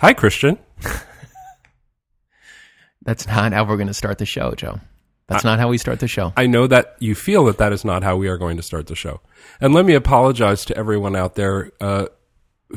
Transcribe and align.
Hi, 0.00 0.12
Christian. 0.14 0.58
That's 3.02 3.26
not 3.26 3.52
how 3.52 3.64
we're 3.64 3.76
going 3.76 3.88
to 3.88 3.94
start 3.94 4.18
the 4.18 4.26
show, 4.26 4.54
Joe. 4.54 4.80
That's 5.26 5.44
not 5.44 5.58
how 5.58 5.68
we 5.68 5.76
start 5.76 6.00
the 6.00 6.08
show. 6.08 6.32
I 6.36 6.46
know 6.46 6.66
that 6.68 6.96
you 7.00 7.14
feel 7.14 7.44
that 7.46 7.58
that 7.58 7.72
is 7.72 7.84
not 7.84 8.02
how 8.02 8.16
we 8.16 8.28
are 8.28 8.38
going 8.38 8.56
to 8.56 8.62
start 8.62 8.86
the 8.86 8.94
show. 8.94 9.20
And 9.60 9.74
let 9.74 9.84
me 9.84 9.94
apologize 9.94 10.64
to 10.66 10.76
everyone 10.76 11.14
out 11.16 11.34
there 11.34 11.70
uh, 11.80 12.06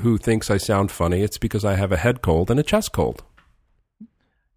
who 0.02 0.18
thinks 0.18 0.50
I 0.50 0.58
sound 0.58 0.92
funny. 0.92 1.22
It's 1.22 1.38
because 1.38 1.64
I 1.64 1.76
have 1.76 1.94
a 1.94 1.98
head 1.98 2.22
cold 2.22 2.52
and 2.52 2.60
a 2.60 2.64
chest 2.64 2.92
cold. 2.92 3.24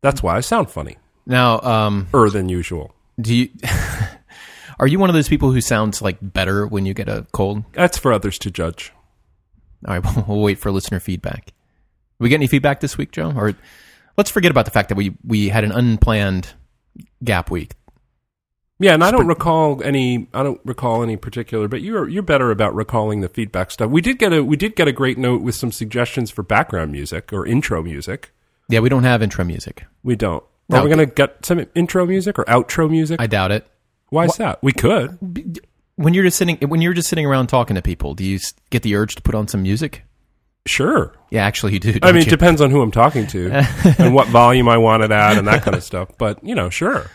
That's 0.00 0.22
why 0.22 0.36
I 0.36 0.40
sound 0.40 0.70
funny, 0.70 0.96
Now, 1.24 1.60
um, 1.60 2.08
er 2.12 2.28
than 2.30 2.48
usual. 2.48 2.94
do 3.20 3.34
you 3.34 3.48
are 4.78 4.86
you 4.86 4.98
one 4.98 5.08
of 5.08 5.14
those 5.14 5.28
people 5.28 5.52
who 5.52 5.60
sounds 5.60 6.02
like 6.02 6.18
better 6.20 6.66
when 6.66 6.84
you 6.84 6.94
get 6.94 7.08
a 7.08 7.26
cold? 7.32 7.64
That's 7.72 7.96
for 7.96 8.12
others 8.12 8.38
to 8.40 8.50
judge. 8.50 8.92
All 9.86 9.94
right, 9.94 10.04
we'll, 10.04 10.24
we'll 10.28 10.40
wait 10.40 10.58
for 10.58 10.72
listener 10.72 11.00
feedback. 11.00 11.53
We 12.24 12.30
get 12.30 12.36
any 12.36 12.46
feedback 12.46 12.80
this 12.80 12.96
week, 12.96 13.12
Joe? 13.12 13.34
Or 13.36 13.52
let's 14.16 14.30
forget 14.30 14.50
about 14.50 14.64
the 14.64 14.70
fact 14.70 14.88
that 14.88 14.94
we 14.94 15.14
we 15.22 15.50
had 15.50 15.62
an 15.62 15.72
unplanned 15.72 16.54
gap 17.22 17.50
week. 17.50 17.74
Yeah, 18.78 18.94
and 18.94 19.04
I 19.04 19.10
don't 19.10 19.26
recall 19.26 19.82
any. 19.82 20.26
I 20.32 20.42
don't 20.42 20.58
recall 20.64 21.02
any 21.02 21.18
particular, 21.18 21.68
but 21.68 21.82
you're 21.82 22.08
you're 22.08 22.22
better 22.22 22.50
about 22.50 22.74
recalling 22.74 23.20
the 23.20 23.28
feedback 23.28 23.70
stuff. 23.70 23.90
We 23.90 24.00
did 24.00 24.18
get 24.18 24.32
a 24.32 24.42
we 24.42 24.56
did 24.56 24.74
get 24.74 24.88
a 24.88 24.92
great 24.92 25.18
note 25.18 25.42
with 25.42 25.54
some 25.54 25.70
suggestions 25.70 26.30
for 26.30 26.42
background 26.42 26.92
music 26.92 27.30
or 27.30 27.46
intro 27.46 27.82
music. 27.82 28.32
Yeah, 28.70 28.80
we 28.80 28.88
don't 28.88 29.04
have 29.04 29.22
intro 29.22 29.44
music. 29.44 29.84
We 30.02 30.16
don't. 30.16 30.42
Are 30.72 30.82
we 30.82 30.88
going 30.88 31.06
to 31.06 31.14
get 31.14 31.44
some 31.44 31.66
intro 31.74 32.06
music 32.06 32.38
or 32.38 32.46
outro 32.46 32.88
music? 32.88 33.20
I 33.20 33.26
doubt 33.26 33.52
it. 33.52 33.66
Why 34.08 34.24
is 34.24 34.36
that? 34.36 34.62
We 34.62 34.72
could. 34.72 35.60
When 35.96 36.14
you're 36.14 36.24
just 36.24 36.38
sitting 36.38 36.56
when 36.56 36.80
you're 36.80 36.94
just 36.94 37.10
sitting 37.10 37.26
around 37.26 37.48
talking 37.48 37.76
to 37.76 37.82
people, 37.82 38.14
do 38.14 38.24
you 38.24 38.38
get 38.70 38.82
the 38.82 38.96
urge 38.96 39.14
to 39.16 39.20
put 39.20 39.34
on 39.34 39.46
some 39.46 39.62
music? 39.62 40.04
Sure. 40.66 41.12
Yeah, 41.30 41.44
actually, 41.44 41.74
you 41.74 41.80
do. 41.80 41.98
I 42.02 42.12
mean, 42.12 42.22
it 42.22 42.26
you? 42.26 42.30
depends 42.30 42.60
on 42.60 42.70
who 42.70 42.80
I'm 42.80 42.90
talking 42.90 43.26
to 43.28 43.50
and 43.98 44.14
what 44.14 44.28
volume 44.28 44.68
I 44.68 44.78
want 44.78 45.02
it 45.02 45.10
at 45.10 45.36
and 45.36 45.46
that 45.46 45.62
kind 45.62 45.76
of 45.76 45.82
stuff. 45.84 46.10
But 46.16 46.42
you 46.42 46.54
know, 46.54 46.70
sure. 46.70 47.10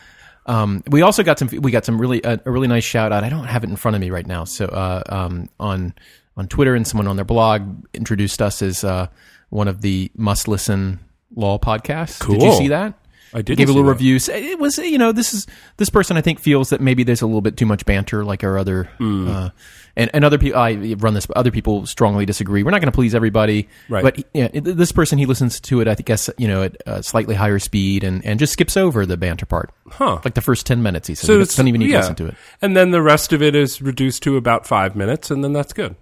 Um, 0.45 0.83
we 0.89 1.01
also 1.01 1.23
got 1.23 1.39
some. 1.39 1.47
We 1.47 1.71
got 1.71 1.85
some 1.85 1.99
really 1.99 2.23
uh, 2.23 2.37
a 2.45 2.51
really 2.51 2.67
nice 2.67 2.83
shout 2.83 3.11
out. 3.11 3.23
I 3.23 3.29
don't 3.29 3.45
have 3.45 3.63
it 3.63 3.69
in 3.69 3.75
front 3.75 3.95
of 3.95 4.01
me 4.01 4.09
right 4.11 4.25
now. 4.25 4.43
So 4.43 4.65
uh, 4.65 5.03
um, 5.09 5.49
on 5.59 5.93
on 6.37 6.47
Twitter 6.47 6.75
and 6.75 6.87
someone 6.87 7.07
on 7.07 7.15
their 7.15 7.25
blog 7.25 7.85
introduced 7.93 8.41
us 8.41 8.61
as 8.61 8.83
uh, 8.83 9.07
one 9.49 9.67
of 9.67 9.81
the 9.81 10.11
must 10.15 10.47
listen 10.47 10.99
law 11.35 11.57
podcasts. 11.57 12.19
Cool. 12.19 12.35
Did 12.35 12.43
you 12.43 12.57
see 12.57 12.67
that? 12.69 12.93
I 13.33 13.43
did 13.43 13.57
Gave 13.57 13.69
a 13.69 13.71
little 13.71 13.87
review. 13.87 14.17
It 14.27 14.59
was 14.59 14.77
you 14.79 14.97
know 14.97 15.11
this 15.11 15.33
is 15.33 15.45
this 15.77 15.89
person 15.89 16.17
I 16.17 16.21
think 16.21 16.39
feels 16.39 16.69
that 16.69 16.81
maybe 16.81 17.03
there's 17.03 17.21
a 17.21 17.27
little 17.27 17.41
bit 17.41 17.57
too 17.57 17.65
much 17.67 17.85
banter 17.85 18.25
like 18.25 18.43
our 18.43 18.57
other 18.57 18.85
Hmm. 18.97 19.47
And 19.99 20.09
and 20.13 20.25
other 20.25 20.37
people 20.37 20.59
I 20.59 20.95
run 20.97 21.13
this 21.13 21.25
but 21.25 21.37
other 21.37 21.51
people 21.51 21.85
strongly 21.85 22.25
disagree. 22.25 22.63
We're 22.63 22.71
not 22.71 22.81
going 22.81 22.91
to 22.91 22.95
please 22.95 23.13
everybody, 23.13 23.67
Right. 23.89 24.03
But 24.03 24.25
yeah, 24.33 24.47
it- 24.53 24.63
this 24.63 24.91
person 24.91 25.17
he 25.17 25.25
listens 25.25 25.59
to 25.61 25.81
it 25.81 25.87
I 25.87 25.95
guess 25.95 26.29
you 26.37 26.47
know 26.47 26.63
at 26.63 26.77
a 26.85 27.03
slightly 27.03 27.35
higher 27.35 27.59
speed 27.59 28.03
and 28.03 28.25
and 28.25 28.39
just 28.39 28.53
skips 28.53 28.77
over 28.77 29.05
the 29.05 29.17
banter 29.17 29.45
part. 29.45 29.71
Huh. 29.87 30.19
Like 30.23 30.33
the 30.33 30.41
first 30.41 30.65
ten 30.65 30.81
minutes, 30.81 31.07
he 31.07 31.15
says. 31.15 31.27
So 31.27 31.37
doesn't 31.37 31.67
even 31.67 31.79
need 31.79 31.89
yeah. 31.89 31.97
to 31.97 32.01
listen 32.01 32.15
to 32.15 32.27
it. 32.27 32.35
And 32.61 32.75
then 32.75 32.91
the 32.91 33.01
rest 33.01 33.33
of 33.33 33.41
it 33.41 33.55
is 33.55 33.81
reduced 33.81 34.23
to 34.23 34.37
about 34.37 34.65
five 34.65 34.95
minutes, 34.95 35.29
and 35.29 35.43
then 35.43 35.53
that's 35.53 35.73
good. 35.73 35.95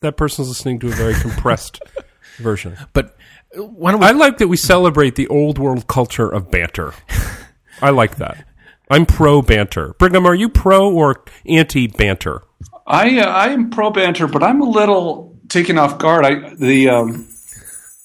That 0.00 0.16
person's 0.16 0.48
listening 0.48 0.78
to 0.80 0.88
a 0.88 0.92
very 0.92 1.14
compressed 1.14 1.80
version. 2.38 2.76
But 2.92 3.16
uh, 3.58 3.64
we? 3.64 3.92
I 3.92 4.12
like 4.12 4.38
that 4.38 4.48
we 4.48 4.56
celebrate 4.56 5.16
the 5.16 5.28
old 5.28 5.58
world 5.58 5.86
culture 5.86 6.28
of 6.28 6.50
banter. 6.50 6.94
I 7.82 7.90
like 7.90 8.16
that. 8.16 8.44
I'm 8.90 9.06
pro 9.06 9.42
banter. 9.42 9.94
Brigham, 9.98 10.26
are 10.26 10.34
you 10.34 10.48
pro 10.48 10.92
or 10.92 11.24
anti 11.46 11.86
banter? 11.88 12.42
I 12.88 13.20
uh, 13.20 13.26
I 13.26 13.48
am 13.50 13.70
pro 13.70 13.90
banter, 13.90 14.26
but 14.26 14.42
I'm 14.42 14.60
a 14.62 14.68
little 14.68 15.38
taken 15.48 15.76
off 15.78 15.98
guard. 15.98 16.24
I 16.24 16.54
the 16.54 16.88
um, 16.88 17.28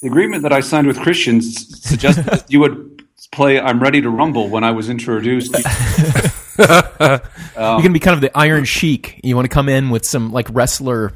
the 0.02 0.08
agreement 0.08 0.44
that 0.44 0.52
I 0.52 0.60
signed 0.60 0.88
with 0.88 1.00
Christians 1.00 1.82
suggested 1.88 2.26
that 2.26 2.52
you 2.52 2.60
would 2.60 3.04
play 3.32 3.60
"I'm 3.60 3.82
Ready 3.82 4.02
to 4.02 4.10
Rumble" 4.10 4.50
when 4.50 4.64
I 4.64 4.72
was 4.72 4.90
introduced. 4.90 5.54
you're 6.58 6.68
going 6.68 7.84
to 7.84 7.90
be 7.90 8.00
kind 8.00 8.16
of 8.16 8.22
the 8.22 8.32
Iron 8.36 8.66
Sheik. 8.66 9.22
You 9.24 9.36
want 9.36 9.46
to 9.46 9.54
come 9.54 9.70
in 9.70 9.90
with 9.90 10.06
some 10.06 10.32
like 10.32 10.48
wrestler 10.52 11.14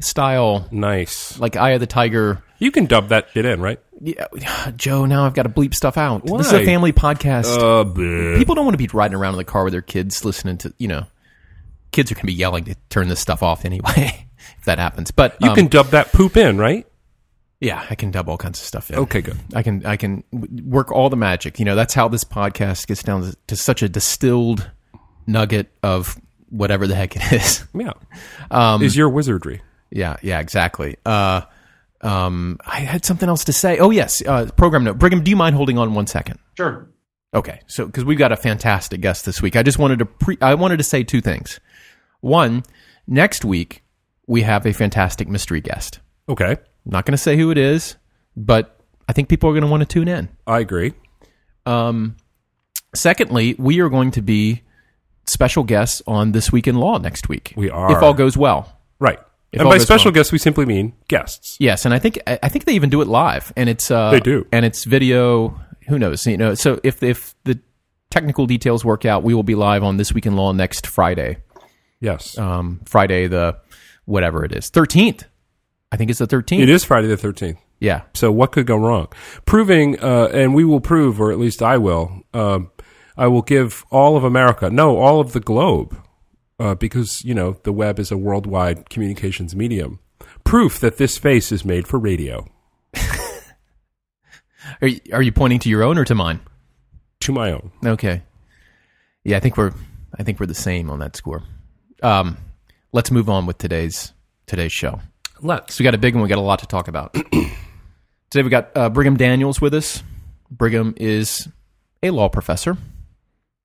style, 0.00 0.68
Nice. 0.70 1.38
like 1.38 1.56
Eye 1.56 1.70
of 1.70 1.80
the 1.80 1.86
Tiger. 1.86 2.42
You 2.58 2.70
can 2.70 2.86
dub 2.86 3.08
that 3.08 3.30
shit 3.32 3.44
in, 3.46 3.60
right? 3.60 3.80
Yeah, 4.00 4.26
Joe. 4.76 5.06
Now 5.06 5.24
I've 5.24 5.34
got 5.34 5.44
to 5.44 5.48
bleep 5.48 5.74
stuff 5.74 5.96
out. 5.96 6.26
This 6.26 6.48
is 6.48 6.52
a 6.52 6.64
family 6.64 6.92
podcast. 6.92 7.56
Uh. 7.56 8.36
People 8.38 8.54
don't 8.54 8.66
want 8.66 8.74
to 8.74 8.78
be 8.78 8.88
riding 8.92 9.16
around 9.16 9.34
in 9.34 9.38
the 9.38 9.44
car 9.44 9.64
with 9.64 9.72
their 9.72 9.82
kids 9.82 10.24
listening 10.24 10.58
to 10.58 10.74
you 10.78 10.88
know. 10.88 11.06
Kids 11.96 12.12
are 12.12 12.14
going 12.14 12.22
to 12.22 12.26
be 12.26 12.34
yelling 12.34 12.64
to 12.64 12.74
turn 12.90 13.08
this 13.08 13.20
stuff 13.20 13.42
off 13.42 13.64
anyway 13.64 14.28
if 14.58 14.66
that 14.66 14.78
happens. 14.78 15.10
But 15.10 15.36
you 15.40 15.48
um, 15.48 15.56
can 15.56 15.66
dub 15.68 15.86
that 15.88 16.12
poop 16.12 16.36
in, 16.36 16.58
right? 16.58 16.86
yeah, 17.60 17.86
I 17.88 17.94
can 17.94 18.10
dub 18.10 18.28
all 18.28 18.36
kinds 18.36 18.60
of 18.60 18.66
stuff 18.66 18.90
in. 18.90 18.98
Okay, 18.98 19.22
good. 19.22 19.38
I 19.54 19.62
can 19.62 19.84
I 19.86 19.96
can 19.96 20.24
work 20.30 20.92
all 20.92 21.08
the 21.08 21.16
magic. 21.16 21.58
You 21.58 21.64
know, 21.64 21.74
that's 21.74 21.94
how 21.94 22.08
this 22.08 22.24
podcast 22.24 22.86
gets 22.86 23.02
down 23.02 23.22
to, 23.22 23.36
to 23.46 23.56
such 23.56 23.82
a 23.82 23.88
distilled 23.88 24.70
nugget 25.26 25.72
of 25.82 26.20
whatever 26.50 26.86
the 26.86 26.94
heck 26.94 27.16
it 27.16 27.32
is. 27.32 27.64
Yeah. 27.74 27.92
Um, 28.50 28.82
is 28.82 28.96
your 28.96 29.08
wizardry. 29.08 29.62
Yeah, 29.90 30.16
yeah, 30.22 30.40
exactly. 30.40 30.96
Uh, 31.04 31.42
um, 32.00 32.58
I 32.66 32.80
had 32.80 33.04
something 33.04 33.28
else 33.28 33.44
to 33.44 33.52
say. 33.52 33.78
Oh 33.78 33.90
yes, 33.90 34.22
uh, 34.26 34.50
program 34.56 34.84
note. 34.84 34.98
Brigham, 34.98 35.24
do 35.24 35.30
you 35.30 35.36
mind 35.36 35.56
holding 35.56 35.78
on 35.78 35.94
one 35.94 36.06
second? 36.06 36.38
Sure. 36.56 36.90
Okay, 37.34 37.60
so 37.66 37.86
because 37.86 38.04
we've 38.04 38.18
got 38.18 38.32
a 38.32 38.36
fantastic 38.36 39.00
guest 39.00 39.24
this 39.24 39.42
week, 39.42 39.56
I 39.56 39.62
just 39.62 39.78
wanted 39.78 39.98
to 39.98 40.06
pre- 40.06 40.38
I 40.40 40.54
wanted 40.54 40.76
to 40.78 40.84
say 40.84 41.02
two 41.02 41.20
things. 41.20 41.58
One, 42.26 42.64
next 43.06 43.44
week 43.44 43.84
we 44.26 44.42
have 44.42 44.66
a 44.66 44.72
fantastic 44.72 45.28
mystery 45.28 45.60
guest. 45.60 46.00
Okay. 46.28 46.52
I'm 46.52 46.58
not 46.84 47.06
going 47.06 47.12
to 47.12 47.18
say 47.18 47.36
who 47.36 47.52
it 47.52 47.58
is, 47.58 47.94
but 48.36 48.80
I 49.08 49.12
think 49.12 49.28
people 49.28 49.48
are 49.48 49.52
going 49.52 49.62
to 49.62 49.70
want 49.70 49.82
to 49.82 49.86
tune 49.86 50.08
in. 50.08 50.28
I 50.46 50.58
agree. 50.58 50.94
Um, 51.64 52.16
secondly, 52.94 53.54
we 53.58 53.80
are 53.80 53.88
going 53.88 54.10
to 54.12 54.22
be 54.22 54.62
special 55.26 55.62
guests 55.62 56.02
on 56.06 56.32
This 56.32 56.50
Week 56.50 56.66
in 56.66 56.76
Law 56.76 56.98
next 56.98 57.28
week. 57.28 57.52
We 57.56 57.70
are. 57.70 57.92
If 57.92 58.02
all 58.02 58.14
goes 58.14 58.36
well. 58.36 58.76
Right. 58.98 59.20
If 59.52 59.60
and 59.60 59.70
by 59.70 59.78
special 59.78 60.08
well. 60.08 60.14
guests, 60.14 60.32
we 60.32 60.38
simply 60.38 60.66
mean 60.66 60.94
guests. 61.06 61.56
Yes, 61.60 61.84
and 61.84 61.94
I 61.94 62.00
think 62.00 62.18
I 62.26 62.48
think 62.48 62.64
they 62.64 62.74
even 62.74 62.90
do 62.90 63.00
it 63.02 63.06
live, 63.06 63.52
and 63.56 63.68
it's 63.68 63.90
uh, 63.90 64.10
They 64.10 64.20
do. 64.20 64.46
and 64.50 64.64
it's 64.64 64.84
video. 64.84 65.60
Who 65.88 65.98
knows? 65.98 66.26
You 66.26 66.36
know, 66.36 66.54
so 66.54 66.80
if 66.82 67.02
if 67.04 67.36
the 67.44 67.60
technical 68.10 68.46
details 68.46 68.84
work 68.84 69.04
out, 69.04 69.22
we 69.22 69.32
will 69.32 69.44
be 69.44 69.54
live 69.54 69.84
on 69.84 69.96
This 69.96 70.12
Week 70.12 70.26
in 70.26 70.34
Law 70.34 70.52
next 70.52 70.86
Friday. 70.88 71.38
Yes. 72.06 72.38
Um, 72.38 72.80
Friday 72.86 73.26
the 73.26 73.58
whatever 74.04 74.44
it 74.44 74.54
is, 74.54 74.70
thirteenth. 74.70 75.24
I 75.90 75.96
think 75.96 76.08
it's 76.10 76.20
the 76.20 76.26
thirteenth. 76.28 76.62
it 76.62 76.68
is 76.68 76.84
Friday 76.84 77.08
the 77.08 77.16
13th. 77.16 77.58
Yeah. 77.80 78.02
So 78.14 78.30
what 78.32 78.52
could 78.52 78.66
go 78.66 78.76
wrong? 78.76 79.08
Proving, 79.44 79.98
uh, 80.00 80.28
and 80.32 80.54
we 80.54 80.64
will 80.64 80.80
prove, 80.80 81.20
or 81.20 81.30
at 81.32 81.38
least 81.38 81.62
I 81.62 81.76
will, 81.78 82.22
um, 82.32 82.70
I 83.16 83.26
will 83.26 83.42
give 83.42 83.84
all 83.90 84.16
of 84.16 84.24
America, 84.24 84.70
no, 84.70 84.96
all 84.98 85.20
of 85.20 85.32
the 85.32 85.40
globe, 85.40 85.96
uh, 86.58 86.74
because, 86.74 87.24
you 87.24 87.34
know, 87.34 87.56
the 87.64 87.72
web 87.72 87.98
is 87.98 88.10
a 88.10 88.16
worldwide 88.16 88.88
communications 88.88 89.54
medium, 89.54 89.98
proof 90.44 90.78
that 90.80 90.96
this 90.96 91.18
face 91.18 91.52
is 91.52 91.64
made 91.64 91.86
for 91.86 91.98
radio. 91.98 92.46
Are 94.82 94.88
you, 94.88 95.00
are 95.12 95.22
you 95.22 95.32
pointing 95.32 95.60
to 95.60 95.68
your 95.68 95.82
own 95.84 95.96
or 95.96 96.04
to 96.04 96.14
mine? 96.14 96.40
To 97.20 97.32
my 97.32 97.52
own. 97.52 97.70
Okay. 97.84 98.22
Yeah, 99.22 99.36
I 99.36 99.40
think 99.40 99.56
we're 99.56 99.72
I 100.18 100.22
think 100.24 100.40
we're 100.40 100.46
the 100.46 100.54
same 100.54 100.90
on 100.90 100.98
that 100.98 101.14
score. 101.14 101.44
Um, 102.02 102.36
let's 102.92 103.10
move 103.10 103.28
on 103.28 103.46
with 103.46 103.58
today's 103.58 104.12
today's 104.46 104.72
show. 104.72 105.00
Let's. 105.40 105.74
So 105.74 105.82
we 105.82 105.84
got 105.84 105.94
a 105.94 105.98
big 105.98 106.14
one. 106.14 106.22
We 106.22 106.28
got 106.28 106.38
a 106.38 106.40
lot 106.42 106.60
to 106.60 106.66
talk 106.66 106.88
about. 106.88 107.14
Today 108.30 108.42
we 108.42 108.50
got 108.50 108.70
uh, 108.74 108.90
Brigham 108.90 109.16
Daniels 109.16 109.60
with 109.60 109.72
us. 109.74 110.02
Brigham 110.50 110.94
is 110.96 111.48
a 112.02 112.10
law 112.10 112.28
professor, 112.28 112.76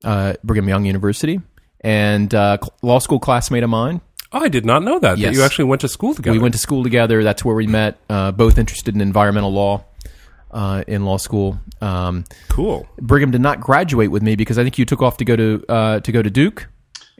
uh, 0.04 0.34
Brigham 0.44 0.68
Young 0.68 0.84
University, 0.84 1.40
and 1.80 2.32
uh, 2.34 2.58
law 2.82 2.98
school 2.98 3.18
classmate 3.18 3.62
of 3.64 3.70
mine. 3.70 4.00
Oh, 4.32 4.38
I 4.40 4.48
did 4.48 4.64
not 4.64 4.82
know 4.82 4.98
that, 5.00 5.18
Yes. 5.18 5.30
that 5.30 5.34
you 5.38 5.44
actually 5.44 5.64
went 5.66 5.80
to 5.82 5.88
school 5.88 6.14
together. 6.14 6.32
We 6.32 6.38
went 6.38 6.54
to 6.54 6.58
school 6.60 6.82
together. 6.82 7.22
That's 7.22 7.44
where 7.44 7.54
we 7.54 7.66
met. 7.66 7.98
Uh, 8.08 8.32
both 8.32 8.56
interested 8.56 8.94
in 8.94 9.00
environmental 9.00 9.52
law 9.52 9.84
uh, 10.50 10.84
in 10.86 11.04
law 11.04 11.18
school. 11.18 11.58
Um, 11.80 12.24
Cool. 12.48 12.88
Brigham 13.00 13.30
did 13.30 13.40
not 13.42 13.60
graduate 13.60 14.10
with 14.10 14.22
me 14.22 14.36
because 14.36 14.58
I 14.58 14.62
think 14.62 14.78
you 14.78 14.84
took 14.86 15.02
off 15.02 15.16
to 15.18 15.24
go 15.24 15.36
to 15.36 15.64
uh, 15.68 16.00
to 16.00 16.12
go 16.12 16.22
to 16.22 16.30
Duke, 16.30 16.68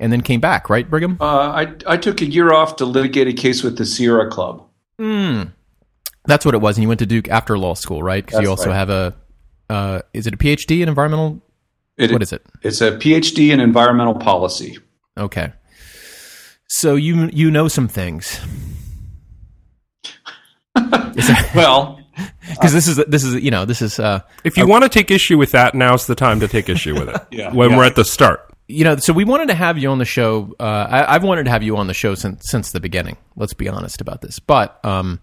and 0.02 0.12
then 0.12 0.20
came 0.20 0.40
back, 0.40 0.68
right, 0.68 0.88
Brigham? 0.88 1.16
Uh, 1.20 1.24
I 1.24 1.74
I 1.86 1.96
took 1.96 2.20
a 2.20 2.26
year 2.26 2.52
off 2.52 2.76
to 2.76 2.84
litigate 2.84 3.28
a 3.28 3.32
case 3.32 3.62
with 3.62 3.78
the 3.78 3.86
Sierra 3.86 4.28
Club. 4.28 4.66
That's 4.98 6.44
what 6.44 6.54
it 6.54 6.60
was. 6.60 6.76
And 6.76 6.82
you 6.82 6.88
went 6.88 7.00
to 7.00 7.06
Duke 7.06 7.28
after 7.28 7.56
law 7.58 7.74
school, 7.74 8.02
right? 8.02 8.24
Because 8.24 8.42
you 8.42 8.50
also 8.50 8.68
right. 8.68 8.76
have 8.76 8.90
a 8.90 9.14
uh, 9.70 10.02
is 10.12 10.26
it 10.26 10.34
a 10.34 10.36
PhD 10.36 10.82
in 10.82 10.88
environmental? 10.88 11.40
It, 11.96 12.10
What 12.12 12.22
is 12.22 12.32
it? 12.32 12.42
It's 12.62 12.80
a 12.80 12.92
PhD 12.92 13.50
in 13.50 13.60
environmental 13.60 14.14
policy. 14.14 14.78
Okay, 15.16 15.52
so 16.68 16.94
you 16.94 17.28
you 17.32 17.50
know 17.50 17.68
some 17.68 17.86
things 17.88 18.40
Well, 21.54 22.00
because 22.50 22.72
this 22.72 22.88
is 22.88 22.96
this 23.08 23.24
is 23.24 23.42
you 23.42 23.50
know 23.50 23.64
this 23.64 23.82
is 23.82 23.98
uh, 23.98 24.20
If 24.44 24.56
you 24.56 24.66
want 24.66 24.84
to 24.84 24.88
take 24.88 25.10
issue 25.10 25.38
with 25.38 25.52
that, 25.52 25.74
now's 25.74 26.06
the 26.06 26.14
time 26.14 26.40
to 26.40 26.48
take 26.48 26.68
issue 26.68 26.94
with 26.94 27.08
it. 27.08 27.20
Yeah. 27.30 27.52
When 27.52 27.70
Yeah. 27.70 27.76
we're 27.78 27.84
at 27.84 27.96
the 27.96 28.04
start. 28.04 28.51
You 28.72 28.84
know 28.84 28.96
so 28.96 29.12
we 29.12 29.24
wanted 29.24 29.48
to 29.48 29.54
have 29.54 29.78
you 29.78 29.90
on 29.90 29.98
the 29.98 30.04
show. 30.04 30.54
Uh, 30.58 30.62
I, 30.88 31.14
I've 31.14 31.24
wanted 31.24 31.44
to 31.44 31.50
have 31.50 31.62
you 31.62 31.76
on 31.76 31.86
the 31.86 31.94
show 31.94 32.14
since 32.14 32.50
since 32.50 32.72
the 32.72 32.80
beginning. 32.80 33.16
Let's 33.36 33.54
be 33.54 33.68
honest 33.68 34.00
about 34.00 34.20
this, 34.22 34.38
but 34.38 34.82
um, 34.84 35.20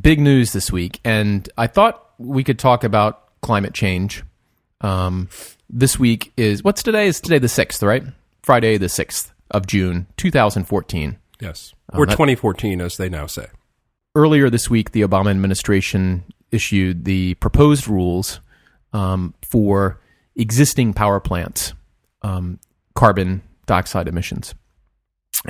big 0.00 0.20
news 0.20 0.52
this 0.52 0.70
week, 0.70 1.00
and 1.04 1.48
I 1.58 1.66
thought 1.66 2.04
we 2.18 2.44
could 2.44 2.58
talk 2.58 2.84
about 2.84 3.40
climate 3.40 3.74
change. 3.74 4.22
Um, 4.82 5.28
this 5.68 5.98
week 5.98 6.32
is 6.36 6.64
what's 6.64 6.82
today? 6.82 7.06
Is 7.06 7.20
today 7.20 7.38
the 7.38 7.48
sixth, 7.48 7.82
right? 7.82 8.04
Friday 8.42 8.76
the 8.78 8.88
sixth 8.88 9.32
of 9.50 9.66
June, 9.66 10.06
two 10.16 10.30
thousand 10.30 10.64
fourteen. 10.64 11.18
Yes, 11.40 11.72
or 11.92 12.06
that- 12.06 12.12
2014, 12.12 12.80
as 12.80 12.96
they 12.98 13.08
now 13.08 13.26
say. 13.26 13.46
earlier 14.14 14.50
this 14.50 14.68
week, 14.68 14.92
the 14.92 15.00
Obama 15.02 15.30
administration 15.30 16.24
issued 16.50 17.04
the 17.04 17.34
proposed 17.34 17.88
rules 17.88 18.40
um, 18.92 19.32
for 19.42 20.00
existing 20.36 20.92
power 20.92 21.18
plants, 21.20 21.72
um, 22.22 22.58
carbon 22.94 23.42
dioxide 23.66 24.08
emissions. 24.08 24.54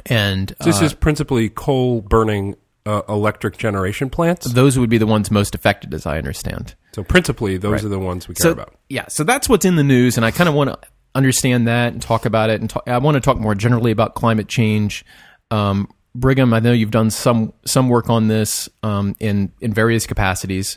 And 0.07 0.55
This 0.65 0.81
uh, 0.83 0.85
is 0.85 0.95
principally 0.95 1.49
coal 1.49 2.01
burning 2.01 2.55
uh, 2.87 3.03
electric 3.09 3.57
generation 3.59 4.09
plants. 4.09 4.47
those 4.53 4.79
would 4.79 4.89
be 4.91 4.99
the 4.99 5.07
ones 5.07 5.31
most 5.31 5.55
affected, 5.55 5.93
as 5.95 6.07
I 6.07 6.17
understand. 6.19 6.75
So 6.95 7.03
principally, 7.05 7.57
those 7.57 7.73
Right. 7.73 7.85
are 7.85 7.89
the 7.89 7.99
ones 7.99 8.27
we 8.29 8.35
care 8.35 8.43
So 8.45 8.51
about. 8.53 8.75
yeah, 8.89 9.07
so 9.09 9.25
that's 9.25 9.49
what's 9.49 9.65
in 9.65 9.77
the 9.77 9.85
news, 9.85 10.17
and 10.17 10.25
I 10.25 10.31
kind 10.31 10.49
of 10.49 10.55
want 10.55 10.71
to 10.71 10.79
understand 11.15 11.67
that 11.69 11.93
and 11.93 12.01
talk 12.01 12.25
about 12.25 12.51
it. 12.51 12.61
And 12.61 12.71
talk, 12.71 12.85
I 12.87 12.99
want 12.99 13.17
to 13.17 13.21
talk 13.21 13.39
more 13.39 13.55
generally 13.55 13.91
about 13.91 14.15
climate 14.15 14.49
change. 14.49 15.05
Um, 15.51 15.89
Brigham, 16.15 16.53
I 16.55 16.61
know 16.61 16.73
you've 16.73 16.91
done 16.91 17.11
some 17.11 17.53
some 17.65 17.89
work 17.89 18.09
on 18.11 18.29
this 18.29 18.69
um, 18.83 19.15
in 19.21 19.53
in 19.61 19.73
various 19.73 20.07
capacities, 20.07 20.77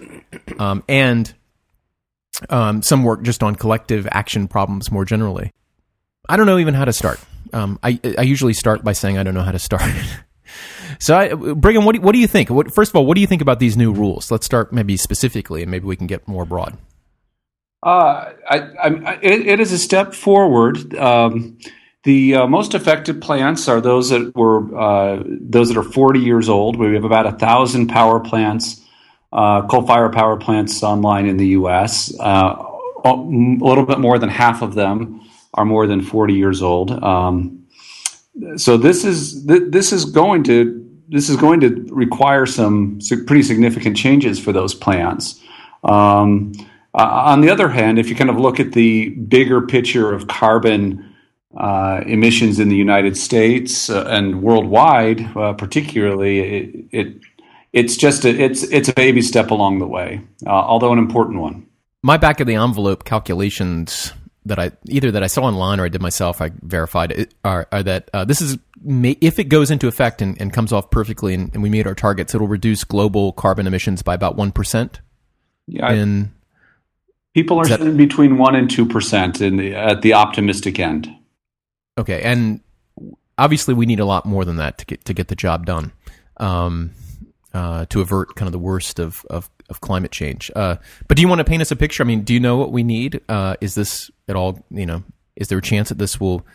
um, 0.59 0.83
and 0.89 1.33
um, 2.49 2.81
some 2.81 3.03
work 3.03 3.23
just 3.23 3.41
on 3.43 3.55
collective 3.55 4.07
action 4.11 4.47
problems 4.47 4.91
more 4.91 5.05
generally. 5.05 5.51
I 6.27 6.37
don't 6.37 6.45
know 6.45 6.57
even 6.57 6.73
how 6.73 6.85
to 6.85 6.93
start. 6.93 7.19
Um, 7.51 7.79
I 7.83 7.99
I 8.17 8.21
usually 8.21 8.53
start 8.53 8.83
by 8.83 8.93
saying 8.93 9.17
I 9.17 9.23
don't 9.23 9.33
know 9.33 9.41
how 9.41 9.51
to 9.51 9.59
start. 9.59 9.91
so, 10.99 11.17
I, 11.17 11.33
Brigham, 11.33 11.85
what 11.85 11.95
do, 11.95 12.01
what 12.01 12.13
do 12.13 12.19
you 12.19 12.27
think? 12.27 12.49
What, 12.49 12.73
first 12.73 12.91
of 12.91 12.95
all, 12.95 13.05
what 13.05 13.15
do 13.15 13.21
you 13.21 13.27
think 13.27 13.41
about 13.41 13.59
these 13.59 13.75
new 13.75 13.91
rules? 13.91 14.31
Let's 14.31 14.45
start 14.45 14.71
maybe 14.71 14.97
specifically, 14.97 15.61
and 15.61 15.69
maybe 15.69 15.85
we 15.85 15.95
can 15.95 16.07
get 16.07 16.27
more 16.27 16.45
broad. 16.45 16.77
Uh, 17.83 18.31
I, 18.49 18.57
I, 18.81 19.19
it, 19.21 19.47
it 19.47 19.59
is 19.59 19.73
a 19.73 19.77
step 19.77 20.13
forward. 20.13 20.95
Um, 20.95 21.57
the 22.03 22.35
uh, 22.35 22.47
most 22.47 22.73
affected 22.73 23.21
plants 23.21 23.67
are 23.67 23.81
those 23.81 24.09
that 24.09 24.35
were 24.35 24.77
uh, 24.77 25.23
those 25.25 25.67
that 25.67 25.77
are 25.77 25.83
40 25.83 26.19
years 26.19 26.47
old. 26.47 26.77
We 26.77 26.93
have 26.93 27.03
about 27.03 27.25
a 27.25 27.33
thousand 27.33 27.87
power 27.87 28.21
plants, 28.21 28.81
uh, 29.33 29.67
coal-fired 29.67 30.13
power 30.13 30.37
plants 30.37 30.81
online 30.81 31.27
in 31.27 31.35
the 31.35 31.47
U.S. 31.47 32.13
Uh, 32.17 32.63
a 33.03 33.13
little 33.13 33.85
bit 33.85 33.99
more 33.99 34.17
than 34.17 34.29
half 34.29 34.61
of 34.61 34.75
them 34.75 35.19
are 35.53 35.65
more 35.65 35.87
than 35.87 36.01
40 36.01 36.33
years 36.33 36.61
old. 36.61 36.91
Um, 37.03 37.65
so 38.57 38.77
this 38.77 39.03
is 39.03 39.45
th- 39.45 39.63
this 39.67 39.93
is 39.93 40.05
going 40.05 40.43
to 40.45 40.79
this 41.09 41.29
is 41.29 41.37
going 41.37 41.59
to 41.61 41.85
require 41.91 42.45
some 42.45 42.99
pretty 43.27 43.43
significant 43.43 43.95
changes 43.95 44.39
for 44.39 44.51
those 44.51 44.73
plants. 44.73 45.39
Um, 45.83 46.53
uh, 46.95 47.23
on 47.25 47.41
the 47.41 47.49
other 47.49 47.69
hand, 47.69 47.99
if 47.99 48.09
you 48.09 48.15
kind 48.15 48.29
of 48.29 48.37
look 48.37 48.59
at 48.59 48.71
the 48.71 49.09
bigger 49.09 49.61
picture 49.61 50.13
of 50.13 50.27
carbon 50.27 51.13
uh, 51.57 52.01
emissions 52.05 52.59
in 52.59 52.69
the 52.69 52.75
United 52.75 53.17
States 53.17 53.89
uh, 53.89 54.05
and 54.07 54.41
worldwide, 54.41 55.21
uh, 55.37 55.53
particularly, 55.53 56.39
it, 56.39 56.85
it 56.91 57.15
it's 57.73 57.97
just 57.97 58.25
a, 58.25 58.29
it's 58.29 58.63
it's 58.63 58.89
a 58.89 58.93
baby 58.93 59.21
step 59.21 59.51
along 59.51 59.79
the 59.79 59.87
way, 59.87 60.21
uh, 60.45 60.49
although 60.49 60.93
an 60.93 60.99
important 60.99 61.39
one. 61.39 61.67
my 62.01 62.17
back 62.17 62.39
of 62.39 62.47
the 62.47 62.55
envelope 62.55 63.03
calculations 63.03 64.13
that 64.45 64.59
I 64.59 64.71
either 64.87 65.11
that 65.11 65.23
I 65.23 65.27
saw 65.27 65.43
online 65.43 65.79
or 65.79 65.85
I 65.85 65.89
did 65.89 66.01
myself, 66.01 66.41
I 66.41 66.51
verified 66.61 67.11
it, 67.11 67.33
are, 67.45 67.67
are 67.71 67.83
that 67.83 68.09
uh, 68.13 68.25
this 68.25 68.41
is 68.41 68.57
may, 68.83 69.17
if 69.21 69.39
it 69.39 69.45
goes 69.45 69.71
into 69.71 69.87
effect 69.87 70.21
and, 70.21 70.39
and 70.41 70.51
comes 70.51 70.73
off 70.73 70.89
perfectly, 70.91 71.33
and, 71.33 71.53
and 71.53 71.63
we 71.63 71.69
meet 71.69 71.87
our 71.87 71.95
targets, 71.95 72.35
it'll 72.35 72.47
reduce 72.47 72.83
global 72.83 73.31
carbon 73.33 73.67
emissions 73.67 74.01
by 74.01 74.13
about 74.13 74.35
one 74.35 74.51
percent. 74.51 74.99
Yeah, 75.67 75.91
In 75.93 76.33
people 77.33 77.57
are 77.59 77.65
that- 77.65 77.79
saying 77.79 77.95
between 77.97 78.37
one 78.37 78.55
and 78.55 78.69
two 78.69 78.85
percent 78.85 79.39
in 79.41 79.55
the, 79.57 79.73
at 79.75 80.01
the 80.01 80.13
optimistic 80.13 80.79
end. 80.79 81.09
okay, 81.97 82.21
and 82.21 82.59
obviously 83.37 83.73
we 83.73 83.85
need 83.85 83.99
a 83.99 84.05
lot 84.05 84.25
more 84.25 84.43
than 84.45 84.57
that 84.57 84.77
to 84.79 84.85
get 84.85 85.05
to 85.05 85.13
get 85.13 85.27
the 85.29 85.35
job 85.35 85.65
done. 85.65 85.91
Um, 86.37 86.91
uh, 87.53 87.85
to 87.89 88.01
avert 88.01 88.35
kind 88.35 88.47
of 88.47 88.51
the 88.53 88.59
worst 88.59 88.99
of, 88.99 89.25
of, 89.29 89.49
of 89.69 89.81
climate 89.81 90.11
change. 90.11 90.49
Uh, 90.55 90.77
but 91.07 91.15
do 91.17 91.21
you 91.21 91.27
want 91.27 91.39
to 91.39 91.45
paint 91.45 91.61
us 91.61 91.71
a 91.71 91.75
picture? 91.75 92.03
I 92.03 92.05
mean, 92.05 92.21
do 92.23 92.33
you 92.33 92.39
know 92.39 92.57
what 92.57 92.71
we 92.71 92.83
need? 92.83 93.21
Uh, 93.29 93.55
is 93.61 93.75
this 93.75 94.09
at 94.27 94.35
all, 94.35 94.63
you 94.71 94.85
know, 94.85 95.03
is 95.35 95.47
there 95.49 95.57
a 95.57 95.61
chance 95.61 95.89
that 95.89 95.97
this 95.97 96.19
will, 96.19 96.45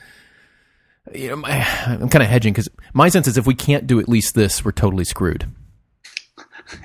you 1.14 1.28
know, 1.28 1.36
my, 1.36 1.50
I'm 1.86 2.08
kind 2.08 2.22
of 2.22 2.28
hedging 2.28 2.52
because 2.52 2.68
my 2.92 3.08
sense 3.08 3.26
is 3.26 3.38
if 3.38 3.46
we 3.46 3.54
can't 3.54 3.86
do 3.86 4.00
at 4.00 4.08
least 4.08 4.34
this, 4.34 4.64
we're 4.64 4.72
totally 4.72 5.04
screwed, 5.04 5.46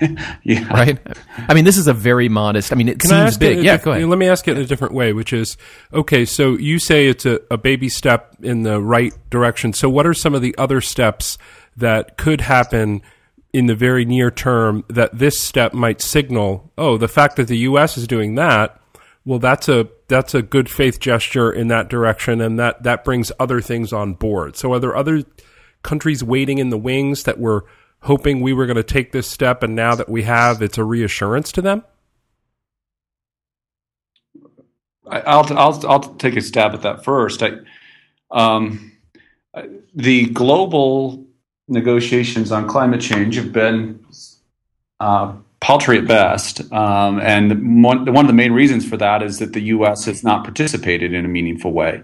Yeah, 0.42 0.66
right? 0.72 0.98
I 1.36 1.52
mean, 1.54 1.64
this 1.64 1.76
is 1.76 1.88
a 1.88 1.92
very 1.92 2.28
modest, 2.28 2.72
I 2.72 2.76
mean, 2.76 2.88
it 2.88 3.00
Can 3.00 3.10
seems 3.10 3.36
big. 3.36 3.58
It, 3.58 3.64
Yeah, 3.64 3.74
if- 3.74 3.82
go 3.82 3.92
ahead. 3.92 4.04
Let 4.08 4.18
me 4.18 4.28
ask 4.28 4.46
it 4.48 4.56
in 4.56 4.62
a 4.62 4.66
different 4.66 4.94
way, 4.94 5.12
which 5.12 5.32
is 5.32 5.56
okay. 5.92 6.24
So 6.24 6.52
you 6.52 6.78
say 6.78 7.06
it's 7.08 7.26
a, 7.26 7.40
a 7.50 7.58
baby 7.58 7.88
step 7.88 8.34
in 8.42 8.62
the 8.62 8.80
right 8.80 9.12
direction. 9.30 9.72
So 9.74 9.90
what 9.90 10.06
are 10.06 10.14
some 10.14 10.34
of 10.34 10.40
the 10.40 10.54
other 10.56 10.80
steps 10.80 11.36
that 11.76 12.16
could 12.16 12.40
happen 12.40 13.02
in 13.54 13.66
the 13.66 13.74
very 13.76 14.04
near 14.04 14.32
term 14.32 14.84
that 14.88 15.16
this 15.16 15.38
step 15.38 15.72
might 15.72 16.02
signal? 16.02 16.72
Oh, 16.76 16.98
the 16.98 17.08
fact 17.08 17.36
that 17.36 17.46
the 17.46 17.58
U.S. 17.58 17.96
is 17.96 18.08
doing 18.08 18.34
that. 18.34 18.80
Well, 19.24 19.38
that's 19.38 19.68
a 19.68 19.88
that's 20.08 20.34
a 20.34 20.42
good 20.42 20.68
faith 20.68 20.98
gesture 21.00 21.50
in 21.50 21.68
that 21.68 21.88
direction, 21.88 22.40
and 22.42 22.58
that 22.58 22.82
that 22.82 23.04
brings 23.04 23.30
other 23.38 23.60
things 23.60 23.92
on 23.92 24.14
board. 24.14 24.56
So, 24.56 24.72
are 24.74 24.80
there 24.80 24.94
other 24.94 25.22
countries 25.82 26.22
waiting 26.22 26.58
in 26.58 26.70
the 26.70 26.76
wings 26.76 27.22
that 27.22 27.38
were 27.38 27.64
hoping 28.00 28.40
we 28.40 28.52
were 28.52 28.66
going 28.66 28.76
to 28.76 28.82
take 28.82 29.12
this 29.12 29.30
step, 29.30 29.62
and 29.62 29.74
now 29.74 29.94
that 29.94 30.08
we 30.08 30.24
have, 30.24 30.60
it's 30.60 30.76
a 30.76 30.84
reassurance 30.84 31.52
to 31.52 31.62
them? 31.62 31.84
I'll 35.06 35.46
I'll 35.56 35.86
I'll 35.86 36.14
take 36.16 36.36
a 36.36 36.42
stab 36.42 36.74
at 36.74 36.82
that 36.82 37.04
first. 37.04 37.42
I, 37.42 37.52
um, 38.30 38.92
the 39.94 40.26
global 40.26 41.23
negotiations 41.68 42.52
on 42.52 42.68
climate 42.68 43.00
change 43.00 43.36
have 43.36 43.52
been 43.52 44.04
uh, 45.00 45.34
paltry 45.60 45.98
at 45.98 46.06
best, 46.06 46.72
um, 46.72 47.20
and 47.20 47.82
one 47.82 48.08
of 48.08 48.26
the 48.26 48.32
main 48.32 48.52
reasons 48.52 48.86
for 48.86 48.96
that 48.98 49.22
is 49.22 49.38
that 49.38 49.52
the 49.52 49.62
U.S. 49.62 50.04
has 50.04 50.22
not 50.22 50.44
participated 50.44 51.14
in 51.14 51.24
a 51.24 51.28
meaningful 51.28 51.72
way. 51.72 52.02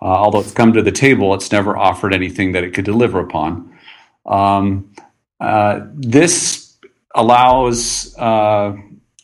Uh, 0.00 0.06
although 0.06 0.40
it's 0.40 0.52
come 0.52 0.72
to 0.72 0.82
the 0.82 0.92
table, 0.92 1.34
it's 1.34 1.52
never 1.52 1.76
offered 1.76 2.12
anything 2.12 2.52
that 2.52 2.64
it 2.64 2.74
could 2.74 2.84
deliver 2.84 3.20
upon. 3.20 3.78
Um, 4.26 4.92
uh, 5.40 5.80
this 5.94 6.76
allows 7.14 8.16
uh, 8.18 8.74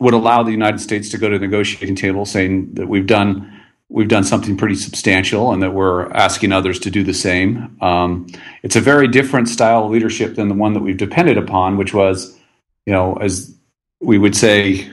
would 0.01 0.15
allow 0.15 0.43
the 0.43 0.53
United 0.53 0.81
States 0.81 1.09
to 1.11 1.19
go 1.19 1.29
to 1.29 1.39
the 1.39 1.47
negotiating 1.47 1.97
table, 1.97 2.25
saying 2.25 2.75
that 2.75 2.89
we've 2.89 3.07
done 3.07 3.58
we've 3.89 4.09
done 4.09 4.25
something 4.25 4.57
pretty 4.57 4.75
substantial, 4.75 5.53
and 5.53 5.63
that 5.63 5.73
we're 5.73 6.11
asking 6.13 6.53
others 6.53 6.79
to 6.81 6.91
do 6.91 7.03
the 7.03 7.15
same. 7.15 7.77
Um, 7.81 8.27
it's 8.63 8.77
a 8.77 8.81
very 8.81 9.09
different 9.09 9.49
style 9.49 9.85
of 9.85 9.91
leadership 9.91 10.35
than 10.35 10.49
the 10.49 10.55
one 10.55 10.75
that 10.75 10.81
we've 10.81 10.97
depended 10.97 11.39
upon, 11.39 11.77
which 11.77 11.95
was, 11.95 12.39
you 12.87 12.93
know, 12.93 13.15
as 13.15 13.55
we 14.01 14.19
would 14.19 14.37
say, 14.37 14.91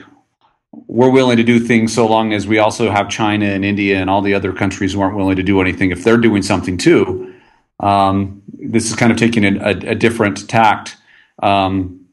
we're 0.72 1.10
willing 1.10 1.36
to 1.36 1.44
do 1.44 1.58
things 1.58 1.94
so 1.94 2.06
long 2.06 2.32
as 2.32 2.46
we 2.46 2.58
also 2.58 2.90
have 2.90 3.08
China 3.08 3.46
and 3.46 3.64
India 3.64 3.98
and 3.98 4.10
all 4.10 4.22
the 4.22 4.34
other 4.34 4.52
countries 4.52 4.92
who 4.92 5.00
aren't 5.00 5.16
willing 5.16 5.36
to 5.36 5.42
do 5.42 5.60
anything 5.60 5.90
if 5.90 6.02
they're 6.04 6.16
doing 6.16 6.42
something 6.42 6.76
too. 6.78 7.34
Um, 7.80 8.42
this 8.52 8.88
is 8.90 8.96
kind 8.96 9.12
of 9.12 9.18
taking 9.18 9.44
a, 9.44 9.58
a, 9.60 9.90
a 9.90 9.94
different 9.94 10.48
tact, 10.48 10.96
um, 11.42 12.06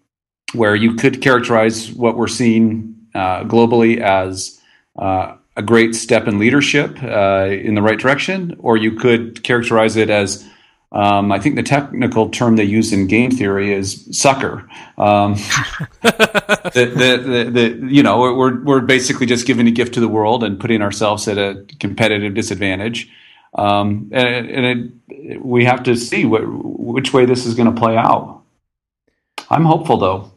where 0.53 0.75
you 0.75 0.95
could 0.95 1.21
characterize 1.21 1.91
what 1.91 2.15
we're 2.15 2.27
seeing 2.27 2.95
uh, 3.15 3.43
globally 3.43 3.99
as 3.99 4.59
uh, 4.99 5.35
a 5.55 5.62
great 5.62 5.95
step 5.95 6.27
in 6.27 6.39
leadership 6.39 7.01
uh, 7.03 7.48
in 7.50 7.75
the 7.75 7.81
right 7.81 8.00
direction, 8.00 8.55
or 8.60 8.77
you 8.77 8.91
could 8.93 9.43
characterize 9.43 9.95
it 9.95 10.10
as 10.10 10.48
um, 10.93 11.31
I 11.31 11.39
think 11.39 11.55
the 11.55 11.63
technical 11.63 12.29
term 12.29 12.55
they 12.55 12.63
use 12.63 12.93
in 12.93 13.07
game 13.07 13.31
theory 13.31 13.74
is 13.74 14.07
sucker. 14.12 14.69
Um, 14.98 15.33
the, 16.03 16.93
the, 16.95 17.24
the, 17.25 17.51
the, 17.51 17.88
you 17.91 18.03
know, 18.03 18.19
we're, 18.19 18.63
we're 18.63 18.81
basically 18.81 19.25
just 19.25 19.48
giving 19.48 19.67
a 19.67 19.72
gift 19.72 19.95
to 19.95 20.00
the 20.00 20.07
world 20.07 20.43
and 20.43 20.60
putting 20.60 20.83
ourselves 20.83 21.27
at 21.27 21.39
a 21.39 21.65
competitive 21.79 22.36
disadvantage. 22.36 23.10
Um, 23.55 24.10
and 24.12 24.50
and 24.50 25.01
it, 25.10 25.43
we 25.43 25.65
have 25.65 25.83
to 25.83 25.95
see 25.95 26.25
what, 26.25 26.43
which 26.45 27.12
way 27.12 27.25
this 27.25 27.45
is 27.45 27.55
going 27.55 27.74
to 27.74 27.79
play 27.79 27.98
out. 27.98 28.43
I'm 29.50 29.65
hopeful, 29.65 29.98
though. 29.98 30.32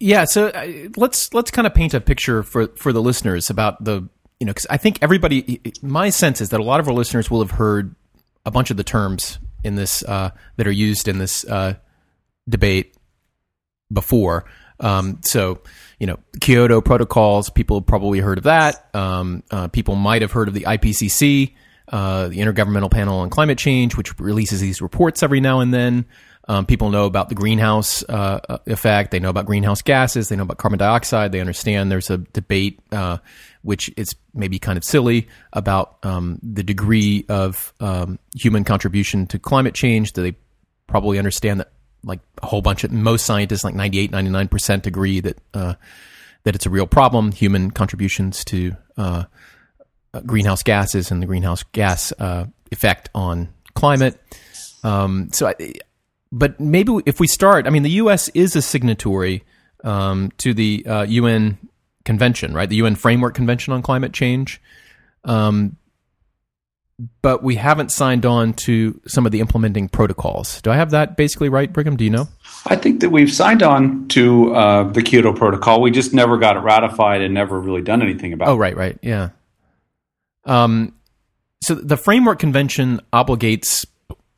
Yeah, 0.00 0.24
so 0.24 0.48
uh, 0.48 0.88
let's 0.96 1.34
let's 1.34 1.50
kind 1.50 1.66
of 1.66 1.74
paint 1.74 1.92
a 1.92 2.00
picture 2.00 2.42
for 2.42 2.68
for 2.68 2.92
the 2.92 3.02
listeners 3.02 3.50
about 3.50 3.84
the 3.84 4.08
you 4.40 4.46
know 4.46 4.50
because 4.50 4.66
I 4.70 4.78
think 4.78 4.98
everybody 5.02 5.60
my 5.82 6.08
sense 6.08 6.40
is 6.40 6.48
that 6.50 6.60
a 6.60 6.62
lot 6.62 6.80
of 6.80 6.88
our 6.88 6.94
listeners 6.94 7.30
will 7.30 7.40
have 7.40 7.52
heard 7.52 7.94
a 8.46 8.50
bunch 8.50 8.70
of 8.70 8.78
the 8.78 8.84
terms 8.84 9.38
in 9.64 9.74
this 9.74 10.02
uh, 10.04 10.30
that 10.56 10.66
are 10.66 10.72
used 10.72 11.08
in 11.08 11.18
this 11.18 11.44
uh, 11.44 11.74
debate 12.48 12.96
before. 13.92 14.46
Um, 14.80 15.20
so 15.22 15.60
you 15.98 16.06
know 16.06 16.18
Kyoto 16.40 16.80
protocols, 16.80 17.50
people 17.50 17.80
have 17.80 17.86
probably 17.86 18.20
heard 18.20 18.38
of 18.38 18.44
that. 18.44 18.88
Um, 18.94 19.42
uh, 19.50 19.68
people 19.68 19.94
might 19.94 20.22
have 20.22 20.32
heard 20.32 20.48
of 20.48 20.54
the 20.54 20.62
IPCC, 20.62 21.52
uh, 21.88 22.28
the 22.28 22.38
Intergovernmental 22.38 22.90
Panel 22.90 23.18
on 23.18 23.28
Climate 23.28 23.58
Change, 23.58 23.94
which 23.94 24.18
releases 24.18 24.58
these 24.58 24.80
reports 24.80 25.22
every 25.22 25.40
now 25.40 25.60
and 25.60 25.74
then. 25.74 26.06
Um, 26.48 26.64
people 26.64 26.90
know 26.90 27.06
about 27.06 27.28
the 27.28 27.34
greenhouse 27.34 28.04
uh, 28.08 28.40
uh, 28.48 28.58
effect. 28.66 29.10
They 29.10 29.18
know 29.18 29.30
about 29.30 29.46
greenhouse 29.46 29.82
gases. 29.82 30.28
They 30.28 30.36
know 30.36 30.44
about 30.44 30.58
carbon 30.58 30.78
dioxide. 30.78 31.32
They 31.32 31.40
understand 31.40 31.90
there's 31.90 32.10
a 32.10 32.18
debate, 32.18 32.78
uh, 32.92 33.18
which 33.62 33.92
is 33.96 34.14
maybe 34.32 34.58
kind 34.58 34.78
of 34.78 34.84
silly, 34.84 35.28
about 35.52 35.98
um, 36.04 36.38
the 36.42 36.62
degree 36.62 37.24
of 37.28 37.72
um, 37.80 38.18
human 38.34 38.62
contribution 38.62 39.26
to 39.28 39.38
climate 39.38 39.74
change. 39.74 40.12
Do 40.12 40.22
they 40.22 40.36
probably 40.86 41.18
understand 41.18 41.60
that? 41.60 41.72
Like 42.04 42.20
a 42.40 42.46
whole 42.46 42.62
bunch 42.62 42.84
of 42.84 42.92
most 42.92 43.26
scientists, 43.26 43.64
like 43.64 43.74
98, 43.74 44.12
99 44.12 44.46
percent, 44.46 44.86
agree 44.86 45.18
that 45.18 45.38
uh, 45.52 45.74
that 46.44 46.54
it's 46.54 46.66
a 46.66 46.70
real 46.70 46.86
problem. 46.86 47.32
Human 47.32 47.72
contributions 47.72 48.44
to 48.44 48.76
uh, 48.96 49.24
uh, 50.14 50.20
greenhouse 50.20 50.62
gases 50.62 51.10
and 51.10 51.20
the 51.20 51.26
greenhouse 51.26 51.64
gas 51.72 52.12
effect 52.70 53.08
on 53.12 53.48
climate. 53.74 54.20
Um, 54.84 55.30
so, 55.32 55.48
I, 55.48 55.72
but 56.32 56.58
maybe 56.60 56.92
if 57.06 57.20
we 57.20 57.26
start, 57.26 57.66
I 57.66 57.70
mean, 57.70 57.82
the 57.82 57.90
U.S. 57.90 58.28
is 58.30 58.56
a 58.56 58.62
signatory 58.62 59.44
um, 59.84 60.32
to 60.38 60.52
the 60.54 60.84
uh, 60.86 61.02
UN 61.04 61.58
convention, 62.04 62.54
right? 62.54 62.68
The 62.68 62.76
UN 62.76 62.94
Framework 62.94 63.34
Convention 63.34 63.72
on 63.72 63.82
Climate 63.82 64.12
Change. 64.12 64.60
Um, 65.24 65.76
but 67.20 67.42
we 67.42 67.56
haven't 67.56 67.92
signed 67.92 68.24
on 68.24 68.54
to 68.54 68.98
some 69.06 69.26
of 69.26 69.32
the 69.32 69.40
implementing 69.40 69.88
protocols. 69.88 70.62
Do 70.62 70.70
I 70.70 70.76
have 70.76 70.92
that 70.92 71.16
basically 71.16 71.50
right, 71.50 71.70
Brigham? 71.70 71.96
Do 71.96 72.04
you 72.04 72.10
know? 72.10 72.28
I 72.64 72.76
think 72.76 73.00
that 73.00 73.10
we've 73.10 73.30
signed 73.30 73.62
on 73.62 74.08
to 74.08 74.54
uh, 74.54 74.84
the 74.84 75.02
Kyoto 75.02 75.34
Protocol. 75.34 75.82
We 75.82 75.90
just 75.90 76.14
never 76.14 76.38
got 76.38 76.56
it 76.56 76.60
ratified 76.60 77.20
and 77.20 77.34
never 77.34 77.60
really 77.60 77.82
done 77.82 78.00
anything 78.00 78.32
about 78.32 78.48
oh, 78.48 78.52
it. 78.52 78.54
Oh, 78.54 78.58
right, 78.58 78.76
right, 78.76 78.98
yeah. 79.02 79.30
Um, 80.46 80.94
so 81.62 81.74
the 81.74 81.98
Framework 81.98 82.38
Convention 82.38 83.00
obligates 83.12 83.84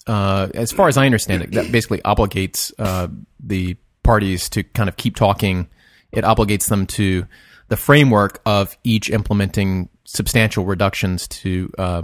uh, 0.09 0.49
as 0.55 0.73
far 0.73 0.89
as 0.89 0.97
I 0.97 1.07
understand 1.07 1.43
it, 1.43 1.53
that 1.53 1.71
basically 1.71 1.99
obligates 2.01 2.73
uh, 2.79 3.09
the 3.41 3.77
parties 4.03 4.49
to 4.51 4.63
kind 4.63 4.89
of 4.89 4.97
keep 4.97 5.15
talking. 5.17 5.69
It 6.13 6.25
obligates 6.25 6.69
them 6.69 6.87
to 6.87 7.27
the 7.69 7.77
framework 7.77 8.41
of 8.47 8.77
each 8.83 9.11
implementing 9.11 9.91
substantial 10.05 10.65
reductions 10.65 11.29
to 11.29 11.71
uh, 11.79 12.03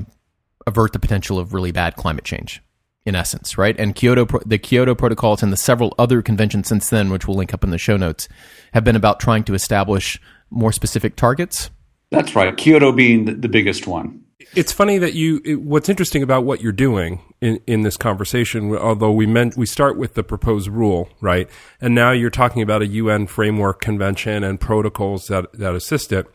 avert 0.67 0.93
the 0.93 0.99
potential 0.99 1.39
of 1.39 1.55
really 1.55 1.73
bad 1.73 1.97
climate 1.97 2.25
change. 2.25 2.63
In 3.07 3.15
essence, 3.15 3.59
right? 3.59 3.79
And 3.79 3.95
Kyoto, 3.95 4.27
the 4.47 4.57
Kyoto 4.57 4.95
protocols 4.95 5.43
and 5.43 5.53
the 5.53 5.59
several 5.59 5.95
other 5.99 6.23
conventions 6.23 6.69
since 6.69 6.89
then, 6.89 7.11
which 7.11 7.29
we'll 7.29 7.37
link 7.37 7.53
up 7.53 7.63
in 7.63 7.69
the 7.69 7.77
show 7.77 7.99
notes, 7.99 8.29
have 8.73 8.83
been 8.83 8.97
about 8.97 9.21
trying 9.21 9.45
to 9.45 9.53
establish 9.53 10.19
more 10.49 10.73
specific 10.73 11.15
targets. 11.15 11.69
That's 12.11 12.35
right. 12.35 12.57
Kyoto 12.57 12.93
being 12.93 13.27
the, 13.27 13.35
the 13.35 13.49
biggest 13.49 13.87
one. 13.87 14.25
It's 14.57 14.73
funny 14.73 14.99
that 14.99 15.15
you. 15.15 15.41
It, 15.45 15.61
what's 15.63 15.89
interesting 15.89 16.23
about 16.23 16.45
what 16.45 16.61
you're 16.61 16.73
doing 16.73 17.21
in, 17.41 17.61
in 17.67 17.83
this 17.83 17.97
conversation, 17.97 18.75
although 18.77 19.11
we 19.11 19.27
meant 19.27 19.57
we 19.57 19.67
start 19.67 19.99
with 19.99 20.15
the 20.15 20.23
proposed 20.23 20.69
rule, 20.69 21.09
right, 21.21 21.51
and 21.81 21.95
now 21.95 22.13
you're 22.13 22.31
talking 22.31 22.63
about 22.63 22.81
a 22.81 22.87
UN 22.87 23.27
framework 23.27 23.81
convention 23.81 24.45
and 24.45 24.61
protocols 24.61 25.27
that 25.27 25.53
that 25.55 25.75
assist 25.75 26.13
it, 26.13 26.27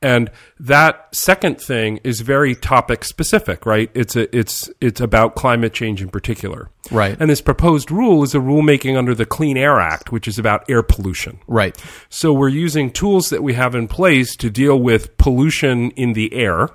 and 0.00 0.30
that 0.58 1.14
second 1.14 1.60
thing 1.60 1.98
is 2.04 2.22
very 2.22 2.54
topic 2.54 3.04
specific, 3.04 3.66
right? 3.66 3.90
It's 3.92 4.16
a 4.16 4.34
it's 4.36 4.70
it's 4.80 5.00
about 5.00 5.34
climate 5.34 5.74
change 5.74 6.00
in 6.00 6.08
particular, 6.08 6.70
right? 6.90 7.16
And 7.20 7.28
this 7.28 7.42
proposed 7.42 7.90
rule 7.90 8.22
is 8.22 8.34
a 8.34 8.38
rulemaking 8.38 8.96
under 8.96 9.14
the 9.14 9.26
Clean 9.26 9.58
Air 9.58 9.78
Act, 9.78 10.10
which 10.10 10.26
is 10.26 10.38
about 10.38 10.68
air 10.70 10.82
pollution, 10.82 11.38
right? 11.46 11.76
So 12.08 12.32
we're 12.32 12.48
using 12.48 12.90
tools 12.90 13.28
that 13.28 13.42
we 13.42 13.52
have 13.54 13.74
in 13.74 13.88
place 13.88 14.36
to 14.36 14.48
deal 14.48 14.80
with 14.80 15.18
pollution 15.18 15.90
in 15.92 16.14
the 16.14 16.32
air 16.32 16.70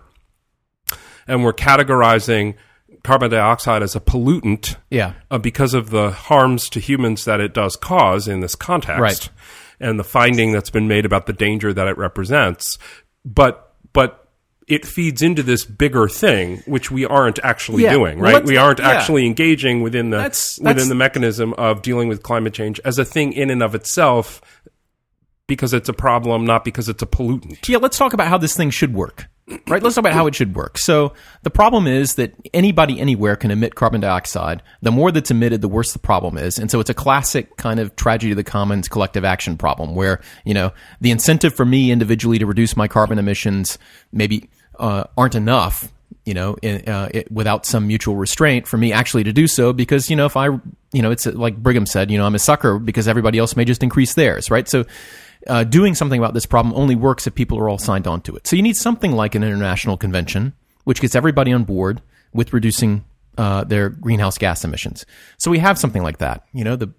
and 1.27 1.43
we're 1.43 1.53
categorizing 1.53 2.55
carbon 3.03 3.29
dioxide 3.29 3.83
as 3.83 3.95
a 3.95 3.99
pollutant 3.99 4.77
yeah. 4.89 5.13
Uh, 5.29 5.37
because 5.37 5.73
of 5.73 5.89
the 5.89 6.11
harms 6.11 6.69
to 6.69 6.79
humans 6.79 7.25
that 7.25 7.39
it 7.39 7.53
does 7.53 7.75
cause 7.75 8.27
in 8.27 8.39
this 8.39 8.55
context 8.55 8.99
right. 8.99 9.29
and 9.79 9.99
the 9.99 10.03
finding 10.03 10.53
that's 10.53 10.69
been 10.69 10.87
made 10.87 11.05
about 11.05 11.25
the 11.25 11.33
danger 11.33 11.73
that 11.73 11.87
it 11.87 11.97
represents 11.97 12.77
but 13.25 13.73
but 13.91 14.29
it 14.65 14.85
feeds 14.85 15.21
into 15.21 15.43
this 15.43 15.65
bigger 15.65 16.07
thing 16.07 16.57
which 16.65 16.89
we 16.89 17.05
aren't 17.05 17.39
actually 17.43 17.83
yeah. 17.83 17.91
doing 17.91 18.19
right 18.19 18.35
well, 18.35 18.43
we 18.43 18.55
aren't 18.55 18.79
yeah. 18.79 18.89
actually 18.89 19.25
engaging 19.25 19.81
within 19.81 20.09
the 20.09 20.17
that's, 20.17 20.57
within 20.59 20.77
that's, 20.77 20.89
the 20.89 20.95
mechanism 20.95 21.53
of 21.55 21.81
dealing 21.81 22.07
with 22.07 22.23
climate 22.23 22.53
change 22.53 22.79
as 22.85 22.97
a 22.97 23.05
thing 23.05 23.33
in 23.33 23.49
and 23.49 23.61
of 23.61 23.75
itself 23.75 24.41
because 25.47 25.73
it's 25.73 25.89
a 25.89 25.93
problem 25.93 26.45
not 26.45 26.63
because 26.63 26.87
it's 26.87 27.03
a 27.03 27.05
pollutant 27.05 27.67
yeah 27.67 27.77
let's 27.77 27.97
talk 27.97 28.13
about 28.13 28.29
how 28.29 28.37
this 28.37 28.55
thing 28.55 28.69
should 28.69 28.93
work 28.93 29.27
right? 29.67 29.83
Let's 29.83 29.95
talk 29.95 30.03
about 30.03 30.13
how 30.13 30.27
it 30.27 30.35
should 30.35 30.55
work. 30.55 30.77
So 30.77 31.13
the 31.43 31.49
problem 31.49 31.87
is 31.87 32.15
that 32.15 32.33
anybody 32.53 32.99
anywhere 32.99 33.35
can 33.35 33.51
emit 33.51 33.75
carbon 33.75 34.01
dioxide. 34.01 34.61
The 34.81 34.91
more 34.91 35.11
that's 35.11 35.31
emitted, 35.31 35.61
the 35.61 35.67
worse 35.67 35.93
the 35.93 35.99
problem 35.99 36.37
is. 36.37 36.57
And 36.57 36.71
so 36.71 36.79
it's 36.79 36.89
a 36.89 36.93
classic 36.93 37.57
kind 37.57 37.79
of 37.79 37.95
tragedy 37.95 38.31
of 38.31 38.37
the 38.37 38.43
commons 38.43 38.87
collective 38.87 39.25
action 39.25 39.57
problem 39.57 39.95
where, 39.95 40.21
you 40.45 40.53
know, 40.53 40.71
the 41.01 41.11
incentive 41.11 41.53
for 41.53 41.65
me 41.65 41.91
individually 41.91 42.39
to 42.39 42.45
reduce 42.45 42.77
my 42.77 42.87
carbon 42.87 43.19
emissions 43.19 43.77
maybe 44.11 44.49
uh, 44.79 45.05
aren't 45.17 45.35
enough 45.35 45.93
you 46.25 46.33
know, 46.33 46.53
uh, 46.63 47.09
it, 47.13 47.29
without 47.31 47.65
some 47.65 47.87
mutual 47.87 48.15
restraint 48.15 48.67
for 48.67 48.77
me 48.77 48.93
actually 48.93 49.25
to 49.25 49.33
do 49.33 49.47
so 49.47 49.73
because, 49.73 50.09
you 50.09 50.15
know, 50.15 50.25
if 50.25 50.37
I, 50.37 50.45
you 50.93 51.01
know, 51.01 51.11
it's 51.11 51.25
like 51.25 51.57
Brigham 51.57 51.85
said, 51.85 52.09
you 52.09 52.17
know, 52.17 52.25
I'm 52.25 52.35
a 52.35 52.39
sucker 52.39 52.79
because 52.79 53.07
everybody 53.07 53.39
else 53.39 53.55
may 53.57 53.65
just 53.65 53.83
increase 53.83 54.13
theirs, 54.13 54.49
right? 54.49 54.67
So 54.67 54.85
uh, 55.47 55.63
doing 55.63 55.95
something 55.95 56.19
about 56.19 56.33
this 56.33 56.45
problem 56.45 56.73
only 56.75 56.95
works 56.95 57.27
if 57.27 57.35
people 57.35 57.57
are 57.59 57.69
all 57.69 57.77
signed 57.77 58.07
on 58.07 58.21
to 58.21 58.35
it. 58.35 58.47
So 58.47 58.55
you 58.55 58.61
need 58.61 58.77
something 58.77 59.11
like 59.11 59.35
an 59.35 59.43
international 59.43 59.97
convention, 59.97 60.53
which 60.83 61.01
gets 61.01 61.15
everybody 61.15 61.51
on 61.53 61.63
board 61.63 62.01
with 62.33 62.53
reducing 62.53 63.03
uh, 63.37 63.63
their 63.63 63.89
greenhouse 63.89 64.37
gas 64.37 64.63
emissions. 64.63 65.05
So 65.37 65.51
we 65.51 65.59
have 65.59 65.77
something 65.77 66.03
like 66.03 66.19
that. 66.19 66.45
You 66.53 66.63
know, 66.63 66.75
the 66.75 66.93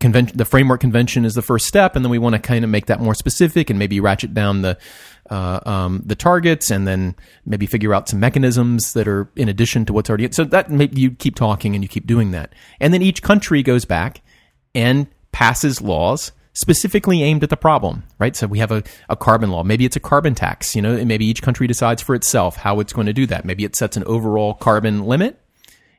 convention, 0.00 0.36
the 0.36 0.44
framework 0.44 0.80
convention 0.80 1.24
is 1.24 1.34
the 1.34 1.42
first 1.42 1.66
step, 1.66 1.96
and 1.96 2.04
then 2.04 2.10
we 2.10 2.18
want 2.18 2.34
to 2.34 2.40
kind 2.40 2.64
of 2.64 2.70
make 2.70 2.86
that 2.86 3.00
more 3.00 3.14
specific 3.14 3.70
and 3.70 3.78
maybe 3.78 4.00
ratchet 4.00 4.34
down 4.34 4.62
the 4.62 4.78
uh, 5.30 5.60
um, 5.66 6.02
the 6.06 6.14
targets, 6.14 6.70
and 6.70 6.86
then 6.86 7.14
maybe 7.44 7.66
figure 7.66 7.94
out 7.94 8.08
some 8.08 8.18
mechanisms 8.18 8.94
that 8.94 9.06
are 9.06 9.30
in 9.36 9.48
addition 9.48 9.84
to 9.84 9.92
what's 9.92 10.08
already. 10.08 10.28
So 10.32 10.44
that 10.44 10.96
you 10.96 11.10
keep 11.12 11.34
talking 11.34 11.74
and 11.74 11.84
you 11.84 11.88
keep 11.88 12.06
doing 12.06 12.30
that, 12.32 12.54
and 12.80 12.92
then 12.92 13.02
each 13.02 13.22
country 13.22 13.62
goes 13.62 13.84
back 13.84 14.22
and 14.74 15.06
passes 15.32 15.80
laws 15.80 16.32
specifically 16.58 17.22
aimed 17.22 17.44
at 17.44 17.50
the 17.50 17.56
problem, 17.56 18.02
right? 18.18 18.34
So 18.34 18.48
we 18.48 18.58
have 18.58 18.72
a, 18.72 18.82
a 19.08 19.14
carbon 19.14 19.50
law. 19.50 19.62
Maybe 19.62 19.84
it's 19.84 19.94
a 19.94 20.00
carbon 20.00 20.34
tax, 20.34 20.74
you 20.74 20.82
know, 20.82 21.04
maybe 21.04 21.24
each 21.24 21.40
country 21.40 21.68
decides 21.68 22.02
for 22.02 22.16
itself 22.16 22.56
how 22.56 22.80
it's 22.80 22.92
going 22.92 23.06
to 23.06 23.12
do 23.12 23.26
that. 23.26 23.44
Maybe 23.44 23.64
it 23.64 23.76
sets 23.76 23.96
an 23.96 24.02
overall 24.04 24.54
carbon 24.54 25.04
limit 25.04 25.40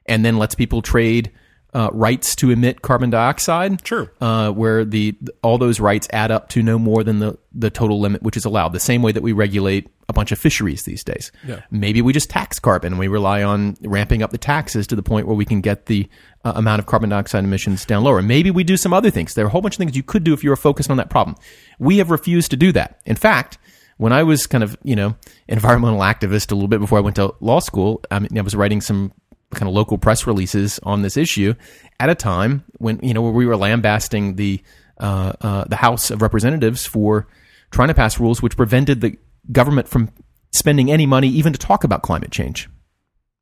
and 0.06 0.26
then 0.26 0.38
lets 0.38 0.56
people 0.56 0.82
trade 0.82 1.32
uh, 1.74 1.90
rights 1.94 2.36
to 2.36 2.50
emit 2.50 2.82
carbon 2.82 3.10
dioxide. 3.10 3.86
Sure. 3.86 4.12
Uh, 4.20 4.52
where 4.52 4.84
the 4.86 5.16
all 5.44 5.58
those 5.58 5.80
rights 5.80 6.08
add 6.12 6.32
up 6.32 6.50
to 6.50 6.64
no 6.64 6.80
more 6.80 7.04
than 7.04 7.20
the 7.20 7.38
the 7.54 7.70
total 7.70 8.00
limit 8.00 8.24
which 8.24 8.38
is 8.38 8.46
allowed. 8.46 8.74
The 8.74 8.80
same 8.80 9.02
way 9.02 9.12
that 9.12 9.24
we 9.24 9.32
regulate 9.32 9.90
a 10.08 10.14
bunch 10.14 10.32
of 10.32 10.40
fisheries 10.40 10.84
these 10.84 11.04
days. 11.04 11.32
Yeah. 11.46 11.62
Maybe 11.70 12.02
we 12.02 12.14
just 12.14 12.30
tax 12.30 12.60
carbon. 12.60 12.94
And 12.94 13.00
we 13.00 13.08
rely 13.08 13.44
on 13.44 13.78
ramping 13.82 14.24
up 14.24 14.32
the 14.32 14.40
taxes 14.40 14.88
to 14.88 14.96
the 14.96 15.04
point 15.04 15.28
where 15.28 15.36
we 15.36 15.46
can 15.46 15.62
get 15.62 15.86
the 15.86 16.10
uh, 16.44 16.54
amount 16.56 16.80
of 16.80 16.88
carbon 16.88 17.10
dioxide 17.10 17.44
emissions 17.44 17.86
down 17.86 18.04
lower. 18.04 18.22
Maybe 18.22 18.50
we 18.50 18.64
do 18.64 18.76
some 18.76 18.92
other 18.92 19.12
things. 19.12 19.36
There 19.36 19.46
are 19.46 19.48
a 19.48 19.52
whole 19.52 19.62
bunch 19.62 19.76
of 19.76 19.78
things 19.78 19.96
you 19.96 20.04
could 20.04 20.24
do 20.24 20.34
if 20.34 20.44
you 20.44 20.50
were 20.50 20.56
focused 20.56 20.90
on 20.90 20.98
that 20.98 21.12
problem. 21.12 21.38
We 21.78 22.00
have 22.00 22.10
refused 22.10 22.50
to 22.52 22.58
do 22.58 22.72
that. 22.72 23.00
In 23.06 23.16
fact, 23.16 23.60
when 23.98 24.12
I 24.12 24.24
was 24.24 24.48
kind 24.48 24.64
of, 24.64 24.78
you 24.82 24.96
know, 24.96 25.16
environmental 25.48 26.00
activist 26.00 26.52
a 26.52 26.56
little 26.56 26.70
bit 26.70 26.80
before 26.80 26.98
I 26.98 27.02
went 27.02 27.18
to 27.18 27.36
law 27.40 27.60
school, 27.60 28.02
I, 28.10 28.20
mean, 28.20 28.36
I 28.38 28.42
was 28.42 28.56
writing 28.56 28.82
some 28.82 29.12
kind 29.54 29.68
of 29.68 29.74
local 29.74 29.98
press 29.98 30.28
releases 30.28 30.80
on 30.84 31.02
this 31.02 31.18
issue 31.18 31.54
at 32.00 32.10
a 32.10 32.16
time 32.16 32.64
when 32.78 33.00
you 33.02 33.14
know 33.14 33.22
where 33.22 33.32
we 33.32 33.46
were 33.46 33.58
lambasting 33.58 34.36
the 34.36 34.62
uh, 35.00 35.34
uh, 35.42 35.64
the 35.66 35.76
House 35.76 36.12
of 36.12 36.22
Representatives 36.22 36.86
for 36.86 37.28
trying 37.72 37.88
to 37.88 37.94
pass 37.94 38.20
rules 38.20 38.42
which 38.42 38.58
prevented 38.58 39.02
the 39.02 39.18
government 39.52 39.88
from 39.88 40.10
spending 40.52 40.92
any 40.92 41.06
money 41.06 41.28
even 41.28 41.54
to 41.54 41.60
talk 41.60 41.84
about 41.84 42.02
climate 42.02 42.32
change, 42.32 42.70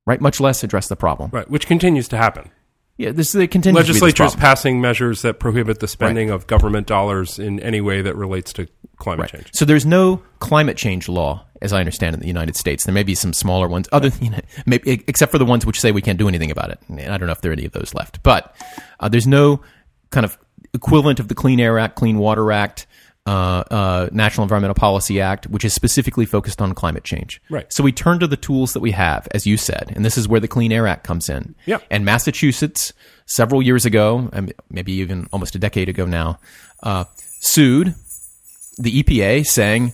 right? 0.06 0.22
Much 0.22 0.40
less 0.40 0.64
address 0.64 0.88
the 0.88 0.96
problem, 0.96 1.30
right? 1.34 1.50
Which 1.50 1.68
continues 1.68 2.08
to 2.10 2.18
happen. 2.18 2.52
Yeah, 2.98 3.12
this 3.12 3.30
is 3.30 3.36
it 3.36 3.52
continues. 3.52 3.78
Legislatures 3.78 4.36
passing 4.36 4.82
measures 4.82 5.22
that 5.22 5.36
prohibit 5.40 5.80
the 5.80 5.88
spending 5.88 6.30
right. 6.30 6.36
of 6.36 6.48
government 6.48 6.88
dollars 6.88 7.38
in 7.38 7.60
any 7.60 7.80
way 7.80 8.02
that 8.02 8.16
relates 8.16 8.52
to 8.54 8.68
climate 8.98 9.32
right. 9.32 9.42
change. 9.42 9.50
So 9.54 9.66
there's 9.66 9.86
no 9.86 10.22
climate 10.40 10.78
change 10.78 11.08
law, 11.08 11.46
as 11.62 11.74
I 11.74 11.80
understand, 11.80 12.16
in 12.16 12.20
the 12.20 12.28
United 12.28 12.56
States. 12.56 12.86
There 12.86 12.94
may 12.94 13.04
be 13.04 13.16
some 13.16 13.34
smaller 13.34 13.68
ones, 13.68 13.88
other 13.92 14.12
you 14.22 14.30
know, 14.30 14.40
maybe, 14.66 15.04
except 15.08 15.32
for 15.32 15.38
the 15.38 15.46
ones 15.46 15.66
which 15.66 15.80
say 15.80 15.92
we 15.92 16.02
can't 16.02 16.20
do 16.20 16.28
anything 16.28 16.52
about 16.52 16.72
it. 16.72 16.80
And 16.90 17.02
I 17.02 17.18
don't 17.18 17.28
know 17.28 17.34
if 17.34 17.42
there 17.42 17.52
are 17.52 17.54
any 17.54 17.66
of 17.66 17.72
those 17.72 17.94
left, 17.94 18.22
but 18.24 18.56
uh, 19.00 19.10
there's 19.10 19.28
no 19.28 19.62
kind 20.10 20.26
of 20.26 20.38
equivalent 20.74 21.20
of 21.20 21.28
the 21.28 21.36
Clean 21.36 21.60
Air 21.60 21.80
Act, 21.80 21.96
Clean 21.96 22.18
Water 22.18 22.52
Act, 22.52 22.88
uh, 23.26 23.64
uh, 23.70 24.10
National 24.14 24.44
Environmental 24.44 24.74
Policy 24.74 25.20
Act, 25.20 25.48
which 25.48 25.66
is 25.66 25.74
specifically 25.74 26.26
focused 26.26 26.62
on 26.62 26.74
climate 26.74 27.04
change. 27.04 27.42
Right. 27.50 27.72
So 27.72 27.84
we 27.84 27.92
turn 27.92 28.20
to 28.20 28.28
the 28.28 28.38
tools 28.38 28.74
that 28.74 28.80
we 28.80 28.92
have, 28.92 29.28
as 29.32 29.46
you 29.46 29.58
said, 29.58 29.92
and 29.96 30.06
this 30.06 30.18
is 30.18 30.28
where 30.30 30.40
the 30.40 30.48
Clean 30.48 30.72
Air 30.72 30.88
Act 30.88 31.04
comes 31.04 31.28
in. 31.28 31.54
Yeah. 31.66 31.80
And 31.92 32.06
Massachusetts, 32.06 32.94
several 33.26 33.62
years 33.62 33.86
ago, 33.86 34.30
maybe 34.70 34.94
even 34.94 35.28
almost 35.34 35.56
a 35.56 35.60
decade 35.60 35.90
ago 35.90 36.06
now, 36.06 36.40
uh, 36.84 37.04
sued 37.42 37.96
the 38.78 39.04
EPA 39.04 39.46
saying, 39.46 39.94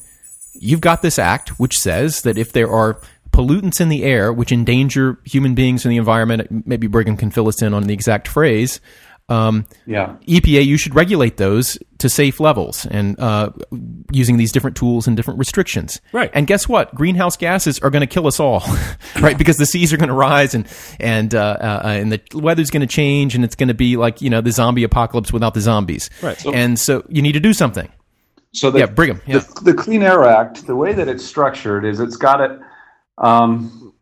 you've 0.53 0.81
got 0.81 1.01
this 1.01 1.17
act 1.19 1.59
which 1.59 1.77
says 1.79 2.21
that 2.21 2.37
if 2.37 2.51
there 2.51 2.69
are 2.71 2.99
pollutants 3.31 3.81
in 3.81 3.89
the 3.89 4.03
air 4.03 4.31
which 4.31 4.51
endanger 4.51 5.17
human 5.25 5.55
beings 5.55 5.85
and 5.85 5.91
the 5.91 5.97
environment, 5.97 6.67
maybe 6.67 6.87
Brigham 6.87 7.17
can 7.17 7.31
fill 7.31 7.47
us 7.47 7.61
in 7.61 7.73
on 7.73 7.83
the 7.83 7.93
exact 7.93 8.27
phrase, 8.27 8.79
Um, 9.29 9.65
Yeah. 9.87 10.15
EPA, 10.27 10.65
you 10.65 10.77
should 10.77 10.93
regulate 10.95 11.37
those 11.37 11.77
to 11.99 12.09
safe 12.09 12.41
levels 12.41 12.85
and 12.85 13.17
uh, 13.19 13.51
using 14.11 14.35
these 14.35 14.51
different 14.51 14.75
tools 14.75 15.07
and 15.07 15.15
different 15.15 15.39
restrictions. 15.39 16.01
Right. 16.11 16.29
And 16.33 16.45
guess 16.45 16.67
what? 16.67 16.93
Greenhouse 16.93 17.37
gases 17.37 17.79
are 17.79 17.89
going 17.89 18.01
to 18.01 18.07
kill 18.07 18.27
us 18.27 18.39
all, 18.41 18.61
right? 19.21 19.37
Because 19.37 19.55
the 19.57 19.65
seas 19.65 19.93
are 19.93 19.97
going 19.97 20.09
to 20.09 20.13
rise 20.13 20.53
and 20.53 20.67
and 20.99 21.33
uh, 21.33 21.39
uh, 21.59 21.81
and 21.85 22.11
the 22.11 22.21
weather's 22.33 22.69
going 22.69 22.81
to 22.81 22.87
change 22.87 23.33
and 23.33 23.45
it's 23.45 23.55
going 23.55 23.69
to 23.69 23.73
be 23.73 23.95
like 23.95 24.21
you 24.21 24.29
know 24.29 24.41
the 24.41 24.51
zombie 24.51 24.83
apocalypse 24.83 25.31
without 25.31 25.53
the 25.53 25.61
zombies. 25.61 26.09
Right. 26.21 26.37
So- 26.37 26.51
and 26.53 26.77
so 26.77 27.03
you 27.07 27.21
need 27.21 27.31
to 27.33 27.39
do 27.39 27.53
something. 27.53 27.89
So 28.53 28.69
the, 28.69 28.79
Yeah, 28.79 28.85
Brigham, 28.85 29.21
yeah. 29.25 29.39
The, 29.39 29.61
the 29.63 29.73
Clean 29.73 30.01
Air 30.03 30.23
Act, 30.25 30.65
the 30.67 30.75
way 30.75 30.93
that 30.93 31.07
it's 31.07 31.25
structured 31.25 31.85
is 31.85 31.99
it's 31.99 32.17
got 32.17 32.39
it 32.39 32.59
um, 33.17 33.93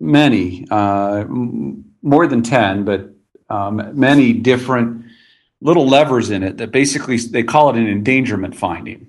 many, 0.00 0.66
uh, 0.70 1.20
m- 1.20 1.84
more 2.02 2.26
than 2.26 2.42
ten, 2.42 2.84
but 2.84 3.10
um, 3.48 3.92
many 3.98 4.32
different 4.32 5.04
little 5.60 5.86
levers 5.86 6.30
in 6.30 6.42
it 6.42 6.56
that 6.56 6.72
basically 6.72 7.16
they 7.18 7.42
call 7.42 7.70
it 7.70 7.76
an 7.76 7.86
endangerment 7.86 8.56
finding. 8.56 9.06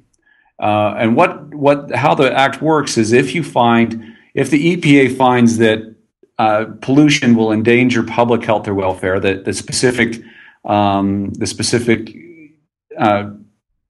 Uh, 0.60 0.94
and 0.98 1.16
what 1.16 1.54
what 1.56 1.94
how 1.96 2.14
the 2.14 2.32
act 2.32 2.62
works 2.62 2.98
is 2.98 3.14
if 3.14 3.34
you 3.34 3.44
find 3.44 4.16
if 4.36 4.52
the 4.52 4.78
EPA 4.78 5.18
finds 5.18 5.58
that 5.58 5.96
uh, 6.38 6.66
pollution 6.82 7.36
will 7.36 7.52
endanger 7.52 8.04
public 8.04 8.44
health 8.44 8.68
or 8.68 8.76
welfare, 8.76 9.20
that 9.20 9.46
the 9.46 9.54
specific 9.54 10.22
um, 10.66 11.32
the 11.34 11.48
specific 11.48 12.16
uh, 13.00 13.32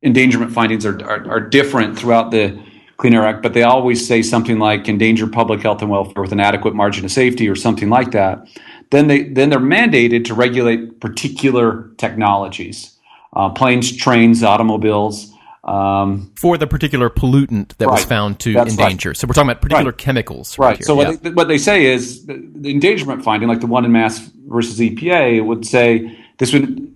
endangerment 0.04 0.52
findings 0.52 0.86
are, 0.86 1.02
are, 1.04 1.30
are 1.30 1.40
different 1.40 1.98
throughout 1.98 2.32
the 2.32 2.60
Clean 2.98 3.14
Air 3.14 3.26
Act, 3.26 3.42
but 3.42 3.54
they 3.54 3.64
always 3.64 4.06
say 4.08 4.22
something 4.22 4.60
like 4.60 4.88
endanger 4.88 5.28
public 5.28 5.62
health 5.62 5.82
and 5.82 5.90
welfare 5.90 6.22
with 6.22 6.32
an 6.32 6.40
adequate 6.40 6.76
margin 6.76 7.04
of 7.06 7.12
safety 7.12 7.50
or 7.50 7.56
something 7.56 7.90
like 7.90 8.12
that. 8.12 8.48
Then 8.92 9.08
they 9.08 9.24
then 9.24 9.50
they're 9.50 9.60
mandated 9.60 10.26
to 10.26 10.34
regulate 10.34 11.00
particular 11.00 11.92
technologies, 11.98 12.98
uh, 13.34 13.50
planes, 13.50 13.96
trains, 13.96 14.44
automobiles. 14.44 15.32
Um, 15.64 16.32
For 16.40 16.58
the 16.58 16.66
particular 16.68 17.10
pollutant 17.10 17.78
that 17.78 17.88
was 17.88 18.04
found 18.04 18.40
to 18.40 18.54
That's 18.54 18.76
right. 18.76 18.84
endanger. 18.84 19.14
So 19.14 19.28
we're 19.28 19.34
talking 19.34 19.52
about 19.52 19.62
particular 19.62 19.92
Right. 19.92 19.98
chemicals. 19.98 20.58
Right. 20.58 20.78
here. 20.78 20.86
So 20.86 20.96
what, 20.96 21.08
Yeah. 21.08 21.18
they, 21.22 21.30
what 21.30 21.48
they 21.48 21.60
say 21.60 21.86
is 21.86 22.26
the, 22.26 22.44
the 22.56 22.72
endangerment 22.72 23.24
finding, 23.24 23.48
like 23.48 23.60
the 23.62 23.68
one 23.68 23.86
in 23.86 23.92
Mass 23.92 24.20
versus 24.48 24.80
EPA, 24.80 25.46
would 25.46 25.66
say 25.66 26.18
this 26.40 26.52
would 26.52 26.92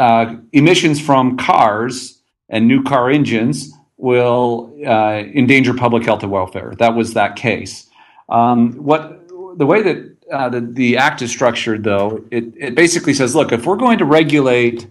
uh, 0.00 0.34
emissions 0.52 1.00
from 1.00 1.36
cars 1.36 2.19
and 2.50 2.68
new 2.68 2.82
car 2.82 3.08
engines 3.10 3.72
will 3.96 4.74
uh, 4.86 5.22
endanger 5.34 5.74
public 5.74 6.04
health 6.04 6.22
and 6.22 6.32
welfare. 6.32 6.74
That 6.78 6.94
was 6.94 7.14
that 7.14 7.36
case. 7.36 7.88
Um, 8.28 8.72
what 8.74 9.28
the 9.56 9.66
way 9.66 9.82
that 9.82 10.16
uh, 10.32 10.48
the, 10.48 10.60
the 10.60 10.96
act 10.96 11.22
is 11.22 11.30
structured, 11.30 11.82
though, 11.84 12.24
it, 12.30 12.44
it 12.56 12.74
basically 12.74 13.14
says, 13.14 13.34
look, 13.34 13.52
if 13.52 13.66
we're 13.66 13.76
going 13.76 13.98
to 13.98 14.04
regulate 14.04 14.86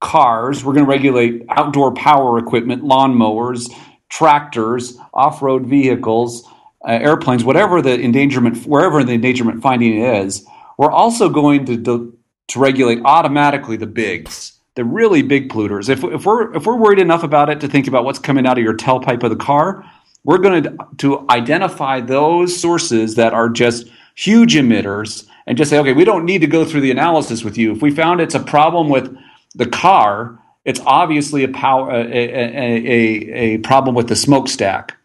cars, 0.00 0.64
we're 0.64 0.72
going 0.72 0.84
to 0.84 0.90
regulate 0.90 1.44
outdoor 1.48 1.92
power 1.92 2.38
equipment, 2.38 2.82
lawnmowers, 2.82 3.72
tractors, 4.08 4.96
off-road 5.12 5.66
vehicles, 5.66 6.44
uh, 6.86 6.92
airplanes, 6.92 7.44
whatever 7.44 7.82
the 7.82 8.00
endangerment, 8.00 8.66
wherever 8.66 9.04
the 9.04 9.12
endangerment 9.12 9.62
finding 9.62 10.02
is. 10.02 10.44
We're 10.78 10.90
also 10.90 11.28
going 11.28 11.66
to 11.66 11.76
do, 11.76 12.18
to 12.48 12.58
regulate 12.58 13.00
automatically 13.04 13.76
the 13.76 13.86
bigs, 13.86 14.60
the 14.74 14.84
really 14.84 15.22
big 15.22 15.48
polluters. 15.48 15.88
If, 15.88 16.02
if 16.04 16.24
we're 16.26 16.54
if 16.54 16.66
we're 16.66 16.76
worried 16.76 16.98
enough 16.98 17.22
about 17.22 17.50
it 17.50 17.60
to 17.60 17.68
think 17.68 17.86
about 17.86 18.04
what's 18.04 18.18
coming 18.18 18.46
out 18.46 18.58
of 18.58 18.64
your 18.64 18.76
tailpipe 18.76 19.22
of 19.22 19.30
the 19.30 19.36
car, 19.36 19.84
we're 20.24 20.38
going 20.38 20.62
to 20.62 20.76
to 20.98 21.26
identify 21.30 22.00
those 22.00 22.58
sources 22.58 23.16
that 23.16 23.32
are 23.32 23.48
just 23.48 23.88
huge 24.14 24.54
emitters 24.54 25.26
and 25.46 25.58
just 25.58 25.70
say, 25.70 25.78
okay, 25.78 25.92
we 25.92 26.04
don't 26.04 26.24
need 26.24 26.40
to 26.40 26.46
go 26.46 26.64
through 26.64 26.80
the 26.80 26.90
analysis 26.90 27.44
with 27.44 27.58
you. 27.58 27.72
If 27.72 27.82
we 27.82 27.90
found 27.90 28.20
it's 28.20 28.34
a 28.34 28.40
problem 28.40 28.88
with 28.88 29.16
the 29.54 29.66
car, 29.66 30.38
it's 30.64 30.80
obviously 30.86 31.44
a 31.44 31.48
power 31.48 31.90
a, 31.90 32.04
a, 32.04 32.86
a, 32.86 33.54
a 33.54 33.58
problem 33.58 33.94
with 33.94 34.08
the 34.08 34.16
smokestack. 34.16 34.96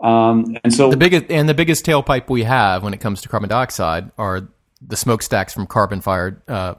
Um, 0.00 0.56
and 0.64 0.72
so 0.72 0.90
the 0.90 0.96
biggest 0.96 1.26
and 1.28 1.48
the 1.48 1.54
biggest 1.54 1.84
tailpipe 1.84 2.30
we 2.30 2.44
have 2.44 2.82
when 2.82 2.94
it 2.94 3.00
comes 3.00 3.20
to 3.22 3.28
carbon 3.28 3.50
dioxide 3.50 4.10
are 4.16 4.48
the 4.80 4.96
smokestacks 4.96 5.52
from 5.52 5.66
carbon-fired 5.66 6.40
uh, 6.48 6.74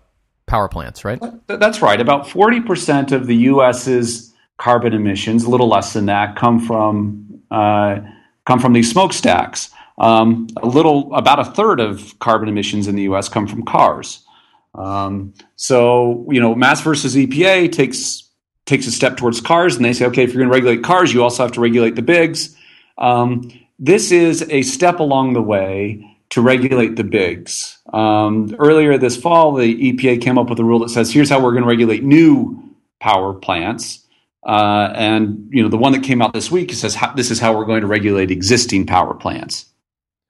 power 0.52 0.68
plants, 0.68 1.06
right? 1.06 1.18
That's 1.48 1.82
right. 1.82 2.02
About 2.02 2.26
40% 2.26 3.14
of 3.14 3.26
the 3.26 3.36
U.S.'s 3.36 4.34
carbon 4.58 4.94
emissions, 4.94 5.46
a 5.46 5.50
little 5.50 5.70
less 5.70 5.94
than 5.94 6.08
that, 6.08 6.36
come 6.36 6.60
from 6.60 7.42
uh, 7.50 8.00
come 8.46 8.60
from 8.60 8.74
these 8.74 8.92
smokestacks. 8.92 9.72
Um, 9.98 10.48
a 10.62 10.68
little, 10.68 11.14
about 11.16 11.40
a 11.40 11.46
third 11.46 11.80
of 11.80 12.20
carbon 12.20 12.50
emissions 12.50 12.88
in 12.88 12.96
the 12.96 13.04
U.S. 13.04 13.30
come 13.30 13.48
from 13.48 13.64
cars. 13.64 14.26
Um, 14.76 15.34
so, 15.56 16.28
you 16.30 16.42
know, 16.42 16.54
Mass 16.54 16.82
versus 16.82 17.16
EPA 17.16 17.72
takes 17.72 18.30
takes 18.66 18.88
a 18.88 18.92
step 18.92 19.16
towards 19.16 19.40
cars, 19.40 19.78
and 19.78 19.86
they 19.86 19.94
say, 19.94 20.06
okay, 20.06 20.24
if 20.24 20.34
you're 20.34 20.44
going 20.44 20.50
to 20.50 20.54
regulate 20.54 20.84
cars, 20.84 21.14
you 21.14 21.24
also 21.24 21.44
have 21.44 21.54
to 21.54 21.62
regulate 21.62 21.96
the 21.96 22.02
bigs. 22.02 22.56
Um, 22.98 23.52
this 23.80 24.12
is 24.12 24.46
a 24.50 24.64
step 24.64 25.00
along 25.00 25.34
the 25.34 25.42
way 25.42 26.11
to 26.32 26.42
regulate 26.42 26.96
the 26.96 27.04
bigs. 27.04 27.78
Um, 27.94 28.56
earlier 28.58 28.98
this 28.98 29.18
fall, 29.18 29.54
the 29.54 29.94
EPA 29.94 30.22
came 30.22 30.38
up 30.38 30.50
with 30.50 30.60
a 30.60 30.64
rule 30.64 30.80
that 30.80 30.90
says, 30.90 31.12
here's 31.12 31.30
how 31.30 31.42
we're 31.42 31.52
going 31.52 31.64
to 31.64 31.70
regulate 31.70 32.04
new 32.04 32.62
power 33.00 33.34
plants. 33.34 34.06
Uh, 34.46 34.92
and 34.96 35.50
you 35.52 35.62
know, 35.62 35.70
the 35.70 35.78
one 35.78 35.92
that 35.92 36.04
came 36.04 36.22
out 36.22 36.34
this 36.34 36.50
week 36.50 36.74
says 36.74 36.98
this 37.16 37.30
is 37.32 37.40
how 37.40 37.56
we're 37.56 37.66
going 37.66 37.82
to 37.82 37.88
regulate 37.88 38.32
existing 38.32 38.88
power 38.88 39.14
plants. 39.14 39.66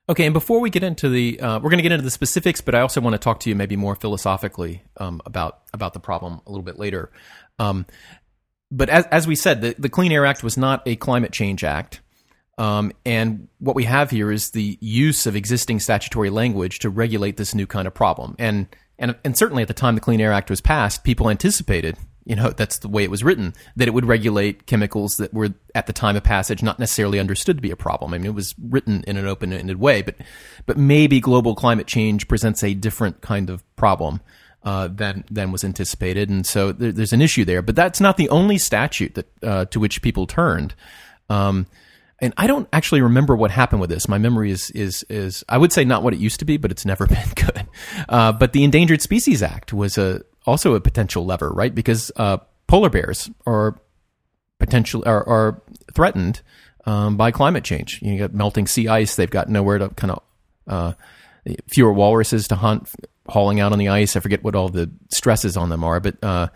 Okay, 0.10 0.26
and 0.26 0.34
before 0.34 0.60
we 0.60 0.70
get 0.70 0.84
into 0.84 1.08
the, 1.08 1.40
uh, 1.40 1.60
we're 1.60 1.70
going 1.70 1.78
to 1.78 1.84
get 1.84 1.94
into 1.94 2.04
the 2.04 2.12
specifics, 2.12 2.60
but 2.60 2.76
I 2.76 2.82
also 2.82 3.00
want 3.00 3.14
to 3.14 3.20
talk 3.20 3.40
to 3.42 3.50
you 3.50 3.56
maybe 3.56 3.78
more 3.78 3.96
philosophically 3.96 4.84
um, 4.98 5.22
about 5.26 5.62
about 5.74 5.94
the 5.94 6.00
problem 6.00 6.42
a 6.46 6.50
little 6.50 6.66
bit 6.66 6.78
later. 6.78 7.12
Um, 7.60 7.86
but 8.72 8.90
as, 8.90 9.06
as 9.06 9.28
we 9.28 9.36
said, 9.36 9.62
the, 9.62 9.76
the 9.78 9.90
Clean 9.90 10.12
Air 10.12 10.26
Act 10.26 10.44
was 10.44 10.58
not 10.58 10.82
a 10.86 10.96
climate 10.96 11.32
change 11.32 11.64
act. 11.64 12.02
Um, 12.58 12.92
and 13.06 13.48
what 13.60 13.76
we 13.76 13.86
have 13.86 14.12
here 14.12 14.32
is 14.32 14.52
the 14.52 14.78
use 14.82 15.26
of 15.26 15.36
existing 15.36 15.80
statutory 15.80 16.30
language 16.30 16.80
to 16.80 16.90
regulate 16.90 17.38
this 17.38 17.56
new 17.56 17.66
kind 17.66 17.88
of 17.88 17.94
problem. 17.94 18.36
And, 18.38 18.68
and, 19.00 19.16
and 19.24 19.38
certainly 19.38 19.64
at 19.64 19.68
the 19.68 19.74
time 19.74 19.96
the 19.96 20.02
Clean 20.02 20.22
Air 20.22 20.32
Act 20.32 20.50
was 20.50 20.62
passed, 20.62 21.04
people 21.04 21.30
anticipated, 21.30 21.98
you 22.24 22.36
know, 22.36 22.52
that's 22.52 22.80
the 22.80 22.90
way 22.90 23.04
it 23.04 23.10
was 23.10 23.24
written, 23.24 23.54
that 23.78 23.88
it 23.88 23.94
would 23.94 24.06
regulate 24.06 24.68
chemicals 24.68 25.16
that 25.18 25.34
were 25.34 25.50
at 25.74 25.88
the 25.88 25.94
time 25.94 26.16
of 26.16 26.24
passage 26.24 26.62
not 26.62 26.78
necessarily 26.78 27.20
understood 27.20 27.58
to 27.58 27.62
be 27.62 27.72
a 27.72 27.76
problem. 27.76 28.14
I 28.14 28.18
mean, 28.18 28.28
it 28.28 28.36
was 28.36 28.54
written 28.62 29.04
in 29.08 29.18
an 29.18 29.26
open 29.26 29.54
ended 29.54 29.80
way, 29.80 30.04
but, 30.04 30.16
but 30.68 30.78
maybe 30.78 31.20
global 31.20 31.56
climate 31.56 31.88
change 31.88 32.28
presents 32.28 32.64
a 32.64 32.74
different 32.74 33.22
kind 33.22 33.50
of 33.50 33.64
problem. 33.76 34.22
Uh, 34.64 34.88
than 34.90 35.24
than 35.32 35.52
was 35.52 35.64
anticipated, 35.64 36.30
and 36.30 36.46
so 36.46 36.72
there, 36.72 36.92
there's 36.92 37.14
an 37.14 37.22
issue 37.24 37.44
there. 37.44 37.64
But 37.64 37.76
that's 37.76 38.00
not 38.00 38.18
the 38.18 38.30
only 38.30 38.60
statute 38.60 39.16
that 39.16 39.28
uh, 39.42 39.66
to 39.66 39.80
which 39.80 40.04
people 40.04 40.28
turned. 40.28 40.76
Um, 41.32 41.66
and 42.22 42.34
I 42.38 42.48
don't 42.48 42.70
actually 42.72 43.02
remember 43.02 43.36
what 43.36 43.52
happened 43.52 43.82
with 43.82 43.90
this. 43.90 44.08
My 44.08 44.20
memory 44.20 44.52
is 44.52 44.70
is 44.72 45.04
is 45.10 45.44
I 45.50 45.58
would 45.58 45.74
say 45.74 45.84
not 45.84 46.04
what 46.04 46.14
it 46.14 46.20
used 46.20 46.40
to 46.40 46.46
be, 46.46 46.58
but 46.58 46.72
it's 46.72 46.86
never 46.86 47.08
been 47.08 47.28
good. 47.36 47.68
Uh, 48.08 48.32
but 48.32 48.54
the 48.54 48.64
Endangered 48.64 49.02
Species 49.02 49.42
Act 49.42 49.74
was 49.74 49.98
a 49.98 50.22
also 50.46 50.76
a 50.76 50.82
potential 50.82 51.26
lever, 51.26 51.50
right? 51.50 51.74
Because 51.74 52.12
uh, 52.16 52.38
polar 52.68 52.90
bears 52.90 53.30
are 53.46 53.80
potential 54.60 55.04
are, 55.06 55.28
are 55.28 55.62
threatened 55.94 56.42
um, 56.86 57.18
by 57.18 57.32
climate 57.32 57.64
change. 57.64 58.00
You 58.02 58.18
got 58.20 58.34
melting 58.34 58.68
sea 58.68 58.88
ice; 58.88 59.16
they've 59.16 59.30
got 59.30 59.50
nowhere 59.50 59.80
to 59.80 59.90
kind 59.90 60.12
of 60.12 60.24
uh, 60.68 60.94
fewer 61.68 61.92
walruses 61.92 62.48
to 62.50 62.56
hunt, 62.56 62.90
hauling 63.28 63.60
out 63.60 63.72
on 63.72 63.80
the 63.80 63.90
ice. 63.90 64.16
I 64.16 64.20
forget 64.20 64.44
what 64.44 64.56
all 64.56 64.70
the 64.70 64.92
stresses 65.12 65.58
on 65.58 65.70
them 65.70 65.84
are, 65.84 66.00
but 66.00 66.24
uh, 66.24 66.48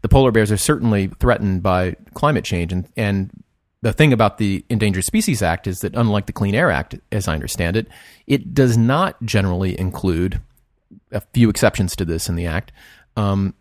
the 0.00 0.08
polar 0.08 0.32
bears 0.32 0.50
are 0.50 0.56
certainly 0.56 1.08
threatened 1.20 1.62
by 1.62 1.96
climate 2.14 2.44
change, 2.44 2.72
and 2.72 2.88
and 2.96 3.30
the 3.82 3.92
thing 3.92 4.12
about 4.12 4.38
the 4.38 4.64
Endangered 4.68 5.04
Species 5.04 5.42
Act 5.42 5.66
is 5.66 5.80
that, 5.80 5.94
unlike 5.94 6.26
the 6.26 6.32
Clean 6.32 6.54
Air 6.54 6.70
Act, 6.70 6.96
as 7.10 7.28
I 7.28 7.34
understand 7.34 7.76
it, 7.76 7.88
it 8.26 8.52
does 8.52 8.76
not 8.76 9.20
generally 9.24 9.78
include 9.78 10.40
a 11.12 11.20
few 11.20 11.48
exceptions 11.48 11.96
to 11.96 12.04
this 12.04 12.28
in 12.28 12.36
the 12.36 12.46
act, 12.46 12.72
um, 13.16 13.54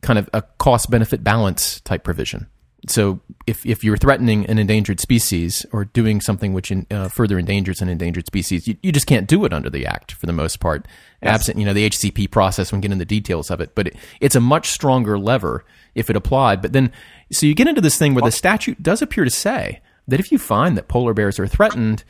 kind 0.00 0.18
of 0.18 0.30
a 0.32 0.42
cost 0.58 0.90
benefit 0.90 1.24
balance 1.24 1.80
type 1.80 2.04
provision. 2.04 2.46
So, 2.86 3.20
if, 3.46 3.66
if 3.66 3.82
you're 3.82 3.96
threatening 3.96 4.46
an 4.46 4.58
endangered 4.58 5.00
species 5.00 5.66
or 5.72 5.86
doing 5.86 6.20
something 6.20 6.52
which 6.52 6.70
in, 6.70 6.86
uh, 6.90 7.08
further 7.08 7.38
endangers 7.38 7.82
an 7.82 7.88
endangered 7.88 8.26
species, 8.26 8.68
you, 8.68 8.76
you 8.82 8.92
just 8.92 9.06
can't 9.06 9.26
do 9.26 9.44
it 9.44 9.52
under 9.52 9.68
the 9.68 9.84
act 9.84 10.12
for 10.12 10.26
the 10.26 10.32
most 10.32 10.60
part, 10.60 10.86
absent 11.22 11.58
you 11.58 11.64
know 11.64 11.72
the 11.72 11.88
HCP 11.88 12.30
process. 12.30 12.72
We 12.72 12.78
get 12.78 12.92
into 12.92 13.04
the 13.04 13.08
details 13.08 13.50
of 13.50 13.60
it, 13.60 13.74
but 13.74 13.88
it, 13.88 13.96
it's 14.20 14.36
a 14.36 14.40
much 14.40 14.68
stronger 14.68 15.18
lever 15.18 15.64
if 15.94 16.08
it 16.08 16.14
applied. 16.14 16.62
But 16.62 16.72
then, 16.72 16.92
so 17.32 17.46
you 17.46 17.54
get 17.54 17.66
into 17.66 17.80
this 17.80 17.98
thing 17.98 18.14
where 18.14 18.22
the 18.22 18.30
statute 18.30 18.80
does 18.82 19.02
appear 19.02 19.24
to 19.24 19.30
say 19.30 19.80
that 20.06 20.20
if 20.20 20.30
you 20.30 20.38
find 20.38 20.76
that 20.76 20.86
polar 20.86 21.14
bears 21.14 21.38
are 21.38 21.48
threatened, 21.48 22.04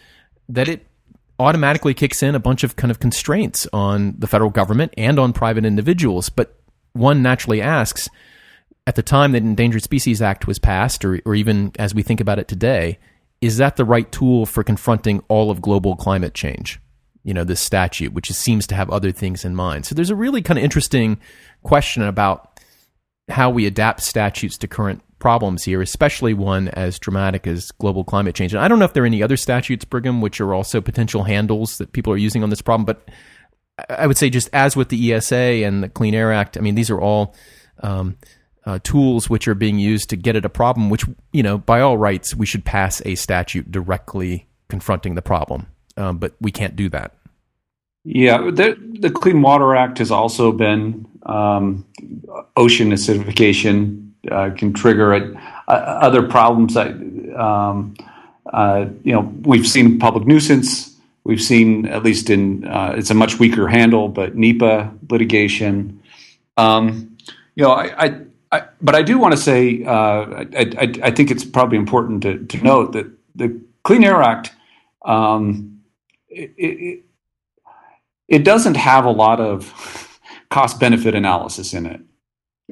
that 0.49 0.69
it 0.69 0.87
automatically 1.39 1.95
kicks 1.95 2.23
in 2.23 2.35
a 2.35 2.41
bunch 2.41 2.65
of 2.65 2.77
kind 2.77 2.91
of 2.91 3.01
constraints 3.01 3.67
on 3.73 4.15
the 4.19 4.27
federal 4.27 4.51
government 4.51 4.93
and 4.97 5.19
on 5.19 5.33
private 5.33 5.65
individuals. 5.65 6.29
But 6.29 6.55
one 6.93 7.23
naturally 7.23 7.63
asks, 7.63 8.09
at 8.89 8.95
the 8.95 9.03
time 9.03 9.33
that 9.33 9.43
Endangered 9.43 9.83
Species 9.83 10.23
Act 10.23 10.47
was 10.47 10.59
passed, 10.59 11.05
or, 11.05 11.21
or 11.27 11.35
even 11.35 11.73
as 11.79 11.95
we 11.95 12.03
think 12.03 12.21
about 12.21 12.39
it 12.39 12.49
today, 12.49 12.99
is 13.41 13.59
that 13.59 13.77
the 13.77 13.85
right 13.85 14.11
tool 14.11 14.47
for 14.47 14.65
confronting 14.65 15.23
all 15.29 15.51
of 15.51 15.63
global 15.63 15.95
climate 15.95 16.35
change? 16.35 16.81
you 17.25 17.35
know 17.35 17.45
this 17.45 17.61
statute, 17.61 18.15
which 18.15 18.33
seems 18.33 18.67
to 18.67 18.75
have 18.75 18.89
other 18.89 19.13
things 19.13 19.45
in 19.45 19.55
mind. 19.55 19.85
So 19.85 19.95
there's 19.95 20.09
a 20.09 20.17
really 20.17 20.41
kind 20.41 20.57
of 20.57 20.65
interesting 20.65 21.21
question 21.63 22.03
about 22.03 22.59
how 23.29 23.51
we 23.51 23.67
adapt 23.67 24.01
statutes 24.01 24.57
to 24.59 24.67
current 24.67 25.03
problems 25.19 25.65
here, 25.65 25.83
especially 25.83 26.33
one 26.33 26.69
as 26.69 26.99
dramatic 26.99 27.47
as 27.47 27.71
global 27.73 28.03
climate 28.03 28.35
change. 28.35 28.55
And 28.55 28.63
I 28.63 28.69
don't 28.69 28.79
know 28.79 28.87
if 28.87 28.95
there 28.95 29.03
are 29.03 29.07
any 29.07 29.23
other 29.23 29.37
statutes, 29.37 29.85
Brigham, 29.85 30.23
which 30.23 30.41
are 30.41 30.55
also 30.55 30.81
potential 30.81 31.25
handles 31.25 31.77
that 31.77 31.93
people 31.93 32.15
are 32.15 32.17
using 32.17 32.43
on 32.43 32.49
this 32.49 32.63
problem, 32.63 32.87
but 32.87 33.11
I 33.91 34.07
would 34.07 34.17
say 34.17 34.31
just 34.31 34.49
as 34.55 34.75
with 34.75 34.89
the 34.89 35.13
ESA 35.13 35.37
and 35.37 35.83
the 35.83 35.89
Clean 35.91 36.15
Air 36.15 36.33
Act, 36.33 36.57
I 36.57 36.61
mean, 36.61 36.77
these 36.77 36.91
are 36.91 37.01
all 37.01 37.35
um, 37.83 38.17
uh, 38.69 38.79
tools 38.83 39.31
which 39.31 39.49
are 39.49 39.55
being 39.55 39.79
used 39.79 40.11
to 40.11 40.17
get 40.17 40.37
at 40.37 40.45
a 40.45 40.51
problem, 40.51 40.91
which, 40.91 41.07
you 41.33 41.43
know, 41.43 41.57
by 41.57 41.81
all 41.81 41.97
rights, 41.97 42.35
we 42.35 42.45
should 42.45 42.67
pass 42.67 43.01
a 43.07 43.15
statute 43.15 43.73
directly 43.73 44.47
confronting 44.69 45.15
the 45.15 45.23
problem. 45.23 45.67
Um, 45.97 46.19
but 46.19 46.35
we 46.39 46.53
can't 46.53 46.77
do 46.77 46.91
that. 46.91 47.15
Yeah, 48.05 48.51
the, 48.51 48.77
the 49.01 49.11
Clean 49.11 49.41
Water 49.41 49.75
Act 49.75 49.97
has 49.99 50.11
also 50.11 50.53
been 50.53 51.07
um, 51.25 51.87
ocean 52.59 52.91
acidification 52.91 54.11
uh, 54.31 54.51
can 54.51 54.75
trigger 54.75 55.15
it. 55.15 55.35
Uh, 55.67 55.71
other 55.71 56.23
problems 56.23 56.75
that 56.75 56.89
um, 57.39 57.95
uh, 58.53 58.87
you 59.03 59.13
know 59.13 59.33
we've 59.43 59.67
seen 59.67 59.99
public 59.99 60.27
nuisance. 60.27 60.95
We've 61.25 61.41
seen 61.43 61.87
at 61.87 62.03
least 62.03 62.29
in 62.29 62.67
uh, 62.67 62.95
it's 62.99 63.11
a 63.11 63.15
much 63.15 63.39
weaker 63.39 63.67
handle, 63.67 64.09
but 64.09 64.37
NEPA 64.37 64.93
litigation. 65.09 66.03
Um, 66.57 67.17
you 67.55 67.65
know, 67.65 67.73
I, 67.73 68.05
I, 68.05 68.21
I, 68.51 68.63
but 68.81 68.95
I 68.95 69.03
do 69.03 69.19
want 69.19 69.33
to 69.33 69.39
say 69.39 69.85
uh, 69.85 69.91
I, 69.91 70.73
I, 70.79 70.95
I, 71.03 71.11
think 71.11 71.31
it's 71.31 71.45
probably 71.45 71.77
important 71.77 72.23
to, 72.23 72.45
to 72.47 72.63
note 72.63 72.93
that 72.93 73.07
the 73.35 73.61
Clean 73.83 74.03
Air 74.05 74.23
Act. 74.23 74.53
Um, 75.05 75.81
it, 76.29 76.53
it, 76.57 77.05
it 78.29 78.45
doesn't 78.45 78.77
have 78.77 79.05
a 79.05 79.11
lot 79.11 79.41
of 79.41 80.21
cost 80.51 80.79
benefit 80.79 81.15
analysis 81.15 81.75
in 81.75 81.87
it. 81.87 82.01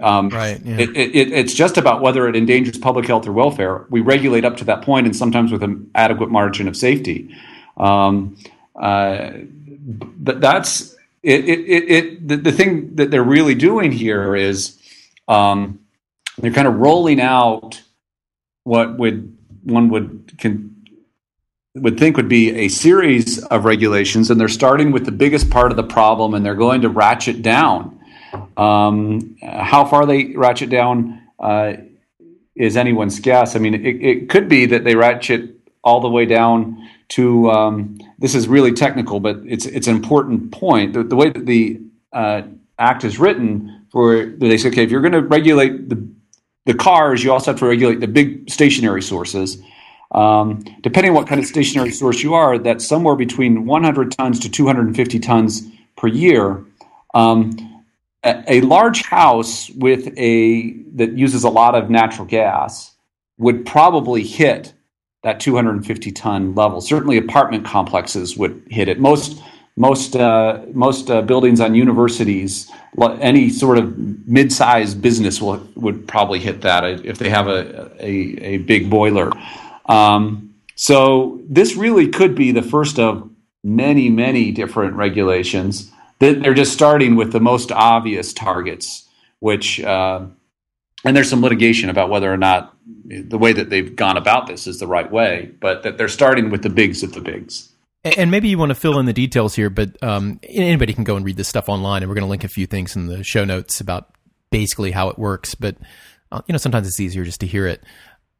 Um, 0.03 0.29
right. 0.29 0.61
Yeah. 0.63 0.79
It, 0.79 0.91
it, 0.97 1.33
it's 1.33 1.55
just 1.55 1.79
about 1.79 2.03
whether 2.03 2.29
it 2.29 2.37
endangers 2.37 2.77
public 2.77 3.07
health 3.07 3.27
or 3.27 3.33
welfare. 3.33 3.87
We 3.89 4.01
regulate 4.01 4.45
up 4.45 4.59
to 4.59 4.65
that 4.65 4.83
point, 4.83 5.07
and 5.07 5.17
sometimes 5.17 5.53
with 5.53 5.63
an 5.63 5.91
adequate 5.95 6.31
margin 6.31 6.69
of 6.69 6.77
safety. 6.77 7.35
Um, 7.79 8.37
uh, 8.79 9.31
but 10.19 10.41
that's 10.41 10.95
it. 11.23 11.49
It, 11.49 12.29
the, 12.29 12.37
the, 12.37 12.53
thing 12.53 12.95
that 12.97 13.11
they're 13.11 13.23
really 13.25 13.55
doing 13.55 13.91
here 13.91 14.37
is 14.37 14.79
um, 15.29 15.81
they're 16.39 16.53
kind 16.53 16.69
of 16.69 16.77
rolling 16.77 17.21
out 17.21 17.83
what 18.65 18.99
would 18.99 19.37
one 19.65 19.89
would 19.91 20.39
can 20.39 20.77
would 21.75 21.99
think 21.99 22.17
would 22.17 22.29
be 22.29 22.51
a 22.57 22.69
series 22.69 23.43
of 23.45 23.65
regulations, 23.65 24.31
and 24.31 24.41
they're 24.41 24.49
starting 24.49 24.93
with 24.93 25.05
the 25.05 25.13
biggest 25.13 25.51
part 25.51 25.71
of 25.71 25.77
the 25.77 25.83
problem, 25.83 26.35
and 26.35 26.45
they're 26.45 26.55
going 26.55 26.81
to 26.81 26.89
ratchet 26.89 27.43
down. 27.43 28.01
Um, 28.57 29.37
how 29.43 29.85
far 29.85 30.07
they 30.07 30.35
ratchet 30.35 30.71
down 30.71 31.23
uh, 31.39 31.75
is 32.55 32.77
anyone's 32.77 33.21
guess. 33.21 33.55
I 33.55 33.59
mean, 33.59 33.75
it, 33.75 34.03
it, 34.03 34.29
could 34.31 34.49
be 34.49 34.67
that 34.67 34.85
they 34.85 34.95
ratchet 34.95 35.51
all 35.85 36.01
the 36.01 36.09
way 36.09 36.25
down 36.25 36.89
to. 37.11 37.51
Um, 37.51 37.99
this 38.19 38.35
is 38.35 38.49
really 38.49 38.73
technical, 38.73 39.21
but 39.21 39.41
it's 39.45 39.67
it's 39.67 39.87
an 39.87 39.97
important 39.97 40.53
point. 40.53 40.95
The, 40.95 41.05
the 41.05 41.17
way 41.17 41.31
that 41.31 41.45
the 41.45 41.81
uh, 42.13 42.43
act 42.79 43.05
is 43.05 43.19
written, 43.19 43.76
for 43.97 44.27
they 44.27 44.59
say, 44.59 44.69
okay, 44.69 44.83
if 44.83 44.91
you're 44.91 45.01
going 45.01 45.15
to 45.15 45.23
regulate 45.23 45.89
the 45.89 46.07
the 46.67 46.75
cars, 46.75 47.25
you 47.25 47.33
also 47.33 47.53
have 47.53 47.61
to 47.61 47.65
regulate 47.65 48.01
the 48.01 48.07
big 48.07 48.51
stationary 48.51 49.01
sources. 49.01 49.57
Um, 50.11 50.63
depending 50.83 51.13
on 51.13 51.15
what 51.15 51.27
kind 51.27 51.41
of 51.41 51.47
stationary 51.47 51.93
source 51.93 52.23
you 52.23 52.35
are, 52.35 52.59
that's 52.59 52.87
somewhere 52.87 53.17
between 53.17 53.65
100 53.65 54.13
tons 54.13 54.39
to 54.41 54.51
250 54.51 55.19
tons 55.21 55.63
per 55.97 56.09
year. 56.09 56.63
Um, 57.15 57.85
a, 58.23 58.59
a, 58.59 58.61
large 58.61 59.01
house 59.01 59.71
with 59.71 60.13
a 60.19 60.73
that 60.97 61.17
uses 61.17 61.45
a 61.45 61.49
lot 61.49 61.75
of 61.75 61.89
natural 61.89 62.27
gas 62.27 62.95
would 63.39 63.65
probably 63.65 64.25
hit 64.25 64.75
that 65.23 65.41
250 65.41 66.13
ton 66.13 66.55
level. 66.55 66.83
Certainly, 66.83 67.17
apartment 67.17 67.65
complexes 67.65 68.37
would 68.37 68.63
hit 68.69 68.89
it. 68.91 69.01
Most 69.01 69.43
most 69.77 70.17
uh, 70.17 70.63
most 70.73 71.11
uh, 71.11 71.23
buildings 71.23 71.61
on 71.61 71.75
universities, 71.75 72.71
any 73.21 73.51
sort 73.51 73.79
of 73.79 73.97
mid-sized 74.27 75.03
business 75.03 75.41
will, 75.41 75.67
would 75.75 76.09
probably 76.09 76.39
hit 76.39 76.63
that 76.63 76.85
if 77.05 77.19
they 77.19 77.29
have 77.29 77.47
a, 77.47 77.93
a, 78.01 78.11
a 78.55 78.57
big 78.59 78.89
boiler. 78.89 79.31
Um, 79.87 80.55
so 80.75 81.41
this 81.49 81.77
really 81.77 82.09
could 82.09 82.35
be 82.35 82.53
the 82.53 82.63
first 82.63 82.99
of 82.99 83.31
many, 83.63 84.09
many 84.09 84.51
different 84.51 84.95
regulations. 84.95 85.91
They're 86.19 86.55
just 86.55 86.73
starting 86.73 87.15
with 87.15 87.33
the 87.33 87.41
most 87.41 87.71
obvious 87.71 88.33
targets, 88.33 89.07
which 89.41 89.81
uh, 89.83 90.25
and 91.05 91.17
there's 91.17 91.29
some 91.29 91.43
litigation 91.43 91.91
about 91.91 92.09
whether 92.09 92.33
or 92.33 92.39
not 92.39 92.75
the 93.05 93.39
way 93.39 93.53
that 93.53 93.69
they've 93.69 93.95
gone 93.95 94.17
about 94.17 94.47
this 94.47 94.67
is 94.67 94.79
the 94.79 94.87
right 94.87 95.11
way, 95.11 95.53
but 95.61 95.83
that 95.83 95.99
they're 95.99 96.09
starting 96.09 96.51
with 96.51 96.63
the 96.63 96.71
bigs 96.71 97.03
of 97.03 97.13
the 97.13 97.21
bigs. 97.21 97.73
And 98.17 98.31
maybe 98.31 98.49
you 98.49 98.57
want 98.57 98.71
to 98.71 98.75
fill 98.75 98.99
in 98.99 99.07
the 99.07 99.13
details 99.13 99.55
here, 99.55 99.69
but 99.69 100.01
um, 100.03 100.39
anybody 100.43 100.93
can 100.93 101.05
go 101.05 101.17
and 101.17 101.25
read 101.25 101.37
this 101.37 101.49
stuff 101.49 101.69
online, 101.69 102.03
and 102.03 102.09
we're 102.09 102.15
going 102.15 102.25
to 102.25 102.31
link 102.31 102.45
a 102.45 102.49
few 102.49 102.67
things 102.67 102.95
in 102.95 103.07
the 103.07 103.25
show 103.25 103.45
notes 103.45 103.81
about 103.81 104.11
basically 104.51 104.93
how 104.93 105.09
it 105.09 105.19
works. 105.19 105.55
But 105.55 105.77
uh, 106.31 106.43
you 106.47 106.53
know, 106.53 106.59
sometimes 106.59 106.87
it's 106.87 107.01
easier 107.01 107.25
just 107.25 107.41
to 107.41 107.47
hear 107.47 107.67
it. 107.67 107.83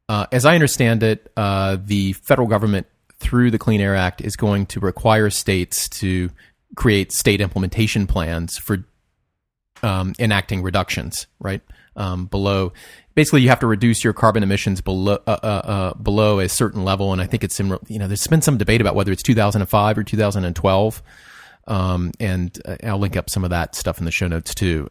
Uh, 0.09 0.25
as 0.31 0.45
I 0.45 0.55
understand 0.55 1.03
it, 1.03 1.31
uh, 1.35 1.77
the 1.83 2.13
federal 2.13 2.47
government, 2.47 2.87
through 3.19 3.51
the 3.51 3.57
Clean 3.57 3.81
Air 3.81 3.95
Act, 3.95 4.21
is 4.21 4.35
going 4.35 4.67
to 4.67 4.79
require 4.79 5.29
states 5.29 5.89
to 5.89 6.29
create 6.75 7.11
state 7.11 7.41
implementation 7.41 8.07
plans 8.07 8.57
for 8.57 8.85
um, 9.83 10.13
enacting 10.19 10.61
reductions, 10.61 11.27
right? 11.39 11.61
Um, 11.95 12.27
below, 12.27 12.73
basically, 13.17 13.41
you 13.41 13.49
have 13.49 13.59
to 13.59 13.67
reduce 13.67 14.03
your 14.03 14.13
carbon 14.13 14.43
emissions 14.43 14.79
below 14.79 15.17
uh, 15.27 15.37
uh, 15.43 15.45
uh 15.45 15.93
below 15.95 16.39
a 16.39 16.47
certain 16.47 16.85
level, 16.85 17.11
and 17.11 17.21
I 17.21 17.25
think 17.25 17.43
it's 17.43 17.59
in. 17.59 17.77
You 17.87 17.99
know, 17.99 18.07
there's 18.07 18.27
been 18.27 18.41
some 18.41 18.57
debate 18.57 18.79
about 18.79 18.95
whether 18.95 19.11
it's 19.11 19.23
2005 19.23 19.97
or 19.97 20.03
2012, 20.03 21.03
um, 21.67 22.11
and 22.21 22.57
uh, 22.63 22.77
I'll 22.83 22.99
link 22.99 23.17
up 23.17 23.29
some 23.29 23.43
of 23.43 23.49
that 23.49 23.75
stuff 23.75 23.99
in 23.99 24.05
the 24.05 24.11
show 24.11 24.27
notes 24.27 24.55
too. 24.55 24.87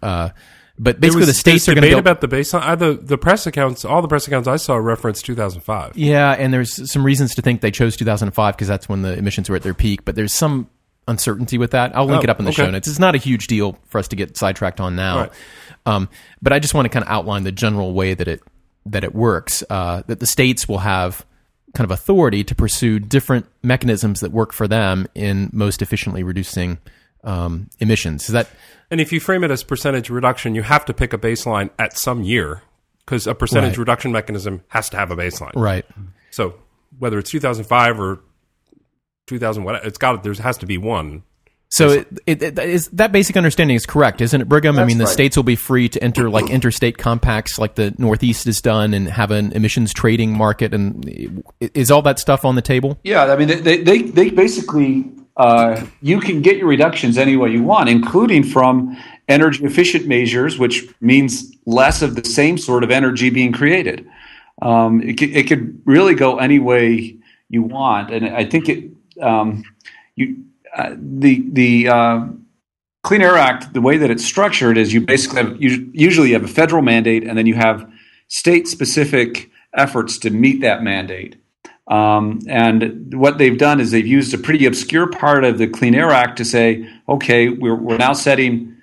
But 0.78 1.00
basically, 1.00 1.20
was, 1.20 1.28
the 1.28 1.34
states 1.34 1.68
are 1.68 1.74
going 1.74 1.82
to 1.84 1.88
debate 1.88 2.00
about 2.00 2.20
the 2.20 2.28
baseline. 2.28 2.60
I, 2.60 2.74
the 2.74 2.94
the 2.94 3.16
press 3.16 3.46
accounts, 3.46 3.86
all 3.86 4.02
the 4.02 4.08
press 4.08 4.26
accounts 4.26 4.46
I 4.46 4.56
saw 4.56 4.76
reference 4.76 5.22
2005. 5.22 5.96
Yeah, 5.96 6.32
and 6.32 6.52
there's 6.52 6.90
some 6.90 7.02
reasons 7.02 7.34
to 7.36 7.42
think 7.42 7.62
they 7.62 7.70
chose 7.70 7.96
2005 7.96 8.54
because 8.54 8.68
that's 8.68 8.86
when 8.86 9.00
the 9.00 9.16
emissions 9.16 9.48
were 9.48 9.56
at 9.56 9.62
their 9.62 9.72
peak. 9.72 10.04
But 10.04 10.16
there's 10.16 10.34
some 10.34 10.68
uncertainty 11.08 11.58
with 11.58 11.72
that. 11.72 11.96
I'll 11.96 12.06
link 12.06 12.20
oh, 12.20 12.24
it 12.24 12.30
up 12.30 12.38
in 12.38 12.44
the 12.44 12.50
okay. 12.50 12.64
show 12.64 12.70
notes. 12.70 12.88
It's 12.88 12.98
not 12.98 13.14
a 13.14 13.18
huge 13.18 13.46
deal 13.46 13.78
for 13.86 13.98
us 13.98 14.08
to 14.08 14.16
get 14.16 14.36
sidetracked 14.36 14.80
on 14.80 14.96
now, 14.96 15.18
right. 15.18 15.32
um, 15.86 16.08
but 16.42 16.52
I 16.52 16.58
just 16.58 16.74
want 16.74 16.86
to 16.86 16.88
kind 16.88 17.04
of 17.04 17.10
outline 17.10 17.44
the 17.44 17.52
general 17.52 17.92
way 17.92 18.14
that 18.14 18.28
it 18.28 18.42
that 18.86 19.04
it 19.04 19.14
works. 19.14 19.62
Uh, 19.68 20.02
that 20.06 20.20
the 20.20 20.26
states 20.26 20.68
will 20.68 20.78
have 20.78 21.24
kind 21.74 21.84
of 21.84 21.90
authority 21.90 22.42
to 22.44 22.54
pursue 22.54 22.98
different 22.98 23.46
mechanisms 23.62 24.20
that 24.20 24.32
work 24.32 24.52
for 24.52 24.66
them 24.66 25.06
in 25.14 25.50
most 25.52 25.82
efficiently 25.82 26.22
reducing 26.22 26.78
um, 27.24 27.68
emissions. 27.80 28.24
Is 28.24 28.32
that 28.32 28.48
and 28.90 29.00
if 29.00 29.12
you 29.12 29.20
frame 29.20 29.44
it 29.44 29.50
as 29.50 29.62
percentage 29.62 30.10
reduction, 30.10 30.54
you 30.54 30.62
have 30.62 30.84
to 30.86 30.94
pick 30.94 31.12
a 31.12 31.18
baseline 31.18 31.70
at 31.78 31.98
some 31.98 32.22
year 32.22 32.62
because 33.04 33.26
a 33.26 33.34
percentage 33.34 33.72
right. 33.72 33.78
reduction 33.78 34.12
mechanism 34.12 34.62
has 34.68 34.88
to 34.90 34.96
have 34.96 35.10
a 35.10 35.16
baseline. 35.16 35.54
Right. 35.54 35.84
So 36.30 36.54
whether 36.98 37.18
it's 37.18 37.30
2005 37.30 38.00
or 38.00 38.20
2000, 39.26 39.64
what 39.64 39.84
it's 39.84 39.98
got 39.98 40.22
there 40.22 40.34
has 40.34 40.58
to 40.58 40.66
be 40.66 40.78
one. 40.78 41.22
So 41.68 41.90
it, 41.90 42.08
it, 42.26 42.42
it 42.42 42.58
is 42.58 42.88
that 42.90 43.10
basic 43.10 43.36
understanding 43.36 43.76
is 43.76 43.86
correct, 43.86 44.20
isn't 44.20 44.40
it, 44.40 44.48
Brigham? 44.48 44.76
That's 44.76 44.84
I 44.84 44.86
mean, 44.86 44.98
the 44.98 45.04
right. 45.04 45.12
states 45.12 45.36
will 45.36 45.44
be 45.44 45.56
free 45.56 45.88
to 45.90 46.02
enter 46.02 46.30
like 46.30 46.48
interstate 46.48 46.96
compacts, 46.96 47.58
like 47.58 47.74
the 47.74 47.92
Northeast 47.98 48.44
has 48.44 48.60
done, 48.60 48.94
and 48.94 49.08
have 49.08 49.32
an 49.32 49.52
emissions 49.52 49.92
trading 49.92 50.36
market. 50.36 50.72
And 50.72 51.42
is 51.60 51.90
all 51.90 52.02
that 52.02 52.20
stuff 52.20 52.44
on 52.44 52.54
the 52.54 52.62
table? 52.62 52.98
Yeah, 53.02 53.24
I 53.24 53.36
mean, 53.36 53.48
they 53.48 53.82
they, 53.82 54.02
they 54.02 54.30
basically 54.30 55.10
uh, 55.36 55.84
you 56.00 56.20
can 56.20 56.40
get 56.40 56.56
your 56.56 56.68
reductions 56.68 57.18
any 57.18 57.36
way 57.36 57.50
you 57.50 57.62
want, 57.62 57.88
including 57.88 58.42
from 58.42 58.96
energy 59.28 59.64
efficient 59.64 60.06
measures, 60.06 60.58
which 60.58 60.86
means 61.00 61.52
less 61.66 62.00
of 62.00 62.14
the 62.14 62.24
same 62.24 62.56
sort 62.56 62.84
of 62.84 62.90
energy 62.90 63.28
being 63.28 63.52
created. 63.52 64.08
Um, 64.62 65.02
it, 65.02 65.18
could, 65.18 65.36
it, 65.36 65.48
could, 65.48 65.82
really 65.84 66.14
go 66.14 66.38
any 66.38 66.58
way 66.58 67.16
you 67.50 67.62
want, 67.62 68.10
and 68.10 68.26
I 68.26 68.44
think 68.44 68.68
it. 68.68 68.90
Um, 69.20 69.64
you 70.14 70.44
uh, 70.74 70.94
the 70.96 71.44
the 71.50 71.88
uh, 71.88 72.26
Clean 73.02 73.22
Air 73.22 73.36
Act, 73.36 73.72
the 73.72 73.80
way 73.80 73.98
that 73.98 74.10
it's 74.10 74.24
structured 74.24 74.76
is 74.76 74.92
you 74.92 75.00
basically 75.00 75.42
have, 75.42 75.62
you 75.62 75.90
usually 75.92 76.32
have 76.32 76.44
a 76.44 76.48
federal 76.48 76.82
mandate, 76.82 77.24
and 77.24 77.38
then 77.38 77.46
you 77.46 77.54
have 77.54 77.88
state 78.28 78.66
specific 78.66 79.50
efforts 79.74 80.18
to 80.18 80.30
meet 80.30 80.60
that 80.62 80.82
mandate. 80.82 81.36
Um, 81.88 82.40
and 82.48 83.14
what 83.14 83.38
they've 83.38 83.56
done 83.56 83.80
is 83.80 83.92
they've 83.92 84.06
used 84.06 84.34
a 84.34 84.38
pretty 84.38 84.66
obscure 84.66 85.06
part 85.06 85.44
of 85.44 85.58
the 85.58 85.68
Clean 85.68 85.94
Air 85.94 86.10
Act 86.10 86.36
to 86.38 86.44
say, 86.44 86.88
okay, 87.08 87.48
we're, 87.48 87.76
we're 87.76 87.96
now 87.96 88.12
setting 88.12 88.76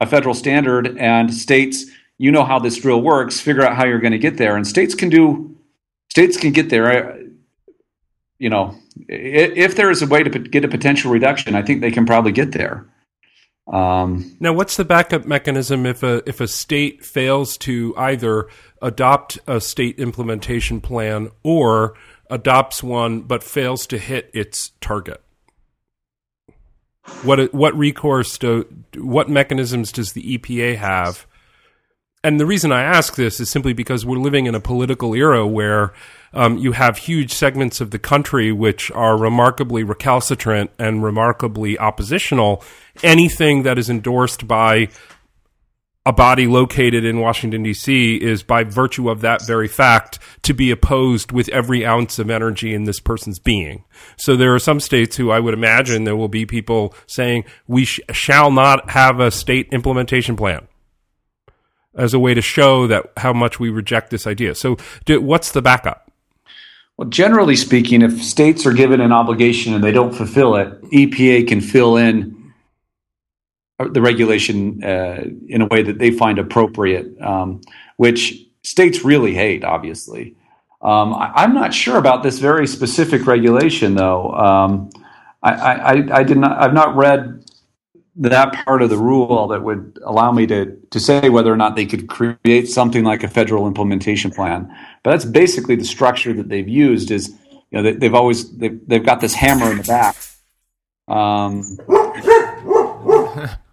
a 0.00 0.06
federal 0.06 0.34
standard, 0.34 0.98
and 0.98 1.32
states, 1.32 1.84
you 2.18 2.32
know 2.32 2.44
how 2.44 2.58
this 2.58 2.76
drill 2.76 3.02
works, 3.02 3.38
figure 3.38 3.62
out 3.62 3.76
how 3.76 3.84
you're 3.84 4.00
going 4.00 4.12
to 4.12 4.18
get 4.18 4.36
there. 4.36 4.56
And 4.56 4.66
states 4.66 4.94
can 4.94 5.10
do, 5.10 5.56
states 6.08 6.36
can 6.36 6.52
get 6.52 6.70
there. 6.70 7.19
You 8.40 8.48
know, 8.48 8.74
if 9.06 9.76
there 9.76 9.90
is 9.90 10.02
a 10.02 10.06
way 10.06 10.22
to 10.22 10.30
get 10.30 10.64
a 10.64 10.68
potential 10.68 11.12
reduction, 11.12 11.54
I 11.54 11.62
think 11.62 11.82
they 11.82 11.90
can 11.90 12.06
probably 12.06 12.32
get 12.32 12.52
there. 12.52 12.88
Um, 13.70 14.34
now, 14.40 14.54
what's 14.54 14.76
the 14.76 14.84
backup 14.84 15.26
mechanism 15.26 15.86
if 15.86 16.02
a 16.02 16.28
if 16.28 16.40
a 16.40 16.48
state 16.48 17.04
fails 17.04 17.56
to 17.58 17.94
either 17.96 18.48
adopt 18.82 19.38
a 19.46 19.60
state 19.60 19.98
implementation 19.98 20.80
plan 20.80 21.30
or 21.44 21.94
adopts 22.30 22.82
one 22.82 23.20
but 23.20 23.44
fails 23.44 23.86
to 23.88 23.98
hit 23.98 24.30
its 24.32 24.72
target? 24.80 25.22
What 27.22 27.52
what 27.52 27.76
recourse 27.76 28.38
do 28.38 28.66
what 28.96 29.28
mechanisms 29.28 29.92
does 29.92 30.14
the 30.14 30.38
EPA 30.38 30.76
have? 30.78 31.26
And 32.22 32.38
the 32.38 32.44
reason 32.44 32.70
I 32.70 32.82
ask 32.82 33.14
this 33.14 33.40
is 33.40 33.48
simply 33.48 33.72
because 33.72 34.04
we're 34.04 34.18
living 34.18 34.44
in 34.44 34.54
a 34.54 34.60
political 34.60 35.14
era 35.14 35.46
where 35.46 35.94
um, 36.34 36.58
you 36.58 36.72
have 36.72 36.98
huge 36.98 37.32
segments 37.32 37.80
of 37.80 37.92
the 37.92 37.98
country 37.98 38.52
which 38.52 38.90
are 38.90 39.16
remarkably 39.16 39.82
recalcitrant 39.84 40.70
and 40.78 41.02
remarkably 41.02 41.78
oppositional. 41.78 42.62
Anything 43.02 43.62
that 43.62 43.78
is 43.78 43.88
endorsed 43.88 44.46
by 44.46 44.88
a 46.04 46.12
body 46.12 46.46
located 46.46 47.06
in 47.06 47.20
Washington, 47.20 47.62
D.C., 47.62 48.16
is 48.16 48.42
by 48.42 48.64
virtue 48.64 49.08
of 49.08 49.22
that 49.22 49.46
very 49.46 49.68
fact 49.68 50.18
to 50.42 50.52
be 50.52 50.70
opposed 50.70 51.32
with 51.32 51.48
every 51.50 51.86
ounce 51.86 52.18
of 52.18 52.28
energy 52.28 52.74
in 52.74 52.84
this 52.84 53.00
person's 53.00 53.38
being. 53.38 53.84
So 54.16 54.36
there 54.36 54.54
are 54.54 54.58
some 54.58 54.80
states 54.80 55.16
who 55.16 55.30
I 55.30 55.40
would 55.40 55.54
imagine 55.54 56.04
there 56.04 56.16
will 56.16 56.28
be 56.28 56.44
people 56.44 56.94
saying, 57.06 57.44
we 57.66 57.86
sh- 57.86 58.00
shall 58.12 58.50
not 58.50 58.90
have 58.90 59.20
a 59.20 59.30
state 59.30 59.68
implementation 59.72 60.36
plan 60.36 60.66
as 61.94 62.14
a 62.14 62.18
way 62.18 62.34
to 62.34 62.42
show 62.42 62.86
that 62.86 63.12
how 63.16 63.32
much 63.32 63.58
we 63.58 63.70
reject 63.70 64.10
this 64.10 64.26
idea. 64.26 64.54
So 64.54 64.76
do, 65.04 65.20
what's 65.20 65.52
the 65.52 65.62
backup? 65.62 66.10
Well, 66.96 67.08
generally 67.08 67.56
speaking, 67.56 68.02
if 68.02 68.22
states 68.22 68.66
are 68.66 68.72
given 68.72 69.00
an 69.00 69.12
obligation 69.12 69.74
and 69.74 69.82
they 69.82 69.92
don't 69.92 70.12
fulfill 70.12 70.56
it, 70.56 70.82
EPA 70.90 71.48
can 71.48 71.60
fill 71.60 71.96
in 71.96 72.52
the 73.78 74.02
regulation 74.02 74.84
uh, 74.84 75.24
in 75.48 75.62
a 75.62 75.66
way 75.66 75.82
that 75.82 75.98
they 75.98 76.10
find 76.10 76.38
appropriate, 76.38 77.18
um, 77.20 77.62
which 77.96 78.46
states 78.62 79.04
really 79.04 79.34
hate, 79.34 79.64
obviously. 79.64 80.36
Um, 80.82 81.14
I, 81.14 81.44
am 81.44 81.54
not 81.54 81.74
sure 81.74 81.96
about 81.96 82.22
this 82.22 82.38
very 82.38 82.66
specific 82.66 83.26
regulation, 83.26 83.94
though. 83.94 84.32
Um, 84.32 84.90
I, 85.42 85.52
I, 85.52 86.18
I, 86.18 86.22
did 86.22 86.36
not. 86.38 86.58
I've 86.58 86.74
not 86.74 86.96
read 86.96 87.39
that 88.20 88.64
part 88.64 88.82
of 88.82 88.90
the 88.90 88.96
rule 88.98 89.48
that 89.48 89.62
would 89.62 89.98
allow 90.04 90.30
me 90.30 90.46
to 90.46 90.76
to 90.90 91.00
say 91.00 91.28
whether 91.28 91.52
or 91.52 91.56
not 91.56 91.74
they 91.74 91.86
could 91.86 92.08
create 92.08 92.68
something 92.68 93.02
like 93.02 93.24
a 93.24 93.28
federal 93.28 93.66
implementation 93.66 94.30
plan. 94.30 94.70
But 95.02 95.12
that's 95.12 95.24
basically 95.24 95.76
the 95.76 95.84
structure 95.84 96.32
that 96.34 96.48
they've 96.48 96.68
used. 96.68 97.10
Is 97.10 97.30
you 97.70 97.82
know 97.82 97.92
they, 97.92 98.06
have 98.06 98.14
always 98.14 98.56
they've, 98.56 98.78
they've 98.86 99.04
got 99.04 99.20
this 99.20 99.34
hammer 99.34 99.70
in 99.70 99.78
the 99.78 99.84
back. 99.84 100.16
Um, 101.08 101.64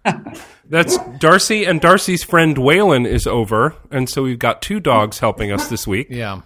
That's 0.70 0.98
Darcy, 1.20 1.66
and 1.66 1.80
Darcy's 1.80 2.24
friend 2.24 2.58
Waylon 2.58 3.08
is 3.08 3.26
over, 3.26 3.76
and 3.90 4.10
so 4.10 4.24
we've 4.24 4.40
got 4.40 4.62
two 4.62 4.80
dogs 4.80 5.20
helping 5.20 5.52
us 5.52 5.70
this 5.70 5.88
week. 5.88 6.08
Yeah, 6.10 6.42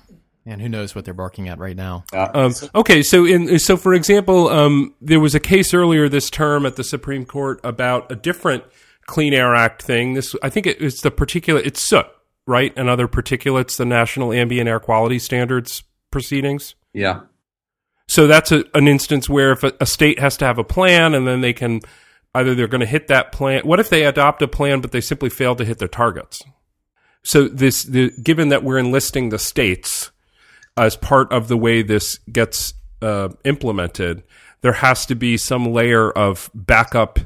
and 0.45 0.61
who 0.61 0.69
knows 0.69 0.95
what 0.95 1.05
they're 1.05 1.13
barking 1.13 1.47
at 1.47 1.59
right 1.59 1.75
now? 1.75 2.03
Um, 2.13 2.53
okay, 2.73 3.03
so 3.03 3.25
in 3.25 3.59
so 3.59 3.77
for 3.77 3.93
example, 3.93 4.49
um, 4.49 4.95
there 5.01 5.19
was 5.19 5.35
a 5.35 5.39
case 5.39 5.73
earlier 5.73 6.09
this 6.09 6.29
term 6.29 6.65
at 6.65 6.75
the 6.75 6.83
Supreme 6.83 7.25
Court 7.25 7.59
about 7.63 8.11
a 8.11 8.15
different 8.15 8.63
Clean 9.05 9.33
Air 9.33 9.55
Act 9.55 9.81
thing. 9.81 10.13
This 10.13 10.35
I 10.41 10.49
think 10.49 10.67
it, 10.67 10.81
it's 10.81 11.01
the 11.01 11.11
particular 11.11 11.61
it's 11.61 11.81
soot, 11.81 12.07
right, 12.47 12.73
and 12.75 12.89
other 12.89 13.07
particulates, 13.07 13.77
the 13.77 13.85
National 13.85 14.33
Ambient 14.33 14.67
Air 14.67 14.79
Quality 14.79 15.19
Standards 15.19 15.83
proceedings. 16.09 16.75
Yeah. 16.93 17.21
So 18.07 18.27
that's 18.27 18.51
a, 18.51 18.65
an 18.73 18.87
instance 18.87 19.29
where 19.29 19.51
if 19.51 19.63
a, 19.63 19.73
a 19.79 19.85
state 19.85 20.19
has 20.19 20.35
to 20.37 20.45
have 20.45 20.57
a 20.57 20.63
plan, 20.63 21.13
and 21.13 21.27
then 21.27 21.41
they 21.41 21.53
can 21.53 21.81
either 22.33 22.55
they're 22.55 22.67
going 22.67 22.81
to 22.81 22.87
hit 22.87 23.07
that 23.07 23.31
plan. 23.31 23.61
What 23.63 23.79
if 23.79 23.89
they 23.89 24.05
adopt 24.05 24.41
a 24.41 24.47
plan, 24.47 24.81
but 24.81 24.91
they 24.91 25.01
simply 25.01 25.29
fail 25.29 25.55
to 25.55 25.65
hit 25.65 25.77
their 25.77 25.87
targets? 25.87 26.41
So 27.23 27.47
this, 27.47 27.83
the, 27.83 28.11
given 28.21 28.49
that 28.49 28.63
we're 28.63 28.79
enlisting 28.79 29.29
the 29.29 29.39
states 29.39 30.11
as 30.77 30.95
part 30.95 31.31
of 31.31 31.47
the 31.47 31.57
way 31.57 31.81
this 31.81 32.17
gets 32.31 32.73
uh, 33.01 33.29
implemented, 33.43 34.23
there 34.61 34.73
has 34.73 35.05
to 35.07 35.15
be 35.15 35.37
some 35.37 35.65
layer 35.65 36.11
of 36.11 36.49
backup 36.53 37.19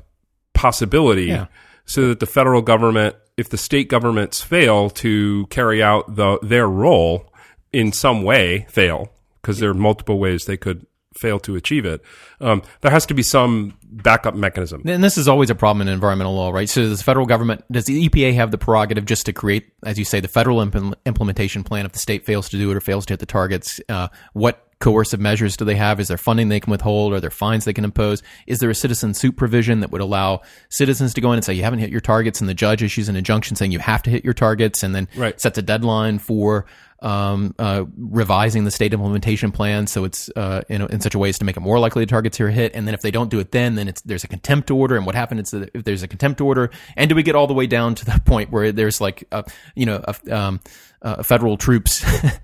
possibility 0.53 1.25
yeah. 1.25 1.47
so 1.85 2.09
that 2.09 2.19
the 2.19 2.25
federal 2.25 2.61
government, 2.61 3.15
if 3.37 3.49
the 3.49 3.57
state 3.57 3.89
governments 3.89 4.41
fail 4.41 4.89
to 4.89 5.45
carry 5.47 5.83
out 5.83 6.15
the, 6.15 6.39
their 6.41 6.67
role 6.67 7.31
in 7.73 7.91
some 7.91 8.23
way, 8.23 8.65
fail, 8.69 9.11
because 9.41 9.59
there 9.59 9.69
are 9.69 9.75
multiple 9.75 10.17
ways 10.17 10.45
they 10.45 10.57
could 10.57 10.85
fail 11.17 11.39
to 11.39 11.55
achieve 11.55 11.85
it, 11.85 12.01
um, 12.41 12.61
there 12.81 12.91
has 12.91 13.05
to 13.07 13.13
be 13.13 13.23
some 13.23 13.77
backup 13.83 14.35
mechanism. 14.35 14.81
And 14.85 15.03
this 15.03 15.17
is 15.17 15.27
always 15.27 15.49
a 15.49 15.55
problem 15.55 15.87
in 15.87 15.93
environmental 15.93 16.35
law, 16.35 16.51
right? 16.51 16.69
So 16.69 16.81
does 16.81 16.97
the 16.97 17.03
federal 17.03 17.25
government, 17.25 17.63
does 17.71 17.85
the 17.85 18.07
EPA 18.07 18.35
have 18.35 18.51
the 18.51 18.57
prerogative 18.57 19.05
just 19.05 19.25
to 19.27 19.33
create, 19.33 19.71
as 19.83 19.97
you 19.97 20.05
say, 20.05 20.19
the 20.19 20.27
federal 20.27 20.61
imp- 20.61 20.97
implementation 21.05 21.63
plan 21.63 21.85
if 21.85 21.93
the 21.93 21.99
state 21.99 22.25
fails 22.25 22.49
to 22.49 22.57
do 22.57 22.69
it 22.71 22.77
or 22.77 22.81
fails 22.81 23.05
to 23.07 23.13
hit 23.13 23.19
the 23.19 23.25
targets? 23.25 23.79
Uh, 23.89 24.09
what 24.33 24.61
coercive 24.79 25.19
measures 25.19 25.55
do 25.57 25.65
they 25.65 25.75
have? 25.75 25.99
Is 25.99 26.09
there 26.09 26.17
funding 26.17 26.49
they 26.49 26.59
can 26.59 26.71
withhold? 26.71 27.13
Are 27.13 27.19
there 27.19 27.29
fines 27.29 27.65
they 27.65 27.73
can 27.73 27.85
impose? 27.85 28.21
Is 28.45 28.59
there 28.59 28.69
a 28.69 28.75
citizen 28.75 29.13
suit 29.13 29.37
provision 29.37 29.79
that 29.79 29.91
would 29.91 30.01
allow 30.01 30.41
citizens 30.69 31.13
to 31.13 31.21
go 31.21 31.31
in 31.31 31.37
and 31.37 31.45
say 31.45 31.53
you 31.53 31.63
haven't 31.63 31.79
hit 31.79 31.89
your 31.89 32.01
targets, 32.01 32.41
and 32.41 32.49
the 32.49 32.53
judge 32.53 32.83
issues 32.83 33.09
an 33.09 33.15
injunction 33.15 33.55
saying 33.55 33.71
you 33.71 33.79
have 33.79 34.03
to 34.03 34.09
hit 34.09 34.23
your 34.23 34.33
targets, 34.33 34.83
and 34.83 34.93
then 34.93 35.07
right. 35.15 35.39
sets 35.39 35.57
a 35.57 35.61
deadline 35.61 36.19
for 36.19 36.65
um, 37.05 37.53
uh, 37.59 37.85
revising 37.95 38.63
the 38.63 38.71
state 38.71 38.91
implementation 38.91 39.51
plan 39.51 39.85
so 39.85 40.05
it's 40.05 40.27
uh, 40.35 40.63
in, 40.69 40.81
in, 40.81 41.01
such 41.01 41.13
a 41.13 41.19
way 41.19 41.29
as 41.29 41.37
to 41.37 41.45
make 41.45 41.55
it 41.55 41.59
more 41.59 41.77
likely 41.77 42.03
the 42.03 42.09
targets 42.09 42.41
are 42.41 42.49
hit. 42.49 42.73
And 42.73 42.87
then 42.87 42.95
if 42.95 43.01
they 43.01 43.11
don't 43.11 43.29
do 43.29 43.39
it, 43.39 43.51
then 43.51 43.75
then 43.75 43.93
there's 44.05 44.23
a 44.23 44.27
contempt 44.27 44.71
order. 44.71 44.97
And 44.97 45.05
what 45.05 45.13
happens 45.13 45.53
if 45.53 45.83
there's 45.83 46.01
a 46.01 46.07
contempt 46.07 46.41
order, 46.41 46.71
and 46.97 47.07
do 47.07 47.15
we 47.15 47.21
get 47.21 47.35
all 47.35 47.45
the 47.45 47.53
way 47.53 47.67
down 47.67 47.93
to 47.95 48.05
the 48.05 48.19
point 48.25 48.51
where 48.51 48.71
there's 48.71 48.99
like 48.99 49.23
a, 49.31 49.45
you 49.75 49.85
know 49.85 50.03
a, 50.03 50.35
um, 50.35 50.59
uh, 51.03 51.21
federal 51.21 51.57
troops, 51.57 52.03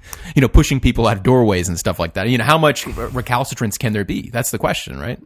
you 0.36 0.42
know, 0.42 0.48
pushing 0.48 0.80
people 0.80 1.08
out 1.08 1.18
of 1.18 1.24
doorways 1.24 1.68
and 1.68 1.80
stuff 1.80 1.98
like 1.98 2.14
that. 2.14 2.30
You 2.30 2.38
know, 2.38 2.44
how 2.44 2.60
much 2.60 2.86
recalcitrance 2.86 3.80
can 3.80 3.94
there 3.94 4.06
be? 4.06 4.30
That's 4.30 4.52
the 4.52 4.60
question, 4.60 5.00
right? 5.00 5.20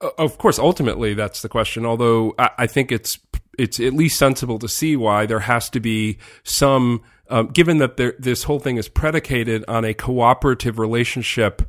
Of 0.00 0.38
course, 0.38 0.58
ultimately, 0.58 1.12
that's 1.12 1.42
the 1.42 1.50
question. 1.50 1.84
Although 1.84 2.34
I, 2.38 2.50
I 2.58 2.66
think 2.66 2.90
it's 2.90 3.18
it's 3.58 3.80
at 3.80 3.92
least 3.92 4.18
sensible 4.18 4.58
to 4.60 4.68
see 4.68 4.96
why 4.96 5.26
there 5.26 5.40
has 5.40 5.68
to 5.70 5.80
be 5.80 6.16
some 6.44 7.02
um, 7.30 7.48
given 7.48 7.78
that 7.78 7.96
there, 7.96 8.14
this 8.18 8.44
whole 8.44 8.58
thing 8.58 8.76
is 8.76 8.88
predicated 8.88 9.64
on 9.68 9.84
a 9.84 9.94
cooperative 9.94 10.78
relationship 10.78 11.62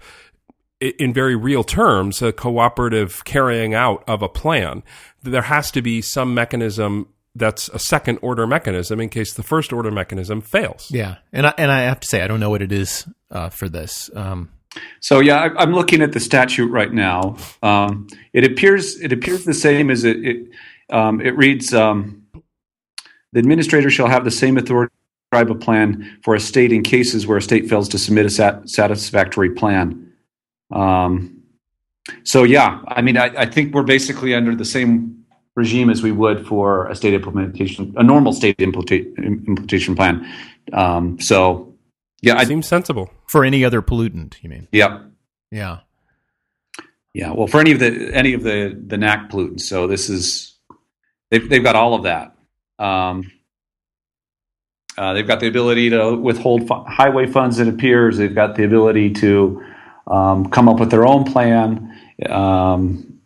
in 0.80 1.14
very 1.14 1.36
real 1.36 1.64
terms, 1.64 2.22
a 2.22 2.32
cooperative 2.32 3.24
carrying 3.26 3.74
out 3.74 4.04
of 4.08 4.22
a 4.22 4.30
plan, 4.30 4.84
there 5.22 5.44
has 5.44 5.72
to 5.72 5.82
be 5.82 6.02
some 6.02 6.34
mechanism 6.34 7.08
that's 7.36 7.70
a 7.70 7.80
second 7.80 8.18
order 8.22 8.48
mechanism 8.48 9.00
in 9.00 9.10
case 9.10 9.34
the 9.34 9.44
first 9.44 9.72
order 9.74 9.92
mechanism 9.92 10.42
fails. 10.42 10.90
Yeah, 10.90 11.18
and 11.32 11.48
I, 11.48 11.54
and 11.58 11.72
I 11.72 11.82
have 11.82 12.00
to 12.00 12.08
say 12.08 12.22
I 12.22 12.28
don't 12.28 12.40
know 12.40 12.50
what 12.50 12.62
it 12.62 12.72
is 12.72 13.08
uh, 13.30 13.50
for 13.50 13.70
this. 13.70 14.10
Um, 14.16 14.50
so 15.00 15.20
yeah, 15.20 15.50
I, 15.58 15.64
am 15.64 15.74
looking 15.74 16.02
at 16.02 16.14
the 16.14 16.20
statute 16.20 16.72
right 16.72 16.92
now. 16.92 17.38
Um, 17.62 18.08
it 18.34 18.44
appears 18.44 19.00
it 19.02 19.12
appears 19.12 19.46
the 19.46 19.54
same 19.54 19.90
as 19.90 20.04
it. 20.04 20.26
It, 20.26 20.50
um, 20.90 21.22
it 21.22 21.36
reads: 21.38 21.74
um, 21.74 22.24
the 23.32 23.40
administrator 23.40 23.90
shall 23.90 24.08
have 24.08 24.24
the 24.24 24.32
same 24.32 24.58
authority 24.58 24.94
prescribe 25.30 25.56
a 25.56 25.60
plan 25.60 26.20
for 26.24 26.36
a 26.36 26.40
state 26.40 26.72
in 26.72 26.84
cases 26.84 27.28
where 27.28 27.38
a 27.38 27.42
state 27.42 27.70
fails 27.70 27.90
to 27.90 27.98
submit 27.98 28.26
a 28.26 28.30
sat- 28.30 28.68
satisfactory 28.70 29.52
plan. 29.52 30.12
Um, 30.72 31.44
so 32.24 32.44
yeah, 32.44 32.82
I 32.88 33.02
mean, 33.02 33.18
I, 33.18 33.26
I, 33.26 33.46
think 33.46 33.74
we're 33.74 33.84
basically 33.84 34.34
under 34.34 34.56
the 34.56 34.66
same 34.66 35.26
regime 35.56 35.90
as 35.90 36.02
we 36.02 36.12
would 36.12 36.48
for 36.48 36.88
a 36.88 36.96
state 36.96 37.14
implementation, 37.14 37.94
a 37.98 38.04
normal 38.04 38.34
state 38.34 38.60
implementation 38.60 39.96
plan. 39.96 40.28
Um, 40.74 41.20
so 41.20 41.76
yeah, 42.22 42.42
it 42.42 42.48
seems 42.48 42.68
sensible 42.68 43.12
for 43.28 43.46
any 43.46 43.64
other 43.64 43.82
pollutant. 43.82 44.42
You 44.42 44.50
mean? 44.50 44.68
Yeah. 44.72 45.04
Yeah. 45.52 45.80
Yeah. 47.14 47.32
Well, 47.32 47.48
for 47.48 47.60
any 47.60 47.72
of 47.72 47.80
the 47.80 48.12
any 48.14 48.34
of 48.34 48.44
the 48.44 48.80
the 48.88 48.98
NAAQS 48.98 49.30
pollutants. 49.30 49.62
So 49.62 49.88
this 49.88 50.10
is 50.10 50.58
they've 51.30 51.48
they've 51.48 51.64
got 51.64 51.76
all 51.76 51.94
of 51.94 52.04
that. 52.04 52.36
Um, 52.84 53.32
uh, 55.00 55.14
they've 55.14 55.26
got 55.26 55.40
the 55.40 55.48
ability 55.48 55.90
to 55.92 56.14
withhold 56.16 56.70
highway 56.70 57.26
funds, 57.26 57.58
it 57.58 57.70
appears. 57.70 58.18
They've 58.18 58.36
got 58.36 58.58
the 58.58 58.66
ability 58.66 59.12
to 59.14 59.64
um, 60.08 60.50
come 60.50 60.68
up 60.68 60.78
with 60.78 60.92
their 60.92 61.08
own 61.08 61.24
plan. 61.24 61.98
Um, 62.30 63.22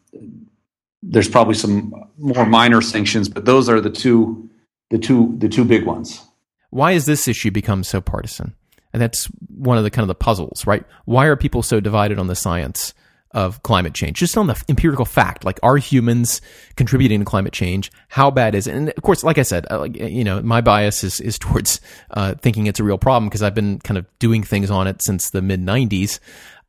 there's 1.01 1.27
probably 1.27 1.55
some 1.55 1.91
more 2.19 2.45
minor 2.45 2.79
sanctions, 2.79 3.27
but 3.27 3.45
those 3.45 3.69
are 3.69 3.81
the 3.81 3.89
two, 3.89 4.51
the 4.91 4.99
two, 4.99 5.33
the 5.39 5.49
two 5.49 5.65
big 5.65 5.83
ones. 5.83 6.23
Why 6.69 6.93
has 6.93 7.07
this 7.07 7.27
issue 7.27 7.49
become 7.49 7.83
so 7.83 8.01
partisan? 8.01 8.53
And 8.93 9.01
that's 9.01 9.25
one 9.47 9.79
of 9.79 9.83
the 9.83 9.89
kind 9.89 10.03
of 10.03 10.07
the 10.09 10.15
puzzles, 10.15 10.67
right? 10.67 10.85
Why 11.05 11.25
are 11.25 11.35
people 11.35 11.63
so 11.63 11.79
divided 11.79 12.19
on 12.19 12.27
the 12.27 12.35
science? 12.35 12.93
Of 13.33 13.63
climate 13.63 13.93
change, 13.93 14.17
just 14.17 14.37
on 14.37 14.47
the 14.47 14.63
empirical 14.69 15.05
fact, 15.05 15.43
like 15.43 15.59
are 15.63 15.77
humans 15.77 16.41
contributing 16.75 17.19
to 17.19 17.25
climate 17.25 17.53
change? 17.53 17.91
How 18.09 18.29
bad 18.29 18.55
is 18.55 18.67
it? 18.67 18.75
And 18.75 18.89
of 18.89 19.03
course, 19.03 19.23
like 19.23 19.37
I 19.37 19.43
said, 19.43 19.65
uh, 19.71 19.79
like, 19.79 19.95
you 19.97 20.23
know, 20.23 20.41
my 20.41 20.61
bias 20.61 21.03
is, 21.03 21.19
is 21.19 21.37
towards 21.39 21.81
uh, 22.11 22.35
thinking 22.35 22.67
it's 22.67 22.79
a 22.79 22.83
real 22.83 22.97
problem 22.97 23.29
because 23.29 23.41
I've 23.43 23.55
been 23.55 23.79
kind 23.79 23.97
of 23.97 24.05
doing 24.19 24.43
things 24.43 24.69
on 24.69 24.87
it 24.87 25.01
since 25.01 25.29
the 25.29 25.41
mid 25.41 25.61
90s. 25.61 26.19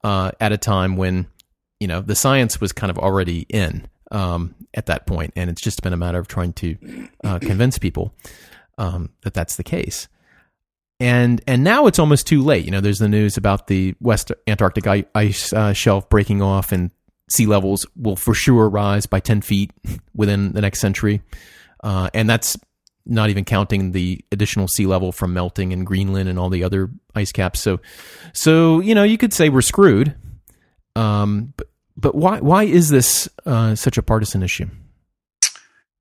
uh, 0.05 0.31
at 0.39 0.53
a 0.53 0.59
time 0.59 0.97
when 0.97 1.27
you 1.81 1.89
know 1.89 2.01
the 2.01 2.15
science 2.15 2.61
was 2.61 2.73
kind 2.73 2.91
of 2.91 2.99
already 2.99 3.47
in 3.49 3.89
um, 4.13 4.55
at 4.75 4.87
that 4.87 5.07
point, 5.07 5.33
and 5.35 5.51
it's 5.51 5.63
just 5.63 5.83
been 5.83 5.93
a 5.93 5.97
matter 5.97 6.19
of 6.19 6.29
trying 6.29 6.53
to 6.53 7.09
uh, 7.25 7.39
convince 7.41 7.79
people 7.79 8.15
um, 8.79 9.11
that 9.23 9.35
that's 9.35 9.57
the 9.57 9.65
case. 9.65 10.07
And 11.01 11.43
and 11.47 11.65
now 11.65 11.87
it's 11.87 11.99
almost 11.99 12.27
too 12.27 12.43
late. 12.43 12.65
You 12.65 12.71
know, 12.71 12.81
there's 12.81 12.99
the 12.99 13.09
news 13.09 13.37
about 13.37 13.67
the 13.67 13.95
West 14.01 14.31
Antarctic 14.47 14.87
ice 15.15 15.53
uh, 15.53 15.73
shelf 15.73 16.09
breaking 16.09 16.41
off, 16.41 16.73
and 16.73 16.91
sea 17.29 17.47
levels 17.47 17.87
will 17.97 18.17
for 18.17 18.35
sure 18.35 18.69
rise 18.69 19.07
by 19.07 19.21
10 19.21 19.41
feet 19.41 19.73
within 20.15 20.53
the 20.53 20.61
next 20.61 20.81
century. 20.81 21.23
Uh, 21.83 22.09
and 22.15 22.29
that's 22.29 22.57
not 23.07 23.29
even 23.29 23.45
counting 23.45 23.93
the 23.93 24.25
additional 24.33 24.69
sea 24.69 24.87
level 24.87 25.13
from 25.13 25.35
melting 25.35 25.73
in 25.73 25.85
Greenland 25.85 26.29
and 26.29 26.39
all 26.39 26.49
the 26.49 26.65
other 26.65 26.91
ice 27.15 27.33
caps. 27.33 27.61
So, 27.61 27.81
so 28.33 28.81
you 28.81 28.95
know, 28.95 29.03
you 29.03 29.19
could 29.19 29.33
say 29.33 29.49
we're 29.49 29.63
screwed. 29.63 30.15
Um, 30.97 31.53
but 31.57 31.69
but 31.97 32.15
why 32.15 32.41
why 32.41 32.65
is 32.65 32.89
this 32.89 33.29
uh, 33.47 33.75
such 33.75 33.99
a 33.99 34.03
partisan 34.03 34.43
issue? 34.43 34.67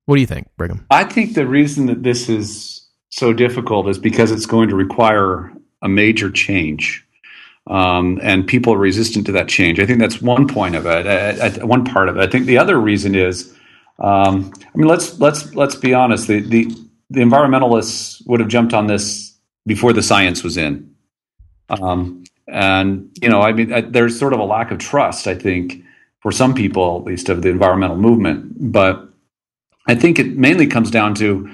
What 0.06 0.15
do 0.15 0.21
you 0.21 0.27
think, 0.27 0.49
Brigham? 0.58 0.86
I 0.89 1.03
think 1.03 1.34
the 1.34 1.47
reason 1.47 1.86
that 1.88 2.03
this 2.03 2.29
is 2.29 2.83
so 3.13 3.32
difficult 3.32 3.88
is 3.88 3.99
because 3.99 4.32
it's 4.32 4.47
going 4.47 4.69
to 4.69 4.76
require 4.76 5.54
a 5.84 5.88
major 5.88 6.32
change. 6.32 7.06
Um, 7.67 8.19
and 8.23 8.47
people 8.47 8.73
are 8.73 8.78
resistant 8.80 9.28
to 9.28 9.32
that 9.34 9.47
change. 9.47 9.80
I 9.80 9.86
think 9.86 9.99
that's 9.99 10.19
one 10.19 10.47
point 10.47 10.73
of 10.76 10.88
it, 10.88 11.06
uh, 11.06 11.62
uh, 11.62 11.67
one 11.67 11.86
part 11.86 12.10
of 12.10 12.17
it. 12.17 12.21
I 12.21 12.28
think 12.28 12.47
the 12.47 12.58
other 12.58 12.80
reason 12.80 13.13
is, 13.13 13.56
um, 13.99 14.52
I 14.58 14.78
mean, 14.78 14.88
let's 14.88 15.19
let's 15.19 15.54
let's 15.54 15.76
be 15.76 15.93
honest. 15.93 16.28
The, 16.28 16.39
the 16.39 16.76
the 17.12 17.21
environmentalists 17.21 18.26
would 18.26 18.39
have 18.39 18.49
jumped 18.49 18.73
on 18.73 18.88
this 18.88 19.38
before 19.67 19.93
the 19.93 20.02
science 20.02 20.43
was 20.43 20.58
in, 20.58 20.93
um, 21.69 22.23
and 22.47 23.10
you 23.21 23.30
know, 23.30 23.41
I 23.41 23.54
mean, 23.54 23.71
I, 23.71 23.82
there's 23.82 24.17
sort 24.19 24.34
of 24.34 24.39
a 24.39 24.43
lack 24.43 24.71
of 24.71 24.80
trust. 24.80 25.28
I 25.28 25.36
think 25.36 25.84
for 26.19 26.32
some 26.32 26.54
people, 26.56 26.97
at 26.97 27.06
least, 27.06 27.30
of 27.30 27.43
the 27.43 27.49
environmental 27.49 27.97
movement, 27.97 28.73
but 28.73 29.08
I 29.88 29.95
think 29.95 30.19
it 30.19 30.36
mainly 30.36 30.67
comes 30.67 30.89
down 30.91 31.13
to 31.15 31.49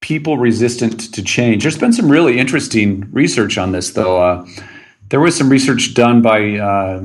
people 0.00 0.38
resistant 0.38 1.12
to 1.14 1.22
change. 1.22 1.62
There's 1.62 1.78
been 1.78 1.92
some 1.92 2.10
really 2.10 2.38
interesting 2.38 3.08
research 3.12 3.58
on 3.58 3.72
this, 3.72 3.90
though. 3.90 4.22
Uh, 4.22 4.46
there 5.10 5.20
was 5.20 5.36
some 5.36 5.48
research 5.48 5.94
done 5.94 6.22
by 6.22 6.56
uh, 6.56 7.02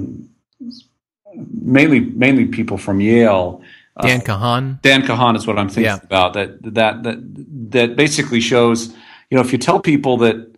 mainly 1.33 1.99
mainly 1.99 2.45
people 2.45 2.77
from 2.77 3.01
Yale. 3.01 3.61
Uh, 3.97 4.07
Dan 4.07 4.21
Kahan. 4.21 4.81
Dan 4.81 5.01
Kahan 5.01 5.35
is 5.35 5.47
what 5.47 5.57
I'm 5.57 5.69
thinking 5.69 5.85
yeah. 5.85 5.99
about. 6.03 6.33
That 6.33 6.61
that 6.73 7.03
that 7.03 7.17
that 7.71 7.95
basically 7.95 8.41
shows, 8.41 8.89
you 9.29 9.35
know, 9.35 9.41
if 9.41 9.51
you 9.51 9.57
tell 9.57 9.79
people 9.79 10.17
that 10.17 10.55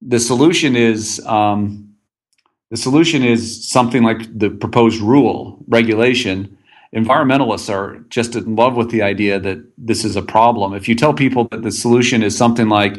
the 0.00 0.20
solution 0.20 0.76
is 0.76 1.24
um, 1.26 1.94
the 2.70 2.76
solution 2.76 3.22
is 3.22 3.66
something 3.68 4.02
like 4.02 4.38
the 4.38 4.50
proposed 4.50 5.00
rule 5.00 5.58
regulation 5.68 6.56
environmentalists 6.94 7.72
are 7.72 7.98
just 8.08 8.36
in 8.36 8.56
love 8.56 8.76
with 8.76 8.90
the 8.90 9.02
idea 9.02 9.40
that 9.40 9.64
this 9.76 10.04
is 10.04 10.16
a 10.16 10.22
problem. 10.22 10.74
If 10.74 10.88
you 10.88 10.94
tell 10.94 11.12
people 11.12 11.48
that 11.50 11.62
the 11.62 11.72
solution 11.72 12.22
is 12.22 12.36
something 12.36 12.68
like 12.68 12.96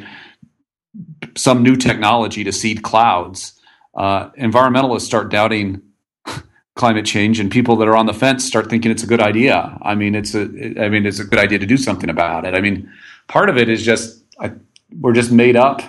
some 1.38 1.64
new 1.64 1.76
technology 1.76 2.44
to 2.44 2.52
seed 2.52 2.84
clouds, 2.84 3.54
uh, 3.96 4.30
environmentalists 4.32 5.02
start 5.02 5.30
doubting 5.30 5.82
climate 6.76 7.06
change, 7.06 7.40
and 7.40 7.50
people 7.50 7.78
that 7.78 7.88
are 7.88 7.96
on 7.96 8.06
the 8.06 8.14
fence 8.14 8.44
start 8.44 8.70
thinking 8.70 8.92
it's 8.92 9.04
a 9.04 9.08
good 9.08 9.22
idea. 9.22 9.78
I 9.82 9.96
mean, 9.96 10.14
it's 10.16 10.36
a, 10.36 10.42
I 10.80 10.90
mean, 10.90 11.06
it's 11.06 11.20
a 11.20 11.24
good 11.24 11.40
idea 11.40 11.60
to 11.60 11.66
do 11.66 11.78
something 11.78 12.10
about 12.10 12.46
it. 12.46 12.54
I 12.54 12.62
mean, 12.62 12.92
part 13.28 13.50
of 13.50 13.58
it 13.58 13.70
is 13.70 13.84
just 13.84 14.24
I, 14.40 14.52
we're 15.00 15.14
just 15.14 15.32
made 15.32 15.56
up 15.56 15.82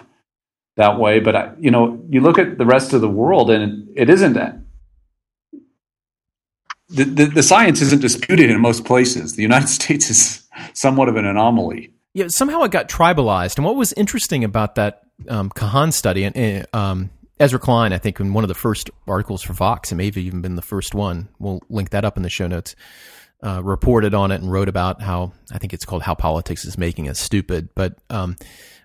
that 0.77 0.99
way. 0.99 1.19
But 1.21 1.37
I, 1.37 1.53
you 1.59 1.71
know, 1.71 2.01
you 2.09 2.21
look 2.21 2.39
at 2.39 2.59
the 2.59 2.67
rest 2.67 2.93
of 2.93 3.01
the 3.01 3.09
world, 3.09 3.51
and 3.51 3.89
it, 3.97 4.09
isn't 4.09 4.37
the, 6.89 7.05
the, 7.05 7.25
the, 7.27 7.43
science 7.43 7.81
isn't 7.83 8.01
disputed 8.01 8.51
in 8.51 8.61
most 8.61 8.85
places. 8.85 9.35
The 9.35 9.43
United 9.43 9.69
States 9.81 10.11
is 10.11 10.49
somewhat 10.73 11.09
of 11.09 11.17
an 11.17 11.25
anomaly. 11.25 11.93
Yeah, 12.15 12.27
somehow 12.29 12.63
it 12.63 12.71
got 12.71 12.89
tribalized. 12.89 13.57
And 13.57 13.65
what 13.65 13.77
was 13.77 13.93
interesting 13.93 14.45
about 14.45 14.77
that 14.77 15.03
um, 15.29 15.51
Kahan 15.51 15.93
study, 15.93 16.25
and 16.25 16.67
um, 16.73 17.11
Ezra 17.39 17.59
Klein, 17.59 17.93
I 17.93 17.99
think, 17.99 18.21
in 18.21 18.33
one 18.33 18.45
of 18.45 18.49
the 18.49 18.55
first 18.55 18.91
articles 19.07 19.43
for 19.43 19.53
Vox, 19.53 19.93
it 19.93 19.97
may 19.97 20.07
have 20.07 20.17
even 20.17 20.41
been 20.41 20.57
the 20.57 20.63
first 20.63 20.95
one. 20.95 21.29
We'll 21.39 21.63
link 21.69 21.91
that 21.91 22.05
up 22.05 22.17
in 22.17 22.23
the 22.23 22.31
show 22.31 22.47
notes. 22.47 22.75
Uh, 23.43 23.61
reported 23.63 24.15
on 24.15 24.31
it 24.31 24.41
and 24.41 24.51
wrote 24.51 24.67
about 24.67 25.03
how 25.03 25.31
I 25.53 25.59
think 25.59 25.75
it's 25.75 25.85
called 25.85 26.03
"How 26.03 26.15
Politics 26.15 26.65
is 26.65 26.79
Making 26.79 27.07
Us 27.11 27.19
Stupid," 27.19 27.69
but 27.75 27.99
um, 28.09 28.37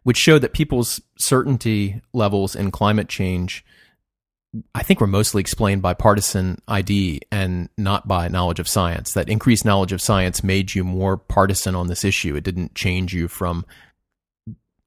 which 0.03 0.17
showed 0.17 0.39
that 0.39 0.51
people's 0.51 0.99
certainty 1.17 2.01
levels 2.11 2.53
in 2.53 2.69
climate 2.69 3.07
change 3.07 3.63
I 4.75 4.83
think 4.83 4.99
were 4.99 5.07
mostly 5.07 5.39
explained 5.39 5.81
by 5.81 5.93
partisan 5.93 6.61
ID 6.67 7.21
and 7.31 7.69
not 7.77 8.07
by 8.07 8.27
knowledge 8.27 8.59
of 8.59 8.67
science. 8.67 9.13
That 9.13 9.29
increased 9.29 9.63
knowledge 9.63 9.93
of 9.93 10.01
science 10.01 10.43
made 10.43 10.75
you 10.75 10.83
more 10.83 11.15
partisan 11.15 11.73
on 11.73 11.87
this 11.87 12.03
issue. 12.03 12.35
It 12.35 12.43
didn't 12.43 12.75
change 12.75 13.13
you 13.13 13.29
from 13.29 13.65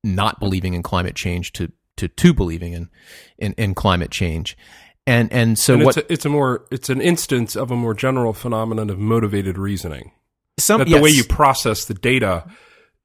not 0.02 0.38
believing 0.38 0.74
in 0.74 0.82
climate 0.82 1.14
change 1.14 1.52
to 1.52 1.72
to, 1.96 2.08
to 2.08 2.34
believing 2.34 2.72
in, 2.72 2.90
in, 3.38 3.52
in 3.52 3.74
climate 3.74 4.10
change. 4.10 4.56
And 5.06 5.32
and 5.32 5.58
so 5.58 5.74
and 5.74 5.84
what 5.84 5.96
it's 5.96 6.10
a, 6.10 6.12
it's 6.12 6.24
a 6.26 6.28
more 6.28 6.66
it's 6.70 6.90
an 6.90 7.00
instance 7.00 7.56
of 7.56 7.70
a 7.70 7.76
more 7.76 7.94
general 7.94 8.32
phenomenon 8.32 8.90
of 8.90 8.98
motivated 8.98 9.56
reasoning. 9.56 10.12
Some 10.58 10.78
that 10.78 10.84
the 10.86 10.92
yes. 10.92 11.02
way 11.02 11.10
you 11.10 11.24
process 11.24 11.86
the 11.86 11.94
data 11.94 12.46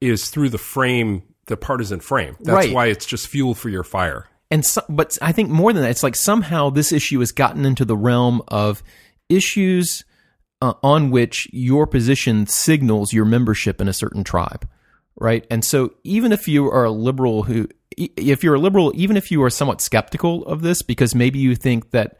is 0.01 0.29
through 0.29 0.49
the 0.49 0.57
frame, 0.57 1.23
the 1.47 1.57
partisan 1.57 1.99
frame. 1.99 2.35
That's 2.39 2.67
right. 2.67 2.73
why 2.73 2.87
it's 2.87 3.05
just 3.05 3.27
fuel 3.27 3.53
for 3.53 3.69
your 3.69 3.83
fire 3.83 4.27
and 4.51 4.65
so, 4.65 4.81
but 4.89 5.17
I 5.21 5.31
think 5.31 5.49
more 5.49 5.71
than 5.73 5.83
that, 5.83 5.91
it's 5.91 6.03
like 6.03 6.15
somehow 6.15 6.69
this 6.69 6.91
issue 6.91 7.19
has 7.19 7.31
gotten 7.31 7.65
into 7.65 7.85
the 7.85 7.97
realm 7.97 8.41
of 8.47 8.81
issues 9.29 10.03
uh, 10.61 10.73
on 10.83 11.11
which 11.11 11.47
your 11.51 11.85
position 11.85 12.47
signals 12.47 13.13
your 13.13 13.25
membership 13.25 13.79
in 13.79 13.87
a 13.87 13.93
certain 13.93 14.23
tribe, 14.23 14.67
right? 15.15 15.45
And 15.51 15.63
so 15.63 15.93
even 16.03 16.31
if 16.31 16.47
you 16.47 16.69
are 16.69 16.85
a 16.85 16.91
liberal 16.91 17.43
who, 17.43 17.67
if 17.95 18.43
you're 18.43 18.55
a 18.55 18.59
liberal, 18.59 18.91
even 18.95 19.17
if 19.17 19.31
you 19.31 19.43
are 19.43 19.49
somewhat 19.51 19.81
skeptical 19.81 20.43
of 20.45 20.61
this, 20.61 20.81
because 20.81 21.13
maybe 21.13 21.37
you 21.37 21.55
think 21.55 21.91
that 21.91 22.17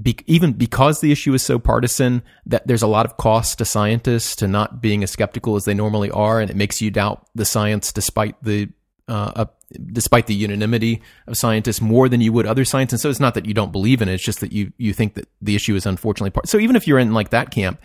be, 0.00 0.16
even 0.26 0.54
because 0.54 1.00
the 1.00 1.12
issue 1.12 1.34
is 1.34 1.42
so 1.42 1.58
partisan, 1.58 2.22
that 2.46 2.66
there's 2.66 2.82
a 2.82 2.86
lot 2.86 3.04
of 3.04 3.18
cost 3.18 3.58
to 3.58 3.66
scientists 3.66 4.36
to 4.36 4.48
not 4.48 4.80
being 4.80 5.02
as 5.02 5.10
skeptical 5.10 5.56
as 5.56 5.66
they 5.66 5.74
normally 5.74 6.10
are, 6.10 6.40
and 6.40 6.50
it 6.50 6.56
makes 6.56 6.80
you 6.80 6.90
doubt 6.90 7.28
the 7.34 7.44
science 7.44 7.92
despite 7.92 8.42
the 8.42 8.70
uh, 9.06 9.46
despite 9.92 10.26
the 10.26 10.34
unanimity 10.34 11.02
of 11.26 11.36
scientists 11.36 11.80
more 11.80 12.08
than 12.08 12.20
you 12.20 12.32
would 12.32 12.46
other 12.46 12.64
science. 12.64 12.92
And 12.92 13.00
so 13.00 13.10
it's 13.10 13.20
not 13.20 13.34
that 13.34 13.46
you 13.46 13.54
don't 13.54 13.72
believe 13.72 14.02
in 14.02 14.08
it; 14.08 14.14
it's 14.14 14.24
just 14.24 14.40
that 14.40 14.52
you 14.52 14.72
you 14.78 14.92
think 14.92 15.14
that 15.14 15.28
the 15.40 15.56
issue 15.56 15.74
is 15.74 15.86
unfortunately 15.86 16.30
part. 16.30 16.48
So 16.48 16.58
even 16.58 16.76
if 16.76 16.86
you're 16.86 16.98
in 16.98 17.12
like 17.12 17.30
that 17.30 17.50
camp, 17.50 17.80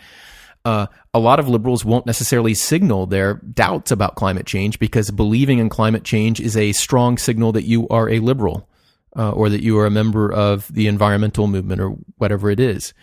uh, 0.64 0.86
a 1.12 1.18
lot 1.18 1.40
of 1.40 1.48
liberals 1.48 1.84
won't 1.84 2.06
necessarily 2.06 2.54
signal 2.54 3.06
their 3.06 3.34
doubts 3.34 3.90
about 3.90 4.14
climate 4.14 4.46
change 4.46 4.78
because 4.78 5.10
believing 5.10 5.58
in 5.58 5.68
climate 5.68 6.04
change 6.04 6.40
is 6.40 6.56
a 6.56 6.72
strong 6.72 7.18
signal 7.18 7.52
that 7.52 7.64
you 7.64 7.88
are 7.88 8.08
a 8.08 8.20
liberal 8.20 8.68
uh, 9.16 9.30
or 9.30 9.48
that 9.48 9.62
you 9.62 9.78
are 9.78 9.86
a 9.86 9.90
member 9.90 10.32
of 10.32 10.72
the 10.72 10.86
environmental 10.86 11.46
movement 11.46 11.80
or 11.80 11.90
whatever 12.16 12.50
it 12.50 12.60
is. 12.60 12.94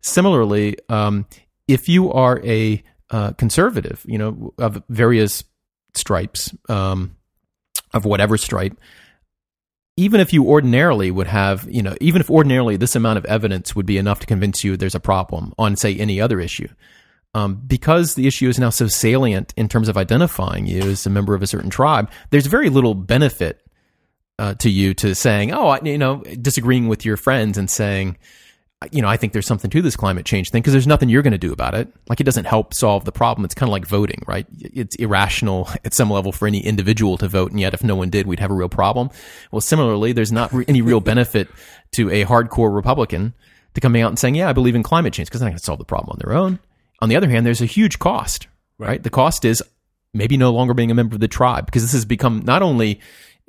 Similarly, 0.00 0.76
um, 0.88 1.26
if 1.66 1.88
you 1.88 2.12
are 2.12 2.40
a 2.44 2.82
uh, 3.10 3.32
conservative, 3.32 4.04
you 4.06 4.18
know, 4.18 4.54
of 4.58 4.82
various 4.88 5.44
stripes, 5.94 6.54
um, 6.68 7.16
of 7.92 8.04
whatever 8.04 8.36
stripe, 8.36 8.78
even 9.96 10.20
if 10.20 10.32
you 10.32 10.44
ordinarily 10.44 11.10
would 11.10 11.26
have, 11.26 11.66
you 11.68 11.82
know, 11.82 11.96
even 12.00 12.20
if 12.20 12.30
ordinarily 12.30 12.76
this 12.76 12.94
amount 12.94 13.18
of 13.18 13.24
evidence 13.24 13.74
would 13.74 13.86
be 13.86 13.98
enough 13.98 14.20
to 14.20 14.26
convince 14.26 14.62
you 14.62 14.76
there's 14.76 14.94
a 14.94 15.00
problem 15.00 15.52
on, 15.58 15.76
say, 15.76 15.96
any 15.96 16.20
other 16.20 16.38
issue, 16.40 16.68
um, 17.34 17.56
because 17.66 18.14
the 18.14 18.26
issue 18.26 18.48
is 18.48 18.58
now 18.58 18.70
so 18.70 18.86
salient 18.86 19.52
in 19.56 19.68
terms 19.68 19.88
of 19.88 19.96
identifying 19.96 20.66
you 20.66 20.82
as 20.82 21.04
a 21.04 21.10
member 21.10 21.34
of 21.34 21.42
a 21.42 21.46
certain 21.46 21.70
tribe, 21.70 22.10
there's 22.30 22.46
very 22.46 22.70
little 22.70 22.94
benefit 22.94 23.60
uh, 24.38 24.54
to 24.54 24.70
you 24.70 24.94
to 24.94 25.14
saying, 25.14 25.52
oh, 25.52 25.68
I, 25.68 25.80
you 25.82 25.98
know, 25.98 26.22
disagreeing 26.22 26.88
with 26.88 27.04
your 27.04 27.16
friends 27.16 27.58
and 27.58 27.68
saying, 27.68 28.16
you 28.92 29.02
know, 29.02 29.08
I 29.08 29.16
think 29.16 29.32
there's 29.32 29.46
something 29.46 29.70
to 29.70 29.82
this 29.82 29.96
climate 29.96 30.24
change 30.24 30.50
thing 30.50 30.62
because 30.62 30.72
there's 30.72 30.86
nothing 30.86 31.08
you're 31.08 31.22
going 31.22 31.32
to 31.32 31.38
do 31.38 31.52
about 31.52 31.74
it. 31.74 31.92
Like 32.08 32.20
it 32.20 32.24
doesn't 32.24 32.44
help 32.44 32.72
solve 32.72 33.04
the 33.04 33.12
problem. 33.12 33.44
It's 33.44 33.54
kind 33.54 33.68
of 33.68 33.72
like 33.72 33.86
voting, 33.86 34.22
right? 34.26 34.46
It's 34.56 34.94
irrational 34.96 35.68
at 35.84 35.94
some 35.94 36.10
level 36.10 36.30
for 36.30 36.46
any 36.46 36.64
individual 36.64 37.16
to 37.18 37.28
vote, 37.28 37.50
and 37.50 37.60
yet 37.60 37.74
if 37.74 37.82
no 37.82 37.96
one 37.96 38.10
did, 38.10 38.26
we'd 38.26 38.38
have 38.38 38.50
a 38.50 38.54
real 38.54 38.68
problem. 38.68 39.10
Well, 39.50 39.60
similarly, 39.60 40.12
there's 40.12 40.32
not 40.32 40.52
re- 40.52 40.64
any 40.68 40.80
real 40.80 41.00
benefit 41.00 41.48
to 41.92 42.10
a 42.10 42.24
hardcore 42.24 42.72
Republican 42.72 43.34
to 43.74 43.80
coming 43.80 44.02
out 44.02 44.08
and 44.08 44.18
saying, 44.18 44.36
"Yeah, 44.36 44.48
I 44.48 44.52
believe 44.52 44.76
in 44.76 44.84
climate 44.84 45.12
change," 45.12 45.28
because 45.28 45.40
they're 45.40 45.48
not 45.48 45.52
going 45.52 45.58
to 45.58 45.64
solve 45.64 45.78
the 45.80 45.84
problem 45.84 46.10
on 46.12 46.18
their 46.22 46.36
own. 46.36 46.60
On 47.00 47.08
the 47.08 47.16
other 47.16 47.28
hand, 47.28 47.44
there's 47.44 47.60
a 47.60 47.66
huge 47.66 47.98
cost, 47.98 48.46
right? 48.78 48.88
right? 48.88 49.02
The 49.02 49.10
cost 49.10 49.44
is 49.44 49.62
maybe 50.14 50.36
no 50.36 50.52
longer 50.52 50.74
being 50.74 50.90
a 50.90 50.94
member 50.94 51.14
of 51.14 51.20
the 51.20 51.28
tribe 51.28 51.66
because 51.66 51.82
this 51.82 51.92
has 51.92 52.04
become 52.04 52.42
not 52.44 52.62
only 52.62 53.00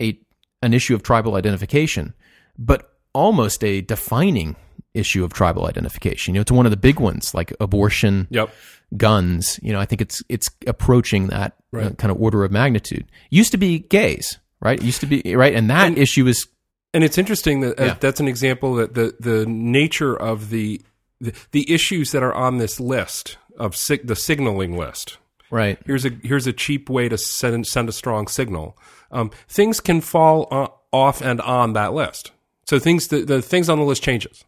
a 0.02 0.20
an 0.64 0.74
issue 0.74 0.96
of 0.96 1.04
tribal 1.04 1.36
identification, 1.36 2.14
but 2.58 2.96
almost 3.14 3.64
a 3.64 3.82
defining 3.82 4.56
issue 4.94 5.24
of 5.24 5.34
tribal 5.34 5.66
identification. 5.68 6.34
You 6.34 6.40
know, 6.40 6.42
it's 6.42 6.52
one 6.52 6.66
of 6.66 6.72
the 6.72 6.78
big 6.78 7.00
ones, 7.00 7.34
like 7.34 7.54
abortion, 7.60 8.28
yep. 8.30 8.50
guns. 8.98 9.60
You 9.62 9.74
know, 9.74 9.80
I 9.80 9.86
think 9.86 10.02
it's 10.02 10.24
it's 10.30 10.50
approaching 10.68 11.28
that 11.28 11.54
uh, 11.74 11.78
right. 11.78 11.86
uh, 11.88 11.90
kind 11.92 12.12
of 12.12 12.22
order 12.22 12.44
of 12.44 12.52
magnitude. 12.52 13.06
Used 13.30 13.52
to 13.52 13.58
be 13.58 13.80
gays, 13.80 14.40
right? 14.62 14.82
Used 14.82 15.02
to 15.02 15.08
be 15.08 15.36
right, 15.36 15.54
and 15.54 15.70
that 15.70 15.88
and, 15.88 15.98
issue 15.98 16.28
is 16.28 16.48
And 16.94 17.04
it's 17.04 17.18
interesting 17.18 17.62
that 17.62 17.80
uh, 17.80 17.86
Yeah. 17.86 17.96
that's 18.00 18.20
an 18.20 18.28
example 18.28 18.76
that 18.76 18.94
the 18.94 19.16
the 19.20 19.46
nature 19.46 20.16
of 20.16 20.50
the 20.50 20.82
the, 21.22 21.34
the 21.52 21.72
issues 21.72 22.12
that 22.12 22.24
are 22.24 22.34
on 22.34 22.58
this 22.58 22.80
list 22.80 23.38
of 23.58 23.76
sig- 23.76 24.08
the 24.08 24.16
signaling 24.16 24.78
list. 24.78 25.18
Right. 25.52 25.80
Here's 25.86 26.06
a 26.06 26.12
here's 26.24 26.48
a 26.48 26.54
cheap 26.54 26.90
way 26.90 27.10
to 27.10 27.18
send 27.18 27.68
send 27.68 27.90
a 27.90 27.92
strong 27.92 28.28
signal. 28.28 28.78
Um, 29.12 29.32
things 29.48 29.80
can 29.80 30.00
fall 30.02 30.48
o- 30.52 30.74
off 30.94 31.22
and 31.22 31.42
on 31.42 31.74
that 31.74 31.94
list. 31.94 32.32
So 32.68 32.78
things 32.78 33.08
the, 33.08 33.26
the 33.26 33.42
things 33.42 33.68
on 33.68 33.80
the 33.80 33.84
list 33.84 34.04
changes. 34.04 34.46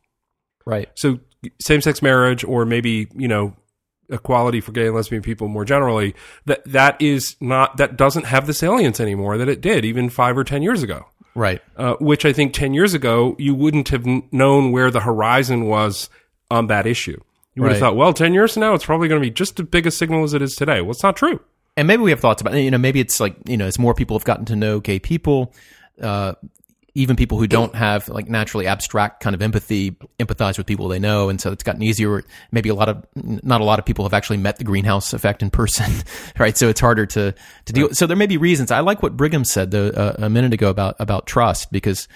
Right. 0.66 0.90
So 0.96 1.20
same 1.60 1.82
sex 1.82 2.02
marriage, 2.02 2.44
or 2.44 2.66
maybe 2.66 3.08
you 3.16 3.28
know 3.28 3.56
equality 4.10 4.60
for 4.62 4.72
gay 4.74 4.88
and 4.88 4.96
lesbian 4.96 5.22
people 5.22 5.48
more 5.48 5.66
generally. 5.66 6.14
That 6.46 6.64
that 6.66 7.02
is 7.02 7.36
not 7.40 7.78
that 7.78 7.98
doesn't 7.98 8.26
have 8.26 8.46
the 8.48 8.54
salience 8.54 9.00
anymore 9.00 9.38
that 9.38 9.48
it 9.50 9.62
did 9.62 9.86
even 9.86 10.10
five 10.10 10.38
or 10.38 10.44
ten 10.44 10.62
years 10.62 10.84
ago 10.84 11.06
Right. 11.34 11.62
uh, 11.78 11.96
which 12.02 12.26
I 12.26 12.34
think 12.34 12.54
10 12.54 12.74
years 12.74 12.94
ago, 12.94 13.38
you 13.40 13.56
wouldn't 13.56 13.88
have 13.90 14.04
kn- 14.04 14.24
known 14.34 14.74
where 14.74 14.92
the 14.92 15.00
horizon 15.00 15.66
was 15.66 16.10
on 16.50 16.68
that 16.68 16.86
issue. 16.86 17.22
You 17.56 17.62
would 17.62 17.68
Right. 17.70 17.74
have 17.76 17.80
thought, 17.80 17.96
well, 17.96 18.12
10 18.14 18.34
years 18.34 18.54
from 18.54 18.62
now, 18.62 18.74
it's 18.74 18.84
probably 18.86 19.08
going 19.08 19.22
to 19.22 19.26
be 19.26 19.32
just 19.32 19.58
as 19.58 19.66
big 19.68 19.88
a 19.88 19.92
signal 19.92 20.26
as 20.26 20.34
it 20.34 20.42
is 20.42 20.56
today. 20.56 20.82
Well, 20.82 20.92
it's 20.92 21.04
not 21.04 21.16
true. 21.16 21.40
and 21.78 21.88
maybe 21.88 22.04
we 22.04 22.10
have 22.12 22.20
thoughts 22.20 22.42
about 22.42 22.54
you 22.56 22.70
know 22.70 22.78
maybe 22.78 23.00
it's 23.00 23.22
like 23.22 23.34
you 23.48 23.56
know 23.56 23.66
as 23.66 23.80
more 23.80 23.94
people 23.94 24.18
have 24.20 24.26
gotten 24.26 24.44
to 24.44 24.58
know 24.58 24.82
gay 24.82 25.00
people 25.00 25.54
uh 26.02 26.34
even 26.94 27.16
people 27.16 27.38
who 27.38 27.48
don't 27.48 27.74
have 27.76 28.10
like 28.10 28.30
naturally 28.30 28.68
abstract 28.68 29.22
kind 29.22 29.34
of 29.34 29.42
empathy 29.42 29.92
empathize 30.20 30.58
with 30.58 30.68
people 30.68 30.88
they 30.88 31.00
know 31.00 31.30
and 31.30 31.40
so 31.40 31.52
it's 31.52 31.64
gotten 31.64 31.82
easier 31.82 32.24
maybe 32.52 32.70
a 32.70 32.76
lot 32.76 32.90
of 32.90 33.06
not 33.16 33.62
a 33.62 33.64
lot 33.64 33.80
of 33.80 33.86
people 33.86 34.04
have 34.06 34.14
actually 34.14 34.38
met 34.38 34.58
the 34.58 34.64
greenhouse 34.64 35.14
effect 35.14 35.42
in 35.42 35.50
person 35.50 35.92
right? 36.40 36.58
So 36.58 36.70
it's 36.70 36.82
harder 36.82 37.06
to 37.08 37.34
to 37.66 37.74
deal 37.74 37.94
so 37.94 38.08
there 38.08 38.18
may 38.18 38.28
be 38.28 38.38
reasons. 38.38 38.72
I 38.72 38.80
like 38.82 39.02
what 39.02 39.16
brigham 39.16 39.46
said 39.46 39.72
though, 39.72 39.90
uh, 39.90 40.16
a 40.20 40.30
minute 40.30 40.54
ago 40.54 40.70
about 40.70 40.96
about 41.00 41.28
trust 41.28 41.72
because 41.72 42.08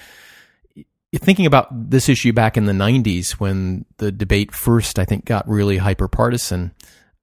thinking 1.16 1.46
about 1.46 1.68
this 1.72 2.10
issue 2.10 2.34
back 2.34 2.58
in 2.58 2.66
the 2.66 2.74
90s 2.74 3.34
when 3.34 3.86
the 4.00 4.12
debate 4.12 4.54
first 4.54 5.00
i 5.00 5.06
think 5.06 5.24
got 5.24 5.48
really 5.48 5.78
hyper 5.78 6.10
partisan 6.10 6.74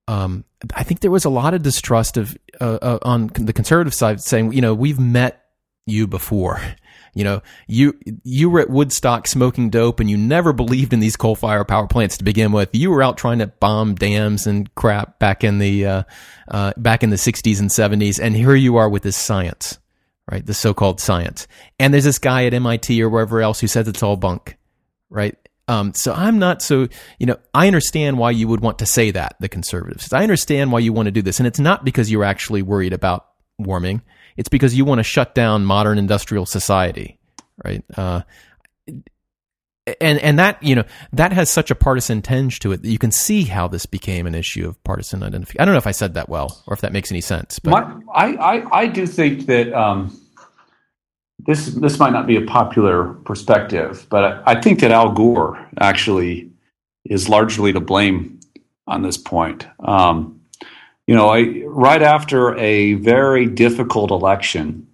um, 0.08 0.44
I 0.74 0.82
think 0.82 1.00
there 1.00 1.10
was 1.10 1.24
a 1.24 1.30
lot 1.30 1.54
of 1.54 1.62
distrust 1.62 2.16
of 2.16 2.36
uh, 2.60 2.78
uh, 2.82 2.98
on 3.02 3.28
the 3.34 3.52
conservative 3.52 3.94
side 3.94 4.20
saying, 4.20 4.52
you 4.52 4.60
know, 4.60 4.74
we've 4.74 4.98
met 4.98 5.44
you 5.86 6.06
before. 6.06 6.60
You 7.14 7.24
know, 7.24 7.42
you 7.66 7.98
you 8.24 8.48
were 8.48 8.60
at 8.60 8.70
Woodstock 8.70 9.26
smoking 9.26 9.68
dope, 9.68 10.00
and 10.00 10.08
you 10.08 10.16
never 10.16 10.54
believed 10.54 10.94
in 10.94 11.00
these 11.00 11.16
coal 11.16 11.34
fire 11.34 11.64
power 11.64 11.86
plants 11.86 12.16
to 12.18 12.24
begin 12.24 12.52
with. 12.52 12.70
You 12.72 12.90
were 12.90 13.02
out 13.02 13.18
trying 13.18 13.40
to 13.40 13.48
bomb 13.48 13.94
dams 13.94 14.46
and 14.46 14.74
crap 14.74 15.18
back 15.18 15.44
in 15.44 15.58
the 15.58 15.84
uh, 15.84 16.02
uh, 16.48 16.72
back 16.78 17.02
in 17.02 17.10
the 17.10 17.16
'60s 17.16 17.60
and 17.60 17.68
'70s, 17.68 18.18
and 18.18 18.34
here 18.34 18.54
you 18.54 18.76
are 18.76 18.88
with 18.88 19.02
this 19.02 19.16
science, 19.16 19.78
right? 20.30 20.44
The 20.44 20.54
so-called 20.54 21.00
science. 21.00 21.46
And 21.78 21.92
there's 21.92 22.04
this 22.04 22.18
guy 22.18 22.46
at 22.46 22.54
MIT 22.54 23.02
or 23.02 23.10
wherever 23.10 23.42
else 23.42 23.60
who 23.60 23.66
says 23.66 23.88
it's 23.88 24.02
all 24.02 24.16
bunk, 24.16 24.56
right? 25.10 25.36
Um, 25.68 25.94
so 25.94 26.12
I'm 26.12 26.38
not 26.38 26.62
so, 26.62 26.88
you 27.18 27.26
know, 27.26 27.36
I 27.54 27.66
understand 27.66 28.18
why 28.18 28.30
you 28.30 28.48
would 28.48 28.60
want 28.60 28.78
to 28.80 28.86
say 28.86 29.10
that, 29.10 29.36
the 29.38 29.48
conservatives. 29.48 30.12
I 30.12 30.22
understand 30.22 30.72
why 30.72 30.80
you 30.80 30.92
want 30.92 31.06
to 31.06 31.12
do 31.12 31.22
this. 31.22 31.38
And 31.38 31.46
it's 31.46 31.60
not 31.60 31.84
because 31.84 32.10
you're 32.10 32.24
actually 32.24 32.62
worried 32.62 32.92
about 32.92 33.26
warming. 33.58 34.02
It's 34.36 34.48
because 34.48 34.74
you 34.74 34.84
want 34.84 34.98
to 34.98 35.04
shut 35.04 35.34
down 35.34 35.64
modern 35.64 35.98
industrial 35.98 36.46
society, 36.46 37.18
right? 37.64 37.84
Uh, 37.96 38.22
and 40.00 40.18
and 40.20 40.38
that 40.38 40.62
you 40.62 40.74
know 40.74 40.84
that 41.12 41.32
has 41.32 41.50
such 41.50 41.70
a 41.70 41.74
partisan 41.74 42.22
tinge 42.22 42.60
to 42.60 42.72
it 42.72 42.82
that 42.82 42.88
you 42.88 42.98
can 42.98 43.10
see 43.10 43.42
how 43.44 43.66
this 43.66 43.84
became 43.84 44.26
an 44.26 44.34
issue 44.34 44.68
of 44.68 44.82
partisan 44.84 45.22
identification. 45.22 45.60
I 45.60 45.64
don't 45.64 45.74
know 45.74 45.78
if 45.78 45.86
I 45.86 45.92
said 45.92 46.14
that 46.14 46.28
well 46.28 46.62
or 46.66 46.74
if 46.74 46.80
that 46.82 46.92
makes 46.92 47.10
any 47.10 47.20
sense. 47.20 47.58
But 47.58 47.70
My, 47.70 48.00
I, 48.14 48.56
I, 48.56 48.80
I 48.82 48.86
do 48.86 49.06
think 49.06 49.46
that 49.46 49.72
um, 49.72 50.16
this 51.46 51.66
this 51.66 51.98
might 51.98 52.12
not 52.12 52.26
be 52.26 52.36
a 52.36 52.42
popular 52.42 53.14
perspective, 53.24 54.06
but 54.08 54.24
I, 54.46 54.52
I 54.52 54.60
think 54.60 54.80
that 54.80 54.92
Al 54.92 55.12
Gore 55.12 55.68
actually 55.80 56.50
is 57.04 57.28
largely 57.28 57.72
to 57.72 57.80
blame 57.80 58.38
on 58.86 59.02
this 59.02 59.16
point. 59.16 59.66
Um, 59.80 60.41
you 61.06 61.14
know, 61.14 61.28
I, 61.28 61.62
right 61.66 62.02
after 62.02 62.56
a 62.56 62.94
very 62.94 63.46
difficult 63.46 64.10
election, 64.10 64.86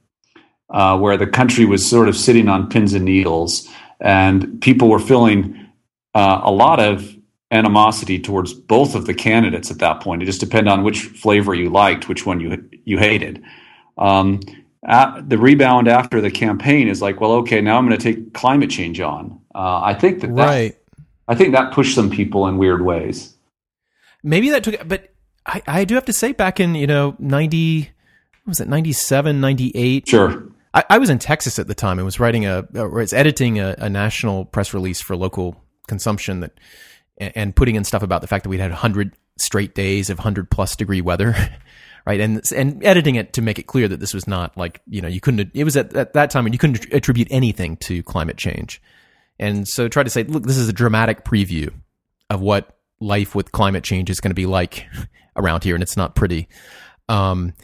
uh, 0.70 0.98
where 0.98 1.16
the 1.16 1.26
country 1.26 1.64
was 1.64 1.88
sort 1.88 2.08
of 2.08 2.16
sitting 2.16 2.48
on 2.48 2.68
pins 2.68 2.94
and 2.94 3.04
needles, 3.04 3.68
and 4.00 4.60
people 4.60 4.88
were 4.88 4.98
feeling 4.98 5.68
uh, 6.14 6.40
a 6.42 6.50
lot 6.50 6.80
of 6.80 7.16
animosity 7.50 8.18
towards 8.18 8.52
both 8.52 8.94
of 8.94 9.06
the 9.06 9.14
candidates 9.14 9.70
at 9.70 9.78
that 9.78 10.00
point. 10.00 10.22
It 10.22 10.26
just 10.26 10.40
depended 10.40 10.70
on 10.70 10.82
which 10.82 11.02
flavor 11.02 11.54
you 11.54 11.70
liked, 11.70 12.08
which 12.08 12.26
one 12.26 12.40
you 12.40 12.68
you 12.84 12.98
hated. 12.98 13.42
Um, 13.96 14.40
at, 14.86 15.28
the 15.28 15.38
rebound 15.38 15.88
after 15.88 16.20
the 16.20 16.30
campaign 16.30 16.88
is 16.88 17.02
like, 17.02 17.20
well, 17.20 17.32
okay, 17.32 17.60
now 17.60 17.78
I'm 17.78 17.86
going 17.86 17.98
to 17.98 18.02
take 18.02 18.32
climate 18.32 18.70
change 18.70 19.00
on. 19.00 19.40
Uh, 19.54 19.80
I 19.82 19.94
think 19.94 20.20
that, 20.20 20.34
that 20.36 20.46
right, 20.46 20.76
I 21.26 21.34
think 21.34 21.52
that 21.52 21.72
pushed 21.72 21.94
some 21.94 22.10
people 22.10 22.46
in 22.46 22.58
weird 22.58 22.82
ways. 22.82 23.36
maybe 24.22 24.50
that 24.50 24.64
took, 24.64 24.86
but 24.86 25.12
I, 25.48 25.62
I 25.66 25.84
do 25.84 25.94
have 25.94 26.04
to 26.04 26.12
say, 26.12 26.32
back 26.32 26.60
in 26.60 26.74
you 26.74 26.86
know 26.86 27.16
ninety, 27.18 27.90
what 28.44 28.50
was 28.50 28.60
it 28.60 28.68
97, 28.68 29.40
98? 29.40 30.08
Sure. 30.08 30.44
I, 30.74 30.84
I 30.90 30.98
was 30.98 31.10
in 31.10 31.18
Texas 31.18 31.58
at 31.58 31.66
the 31.66 31.74
time 31.74 31.98
and 31.98 32.04
was 32.04 32.20
writing 32.20 32.46
a, 32.46 32.68
or 32.74 32.88
was 32.90 33.12
editing 33.12 33.58
a, 33.58 33.74
a 33.78 33.88
national 33.88 34.44
press 34.44 34.74
release 34.74 35.00
for 35.00 35.16
local 35.16 35.56
consumption 35.86 36.40
that, 36.40 36.52
and, 37.16 37.32
and 37.34 37.56
putting 37.56 37.74
in 37.74 37.84
stuff 37.84 38.02
about 38.02 38.20
the 38.20 38.26
fact 38.26 38.44
that 38.44 38.50
we'd 38.50 38.60
had 38.60 38.70
hundred 38.70 39.14
straight 39.38 39.74
days 39.74 40.10
of 40.10 40.18
hundred 40.18 40.50
plus 40.50 40.76
degree 40.76 41.00
weather, 41.00 41.34
right? 42.06 42.20
And 42.20 42.42
and 42.54 42.84
editing 42.84 43.14
it 43.14 43.32
to 43.32 43.42
make 43.42 43.58
it 43.58 43.66
clear 43.66 43.88
that 43.88 44.00
this 44.00 44.12
was 44.12 44.28
not 44.28 44.56
like 44.56 44.82
you 44.86 45.00
know 45.00 45.08
you 45.08 45.20
couldn't. 45.20 45.50
It 45.54 45.64
was 45.64 45.76
at, 45.76 45.96
at 45.96 46.12
that 46.12 46.30
time 46.30 46.44
when 46.44 46.52
you 46.52 46.58
couldn't 46.58 46.92
attribute 46.92 47.28
anything 47.30 47.78
to 47.78 48.02
climate 48.02 48.36
change, 48.36 48.82
and 49.38 49.66
so 49.66 49.88
try 49.88 50.02
to 50.02 50.10
say, 50.10 50.24
look, 50.24 50.44
this 50.44 50.58
is 50.58 50.68
a 50.68 50.74
dramatic 50.74 51.24
preview 51.24 51.72
of 52.28 52.42
what 52.42 52.76
life 53.00 53.34
with 53.34 53.52
climate 53.52 53.84
change 53.84 54.10
is 54.10 54.20
going 54.20 54.30
to 54.30 54.34
be 54.34 54.46
like 54.46 54.86
around 55.38 55.64
here, 55.64 55.74
and 55.74 55.82
it's 55.82 55.96
not 55.96 56.14
pretty. 56.14 56.48
Um, 57.08 57.54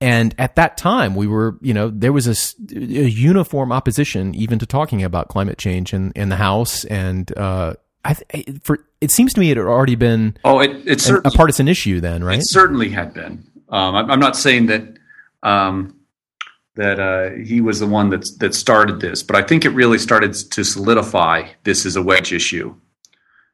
and 0.00 0.34
at 0.36 0.56
that 0.56 0.76
time, 0.76 1.14
we 1.14 1.28
were, 1.28 1.56
you 1.62 1.72
know, 1.72 1.88
there 1.88 2.12
was 2.12 2.26
a 2.26 2.34
uniform 2.74 3.70
opposition 3.70 4.34
even 4.34 4.58
to 4.58 4.66
talking 4.66 5.04
about 5.04 5.28
climate 5.28 5.58
change 5.58 5.94
in, 5.94 6.10
in 6.16 6.28
the 6.28 6.36
House. 6.36 6.84
And 6.84 7.32
uh, 7.38 7.74
I 8.04 8.16
for 8.64 8.84
it 9.00 9.12
seems 9.12 9.32
to 9.34 9.40
me 9.40 9.52
it 9.52 9.56
had 9.56 9.64
already 9.64 9.94
been 9.94 10.36
Oh, 10.44 10.58
it, 10.60 10.70
it 10.88 11.08
an- 11.08 11.22
a 11.24 11.30
partisan 11.30 11.68
issue 11.68 12.00
then, 12.00 12.24
right? 12.24 12.40
It 12.40 12.48
certainly 12.48 12.88
had 12.90 13.14
been. 13.14 13.44
Um, 13.68 13.94
I'm, 13.94 14.10
I'm 14.10 14.20
not 14.20 14.36
saying 14.36 14.66
that 14.66 14.82
um, 15.44 15.96
that 16.74 16.98
uh, 16.98 17.30
he 17.44 17.60
was 17.60 17.78
the 17.78 17.86
one 17.86 18.10
that 18.10 18.28
that 18.40 18.54
started 18.56 19.00
this, 19.00 19.22
but 19.22 19.36
I 19.36 19.42
think 19.42 19.64
it 19.64 19.70
really 19.70 19.98
started 19.98 20.34
to 20.34 20.64
solidify 20.64 21.48
this 21.62 21.86
as 21.86 21.94
a 21.94 22.02
wedge 22.02 22.32
issue. 22.32 22.74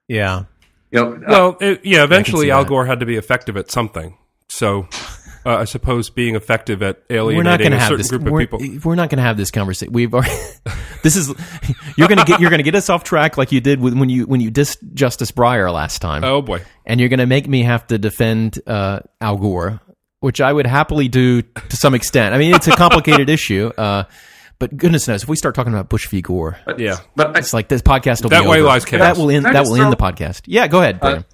Yeah. 0.09 0.45
You 0.91 1.01
know, 1.01 1.13
uh, 1.15 1.19
Well, 1.29 1.57
it, 1.61 1.81
yeah, 1.85 2.05
eventually 2.05 2.47
see 2.47 2.51
Al. 2.51 2.65
Gore 2.65 2.87
had 2.87 3.01
to 3.01 3.07
be 3.07 3.17
effective 3.17 3.57
at 3.57 3.71
something. 3.71 4.17
So 4.49 4.89
uh, 5.45 5.57
I 5.59 5.65
suppose 5.65 6.09
being 6.11 6.35
effective 6.35 6.83
at 6.83 7.03
We're 7.11 7.17
alienating 7.17 7.45
not 7.45 7.59
going 7.59 7.71
to 7.73 7.77
a 7.77 7.81
have 7.81 7.89
certain 7.89 7.99
this. 7.99 8.09
group 8.11 8.27
of 8.27 8.33
We're, 8.33 8.41
people. 8.41 8.61
we're 8.85 8.95
not 8.95 9.11
going 9.11 9.19
to 9.19 9.23
have 9.25 9.37
this 9.37 9.51
conversation. 9.51 9.93
We've 9.93 10.13
already. 10.15 10.35
this 11.03 11.17
is 11.17 11.29
you're 11.97 12.09
going 12.09 12.19
to 12.19 12.25
get 12.25 12.41
you're 12.41 12.51
going 12.51 12.59
to 12.61 12.65
get 12.65 12.75
us 12.75 12.89
off 12.89 13.05
track 13.05 13.37
like 13.37 13.53
you 13.53 13.61
did 13.61 13.81
with, 13.81 13.93
when 13.99 14.09
you 14.09 14.25
when 14.27 14.41
you 14.41 14.51
dissed 14.51 14.79
Justice 14.95 15.31
Breyer 15.31 15.73
last 15.73 16.01
time. 16.01 16.25
Oh 16.25 16.41
boy. 16.43 16.63
and 16.87 16.99
you're 17.01 17.09
going 17.11 17.19
to 17.21 17.27
make 17.27 17.47
me 17.47 17.63
have 17.65 17.87
to 17.89 17.99
defend 17.99 18.59
uh, 18.67 19.01
Al 19.21 19.37
Gore, 19.37 19.81
which 20.21 20.41
I 20.41 20.51
would 20.53 20.67
happily 20.67 21.09
do 21.09 21.43
to 21.43 21.77
some 21.77 21.95
extent. 21.95 22.35
I 22.35 22.39
mean, 22.39 22.55
it's 22.55 22.67
a 22.67 22.73
complicated 22.77 23.29
issue, 23.39 23.71
uh, 23.77 24.05
but 24.59 24.77
goodness 24.77 25.07
knows 25.09 25.23
if 25.23 25.29
we 25.29 25.37
start 25.37 25.55
talking 25.55 25.73
about 25.73 25.89
Bush 25.89 26.09
v. 26.09 26.21
Gore, 26.23 26.59
Yeah. 26.79 26.97
but 27.17 27.37
I, 27.37 27.39
it's 27.41 27.53
like 27.53 27.69
this 27.69 27.83
podcast 27.83 28.23
will 28.23 28.31
That 28.31 28.43
be 28.43 28.49
way 28.49 28.59
over. 28.59 28.69
lies 28.69 28.85
chaos. 28.85 29.01
That 29.01 29.21
will 29.21 29.31
end. 29.31 29.45
That 29.45 29.53
just 29.53 29.71
will 29.71 29.81
end 29.81 29.93
the 29.93 29.97
podcast. 29.97 30.43
Yeah, 30.47 30.67
go 30.69 30.81
ahead. 30.81 31.01
Brian. 31.01 31.25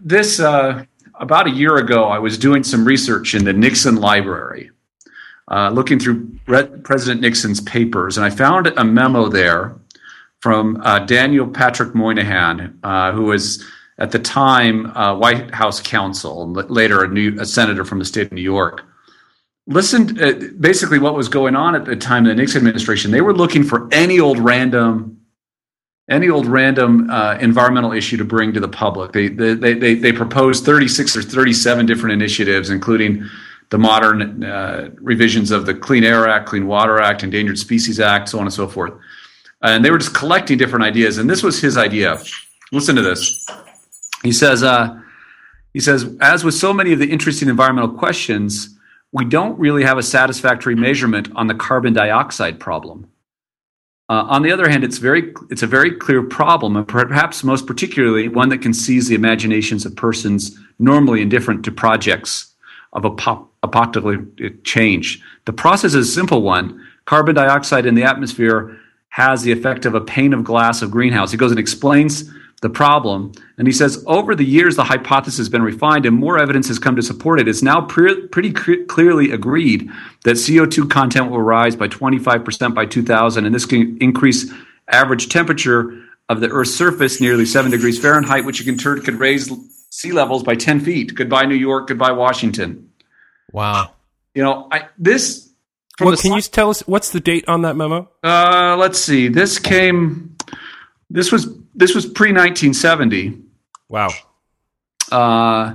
this 0.00 0.40
uh, 0.40 0.84
about 1.20 1.46
a 1.46 1.50
year 1.50 1.76
ago, 1.76 2.04
I 2.04 2.18
was 2.18 2.38
doing 2.38 2.64
some 2.64 2.84
research 2.84 3.34
in 3.34 3.44
the 3.44 3.52
Nixon 3.52 3.96
Library, 3.96 4.70
uh, 5.50 5.70
looking 5.70 5.98
through 5.98 6.36
Re- 6.46 6.66
President 6.82 7.20
Nixon's 7.20 7.60
papers, 7.60 8.16
and 8.16 8.24
I 8.26 8.30
found 8.30 8.66
a 8.66 8.84
memo 8.84 9.28
there 9.28 9.76
from 10.40 10.80
uh, 10.82 10.98
Daniel 11.00 11.46
Patrick 11.46 11.94
Moynihan, 11.94 12.78
uh, 12.82 13.12
who 13.12 13.24
was 13.24 13.64
at 13.98 14.10
the 14.10 14.18
time 14.18 14.86
uh, 14.96 15.14
White 15.16 15.54
House 15.54 15.80
counsel 15.80 16.42
and 16.42 16.56
l- 16.56 16.64
later 16.68 17.04
a, 17.04 17.08
new, 17.08 17.38
a 17.40 17.46
senator 17.46 17.84
from 17.84 18.00
the 18.00 18.04
state 18.04 18.26
of 18.26 18.32
New 18.32 18.42
York. 18.42 18.82
Listened, 19.66 20.20
uh, 20.20 20.34
basically, 20.58 20.98
what 20.98 21.14
was 21.14 21.28
going 21.28 21.54
on 21.54 21.74
at 21.74 21.84
the 21.84 21.94
time 21.94 22.24
the 22.24 22.34
Nixon 22.34 22.58
administration. 22.58 23.10
They 23.10 23.20
were 23.20 23.34
looking 23.34 23.62
for 23.62 23.88
any 23.92 24.18
old 24.18 24.38
random 24.38 25.22
any 26.10 26.28
old 26.28 26.46
random 26.46 27.08
uh, 27.10 27.38
environmental 27.40 27.92
issue 27.92 28.16
to 28.16 28.24
bring 28.24 28.52
to 28.52 28.60
the 28.60 28.68
public. 28.68 29.12
They, 29.12 29.28
they, 29.28 29.54
they, 29.54 29.74
they, 29.74 29.94
they 29.94 30.12
proposed 30.12 30.64
36 30.64 31.16
or 31.16 31.22
37 31.22 31.86
different 31.86 32.12
initiatives, 32.12 32.70
including 32.70 33.28
the 33.70 33.78
modern 33.78 34.44
uh, 34.44 34.90
revisions 34.96 35.50
of 35.50 35.64
the 35.64 35.74
Clean 35.74 36.04
Air 36.04 36.28
Act, 36.28 36.46
Clean 36.46 36.66
Water 36.66 37.00
Act, 37.00 37.22
Endangered 37.22 37.58
Species 37.58 38.00
Act, 38.00 38.28
so 38.28 38.38
on 38.38 38.44
and 38.44 38.52
so 38.52 38.68
forth. 38.68 38.92
And 39.62 39.84
they 39.84 39.90
were 39.90 39.98
just 39.98 40.14
collecting 40.14 40.58
different 40.58 40.84
ideas. 40.84 41.18
And 41.18 41.30
this 41.30 41.42
was 41.42 41.60
his 41.60 41.78
idea. 41.78 42.20
Listen 42.72 42.96
to 42.96 43.02
this. 43.02 43.46
He 44.22 44.32
says, 44.32 44.62
uh, 44.62 45.00
he 45.72 45.80
says, 45.80 46.14
as 46.20 46.44
with 46.44 46.54
so 46.54 46.72
many 46.72 46.92
of 46.92 46.98
the 46.98 47.10
interesting 47.10 47.48
environmental 47.48 47.96
questions, 47.96 48.71
we 49.12 49.24
don't 49.24 49.58
really 49.58 49.84
have 49.84 49.98
a 49.98 50.02
satisfactory 50.02 50.74
measurement 50.74 51.28
on 51.36 51.46
the 51.46 51.54
carbon 51.54 51.92
dioxide 51.92 52.58
problem. 52.58 53.08
Uh, 54.08 54.26
on 54.28 54.42
the 54.42 54.50
other 54.50 54.68
hand, 54.68 54.84
it's 54.84 54.98
very 54.98 55.32
it's 55.50 55.62
a 55.62 55.66
very 55.66 55.90
clear 55.90 56.22
problem, 56.22 56.76
and 56.76 56.88
perhaps 56.88 57.44
most 57.44 57.66
particularly 57.66 58.28
one 58.28 58.48
that 58.48 58.58
can 58.58 58.74
seize 58.74 59.08
the 59.08 59.14
imaginations 59.14 59.86
of 59.86 59.94
persons 59.96 60.58
normally 60.78 61.22
indifferent 61.22 61.64
to 61.64 61.70
projects 61.70 62.52
of 62.92 63.04
apocalyptic 63.04 64.64
change. 64.64 65.22
The 65.46 65.52
process 65.52 65.94
is 65.94 66.08
a 66.08 66.12
simple 66.12 66.42
one. 66.42 66.86
Carbon 67.04 67.34
dioxide 67.34 67.86
in 67.86 67.94
the 67.94 68.04
atmosphere 68.04 68.78
has 69.10 69.42
the 69.42 69.52
effect 69.52 69.86
of 69.86 69.94
a 69.94 70.00
pane 70.00 70.32
of 70.32 70.44
glass 70.44 70.82
of 70.82 70.90
greenhouse. 70.90 71.30
He 71.30 71.38
goes 71.38 71.50
and 71.50 71.60
explains 71.60 72.30
the 72.62 72.70
problem. 72.70 73.32
And 73.58 73.66
he 73.66 73.72
says, 73.72 74.02
over 74.06 74.34
the 74.34 74.44
years, 74.44 74.76
the 74.76 74.84
hypothesis 74.84 75.38
has 75.38 75.48
been 75.48 75.62
refined 75.62 76.06
and 76.06 76.16
more 76.16 76.38
evidence 76.38 76.68
has 76.68 76.78
come 76.78 76.96
to 76.96 77.02
support 77.02 77.40
it. 77.40 77.48
It's 77.48 77.62
now 77.62 77.82
pre- 77.82 78.28
pretty 78.28 78.52
cre- 78.52 78.84
clearly 78.88 79.32
agreed 79.32 79.90
that 80.24 80.36
CO2 80.36 80.88
content 80.88 81.30
will 81.30 81.42
rise 81.42 81.74
by 81.76 81.88
25% 81.88 82.74
by 82.74 82.86
2000, 82.86 83.44
and 83.44 83.54
this 83.54 83.66
can 83.66 83.98
increase 84.00 84.50
average 84.88 85.28
temperature 85.28 86.02
of 86.28 86.40
the 86.40 86.48
Earth's 86.48 86.74
surface 86.74 87.20
nearly 87.20 87.44
7 87.44 87.70
degrees 87.70 87.98
Fahrenheit, 87.98 88.44
which 88.44 88.66
in 88.66 88.78
turn 88.78 89.02
could 89.02 89.16
raise 89.16 89.50
sea 89.90 90.12
levels 90.12 90.44
by 90.44 90.54
10 90.54 90.80
feet. 90.80 91.14
Goodbye, 91.16 91.44
New 91.44 91.56
York. 91.56 91.88
Goodbye, 91.88 92.12
Washington. 92.12 92.90
Wow. 93.52 93.92
You 94.34 94.44
know, 94.44 94.68
I, 94.70 94.88
this. 94.96 95.50
Well, 96.00 96.16
can 96.16 96.32
you 96.32 96.40
tell 96.40 96.70
us 96.70 96.80
what's 96.86 97.10
the 97.10 97.20
date 97.20 97.44
on 97.48 97.62
that 97.62 97.76
memo? 97.76 98.08
Uh, 98.22 98.76
let's 98.78 98.98
see. 98.98 99.28
This 99.28 99.58
came. 99.58 100.36
This 101.12 101.30
was 101.30 101.48
this 101.74 101.94
was 101.94 102.06
pre 102.06 102.32
1970. 102.32 103.38
Wow. 103.88 104.08
Uh, 105.10 105.74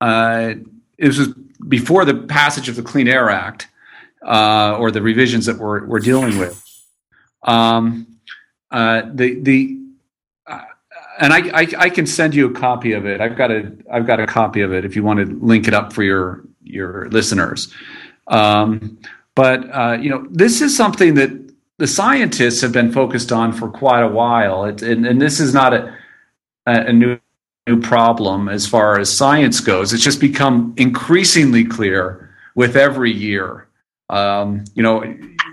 uh, 0.00 0.54
it 0.96 1.06
was 1.06 1.28
before 1.68 2.04
the 2.04 2.14
passage 2.14 2.68
of 2.68 2.76
the 2.76 2.82
Clean 2.82 3.06
Air 3.06 3.30
Act 3.30 3.68
uh, 4.26 4.76
or 4.76 4.90
the 4.90 5.00
revisions 5.00 5.46
that 5.46 5.58
we're, 5.58 5.86
we're 5.86 6.00
dealing 6.00 6.38
with. 6.38 6.64
Um, 7.44 8.18
uh, 8.70 9.02
the 9.14 9.40
the 9.40 9.78
uh, 10.46 10.62
and 11.20 11.32
I, 11.32 11.60
I, 11.60 11.66
I 11.78 11.90
can 11.90 12.04
send 12.04 12.34
you 12.34 12.50
a 12.50 12.52
copy 12.52 12.92
of 12.92 13.06
it. 13.06 13.20
I've 13.20 13.36
got 13.36 13.52
a 13.52 13.72
I've 13.90 14.06
got 14.06 14.18
a 14.18 14.26
copy 14.26 14.60
of 14.62 14.72
it 14.72 14.84
if 14.84 14.96
you 14.96 15.04
want 15.04 15.20
to 15.20 15.26
link 15.44 15.68
it 15.68 15.74
up 15.74 15.92
for 15.92 16.02
your 16.02 16.42
your 16.64 17.08
listeners. 17.10 17.72
Um, 18.26 18.98
but 19.36 19.72
uh, 19.72 19.96
you 20.00 20.10
know, 20.10 20.26
this 20.30 20.60
is 20.60 20.76
something 20.76 21.14
that 21.14 21.47
the 21.78 21.86
scientists 21.86 22.60
have 22.60 22.72
been 22.72 22.92
focused 22.92 23.32
on 23.32 23.52
for 23.52 23.68
quite 23.68 24.02
a 24.02 24.08
while. 24.08 24.64
It, 24.64 24.82
and, 24.82 25.06
and, 25.06 25.22
this 25.22 25.40
is 25.40 25.54
not 25.54 25.72
a, 25.72 25.96
a 26.66 26.92
new, 26.92 27.18
new 27.68 27.80
problem 27.80 28.48
as 28.48 28.66
far 28.66 28.98
as 28.98 29.14
science 29.14 29.60
goes. 29.60 29.92
It's 29.92 30.02
just 30.02 30.20
become 30.20 30.74
increasingly 30.76 31.64
clear 31.64 32.30
with 32.54 32.76
every 32.76 33.12
year. 33.12 33.68
Um, 34.10 34.64
you 34.74 34.82
know, 34.82 35.04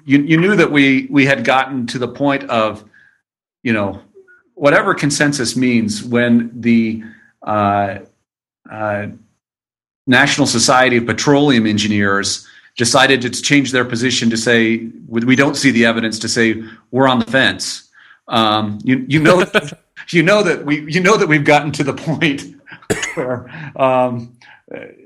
you, 0.06 0.22
you 0.22 0.38
knew 0.38 0.56
that 0.56 0.72
we, 0.72 1.08
we 1.12 1.26
had 1.26 1.44
gotten 1.44 1.86
to 1.88 2.00
the 2.00 2.08
point 2.08 2.44
of, 2.46 2.84
you 3.64 3.74
know, 3.74 4.02
whatever 4.56 4.96
consensus 4.96 5.56
means 5.56 6.04
when 6.04 6.50
the 6.60 7.04
uh, 7.46 8.00
uh, 8.70 9.08
National 10.08 10.48
Society 10.48 10.98
of 10.98 11.06
Petroleum 11.06 11.68
Engineers 11.68 12.48
decided 12.76 13.22
to 13.22 13.30
change 13.30 13.72
their 13.72 13.86
position 13.86 14.30
to 14.30 14.38
say 14.38 14.90
we 15.08 15.36
don't 15.36 15.56
see 15.56 15.72
the 15.72 15.86
evidence 15.86 16.20
to 16.20 16.30
say 16.30 16.62
we're 16.92 17.08
on 17.08 17.20
the 17.20 17.26
fence. 17.26 17.90
Um, 18.28 18.80
you 18.84 19.06
you 19.08 19.22
know 19.22 19.46
you 20.10 20.24
know 20.24 20.44
that 20.44 20.66
we 20.66 20.82
you 20.92 21.00
know 21.00 21.18
that 21.18 21.28
we've 21.28 21.46
gotten 21.46 21.72
to 21.74 21.84
the 21.84 21.94
point 21.94 22.44
where 23.16 23.50
um, 23.76 24.38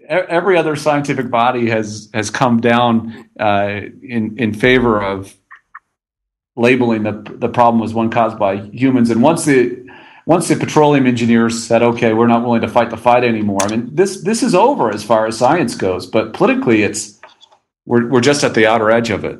every 0.07 0.57
other 0.57 0.76
scientific 0.76 1.30
body 1.30 1.70
has 1.70 2.09
has 2.13 2.30
come 2.30 2.59
down 2.59 3.30
uh, 3.39 3.82
in 4.01 4.38
in 4.38 4.53
favor 4.53 5.01
of 5.01 5.36
labeling 6.55 7.03
the 7.03 7.24
the 7.38 7.49
problem 7.49 7.84
as 7.84 7.93
one 7.93 8.09
caused 8.09 8.39
by 8.39 8.57
humans. 8.57 9.09
And 9.09 9.22
once 9.22 9.45
the 9.45 9.88
once 10.26 10.47
the 10.47 10.55
petroleum 10.55 11.05
engineers 11.05 11.61
said, 11.63 11.84
"Okay, 11.84 12.13
we're 12.13 12.28
not 12.28 12.43
willing 12.43 12.61
to 12.61 12.67
fight 12.67 12.89
the 12.89 12.97
fight 12.97 13.24
anymore," 13.24 13.59
I 13.61 13.67
mean 13.70 13.89
this 13.93 14.22
this 14.22 14.41
is 14.41 14.55
over 14.55 14.91
as 14.91 15.03
far 15.03 15.28
as 15.28 15.38
science 15.38 15.76
goes. 15.76 16.07
But 16.07 16.34
politically, 16.34 16.84
it's 16.84 17.18
we're 17.89 18.07
we're 18.07 18.21
just 18.21 18.43
at 18.43 18.53
the 18.53 18.67
outer 18.67 18.91
edge 18.91 19.09
of 19.09 19.25
it. 19.25 19.39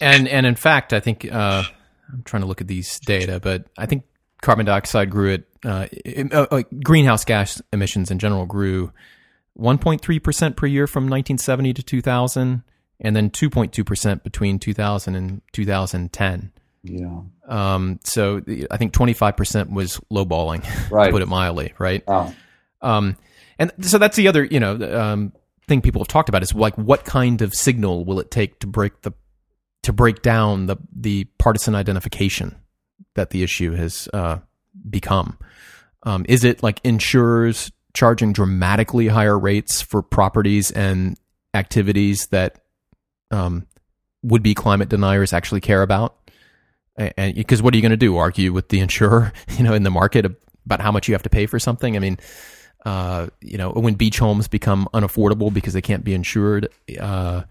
And 0.00 0.28
and 0.28 0.46
in 0.46 0.54
fact, 0.54 0.92
I 0.92 1.00
think 1.00 1.26
uh, 1.32 1.64
I'm 2.12 2.22
trying 2.22 2.42
to 2.42 2.46
look 2.46 2.60
at 2.60 2.68
these 2.68 3.00
data, 3.00 3.40
but 3.40 3.64
I 3.78 3.86
think 3.86 4.04
carbon 4.42 4.66
dioxide 4.66 5.10
grew 5.10 5.34
at 5.34 5.44
uh, 5.64 5.86
uh, 6.32 6.46
uh 6.50 6.62
greenhouse 6.84 7.24
gas 7.24 7.62
emissions 7.72 8.10
in 8.10 8.18
general 8.18 8.44
grew 8.44 8.92
1.3 9.58 10.22
percent 10.22 10.56
per 10.56 10.66
year 10.66 10.86
from 10.86 11.04
1970 11.04 11.72
to 11.74 11.82
2000, 11.82 12.62
and 13.00 13.16
then 13.16 13.30
2.2 13.30 13.86
percent 13.86 14.22
between 14.22 14.58
2000 14.58 15.14
and 15.14 15.40
2010. 15.52 16.52
Yeah. 16.84 17.20
Um, 17.48 18.00
so 18.04 18.42
I 18.70 18.76
think 18.76 18.92
25 18.92 19.36
percent 19.36 19.72
was 19.72 19.98
lowballing, 20.12 20.62
right. 20.90 21.06
to 21.06 21.12
put 21.12 21.22
it 21.22 21.28
mildly, 21.28 21.72
right? 21.78 22.06
Wow. 22.06 22.34
Um, 22.82 23.16
and 23.58 23.72
so 23.80 23.96
that's 23.96 24.16
the 24.16 24.28
other, 24.28 24.44
you 24.44 24.60
know, 24.60 25.00
um, 25.00 25.32
thing 25.72 25.80
people 25.80 26.02
have 26.02 26.08
talked 26.08 26.28
about 26.28 26.42
is 26.42 26.54
like 26.54 26.76
what 26.76 27.06
kind 27.06 27.40
of 27.40 27.54
signal 27.54 28.04
will 28.04 28.20
it 28.20 28.30
take 28.30 28.58
to 28.60 28.66
break 28.66 29.00
the 29.02 29.12
to 29.82 29.92
break 29.92 30.20
down 30.20 30.66
the 30.66 30.76
the 30.94 31.24
partisan 31.38 31.74
identification 31.74 32.54
that 33.14 33.30
the 33.30 33.42
issue 33.42 33.72
has 33.72 34.06
uh, 34.12 34.38
become. 34.88 35.38
Um, 36.02 36.26
is 36.28 36.44
it 36.44 36.62
like 36.62 36.80
insurers 36.84 37.72
charging 37.94 38.32
dramatically 38.32 39.08
higher 39.08 39.38
rates 39.38 39.80
for 39.80 40.02
properties 40.02 40.70
and 40.70 41.16
activities 41.54 42.26
that 42.28 42.60
um, 43.30 43.66
would 44.22 44.42
be 44.42 44.54
climate 44.54 44.90
deniers 44.90 45.32
actually 45.32 45.60
care 45.60 45.82
about? 45.82 46.16
And 46.96 47.34
because 47.34 47.62
what 47.62 47.72
are 47.72 47.76
you 47.78 47.82
going 47.82 47.90
to 47.90 47.96
do? 47.96 48.18
Argue 48.18 48.52
with 48.52 48.68
the 48.68 48.80
insurer, 48.80 49.32
you 49.56 49.64
know, 49.64 49.72
in 49.72 49.84
the 49.84 49.90
market 49.90 50.26
about 50.66 50.80
how 50.80 50.92
much 50.92 51.08
you 51.08 51.14
have 51.14 51.22
to 51.22 51.30
pay 51.30 51.46
for 51.46 51.58
something? 51.58 51.96
I 51.96 51.98
mean, 51.98 52.18
uh, 52.84 53.28
you 53.40 53.58
know, 53.58 53.70
when 53.70 53.94
beach 53.94 54.18
homes 54.18 54.48
become 54.48 54.88
unaffordable 54.92 55.52
because 55.52 55.72
they 55.72 55.82
can't 55.82 56.04
be 56.04 56.14
insured, 56.14 56.68
uh, 57.00 57.42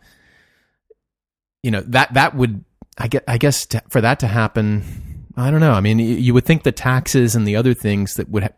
you 1.63 1.71
know, 1.71 1.82
that, 1.82 2.13
that 2.13 2.36
would, 2.36 2.63
I 2.97 3.07
get, 3.07 3.23
I 3.27 3.38
guess 3.38 3.65
to, 3.67 3.82
for 3.89 4.01
that 4.01 4.19
to 4.19 4.27
happen, 4.27 4.84
I 5.38 5.51
don't 5.51 5.61
know. 5.61 5.73
I 5.73 5.82
mean, 5.82 5.99
you 5.99 6.34
would 6.34 6.45
think 6.45 6.63
the 6.63 6.71
taxes 6.71 7.36
and 7.36 7.47
the 7.47 7.55
other 7.55 7.73
things 7.73 8.15
that 8.15 8.29
would 8.29 8.43
ha- 8.43 8.49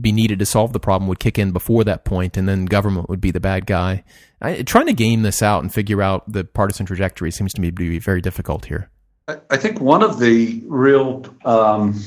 be 0.00 0.12
needed 0.12 0.38
to 0.38 0.46
solve 0.46 0.72
the 0.72 0.80
problem 0.80 1.06
would 1.08 1.18
kick 1.18 1.38
in 1.38 1.52
before 1.52 1.84
that 1.84 2.04
point, 2.06 2.38
and 2.38 2.48
then 2.48 2.64
government 2.64 3.10
would 3.10 3.20
be 3.20 3.30
the 3.30 3.40
bad 3.40 3.66
guy. 3.66 4.02
I, 4.40 4.62
trying 4.62 4.86
to 4.86 4.94
game 4.94 5.22
this 5.22 5.42
out 5.42 5.62
and 5.62 5.72
figure 5.72 6.00
out 6.00 6.32
the 6.32 6.44
partisan 6.44 6.86
trajectory 6.86 7.30
seems 7.30 7.52
to 7.52 7.60
me 7.60 7.68
to 7.68 7.72
be 7.74 7.98
very 7.98 8.22
difficult 8.22 8.64
here. 8.64 8.88
I 9.28 9.56
think 9.58 9.80
one 9.80 10.02
of 10.02 10.18
the 10.18 10.62
real, 10.66 11.26
um, 11.44 12.02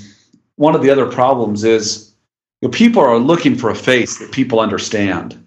one 0.56 0.74
of 0.76 0.82
the 0.82 0.90
other 0.90 1.10
problems 1.12 1.64
is 1.64 2.15
know, 2.62 2.70
people 2.70 3.02
are 3.02 3.20
looking 3.20 3.56
for 3.56 3.70
a 3.70 3.76
face 3.76 4.18
that 4.20 4.32
people 4.32 4.60
understand. 4.60 5.46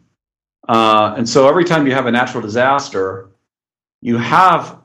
Uh, 0.69 1.15
and 1.17 1.29
so 1.29 1.49
every 1.49 1.65
time 1.65 1.87
you 1.87 1.93
have 1.93 2.07
a 2.07 2.11
natural 2.11 2.43
disaster, 2.43 3.31
you 4.03 4.19
have 4.19 4.79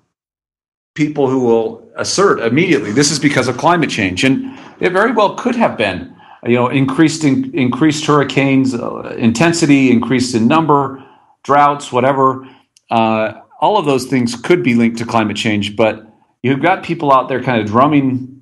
people 0.96 1.28
who 1.30 1.40
will 1.40 1.84
assert 1.96 2.40
immediately 2.40 2.92
this 2.92 3.12
is 3.12 3.20
because 3.20 3.48
of 3.48 3.58
climate 3.58 3.90
change, 3.90 4.24
and 4.24 4.58
it 4.80 4.92
very 4.92 5.12
well 5.12 5.36
could 5.36 5.56
have 5.56 5.78
been. 5.78 6.16
You 6.46 6.56
know, 6.56 6.68
increased 6.68 7.24
in, 7.24 7.54
increased 7.58 8.06
hurricanes 8.06 8.74
uh, 8.74 9.16
intensity, 9.18 9.92
increased 9.92 10.36
in 10.36 10.46
number, 10.46 11.02
droughts, 11.44 11.92
whatever. 11.92 12.48
Uh, 12.90 13.34
all 13.62 13.78
of 13.78 13.86
those 13.86 14.06
things 14.08 14.36
could 14.36 14.62
be 14.62 14.76
linked 14.76 14.98
to 14.98 15.06
climate 15.06 15.38
change, 15.38 15.78
but 15.78 16.06
you've 16.42 16.62
got 16.62 16.84
people 16.84 17.14
out 17.14 17.30
there 17.30 17.42
kind 17.42 17.62
of 17.62 17.68
drumming, 17.68 18.42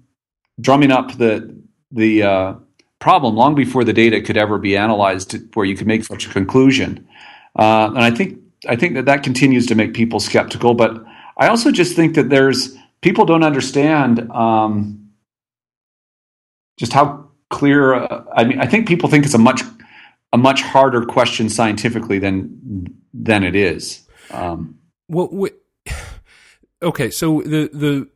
drumming 0.60 0.92
up 0.92 1.16
the 1.18 1.56
the 1.92 2.24
uh, 2.24 2.54
problem 3.02 3.36
long 3.36 3.56
before 3.56 3.84
the 3.84 3.92
data 3.92 4.22
could 4.22 4.38
ever 4.38 4.58
be 4.58 4.78
analyzed 4.78 5.36
where 5.56 5.66
you 5.66 5.76
could 5.76 5.88
make 5.88 6.06
such 6.06 6.28
a 6.28 6.30
conclusion. 6.30 7.06
Uh, 7.60 7.88
and 7.88 8.00
I 8.00 8.12
think 8.12 8.40
I 8.70 8.78
think 8.78 8.94
that 8.94 9.06
that 9.06 9.24
continues 9.24 9.66
to 9.66 9.76
make 9.76 9.94
people 9.94 10.22
skeptical. 10.22 10.74
But 10.74 11.04
I 11.38 11.48
also 11.48 11.72
just 11.72 11.96
think 11.96 12.16
that 12.16 12.30
there's 12.30 12.78
people 13.02 13.26
don't 13.26 13.44
understand 13.44 14.32
um, 14.32 15.10
just 16.78 16.94
how 16.94 17.28
clear. 17.50 17.96
Uh, 17.96 18.24
I 18.34 18.46
mean, 18.46 18.62
I 18.62 18.68
think 18.68 18.88
people 18.88 19.10
think 19.10 19.26
it's 19.26 19.34
a 19.34 19.40
much 19.40 19.62
a 20.32 20.38
much 20.38 20.62
harder 20.62 21.04
question 21.04 21.50
scientifically 21.50 22.20
than 22.20 22.96
than 23.14 23.44
it 23.44 23.56
is. 23.56 24.08
Um, 24.30 24.78
well, 25.10 25.28
wait, 25.32 25.56
okay, 26.84 27.10
so 27.10 27.42
the 27.42 27.70
the 27.74 28.08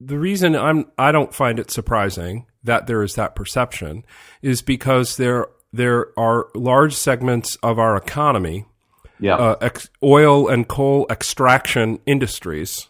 the 0.00 0.18
reason 0.18 0.56
I'm 0.56 0.86
I 0.96 1.12
don't 1.12 1.34
find 1.34 1.58
it 1.58 1.70
surprising 1.70 2.46
that 2.62 2.86
there 2.86 3.02
is 3.02 3.14
that 3.14 3.34
perception 3.34 4.04
is 4.42 4.62
because 4.62 5.16
there 5.16 5.46
there 5.72 6.18
are 6.18 6.48
large 6.54 6.94
segments 6.94 7.56
of 7.62 7.78
our 7.78 7.96
economy, 7.96 8.66
yeah. 9.20 9.36
uh, 9.36 9.56
ex- 9.60 9.88
oil 10.02 10.48
and 10.48 10.68
coal 10.68 11.06
extraction 11.10 11.98
industries 12.06 12.88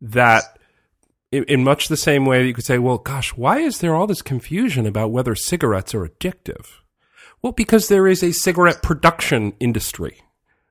that. 0.00 0.56
In, 1.32 1.44
in 1.44 1.62
much 1.62 1.86
the 1.86 1.96
same 1.96 2.26
way 2.26 2.44
you 2.44 2.52
could 2.52 2.64
say, 2.64 2.78
well, 2.78 2.98
gosh, 2.98 3.36
why 3.36 3.60
is 3.60 3.78
there 3.78 3.94
all 3.94 4.08
this 4.08 4.20
confusion 4.20 4.84
about 4.84 5.12
whether 5.12 5.36
cigarettes 5.36 5.94
are 5.94 6.04
addictive? 6.04 6.66
Well, 7.40 7.52
because 7.52 7.86
there 7.86 8.08
is 8.08 8.24
a 8.24 8.32
cigarette 8.32 8.82
production 8.82 9.52
industry 9.60 10.22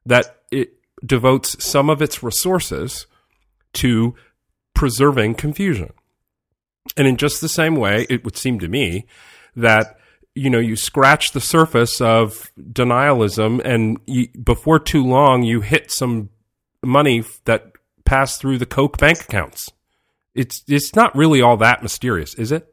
that 0.06 0.42
it 0.52 0.74
devotes 1.06 1.64
some 1.64 1.90
of 1.90 2.02
its 2.02 2.22
resources 2.22 3.08
to 3.74 4.16
preserving 4.74 5.36
confusion. 5.36 5.94
And 6.98 7.08
in 7.08 7.18
just 7.18 7.42
the 7.42 7.50
same 7.50 7.76
way, 7.76 8.06
it 8.10 8.24
would 8.26 8.38
seem 8.38 8.60
to 8.60 8.68
me 8.68 9.06
that 9.56 9.98
you 10.36 10.50
know 10.50 10.60
you 10.60 10.76
scratch 10.76 11.32
the 11.32 11.42
surface 11.42 12.02
of 12.02 12.52
denialism, 12.60 13.62
and 13.64 14.00
you, 14.06 14.28
before 14.44 14.80
too 14.80 15.04
long, 15.04 15.44
you 15.44 15.62
hit 15.62 15.92
some 15.92 16.30
money 16.84 17.24
that 17.46 17.72
passed 18.06 18.40
through 18.42 18.58
the 18.58 18.66
Koch 18.66 18.98
bank 18.98 19.22
accounts. 19.22 19.72
It's 20.36 20.64
it's 20.68 20.96
not 20.96 21.16
really 21.16 21.42
all 21.42 21.58
that 21.58 21.84
mysterious, 21.84 22.34
is 22.36 22.52
it? 22.52 22.68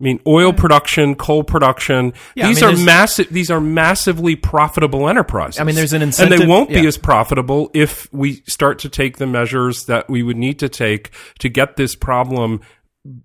I 0.00 0.04
mean, 0.04 0.20
oil 0.28 0.52
production, 0.52 1.16
coal 1.16 1.42
production. 1.42 2.12
Yeah, 2.36 2.44
I 2.44 2.48
these 2.48 2.62
mean, 2.62 2.74
are 2.74 2.84
massive. 2.84 3.28
These 3.30 3.50
are 3.50 3.60
massively 3.60 4.36
profitable 4.36 5.08
enterprises. 5.08 5.60
I 5.60 5.64
mean, 5.64 5.74
there's 5.74 5.92
an 5.92 6.02
incentive, 6.02 6.40
and 6.40 6.42
they 6.42 6.46
won't 6.46 6.68
be 6.68 6.82
yeah. 6.82 6.88
as 6.88 6.96
profitable 6.96 7.68
if 7.74 8.12
we 8.12 8.34
start 8.46 8.78
to 8.80 8.88
take 8.88 9.16
the 9.16 9.26
measures 9.26 9.86
that 9.86 10.08
we 10.08 10.22
would 10.22 10.36
need 10.36 10.60
to 10.60 10.68
take 10.68 11.10
to 11.40 11.48
get 11.48 11.76
this 11.76 11.96
problem 11.96 12.60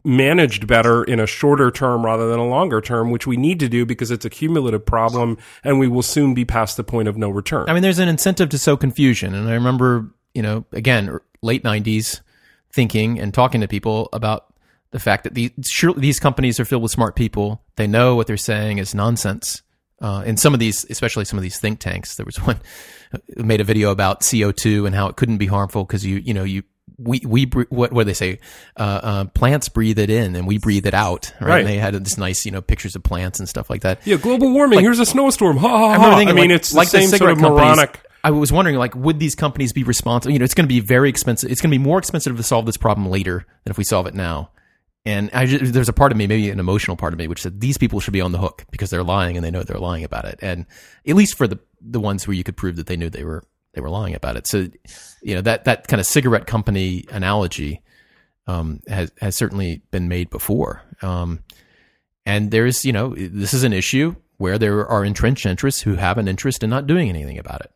managed 0.03 0.65
better 0.65 1.03
in 1.03 1.19
a 1.19 1.28
shorter 1.28 1.69
term 1.69 2.03
rather 2.03 2.30
than 2.30 2.39
a 2.39 2.47
longer 2.47 2.82
term, 2.82 3.11
which 3.11 3.28
we 3.28 3.38
need 3.38 3.59
to 3.59 3.69
do 3.69 3.86
because 3.86 4.09
it's 4.09 4.26
a 4.26 4.30
cumulative 4.30 4.84
problem, 4.84 5.38
and 5.63 5.78
we 5.78 5.88
will 5.88 6.01
soon 6.01 6.34
be 6.34 6.45
past 6.45 6.78
the 6.78 6.84
point 6.84 7.07
of 7.07 7.17
no 7.17 7.30
return. 7.30 7.69
I 7.69 7.74
mean, 7.74 7.84
there's 7.84 7.99
an 7.99 8.09
incentive 8.09 8.49
to 8.49 8.57
sow 8.57 8.78
confusion, 8.78 9.36
and 9.36 9.47
I 9.47 9.53
remember, 9.53 10.09
you 10.34 10.41
know, 10.41 10.65
again, 10.71 11.19
late 11.43 11.63
'90s, 11.63 12.21
thinking 12.71 13.19
and 13.19 13.32
talking 13.32 13.61
to 13.61 13.67
people 13.67 14.09
about 14.11 14.53
the 14.94 15.00
fact 15.00 15.24
that 15.26 15.34
these 15.34 15.52
surely 15.66 16.00
these 16.00 16.20
companies 16.20 16.60
are 16.60 16.66
filled 16.66 16.84
with 16.84 16.91
smart 16.91 17.16
people. 17.16 17.62
They 17.76 17.88
know 17.88 18.16
what 18.16 18.28
they're 18.28 18.38
saying 18.38 18.78
is 18.78 18.96
nonsense. 18.96 19.64
Uh, 20.00 20.24
and 20.26 20.39
some 20.39 20.54
of 20.54 20.60
these, 20.60 20.86
especially 20.89 21.26
some 21.26 21.39
of 21.39 21.44
these 21.44 21.60
think 21.60 21.80
tanks, 21.80 22.16
there 22.16 22.26
was 22.26 22.38
one 22.46 22.60
who 23.36 23.44
made 23.44 23.60
a 23.60 23.64
video 23.64 23.91
about 23.91 24.22
CO2 24.22 24.86
and 24.86 24.96
how 24.96 25.08
it 25.08 25.16
couldn't 25.16 25.38
be 25.38 25.48
harmful 25.48 25.84
because 25.84 26.06
you, 26.06 26.18
you 26.18 26.34
know, 26.34 26.44
you 26.44 26.64
we 27.00 27.22
we 27.26 27.46
what 27.70 27.91
what 27.91 28.04
do 28.04 28.04
they 28.04 28.14
say? 28.14 28.39
Uh, 28.78 29.00
uh, 29.04 29.26
plants 29.26 29.68
breathe 29.68 29.98
it 29.98 30.12
in 30.12 30.36
and 30.36 30.46
we 30.46 30.60
breathe 30.60 30.86
it 30.86 30.94
out. 30.94 31.34
Right? 31.41 31.48
Right. 31.48 31.60
And 31.62 31.68
they 31.68 31.78
had 31.78 31.96
this 31.96 32.18
nice, 32.18 32.46
you 32.46 32.52
know, 32.52 32.62
pictures 32.62 32.96
of 32.96 33.02
plants 33.02 33.39
and 33.39 33.50
stuff 33.50 33.70
like 33.70 33.82
that. 33.82 34.06
yeah, 34.06 34.18
global 34.18 34.52
warming. 34.52 34.80
here's 34.82 35.00
a 35.00 35.06
snowstorm. 35.08 35.58
Ha 35.58 35.68
ha 35.68 35.98
ha. 35.98 36.12
I 36.12 36.16
thinking, 36.18 36.30
I 36.30 36.34
mean, 36.39 36.50
like, 36.52 36.60
it's 36.60 36.70
the 36.70 36.78
like 36.78 36.88
same 36.89 37.10
sort 37.10 37.32
of 37.32 37.39
moronic. 37.39 38.00
I 38.24 38.32
was 38.32 38.54
wondering, 38.54 38.78
like, 38.78 38.96
would 38.96 39.20
these 39.20 39.36
companies 39.36 39.74
be 39.74 39.84
responsible? 39.84 40.32
You 40.32 40.39
know, 40.39 40.46
it's 40.46 40.54
going 40.54 40.64
to 40.64 40.74
be 40.74 40.80
very 40.80 41.10
expensive. 41.10 41.52
It's 41.52 41.60
going 41.60 41.72
to 41.72 41.78
be 41.78 41.84
more 41.84 41.98
expensive 41.98 42.38
to 42.38 42.44
solve 42.44 42.66
this 42.66 42.78
problem 42.78 43.10
later 43.10 43.46
than 43.66 43.72
if 43.72 43.78
we 43.78 43.84
solve 43.84 44.08
it 44.08 44.14
now. 44.14 44.52
And 45.06 45.30
I 45.34 45.45
just, 45.45 45.74
there's 45.74 45.89
a 45.89 45.93
part 45.93 46.12
of 46.14 46.18
me, 46.18 46.28
maybe 46.28 46.49
an 46.49 46.60
emotional 46.60 46.95
part 46.95 47.12
of 47.14 47.20
me, 47.20 47.28
which 47.28 47.41
said 47.41 47.60
these 47.60 47.78
people 47.78 47.99
should 47.99 48.14
be 48.14 48.22
on 48.22 48.32
the 48.32 48.38
hook 48.38 48.66
because 48.72 48.89
they're 48.89 49.04
lying 49.04 49.36
and 49.36 49.45
they 49.45 49.51
know 49.51 49.64
they're 49.64 49.78
lying 49.78 50.06
about 50.06 50.26
it. 50.26 50.39
And 50.41 50.66
at 51.06 51.16
least 51.16 51.38
for 51.38 51.47
the 51.47 51.60
the 51.82 51.99
ones 51.99 52.26
where 52.26 52.36
you 52.36 52.43
could 52.45 52.56
prove 52.56 52.78
that 52.78 52.88
they 52.88 52.95
knew 52.95 53.10
they 53.10 53.26
were 53.26 53.43
they 53.74 53.82
were 53.82 53.89
lying 53.89 54.16
about 54.16 54.38
it. 54.38 54.47
So, 54.47 54.68
you 55.22 55.36
know, 55.36 55.41
that 55.41 55.66
that 55.66 55.88
kind 55.88 55.99
of 55.99 56.06
cigarette 56.06 56.47
company 56.47 57.06
analogy 57.12 57.82
um, 58.47 58.80
has 58.88 59.12
has 59.20 59.36
certainly 59.36 59.82
been 59.91 60.08
made 60.08 60.30
before. 60.30 60.82
Um, 61.01 61.43
and 62.26 62.51
there's, 62.51 62.86
you 62.86 62.93
know, 62.93 63.14
this 63.16 63.54
is 63.54 63.64
an 63.64 63.74
issue 63.74 64.16
where 64.38 64.58
there 64.58 64.88
are 64.88 65.04
entrenched 65.04 65.45
interests 65.45 65.82
who 65.82 65.95
have 65.95 66.18
an 66.18 66.28
interest 66.28 66.64
in 66.64 66.70
not 66.70 66.88
doing 66.88 67.10
anything 67.10 67.38
about 67.38 67.62
it. 67.62 67.72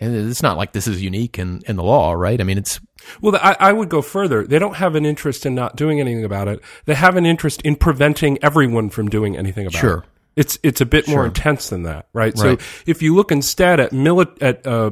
And 0.00 0.14
it's 0.28 0.42
not 0.42 0.56
like 0.56 0.72
this 0.72 0.88
is 0.88 1.02
unique 1.02 1.38
in, 1.38 1.62
in 1.68 1.76
the 1.76 1.84
law, 1.84 2.12
right? 2.12 2.40
I 2.40 2.44
mean, 2.44 2.58
it's 2.58 2.80
Well, 3.20 3.36
I, 3.36 3.56
I 3.60 3.72
would 3.72 3.88
go 3.88 4.02
further. 4.02 4.44
They 4.44 4.58
don't 4.58 4.76
have 4.76 4.96
an 4.96 5.06
interest 5.06 5.46
in 5.46 5.54
not 5.54 5.76
doing 5.76 6.00
anything 6.00 6.24
about 6.24 6.48
it. 6.48 6.60
They 6.86 6.94
have 6.94 7.16
an 7.16 7.24
interest 7.26 7.62
in 7.62 7.76
preventing 7.76 8.42
everyone 8.42 8.90
from 8.90 9.08
doing 9.08 9.36
anything 9.36 9.66
about 9.66 9.78
Sure. 9.80 9.90
it. 9.90 10.00
Sure. 10.00 10.04
It's 10.36 10.58
it's 10.64 10.80
a 10.80 10.86
bit 10.86 11.06
more 11.06 11.24
intense 11.24 11.68
than 11.68 11.84
that, 11.84 12.08
right? 12.12 12.34
Right. 12.36 12.60
So 12.60 12.66
if 12.86 13.02
you 13.02 13.14
look 13.14 13.30
instead 13.30 13.78
at 13.78 13.92
mili- 13.92 14.36
at 14.42 14.66
uh, 14.66 14.90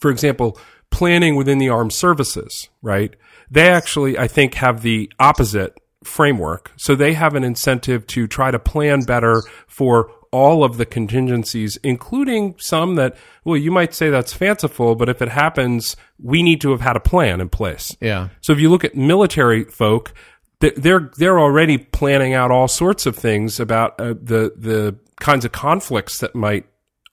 for 0.00 0.10
example, 0.10 0.58
planning 0.90 1.36
within 1.36 1.58
the 1.58 1.68
armed 1.68 1.92
services, 1.92 2.70
right? 2.80 3.14
They 3.50 3.68
actually, 3.68 4.18
I 4.18 4.28
think, 4.28 4.54
have 4.54 4.80
the 4.80 5.12
opposite 5.20 5.76
framework. 6.04 6.72
So 6.76 6.94
they 6.94 7.12
have 7.12 7.34
an 7.34 7.44
incentive 7.44 8.06
to 8.08 8.26
try 8.26 8.50
to 8.50 8.58
plan 8.58 9.02
better 9.02 9.42
for 9.66 10.10
all 10.36 10.62
of 10.64 10.76
the 10.76 10.84
contingencies, 10.86 11.78
including 11.82 12.54
some 12.58 12.94
that, 12.96 13.16
well, 13.44 13.56
you 13.56 13.70
might 13.70 13.94
say 13.94 14.10
that's 14.10 14.32
fanciful, 14.32 14.94
but 14.94 15.08
if 15.08 15.22
it 15.22 15.28
happens, 15.28 15.96
we 16.22 16.42
need 16.42 16.60
to 16.60 16.70
have 16.70 16.80
had 16.82 16.96
a 16.96 17.00
plan 17.00 17.40
in 17.40 17.48
place. 17.48 17.96
yeah, 18.00 18.28
So 18.42 18.52
if 18.52 18.58
you 18.60 18.68
look 18.68 18.84
at 18.84 18.94
military 18.94 19.64
folk, 19.64 20.12
they're 20.60 21.10
they're 21.18 21.38
already 21.38 21.76
planning 21.78 22.32
out 22.34 22.50
all 22.50 22.68
sorts 22.68 23.06
of 23.06 23.14
things 23.16 23.60
about 23.60 24.00
uh, 24.00 24.14
the 24.32 24.52
the 24.56 24.96
kinds 25.20 25.44
of 25.44 25.52
conflicts 25.52 26.18
that 26.20 26.34
might 26.34 26.64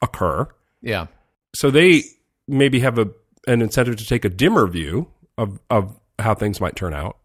occur. 0.02 0.48
yeah, 0.82 1.08
So 1.54 1.70
they 1.72 2.04
maybe 2.48 2.80
have 2.80 2.98
a 3.00 3.08
an 3.48 3.62
incentive 3.62 3.98
to 3.98 4.06
take 4.06 4.24
a 4.26 4.30
dimmer 4.30 4.68
view 4.68 5.08
of 5.38 5.60
of 5.70 6.00
how 6.20 6.34
things 6.36 6.62
might 6.62 6.76
turn 6.76 6.94
out. 6.94 7.18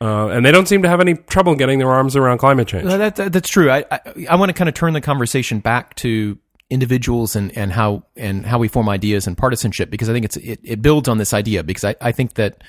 Uh, 0.00 0.28
and 0.28 0.44
they 0.44 0.50
don't 0.52 0.66
seem 0.66 0.82
to 0.82 0.88
have 0.88 1.00
any 1.00 1.14
trouble 1.14 1.54
getting 1.54 1.78
their 1.78 1.90
arms 1.90 2.16
around 2.16 2.38
climate 2.38 2.68
change. 2.68 2.84
That, 2.84 3.16
that- 3.16 3.32
that's 3.32 3.48
true. 3.48 3.70
I, 3.70 3.84
I, 3.90 4.00
I 4.30 4.36
want 4.36 4.50
to 4.50 4.52
kind 4.52 4.68
of 4.68 4.74
turn 4.74 4.92
the 4.92 5.00
conversation 5.00 5.60
back 5.60 5.94
to 5.96 6.36
individuals 6.70 7.36
and, 7.36 7.56
and 7.56 7.70
how 7.72 8.02
and 8.16 8.44
how 8.44 8.58
we 8.58 8.68
form 8.68 8.88
ideas 8.88 9.26
and 9.26 9.36
partisanship 9.38 9.90
because 9.90 10.08
I 10.08 10.12
think 10.12 10.24
it's 10.24 10.36
it, 10.38 10.60
it 10.64 10.82
builds 10.82 11.08
on 11.08 11.18
this 11.18 11.32
idea 11.32 11.62
because 11.62 11.84
I, 11.84 11.94
I 12.00 12.10
think 12.10 12.34
that 12.34 12.62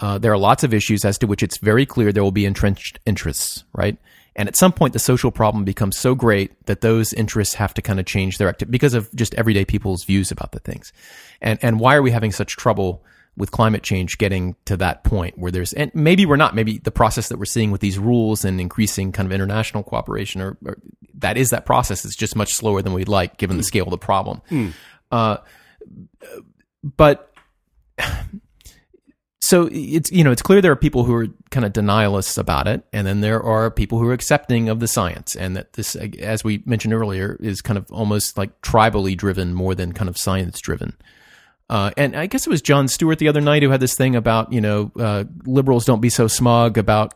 uh, 0.00 0.18
there 0.18 0.32
are 0.32 0.38
lots 0.38 0.64
of 0.64 0.74
issues 0.74 1.04
as 1.04 1.18
to 1.18 1.26
which 1.26 1.42
it's 1.42 1.58
very 1.58 1.86
clear 1.86 2.10
there 2.12 2.24
will 2.24 2.32
be 2.32 2.46
entrenched 2.46 2.98
interests, 3.06 3.62
right? 3.72 3.96
And 4.34 4.48
at 4.48 4.56
some 4.56 4.72
point, 4.72 4.92
the 4.94 4.98
social 4.98 5.30
problem 5.30 5.64
becomes 5.64 5.96
so 5.96 6.16
great 6.16 6.66
that 6.66 6.80
those 6.80 7.12
interests 7.12 7.54
have 7.54 7.72
to 7.74 7.82
kind 7.82 8.00
of 8.00 8.06
change 8.06 8.38
their 8.38 8.48
activity 8.48 8.72
because 8.72 8.94
of 8.94 9.14
just 9.14 9.32
everyday 9.34 9.64
people's 9.64 10.02
views 10.04 10.32
about 10.32 10.50
the 10.52 10.58
things. 10.58 10.92
And 11.40 11.58
and 11.62 11.78
why 11.78 11.94
are 11.94 12.02
we 12.02 12.10
having 12.10 12.32
such 12.32 12.56
trouble 12.56 13.04
with 13.36 13.50
climate 13.50 13.82
change 13.82 14.18
getting 14.18 14.54
to 14.64 14.76
that 14.76 15.02
point 15.04 15.36
where 15.38 15.50
there's 15.50 15.72
and 15.72 15.90
maybe 15.94 16.24
we're 16.24 16.36
not 16.36 16.54
maybe 16.54 16.78
the 16.78 16.90
process 16.90 17.28
that 17.28 17.38
we're 17.38 17.44
seeing 17.44 17.70
with 17.70 17.80
these 17.80 17.98
rules 17.98 18.44
and 18.44 18.60
increasing 18.60 19.10
kind 19.10 19.26
of 19.26 19.32
international 19.32 19.82
cooperation 19.82 20.40
or, 20.40 20.56
or 20.64 20.78
that 21.14 21.36
is 21.36 21.50
that 21.50 21.66
process 21.66 22.04
it's 22.04 22.16
just 22.16 22.36
much 22.36 22.54
slower 22.54 22.80
than 22.82 22.92
we'd 22.92 23.08
like 23.08 23.36
given 23.36 23.56
the 23.56 23.62
scale 23.62 23.84
of 23.84 23.90
the 23.90 23.98
problem. 23.98 24.40
Uh, 25.10 25.38
but 26.82 27.32
so 29.40 29.68
it's 29.70 30.10
you 30.10 30.24
know 30.24 30.32
it's 30.32 30.42
clear 30.42 30.60
there 30.60 30.72
are 30.72 30.76
people 30.76 31.04
who 31.04 31.14
are 31.14 31.26
kind 31.50 31.66
of 31.66 31.72
denialists 31.72 32.38
about 32.38 32.66
it 32.66 32.82
and 32.92 33.06
then 33.06 33.20
there 33.20 33.42
are 33.42 33.70
people 33.70 33.98
who 33.98 34.08
are 34.08 34.12
accepting 34.12 34.68
of 34.68 34.80
the 34.80 34.88
science 34.88 35.36
and 35.36 35.56
that 35.56 35.74
this 35.74 35.94
as 35.96 36.42
we 36.42 36.62
mentioned 36.64 36.94
earlier 36.94 37.36
is 37.40 37.60
kind 37.60 37.76
of 37.78 37.90
almost 37.92 38.38
like 38.38 38.60
tribally 38.62 39.16
driven 39.16 39.52
more 39.52 39.74
than 39.74 39.92
kind 39.92 40.08
of 40.08 40.16
science 40.16 40.60
driven 40.60 40.96
uh, 41.70 41.90
and 41.96 42.14
I 42.14 42.26
guess 42.26 42.46
it 42.46 42.50
was 42.50 42.62
Jon 42.62 42.88
Stewart 42.88 43.18
the 43.18 43.28
other 43.28 43.40
night 43.40 43.62
who 43.62 43.70
had 43.70 43.80
this 43.80 43.96
thing 43.96 44.16
about 44.16 44.52
you 44.52 44.60
know 44.60 44.92
uh, 44.98 45.24
liberals 45.44 45.84
don't 45.84 46.00
be 46.00 46.10
so 46.10 46.26
smug 46.26 46.76
about 46.78 47.14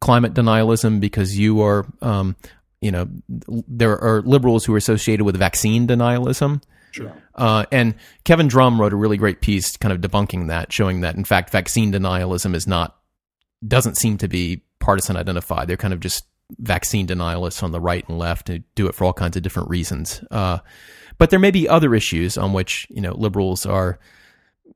climate 0.00 0.34
denialism 0.34 1.00
because 1.00 1.38
you 1.38 1.62
are 1.62 1.86
um, 2.02 2.36
you 2.80 2.90
know 2.90 3.08
there 3.28 3.98
are 3.98 4.22
liberals 4.22 4.64
who 4.64 4.74
are 4.74 4.78
associated 4.78 5.24
with 5.24 5.36
vaccine 5.36 5.86
denialism. 5.86 6.62
Sure. 6.92 7.12
Uh, 7.36 7.64
and 7.70 7.94
Kevin 8.24 8.48
Drum 8.48 8.80
wrote 8.80 8.92
a 8.92 8.96
really 8.96 9.16
great 9.16 9.40
piece, 9.40 9.76
kind 9.76 9.92
of 9.92 10.00
debunking 10.00 10.48
that, 10.48 10.72
showing 10.72 11.00
that 11.02 11.14
in 11.14 11.24
fact 11.24 11.50
vaccine 11.50 11.92
denialism 11.92 12.54
is 12.54 12.66
not 12.66 12.96
doesn't 13.66 13.96
seem 13.96 14.18
to 14.18 14.28
be 14.28 14.62
partisan 14.78 15.16
identified. 15.16 15.68
They're 15.68 15.76
kind 15.76 15.94
of 15.94 16.00
just 16.00 16.24
vaccine 16.58 17.06
denialists 17.06 17.62
on 17.62 17.70
the 17.70 17.80
right 17.80 18.06
and 18.08 18.18
left 18.18 18.48
who 18.48 18.58
do 18.74 18.88
it 18.88 18.94
for 18.94 19.04
all 19.04 19.12
kinds 19.12 19.36
of 19.36 19.42
different 19.42 19.70
reasons. 19.70 20.22
Uh, 20.30 20.58
but 21.20 21.28
there 21.28 21.38
may 21.38 21.50
be 21.50 21.68
other 21.68 21.94
issues 21.94 22.38
on 22.38 22.54
which 22.54 22.86
you 22.88 23.02
know 23.02 23.12
liberals 23.12 23.66
are, 23.66 23.98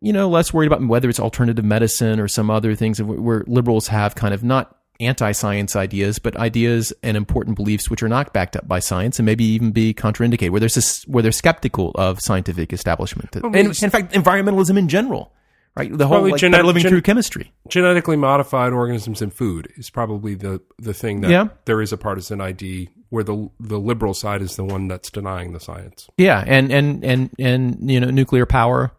you 0.01 0.13
know, 0.13 0.29
less 0.29 0.53
worried 0.53 0.67
about 0.67 0.87
whether 0.87 1.09
it's 1.09 1.19
alternative 1.19 1.65
medicine 1.65 2.21
or 2.21 2.29
some 2.29 2.51
other 2.51 2.75
things 2.75 3.03
where 3.03 3.43
liberals 3.47 3.89
have 3.89 4.15
kind 4.15 4.35
of 4.35 4.45
not 4.45 4.77
anti-science 5.01 5.75
ideas, 5.75 6.19
but 6.19 6.37
ideas 6.37 6.93
and 7.03 7.17
important 7.17 7.57
beliefs 7.57 7.89
which 7.89 8.03
are 8.03 8.11
not 8.11 8.35
backed 8.35 8.57
up 8.57 8.69
by 8.69 8.79
science 8.79 9.19
and 9.19 9.25
maybe 9.25 9.43
even 9.43 9.73
be 9.73 9.95
contraindicated, 9.95 10.51
where 10.51 10.61
there's 10.61 10.75
this, 10.75 11.03
where 11.09 11.23
they're 11.23 11.33
skeptical 11.33 11.93
of 11.95 12.21
scientific 12.21 12.75
establishment. 12.75 13.35
and 13.37 13.83
in 13.83 13.91
fact, 13.91 14.13
environmentalism 14.13 14.79
in 14.79 14.87
general, 14.87 15.33
right? 15.77 15.91
The 15.97 16.07
whole 16.07 16.17
Probably 16.17 16.33
like, 16.33 16.41
genet- 16.41 16.65
living 16.65 16.83
gen- 16.83 16.91
through 16.91 17.03
chemistry. 17.03 17.53
Genetically 17.69 18.17
modified 18.17 18.73
organisms 18.73 19.21
in 19.23 19.31
food 19.31 19.69
is 19.77 19.91
probably 19.91 20.35
the 20.35 20.61
the 20.79 20.95
thing 20.95 21.21
that 21.23 21.31
Yeah. 21.31 21.49
there 21.65 21.81
is 21.83 21.93
a 21.93 21.97
partisan 21.97 22.41
ID 22.41 22.89
where 23.11 23.25
the 23.25 23.49
the 23.61 23.79
liberal 23.79 24.15
side 24.15 24.43
is 24.43 24.57
the 24.57 24.65
one 24.65 24.89
that's 24.89 25.11
denying 25.11 25.53
the 25.53 25.61
science. 25.61 26.09
Yeah, 26.19 26.43
and 26.47 26.73
and 26.73 27.05
and 27.05 27.31
and 27.39 27.91
you 27.91 28.01
know, 28.01 28.11
nuclear 28.11 28.45
power, 28.47 28.93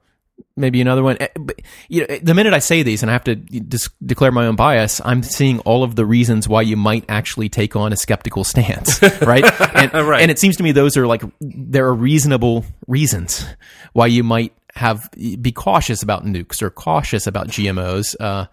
maybe 0.56 0.80
another 0.80 1.04
one. 1.04 1.18
Eh, 1.20 1.28
But 1.38 1.62
you 1.90 2.06
know, 2.08 2.18
the 2.22 2.34
minute 2.34 2.54
I 2.54 2.60
say 2.60 2.82
these, 2.84 3.02
and 3.04 3.10
I 3.10 3.14
have 3.14 3.26
to 3.26 3.36
dis- 3.36 3.90
declare 4.06 4.32
my 4.32 4.46
own 4.46 4.56
bias, 4.56 5.02
I'm 5.04 5.22
seeing 5.22 5.60
all 5.60 5.84
of 5.84 5.96
the 5.96 6.06
reasons 6.06 6.48
why 6.48 6.62
you 6.62 6.78
might 6.78 7.04
actually 7.10 7.50
take 7.50 7.76
on 7.76 7.92
a 7.92 7.98
skeptical 7.98 8.44
stance, 8.46 9.02
right? 9.22 9.44
And, 9.76 9.94
Right. 10.08 10.22
and 10.22 10.32
it 10.32 10.40
seems 10.40 10.56
to 10.58 10.64
me 10.64 10.72
those 10.72 10.96
are 10.98 11.08
like 11.08 11.24
there 11.42 11.86
are 11.88 11.94
reasonable 11.96 12.64
reasons 12.88 13.46
why 13.94 14.08
you 14.08 14.24
might 14.24 14.54
have 14.76 15.10
be 15.14 15.52
cautious 15.52 16.04
about 16.04 16.26
nukes 16.26 16.62
or 16.62 16.70
cautious 16.70 17.28
about 17.28 17.48
GMOs. 17.48 18.16
Uh, 18.20 18.46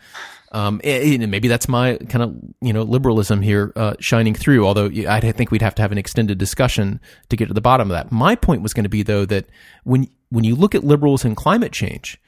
um, 0.52 0.80
eh, 0.84 1.16
eh, 1.18 1.26
maybe 1.26 1.48
that's 1.48 1.66
my 1.66 1.96
kind 2.08 2.22
of 2.22 2.36
you 2.60 2.72
know 2.72 2.82
liberalism 2.82 3.42
here 3.42 3.72
uh, 3.74 3.94
shining 3.98 4.34
through. 4.34 4.66
Although 4.66 4.90
I 5.08 5.20
think 5.20 5.50
we'd 5.50 5.62
have 5.62 5.74
to 5.76 5.82
have 5.82 5.92
an 5.92 5.98
extended 5.98 6.38
discussion 6.38 7.00
to 7.30 7.36
get 7.36 7.48
to 7.48 7.54
the 7.54 7.60
bottom 7.60 7.90
of 7.90 7.94
that. 7.94 8.12
My 8.12 8.36
point 8.36 8.62
was 8.62 8.74
going 8.74 8.84
to 8.84 8.90
be 8.90 9.02
though 9.02 9.24
that 9.26 9.46
when 9.84 10.08
when 10.30 10.44
you 10.44 10.54
look 10.54 10.74
at 10.74 10.84
liberals 10.84 11.24
and 11.24 11.36
climate 11.36 11.72
change, 11.72 12.20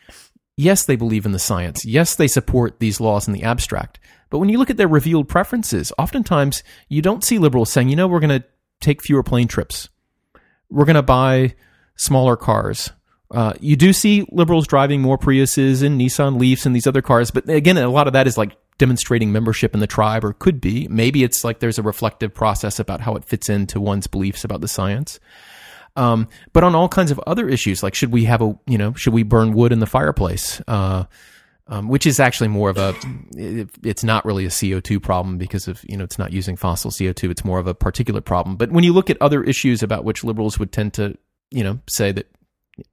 yes, 0.57 0.85
they 0.85 0.97
believe 0.97 1.27
in 1.27 1.33
the 1.33 1.39
science. 1.39 1.85
Yes, 1.85 2.17
they 2.17 2.29
support 2.29 2.81
these 2.81 3.01
laws 3.01 3.29
in 3.29 3.35
the 3.35 3.45
abstract. 3.45 4.01
But 4.31 4.39
when 4.39 4.49
you 4.49 4.59
look 4.59 4.71
at 4.71 4.77
their 4.79 4.89
revealed 4.89 5.29
preferences, 5.29 5.93
oftentimes 5.99 6.65
you 6.89 7.03
don't 7.03 7.23
see 7.23 7.39
liberals 7.39 7.71
saying, 7.71 7.89
you 7.89 7.97
know, 7.97 8.09
we're 8.09 8.21
going 8.21 8.41
to 8.41 8.47
take 8.81 9.03
fewer 9.03 9.23
plane 9.23 9.47
trips. 9.47 9.89
We're 10.69 10.87
going 10.87 10.97
to 10.97 11.03
buy 11.03 11.55
smaller 11.95 12.37
cars. 12.37 12.91
Uh, 13.35 13.53
you 13.61 13.74
do 13.74 13.93
see 13.93 14.24
liberals 14.30 14.66
driving 14.66 15.03
more 15.03 15.18
Priuses 15.18 15.82
and 15.82 16.01
Nissan 16.01 16.39
Leafs 16.39 16.66
and 16.66 16.74
these 16.74 16.87
other 16.87 17.03
cars, 17.03 17.32
but 17.32 17.49
again, 17.49 17.76
a 17.76 17.89
lot 17.89 18.07
of 18.07 18.12
that 18.12 18.28
is 18.28 18.39
like 18.39 18.57
demonstrating 18.78 19.32
membership 19.32 19.74
in 19.74 19.80
the 19.80 19.89
tribe, 19.89 20.24
or 20.24 20.32
could 20.32 20.61
be. 20.61 20.87
Maybe 20.89 21.24
it's 21.24 21.43
like 21.43 21.59
there's 21.59 21.78
a 21.78 21.82
reflective 21.82 22.32
process 22.32 22.78
about 22.78 23.01
how 23.01 23.16
it 23.16 23.24
fits 23.24 23.49
into 23.49 23.80
one's 23.80 24.07
beliefs 24.07 24.45
about 24.45 24.61
the 24.61 24.68
science. 24.68 25.18
Um, 25.97 26.28
but 26.53 26.64
on 26.64 26.74
all 26.74 26.89
kinds 26.89 27.11
of 27.11 27.20
other 27.26 27.49
issues, 27.49 27.82
like 27.82 27.95
should 27.95 28.12
we 28.12 28.24
have 28.24 28.41
a, 28.41 28.57
you 28.66 28.78
know, 28.78 28.95
should 28.95 29.12
we 29.12 29.24
burn 29.24 29.53
wood 29.53 29.72
in 29.72 29.80
the 29.80 29.87
fireplace? 29.87 30.61
Uh, 30.66 31.05
um, 31.66 31.89
which 31.89 32.07
is 32.07 32.20
actually 32.20 32.49
more 32.49 32.68
of 32.68 32.76
a, 32.76 32.95
it, 33.37 33.70
it's 33.82 34.05
not 34.05 34.24
really 34.24 34.45
a 34.45 34.51
CO2 34.51 35.03
problem 35.03 35.39
because 35.39 35.66
of, 35.66 35.82
you 35.89 35.97
know, 35.97 36.05
it's 36.05 36.18
not 36.18 36.32
using 36.32 36.57
fossil 36.57 36.91
CO2. 36.91 37.30
It's 37.30 37.45
more 37.45 37.59
of 37.59 37.66
a 37.66 37.74
particulate 37.74 38.24
problem. 38.24 38.57
But 38.57 38.70
when 38.70 38.85
you 38.85 38.93
look 38.93 39.09
at 39.09 39.16
other 39.20 39.43
issues 39.43 39.82
about 39.82 40.05
which 40.05 40.24
liberals 40.24 40.59
would 40.59 40.72
tend 40.72 40.93
to, 40.95 41.16
you 41.51 41.64
know, 41.64 41.80
say 41.89 42.12
that 42.12 42.26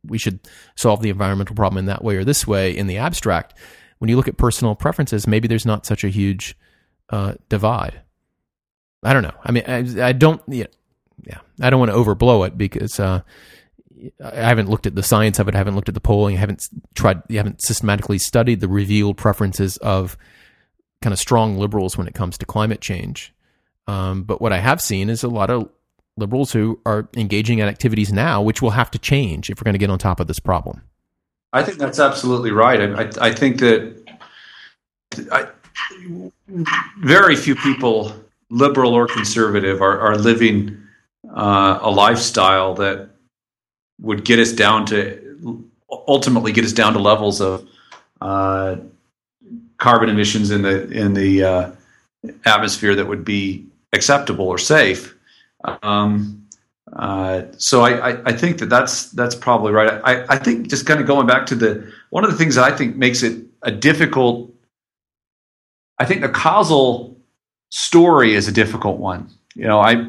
we 0.06 0.18
should 0.18 0.40
solve 0.76 1.02
the 1.02 1.10
environmental 1.10 1.56
problem 1.56 1.78
in 1.80 1.86
that 1.86 2.04
way 2.04 2.16
or 2.16 2.24
this 2.24 2.46
way 2.46 2.76
in 2.76 2.88
the 2.88 2.98
abstract, 2.98 3.58
when 4.00 4.10
you 4.10 4.16
look 4.16 4.28
at 4.28 4.38
personal 4.38 4.76
preferences, 4.76 5.28
maybe 5.28 5.48
there's 5.48 5.66
not 5.66 5.86
such 5.86 6.04
a 6.04 6.10
huge 6.10 6.58
uh, 7.10 7.36
divide. 7.50 8.02
I 9.04 9.14
don't 9.14 9.24
know. 9.24 9.34
I 9.44 9.52
mean, 9.52 9.64
I, 9.68 10.10
I 10.10 10.12
don't. 10.12 10.42
Yeah, 10.48 10.68
I 11.60 11.70
don't 11.70 11.80
want 11.80 11.92
to 11.92 11.98
overblow 11.98 12.48
it 12.48 12.58
because 12.58 13.00
uh, 13.00 13.22
I 14.24 14.36
haven't 14.36 14.70
looked 14.70 14.88
at 14.88 14.96
the 14.96 15.04
science 15.04 15.40
of 15.40 15.48
it. 15.48 15.56
I 15.56 15.58
haven't 15.60 15.76
looked 15.76 15.90
at 15.90 15.94
the 15.94 16.02
polling. 16.02 16.36
I 16.36 16.40
haven't 16.40 16.68
tried. 16.96 17.22
You 17.30 17.38
haven't 17.38 17.62
systematically 17.62 18.18
studied 18.18 18.60
the 18.60 18.68
revealed 18.68 19.18
preferences 19.18 19.78
of 19.78 20.18
kind 21.02 21.14
of 21.14 21.20
strong 21.20 21.58
liberals 21.58 21.98
when 21.98 22.08
it 22.08 22.14
comes 22.14 22.38
to 22.40 22.46
climate 22.46 22.82
change. 22.82 23.34
Um, 23.88 24.24
but 24.24 24.42
what 24.42 24.54
I 24.54 24.60
have 24.60 24.82
seen 24.82 25.10
is 25.10 25.24
a 25.24 25.28
lot 25.28 25.50
of 25.50 25.70
liberals 26.18 26.52
who 26.52 26.80
are 26.86 27.10
engaging 27.16 27.60
in 27.60 27.68
activities 27.68 28.12
now, 28.12 28.42
which 28.42 28.62
will 28.62 28.72
have 28.72 28.92
to 28.92 29.00
change 29.00 29.50
if 29.50 29.60
we're 29.60 29.66
going 29.66 29.74
to 29.74 29.80
get 29.80 29.90
on 29.90 29.98
top 29.98 30.20
of 30.20 30.28
this 30.28 30.40
problem. 30.40 30.82
I 31.54 31.64
think 31.64 31.78
that's 31.78 32.00
absolutely 32.00 32.52
right. 32.52 32.82
I, 32.82 33.04
I, 33.04 33.10
I 33.28 33.32
think 33.34 33.60
that 33.60 34.02
I, 35.32 35.48
very 37.00 37.36
few 37.36 37.56
people, 37.56 38.14
liberal 38.50 38.94
or 38.94 39.08
conservative, 39.08 39.82
are, 39.82 40.00
are 40.00 40.18
living 40.18 40.78
uh, 41.30 41.80
a 41.82 41.92
lifestyle 41.92 42.76
that 42.76 43.10
would 44.00 44.24
get 44.24 44.40
us 44.40 44.52
down 44.52 44.86
to 44.88 45.70
ultimately 46.08 46.52
get 46.52 46.66
us 46.66 46.74
down 46.74 46.94
to 46.94 47.00
levels 47.00 47.42
of 47.42 47.68
uh, 48.22 48.78
carbon 49.78 50.10
emissions 50.10 50.52
in 50.52 50.62
the 50.62 50.90
in 50.90 51.14
the 51.14 51.44
uh, 51.44 51.72
atmosphere 52.46 52.96
that 52.96 53.08
would 53.08 53.26
be 53.26 53.66
acceptable 53.94 54.48
or 54.48 54.58
safe. 54.58 55.16
Um, 55.84 56.48
uh, 56.94 57.44
so 57.58 57.82
I, 57.82 58.12
I, 58.12 58.22
I, 58.26 58.34
think 58.34 58.58
that 58.60 58.66
that's 58.66 59.12
that's 59.12 59.36
probably 59.36 59.72
right. 59.72 60.02
I, 60.04 60.26
I 60.28 60.38
think 60.38 60.70
just 60.70 60.86
kind 60.86 61.00
of 61.00 61.08
going 61.08 61.26
back 61.26 61.46
to 61.48 61.56
the 61.56 61.92
one 62.10 62.26
of 62.26 62.32
the 62.32 62.38
things 62.38 62.56
that 62.56 62.72
I 62.72 62.76
think 62.76 62.98
makes 62.98 63.24
it 63.24 63.46
a 63.62 63.72
difficult. 63.72 64.54
I 66.00 66.06
think 66.06 66.22
the 66.22 66.30
causal 66.30 67.18
story 67.70 68.34
is 68.34 68.48
a 68.48 68.52
difficult 68.52 68.98
one. 68.98 69.30
You 69.56 69.68
know, 69.68 69.80
I, 69.80 70.08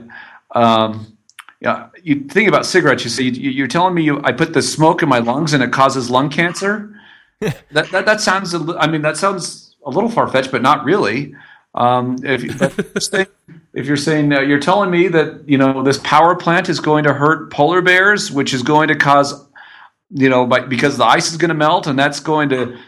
um, 0.52 1.16
yeah, 1.60 1.88
you 2.02 2.24
think 2.24 2.48
about 2.48 2.66
cigarettes. 2.66 3.04
You 3.04 3.10
say 3.10 3.24
you, 3.24 3.64
are 3.64 3.68
telling 3.68 3.94
me 3.94 4.02
you, 4.02 4.20
I 4.24 4.32
put 4.32 4.52
the 4.52 4.62
smoke 4.62 5.02
in 5.02 5.08
my 5.08 5.18
lungs 5.18 5.52
and 5.52 5.62
it 5.62 5.70
causes 5.70 6.10
lung 6.10 6.30
cancer. 6.30 6.98
that, 7.40 7.90
that 7.90 8.06
that 8.06 8.20
sounds. 8.20 8.54
I 8.54 8.88
mean, 8.88 9.02
that 9.02 9.16
sounds 9.16 9.76
a 9.84 9.90
little 9.90 10.10
far 10.10 10.28
fetched, 10.28 10.50
but 10.50 10.62
not 10.62 10.84
really. 10.84 11.34
Um, 11.74 12.16
if, 12.22 12.42
if 13.74 13.86
you're 13.86 13.96
saying 13.96 14.32
uh, 14.32 14.40
you're 14.40 14.60
telling 14.60 14.90
me 14.90 15.08
that 15.08 15.48
you 15.48 15.58
know 15.58 15.82
this 15.82 15.98
power 15.98 16.34
plant 16.34 16.68
is 16.68 16.80
going 16.80 17.04
to 17.04 17.12
hurt 17.12 17.50
polar 17.50 17.82
bears, 17.82 18.30
which 18.30 18.52
is 18.52 18.62
going 18.62 18.88
to 18.88 18.96
cause 18.96 19.46
you 20.10 20.28
know 20.28 20.46
by, 20.46 20.60
because 20.60 20.98
the 20.98 21.04
ice 21.04 21.30
is 21.30 21.36
going 21.36 21.48
to 21.48 21.54
melt 21.54 21.86
and 21.86 21.98
that's 21.98 22.20
going 22.20 22.48
to 22.50 22.78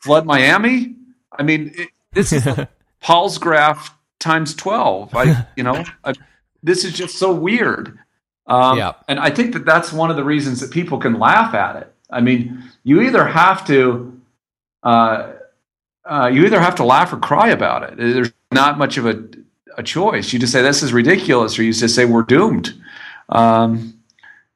flood 0.00 0.26
Miami. 0.26 0.96
I 1.32 1.42
mean, 1.42 1.72
it, 1.74 1.90
this 2.12 2.32
is 2.32 2.46
Paul's 3.00 3.38
graph 3.38 3.96
times 4.18 4.54
twelve. 4.54 5.14
I 5.14 5.46
you 5.56 5.62
know 5.62 5.84
I, 6.04 6.14
this 6.62 6.84
is 6.84 6.92
just 6.92 7.16
so 7.16 7.32
weird. 7.32 7.98
Um, 8.48 8.78
yeah. 8.78 8.92
And 9.08 9.18
I 9.18 9.30
think 9.30 9.54
that 9.54 9.64
that's 9.64 9.92
one 9.92 10.10
of 10.10 10.16
the 10.16 10.24
reasons 10.24 10.60
that 10.60 10.70
people 10.70 10.98
can 10.98 11.18
laugh 11.18 11.52
at 11.54 11.76
it. 11.76 11.92
I 12.10 12.20
mean, 12.20 12.62
you 12.84 13.02
either 13.02 13.26
have 13.26 13.66
to 13.66 14.20
uh, 14.82 15.32
uh, 16.04 16.30
you 16.32 16.44
either 16.44 16.60
have 16.60 16.76
to 16.76 16.84
laugh 16.84 17.12
or 17.12 17.18
cry 17.18 17.48
about 17.48 17.82
it. 17.82 17.96
There's 17.96 18.32
not 18.52 18.78
much 18.78 18.96
of 18.96 19.06
a, 19.06 19.24
a 19.76 19.82
choice. 19.82 20.32
You 20.32 20.38
just 20.38 20.52
say 20.52 20.62
this 20.62 20.82
is 20.82 20.92
ridiculous, 20.92 21.58
or 21.58 21.62
you 21.62 21.72
just 21.72 21.94
say 21.94 22.04
we're 22.04 22.22
doomed. 22.22 22.74
Um, 23.28 24.00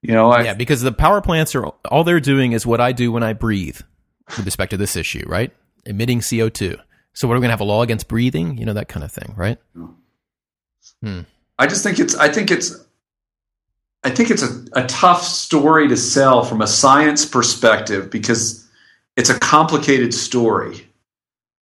you 0.02 0.14
know, 0.14 0.30
I, 0.30 0.42
yeah, 0.42 0.54
because 0.54 0.80
the 0.80 0.92
power 0.92 1.20
plants 1.20 1.54
are 1.54 1.66
all 1.66 2.04
they're 2.04 2.20
doing 2.20 2.52
is 2.52 2.66
what 2.66 2.80
I 2.80 2.92
do 2.92 3.12
when 3.12 3.22
I 3.22 3.32
breathe, 3.32 3.80
with 4.36 4.44
respect 4.44 4.70
to 4.70 4.76
this 4.76 4.96
issue, 4.96 5.24
right? 5.26 5.52
Emitting 5.84 6.22
CO 6.22 6.48
two. 6.48 6.76
So, 7.12 7.28
what 7.28 7.34
are 7.34 7.38
we 7.38 7.42
going 7.42 7.48
to 7.48 7.52
have 7.52 7.60
a 7.60 7.64
law 7.64 7.82
against 7.82 8.08
breathing? 8.08 8.56
You 8.56 8.64
know 8.64 8.72
that 8.72 8.88
kind 8.88 9.04
of 9.04 9.12
thing, 9.12 9.34
right? 9.36 9.58
Hmm. 11.02 11.20
I 11.58 11.66
just 11.66 11.82
think 11.82 11.98
it's. 11.98 12.14
I 12.14 12.28
think 12.28 12.50
it's. 12.50 12.84
I 14.02 14.08
think 14.08 14.30
it's 14.30 14.42
a, 14.42 14.64
a 14.72 14.86
tough 14.86 15.22
story 15.22 15.86
to 15.88 15.96
sell 15.96 16.42
from 16.42 16.62
a 16.62 16.66
science 16.66 17.26
perspective 17.26 18.10
because 18.10 18.66
it's 19.16 19.28
a 19.28 19.38
complicated 19.38 20.14
story. 20.14 20.86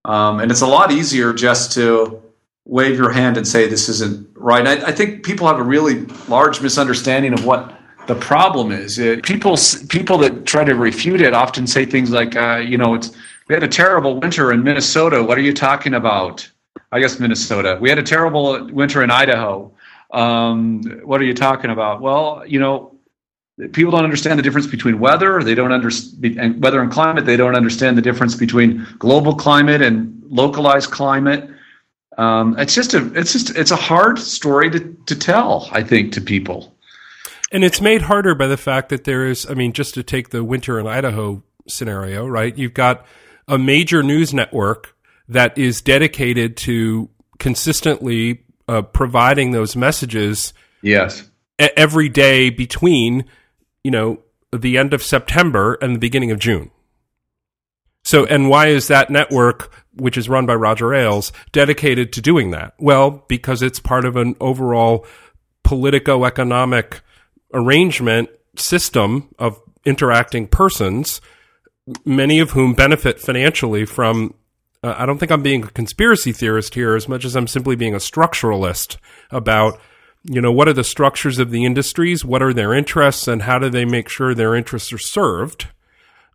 Um, 0.05 0.39
and 0.39 0.51
it's 0.51 0.62
a 0.62 0.68
lot 0.68 0.91
easier 0.91 1.34
just 1.34 1.72
to 1.74 2.22
wave 2.68 2.97
your 2.97 3.11
hand 3.11 3.38
and 3.38 3.47
say 3.47 3.68
this 3.68 3.88
isn't 3.88 4.28
right. 4.36 4.68
I, 4.68 4.88
I, 4.88 4.91
think 4.91 5.24
people 5.24 5.47
have 5.47 5.57
a 5.57 5.63
really 5.63 6.05
large 6.28 6.61
misunderstanding 6.61 7.34
of 7.34 7.45
what 7.45 7.74
the 8.07 8.15
problem 8.15 8.72
is. 8.72 8.99
It, 8.99 9.24
people 9.24 9.57
people 9.88 10.18
that 10.20 10.45
try 10.45 10.65
to 10.65 10.76
refute 10.76 11.22
it 11.22 11.34
often 11.34 11.65
say 11.65 11.86
things 11.86 12.11
like, 12.11 12.36
uh, 12.36 12.57
you 12.57 12.78
know, 12.78 12.93
it's 12.93 13.11
we 13.47 13.55
had 13.55 13.63
a 13.63 13.70
terrible 13.70 14.20
winter 14.20 14.51
in 14.51 14.63
Minnesota. 14.63 15.24
What 15.24 15.38
are 15.38 15.41
you 15.41 15.53
talking 15.53 15.93
about? 15.93 16.49
I 16.91 16.99
guess 16.99 17.20
Minnesota. 17.20 17.78
We 17.80 17.89
had 17.89 17.99
a 17.99 18.03
terrible 18.03 18.65
winter 18.68 19.01
in 19.01 19.11
Idaho. 19.11 19.72
Um, 20.11 20.84
what 21.03 21.22
are 21.22 21.26
you 21.26 21.34
talking 21.34 21.70
about? 21.70 22.01
Well, 22.01 22.43
you 22.45 22.59
know, 22.59 22.97
people 23.72 23.91
don't 23.91 24.03
understand 24.03 24.39
the 24.39 24.43
difference 24.43 24.68
between 24.68 24.99
weather 24.99 25.41
they 25.41 25.55
don't 25.55 25.72
understand 25.72 26.61
weather 26.61 26.80
and 26.80 26.91
climate 26.91 27.26
they 27.26 27.36
don't 27.36 27.55
understand 27.55 27.97
the 27.97 28.01
difference 28.03 28.36
between 28.36 28.86
global 28.99 29.34
climate 29.34 29.82
and 29.82 30.22
localized 30.30 30.91
climate 30.91 31.49
um, 32.18 32.57
it's 32.57 32.74
just 32.74 32.93
a 32.93 33.11
it's 33.13 33.34
just 33.34 33.55
it's 33.55 33.72
a 33.72 33.76
hard 33.76 34.20
story 34.20 34.70
to, 34.72 34.80
to 35.05 35.15
tell 35.15 35.70
i 35.72 35.84
think 35.84 36.13
to 36.13 36.22
people. 36.22 36.74
And 37.49 37.63
it's 37.63 37.80
made 37.80 38.01
harder 38.01 38.36
by 38.36 38.47
the 38.47 38.57
fact 38.57 38.89
that 38.89 39.03
there 39.03 39.26
is 39.26 39.49
i 39.49 39.53
mean 39.53 39.74
just 39.74 39.93
to 39.95 40.03
take 40.03 40.30
the 40.30 40.43
winter 40.43 40.80
in 40.80 40.88
idaho 40.88 41.43
scenario 41.68 42.26
right? 42.26 42.57
You've 42.57 42.74
got 42.74 43.05
a 43.47 43.57
major 43.57 44.03
news 44.03 44.34
network 44.34 44.95
that 45.30 45.57
is 45.57 45.82
dedicated 45.82 46.55
to 46.57 47.09
consistently 47.39 48.43
uh, 48.68 48.82
providing 48.82 49.51
those 49.51 49.76
messages 49.76 50.53
yes. 50.82 51.30
every 51.59 52.09
day 52.09 52.49
between 52.49 53.26
you 53.88 53.91
know, 53.91 54.20
the 54.51 54.78
end 54.78 54.93
of 54.93 55.01
September 55.01 55.78
and 55.82 55.95
the 55.95 55.99
beginning 55.99 56.30
of 56.30 56.39
June. 56.39 56.72
So, 58.08 58.26
and 58.26 58.49
why 58.49 58.68
is 58.68 58.88
that 58.88 59.10
network, 59.10 59.70
which 59.93 60.18
is 60.18 60.30
run 60.30 60.45
by 60.45 60.55
Roger 60.55 60.93
Ailes, 60.93 61.34
dedicated 61.51 62.14
to 62.14 62.22
doing 62.22 62.51
that? 62.51 62.74
Well, 62.80 63.26
because 63.28 63.62
it's 63.62 63.82
part 63.82 64.05
of 64.05 64.16
an 64.16 64.38
overall 64.39 65.05
politico-economic 65.66 67.01
arrangement 67.53 68.30
system 68.55 69.28
of 69.38 69.62
interacting 69.84 70.47
persons, 70.47 71.20
many 72.05 72.39
of 72.39 72.51
whom 72.51 72.74
benefit 72.74 73.20
financially 73.20 73.84
from. 73.86 74.36
Uh, 74.82 74.95
I 74.97 75.05
don't 75.05 75.18
think 75.18 75.34
I'm 75.34 75.43
being 75.43 75.66
a 75.66 75.72
conspiracy 75.72 76.32
theorist 76.32 76.76
here 76.76 76.95
as 76.95 77.10
much 77.10 77.26
as 77.26 77.36
I'm 77.36 77.47
simply 77.47 77.76
being 77.76 77.93
a 77.93 77.97
structuralist 77.97 78.95
about 79.32 79.82
you 80.24 80.39
know, 80.39 80.51
what 80.53 80.70
are 80.70 80.74
the 80.74 80.84
structures 80.84 81.39
of 81.39 81.51
the 81.51 81.66
industries? 81.66 82.24
What 82.24 82.41
are 82.41 82.53
their 82.53 82.74
interests, 82.74 83.28
and 83.28 83.41
how 83.41 83.60
do 83.60 83.70
they 83.70 83.84
make 83.84 84.08
sure 84.08 84.34
their 84.34 84.55
interests 84.55 84.93
are 84.93 84.97
served? 84.97 85.68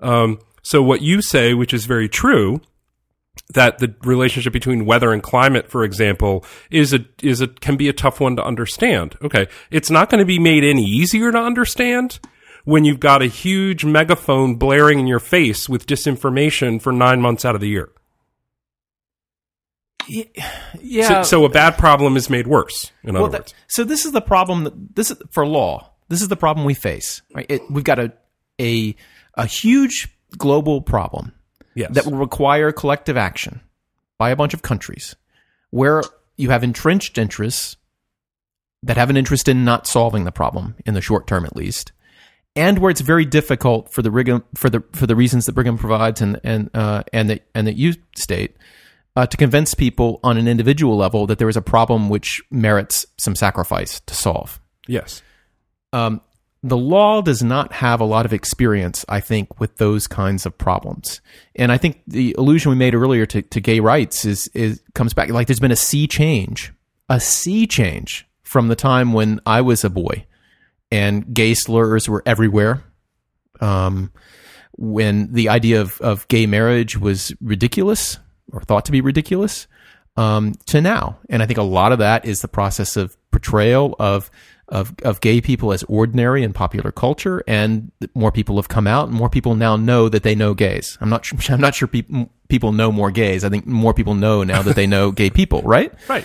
Um, 0.00 0.38
so, 0.62 0.82
what 0.82 1.02
you 1.02 1.22
say, 1.22 1.54
which 1.54 1.74
is 1.74 1.86
very 1.86 2.08
true, 2.08 2.60
that 3.54 3.78
the 3.78 3.94
relationship 4.04 4.52
between 4.52 4.84
weather 4.84 5.12
and 5.12 5.22
climate, 5.22 5.68
for 5.68 5.84
example, 5.84 6.44
is 6.70 6.92
a 6.92 7.04
is 7.22 7.40
a 7.40 7.48
can 7.48 7.76
be 7.76 7.88
a 7.88 7.92
tough 7.92 8.20
one 8.20 8.36
to 8.36 8.44
understand. 8.44 9.16
Okay, 9.22 9.48
it's 9.70 9.90
not 9.90 10.10
going 10.10 10.20
to 10.20 10.24
be 10.24 10.38
made 10.38 10.64
any 10.64 10.84
easier 10.84 11.32
to 11.32 11.38
understand 11.38 12.20
when 12.64 12.84
you've 12.84 13.00
got 13.00 13.22
a 13.22 13.26
huge 13.26 13.84
megaphone 13.84 14.54
blaring 14.54 15.00
in 15.00 15.06
your 15.06 15.18
face 15.18 15.68
with 15.68 15.86
disinformation 15.86 16.80
for 16.80 16.92
nine 16.92 17.20
months 17.20 17.44
out 17.44 17.54
of 17.54 17.60
the 17.60 17.68
year. 17.68 17.90
Yeah. 20.80 21.22
So, 21.22 21.38
so, 21.38 21.44
a 21.44 21.48
bad 21.48 21.78
problem 21.78 22.16
is 22.16 22.28
made 22.28 22.46
worse. 22.46 22.90
In 23.04 23.14
well, 23.14 23.24
other 23.24 23.38
words. 23.38 23.52
That, 23.52 23.58
so 23.68 23.84
this 23.84 24.04
is 24.04 24.12
the 24.12 24.20
problem. 24.20 24.64
That, 24.64 24.96
this 24.96 25.10
is 25.10 25.20
for 25.30 25.46
law. 25.46 25.90
This 26.08 26.22
is 26.22 26.28
the 26.28 26.36
problem 26.36 26.66
we 26.66 26.74
face. 26.74 27.22
Right. 27.34 27.46
It, 27.48 27.62
we've 27.70 27.84
got 27.84 27.98
a 27.98 28.12
a 28.60 28.94
a 29.34 29.46
huge 29.46 30.08
global 30.38 30.80
problem 30.80 31.32
Yes. 31.74 31.92
that 31.94 32.04
will 32.06 32.18
require 32.18 32.70
collective 32.72 33.16
action 33.16 33.60
by 34.18 34.30
a 34.30 34.36
bunch 34.36 34.52
of 34.52 34.62
countries 34.62 35.16
where 35.70 36.02
you 36.36 36.50
have 36.50 36.62
entrenched 36.62 37.16
interests 37.16 37.76
that 38.82 38.96
have 38.96 39.10
an 39.10 39.16
interest 39.16 39.48
in 39.48 39.64
not 39.64 39.86
solving 39.86 40.24
the 40.24 40.32
problem 40.32 40.74
in 40.84 40.94
the 40.94 41.00
short 41.00 41.26
term 41.26 41.46
at 41.46 41.56
least 41.56 41.92
and 42.54 42.78
where 42.78 42.90
it's 42.90 43.00
very 43.00 43.24
difficult 43.24 43.92
for 43.92 44.02
the 44.02 44.10
Brigham, 44.10 44.44
for 44.54 44.68
the 44.68 44.82
for 44.92 45.06
the 45.06 45.16
reasons 45.16 45.46
that 45.46 45.52
Brigham 45.52 45.78
provides 45.78 46.20
and 46.20 46.40
and 46.44 46.70
uh, 46.74 47.02
and 47.12 47.30
that 47.30 47.46
and 47.54 47.66
that 47.66 47.76
you 47.76 47.94
state 48.16 48.56
uh, 49.16 49.26
to 49.26 49.36
convince 49.36 49.74
people 49.74 50.20
on 50.22 50.36
an 50.36 50.48
individual 50.48 50.96
level 50.96 51.26
that 51.26 51.38
there 51.38 51.48
is 51.48 51.56
a 51.56 51.62
problem 51.62 52.08
which 52.08 52.42
merits 52.50 53.06
some 53.18 53.34
sacrifice 53.34 54.00
to 54.00 54.14
solve. 54.14 54.60
Yes. 54.86 55.22
Um, 55.92 56.20
the 56.62 56.76
law 56.76 57.20
does 57.22 57.42
not 57.42 57.72
have 57.72 58.00
a 58.00 58.04
lot 58.04 58.24
of 58.24 58.32
experience, 58.32 59.04
I 59.08 59.20
think, 59.20 59.58
with 59.58 59.76
those 59.78 60.06
kinds 60.06 60.46
of 60.46 60.56
problems. 60.56 61.20
And 61.56 61.72
I 61.72 61.78
think 61.78 62.02
the 62.06 62.34
allusion 62.38 62.70
we 62.70 62.76
made 62.76 62.94
earlier 62.94 63.26
to, 63.26 63.42
to 63.42 63.60
gay 63.60 63.80
rights 63.80 64.24
is, 64.24 64.48
is 64.54 64.80
comes 64.94 65.12
back 65.12 65.28
like 65.30 65.48
there's 65.48 65.60
been 65.60 65.72
a 65.72 65.76
sea 65.76 66.06
change, 66.06 66.72
a 67.08 67.18
sea 67.18 67.66
change 67.66 68.26
from 68.44 68.68
the 68.68 68.76
time 68.76 69.12
when 69.12 69.40
I 69.44 69.60
was 69.62 69.82
a 69.82 69.90
boy, 69.90 70.24
and 70.90 71.34
gay 71.34 71.54
slurs 71.54 72.08
were 72.08 72.22
everywhere. 72.26 72.84
Um, 73.60 74.12
when 74.76 75.32
the 75.32 75.48
idea 75.48 75.80
of, 75.80 76.00
of 76.00 76.26
gay 76.28 76.46
marriage 76.46 76.96
was 76.96 77.32
ridiculous 77.40 78.18
or 78.52 78.62
thought 78.62 78.86
to 78.86 78.92
be 78.92 79.00
ridiculous, 79.00 79.66
um, 80.16 80.54
to 80.66 80.80
now, 80.80 81.18
and 81.28 81.42
I 81.42 81.46
think 81.46 81.58
a 81.58 81.62
lot 81.62 81.92
of 81.92 81.98
that 81.98 82.24
is 82.24 82.40
the 82.40 82.48
process 82.48 82.96
of 82.96 83.16
portrayal 83.30 83.96
of 83.98 84.30
of 84.72 84.94
of 85.04 85.20
gay 85.20 85.40
people 85.40 85.72
as 85.72 85.82
ordinary 85.84 86.42
in 86.42 86.52
popular 86.54 86.90
culture, 86.90 87.44
and 87.46 87.92
more 88.14 88.32
people 88.32 88.56
have 88.56 88.68
come 88.68 88.86
out, 88.86 89.08
and 89.08 89.16
more 89.16 89.28
people 89.28 89.54
now 89.54 89.76
know 89.76 90.08
that 90.08 90.22
they 90.22 90.34
know 90.34 90.54
gays. 90.54 90.96
I'm 91.00 91.10
not 91.10 91.28
I'm 91.50 91.60
not 91.60 91.74
sure 91.74 91.86
people 91.86 92.30
people 92.48 92.72
know 92.72 92.90
more 92.90 93.10
gays. 93.10 93.44
I 93.44 93.50
think 93.50 93.66
more 93.66 93.94
people 93.94 94.14
know 94.14 94.42
now 94.42 94.62
that 94.62 94.74
they 94.74 94.86
know 94.86 95.12
gay 95.12 95.30
people, 95.30 95.60
right? 95.76 95.92
Right. 96.08 96.24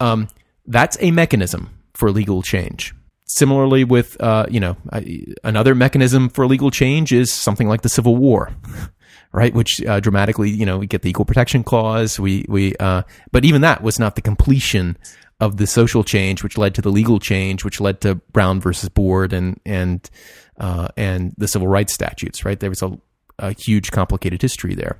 Um, 0.00 0.28
that's 0.66 0.98
a 1.00 1.12
mechanism 1.12 1.70
for 1.94 2.10
legal 2.10 2.42
change. 2.42 2.94
Similarly, 3.26 3.84
with 3.84 4.20
uh, 4.20 4.46
you 4.50 4.58
know 4.58 4.76
I- 4.92 5.24
another 5.44 5.74
mechanism 5.76 6.28
for 6.30 6.46
legal 6.48 6.72
change 6.72 7.12
is 7.12 7.32
something 7.32 7.68
like 7.68 7.82
the 7.82 7.88
Civil 7.88 8.16
War, 8.16 8.50
right? 9.32 9.54
Which 9.54 9.84
uh, 9.84 10.00
dramatically, 10.00 10.50
you 10.50 10.66
know, 10.66 10.78
we 10.78 10.88
get 10.88 11.02
the 11.02 11.10
Equal 11.10 11.26
Protection 11.26 11.62
Clause. 11.62 12.18
We 12.18 12.44
we 12.48 12.74
uh, 12.80 13.02
but 13.30 13.44
even 13.44 13.60
that 13.60 13.82
was 13.84 14.00
not 14.00 14.16
the 14.16 14.22
completion 14.22 14.96
of 15.40 15.56
the 15.56 15.66
social 15.66 16.02
change, 16.02 16.42
which 16.42 16.58
led 16.58 16.74
to 16.74 16.82
the 16.82 16.90
legal 16.90 17.18
change, 17.18 17.64
which 17.64 17.80
led 17.80 18.00
to 18.00 18.16
Brown 18.32 18.60
versus 18.60 18.88
Board 18.88 19.32
and 19.32 19.60
and 19.64 20.08
uh, 20.58 20.88
and 20.96 21.34
the 21.38 21.48
civil 21.48 21.68
rights 21.68 21.94
statutes. 21.94 22.44
Right? 22.44 22.58
There 22.58 22.70
was 22.70 22.82
a, 22.82 22.98
a 23.38 23.52
huge, 23.52 23.90
complicated 23.90 24.42
history 24.42 24.74
there. 24.74 24.98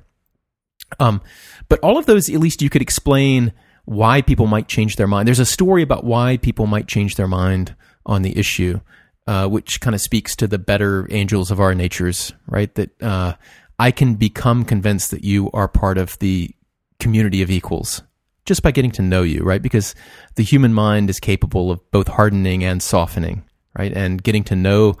Um, 0.99 1.21
but 1.67 1.79
all 1.81 1.97
of 1.97 2.05
those, 2.05 2.29
at 2.29 2.39
least 2.39 2.61
you 2.61 2.69
could 2.69 2.81
explain 2.81 3.53
why 3.85 4.21
people 4.21 4.47
might 4.47 4.67
change 4.67 4.95
their 4.95 5.07
mind. 5.07 5.27
There's 5.27 5.39
a 5.39 5.45
story 5.45 5.83
about 5.83 6.03
why 6.03 6.37
people 6.37 6.67
might 6.67 6.87
change 6.87 7.15
their 7.15 7.27
mind 7.27 7.75
on 8.05 8.21
the 8.21 8.37
issue, 8.37 8.79
uh, 9.27 9.47
which 9.47 9.81
kind 9.81 9.93
of 9.93 10.01
speaks 10.01 10.35
to 10.37 10.47
the 10.47 10.57
better 10.57 11.07
angels 11.11 11.51
of 11.51 11.59
our 11.59 11.75
natures, 11.75 12.33
right? 12.47 12.73
That 12.75 13.01
uh, 13.01 13.33
I 13.77 13.91
can 13.91 14.15
become 14.15 14.63
convinced 14.63 15.11
that 15.11 15.23
you 15.23 15.51
are 15.51 15.67
part 15.67 15.97
of 15.97 16.17
the 16.19 16.55
community 16.99 17.41
of 17.41 17.51
equals 17.51 18.01
just 18.45 18.63
by 18.63 18.71
getting 18.71 18.91
to 18.91 19.01
know 19.01 19.23
you, 19.23 19.41
right? 19.41 19.61
Because 19.61 19.95
the 20.35 20.43
human 20.43 20.73
mind 20.73 21.09
is 21.09 21.19
capable 21.19 21.71
of 21.71 21.91
both 21.91 22.07
hardening 22.07 22.63
and 22.63 22.81
softening, 22.81 23.43
right? 23.77 23.91
And 23.93 24.21
getting 24.21 24.43
to 24.45 24.55
know, 24.55 24.97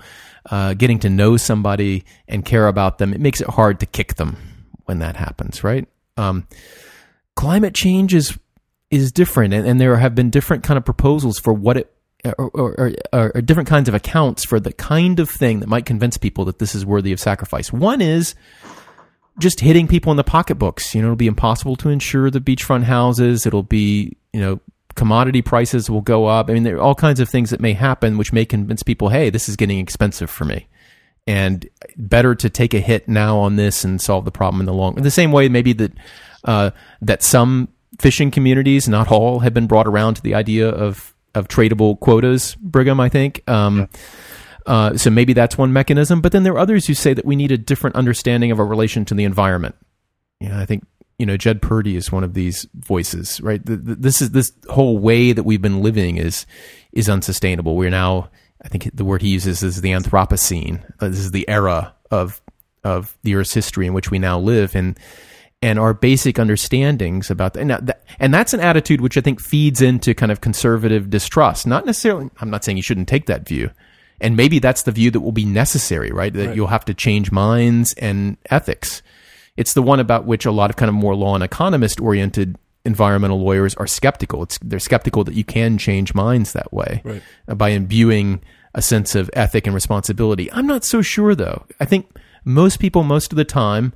uh, 0.49 0.73
getting 0.73 0.99
to 0.99 1.09
know 1.09 1.37
somebody 1.37 2.05
and 2.27 2.45
care 2.45 2.67
about 2.67 2.97
them, 2.97 3.13
it 3.13 3.19
makes 3.19 3.41
it 3.41 3.47
hard 3.47 3.79
to 3.79 3.85
kick 3.85 4.15
them 4.15 4.37
when 4.85 4.99
that 4.99 5.15
happens, 5.15 5.63
right? 5.63 5.87
Um, 6.17 6.47
climate 7.35 7.73
change 7.73 8.13
is 8.13 8.37
is 8.91 9.11
different, 9.11 9.53
and, 9.53 9.67
and 9.67 9.79
there 9.79 9.95
have 9.97 10.15
been 10.15 10.31
different 10.31 10.63
kind 10.63 10.75
of 10.75 10.83
proposals 10.83 11.37
for 11.39 11.53
what 11.53 11.77
it 11.77 11.93
or, 12.25 12.49
or, 12.49 12.91
or, 13.13 13.31
or 13.35 13.41
different 13.41 13.69
kinds 13.69 13.87
of 13.87 13.95
accounts 13.95 14.43
for 14.43 14.59
the 14.59 14.73
kind 14.73 15.19
of 15.19 15.29
thing 15.29 15.59
that 15.59 15.69
might 15.69 15.85
convince 15.85 16.17
people 16.17 16.45
that 16.45 16.59
this 16.59 16.75
is 16.75 16.85
worthy 16.85 17.11
of 17.13 17.19
sacrifice. 17.19 17.71
One 17.71 18.01
is 18.01 18.35
just 19.39 19.59
hitting 19.59 19.87
people 19.87 20.11
in 20.11 20.17
the 20.17 20.23
pocketbooks. 20.23 20.93
You 20.93 21.01
know, 21.01 21.07
it'll 21.07 21.15
be 21.15 21.27
impossible 21.27 21.75
to 21.77 21.89
insure 21.89 22.29
the 22.29 22.41
beachfront 22.41 22.83
houses. 22.83 23.45
It'll 23.45 23.63
be, 23.63 24.17
you 24.33 24.39
know, 24.39 24.59
commodity 24.95 25.41
prices 25.41 25.89
will 25.89 26.01
go 26.01 26.25
up. 26.25 26.49
I 26.49 26.53
mean, 26.53 26.63
there 26.63 26.75
are 26.75 26.81
all 26.81 26.95
kinds 26.95 27.19
of 27.19 27.29
things 27.29 27.49
that 27.51 27.61
may 27.61 27.73
happen 27.73 28.17
which 28.17 28.33
may 28.33 28.45
convince 28.45 28.83
people, 28.83 29.09
hey, 29.09 29.29
this 29.29 29.47
is 29.47 29.55
getting 29.55 29.79
expensive 29.79 30.29
for 30.29 30.45
me. 30.45 30.67
And 31.25 31.69
better 31.95 32.35
to 32.35 32.49
take 32.49 32.73
a 32.73 32.79
hit 32.79 33.07
now 33.07 33.37
on 33.37 33.55
this 33.55 33.83
and 33.83 34.01
solve 34.01 34.25
the 34.25 34.31
problem 34.31 34.59
in 34.59 34.65
the 34.65 34.73
long. 34.73 34.97
In 34.97 35.03
the 35.03 35.11
same 35.11 35.31
way, 35.31 35.47
maybe 35.47 35.73
that 35.73 35.91
uh, 36.43 36.71
that 37.01 37.21
some 37.21 37.69
fishing 37.99 38.31
communities, 38.31 38.89
not 38.89 39.11
all, 39.11 39.39
have 39.39 39.53
been 39.53 39.67
brought 39.67 39.87
around 39.87 40.15
to 40.15 40.21
the 40.21 40.33
idea 40.35 40.67
of 40.67 41.13
of 41.35 41.47
tradable 41.47 41.99
quotas. 41.99 42.55
Brigham, 42.55 42.99
I 42.99 43.09
think. 43.09 43.43
Um, 43.47 43.89
uh, 44.65 44.97
so 44.97 45.09
maybe 45.09 45.33
that's 45.33 45.57
one 45.57 45.73
mechanism. 45.73 46.21
But 46.21 46.31
then 46.31 46.43
there 46.43 46.53
are 46.53 46.59
others 46.59 46.87
who 46.87 46.93
say 46.93 47.13
that 47.13 47.25
we 47.25 47.35
need 47.35 47.51
a 47.51 47.57
different 47.57 47.95
understanding 47.95 48.51
of 48.51 48.59
our 48.59 48.65
relation 48.65 49.05
to 49.05 49.13
the 49.13 49.23
environment. 49.23 49.75
You 50.39 50.49
know, 50.49 50.57
I 50.59 50.65
think 50.65 50.85
you 51.17 51.25
know 51.25 51.37
Jed 51.37 51.61
Purdy 51.61 51.95
is 51.95 52.11
one 52.11 52.23
of 52.23 52.33
these 52.33 52.67
voices, 52.73 53.41
right? 53.41 53.63
The, 53.65 53.77
the, 53.77 53.95
this 53.95 54.21
is 54.21 54.31
this 54.31 54.51
whole 54.69 54.97
way 54.97 55.31
that 55.31 55.43
we've 55.43 55.61
been 55.61 55.81
living 55.81 56.17
is 56.17 56.45
is 56.91 57.09
unsustainable. 57.09 57.75
We're 57.75 57.89
now, 57.89 58.29
I 58.63 58.67
think 58.67 58.89
the 58.95 59.05
word 59.05 59.21
he 59.21 59.29
uses 59.29 59.63
is 59.63 59.81
the 59.81 59.91
Anthropocene. 59.91 60.83
Uh, 60.99 61.09
this 61.09 61.19
is 61.19 61.31
the 61.31 61.47
era 61.49 61.93
of 62.11 62.41
of 62.83 63.17
the 63.23 63.35
Earth's 63.35 63.53
history 63.53 63.85
in 63.87 63.93
which 63.93 64.11
we 64.11 64.19
now 64.19 64.39
live, 64.39 64.75
and 64.75 64.97
and 65.61 65.77
our 65.77 65.93
basic 65.93 66.39
understandings 66.39 67.29
about 67.29 67.53
that. 67.53 67.59
And, 67.59 67.69
that, 67.71 68.03
and 68.19 68.33
that's 68.33 68.53
an 68.53 68.61
attitude 68.61 69.01
which 69.01 69.17
I 69.17 69.21
think 69.21 69.41
feeds 69.41 69.81
into 69.81 70.13
kind 70.13 70.31
of 70.31 70.41
conservative 70.41 71.09
distrust. 71.09 71.67
Not 71.67 71.85
necessarily. 71.85 72.29
I'm 72.39 72.49
not 72.49 72.63
saying 72.63 72.77
you 72.77 72.83
shouldn't 72.83 73.09
take 73.09 73.25
that 73.25 73.47
view. 73.47 73.71
And 74.21 74.35
maybe 74.35 74.59
that's 74.59 74.83
the 74.83 74.91
view 74.91 75.11
that 75.11 75.19
will 75.21 75.31
be 75.31 75.45
necessary, 75.45 76.11
right? 76.11 76.33
That 76.33 76.47
Right. 76.47 76.55
you'll 76.55 76.67
have 76.67 76.85
to 76.85 76.93
change 76.93 77.31
minds 77.31 77.93
and 77.93 78.37
ethics. 78.49 79.01
It's 79.57 79.73
the 79.73 79.81
one 79.81 79.99
about 79.99 80.25
which 80.25 80.45
a 80.45 80.51
lot 80.51 80.69
of 80.69 80.75
kind 80.75 80.89
of 80.89 80.95
more 80.95 81.15
law 81.15 81.35
and 81.35 81.43
economist 81.43 81.99
oriented 81.99 82.57
environmental 82.85 83.39
lawyers 83.41 83.75
are 83.75 83.87
skeptical. 83.87 84.43
It's, 84.43 84.57
they're 84.59 84.79
skeptical 84.79 85.23
that 85.25 85.35
you 85.35 85.43
can 85.43 85.77
change 85.77 86.13
minds 86.13 86.53
that 86.53 86.71
way 86.73 87.01
Right. 87.03 87.21
uh, 87.47 87.55
by 87.55 87.69
imbuing 87.69 88.41
a 88.73 88.81
sense 88.81 89.15
of 89.15 89.29
ethic 89.33 89.65
and 89.67 89.73
responsibility. 89.75 90.51
I'm 90.53 90.67
not 90.67 90.85
so 90.85 91.01
sure 91.01 91.35
though. 91.35 91.65
I 91.79 91.85
think 91.85 92.07
most 92.45 92.79
people, 92.79 93.03
most 93.03 93.33
of 93.33 93.37
the 93.37 93.43
time, 93.45 93.93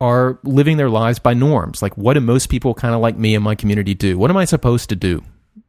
are 0.00 0.38
living 0.44 0.76
their 0.76 0.90
lives 0.90 1.18
by 1.18 1.34
norms. 1.34 1.82
Like, 1.82 1.96
what 1.96 2.14
do 2.14 2.20
most 2.20 2.48
people 2.48 2.72
kind 2.74 2.94
of 2.94 3.00
like 3.00 3.16
me 3.16 3.34
and 3.34 3.42
my 3.44 3.54
community 3.54 3.94
do? 3.94 4.16
What 4.18 4.30
am 4.30 4.36
I 4.36 4.44
supposed 4.44 4.88
to 4.90 4.96
do? 4.96 5.22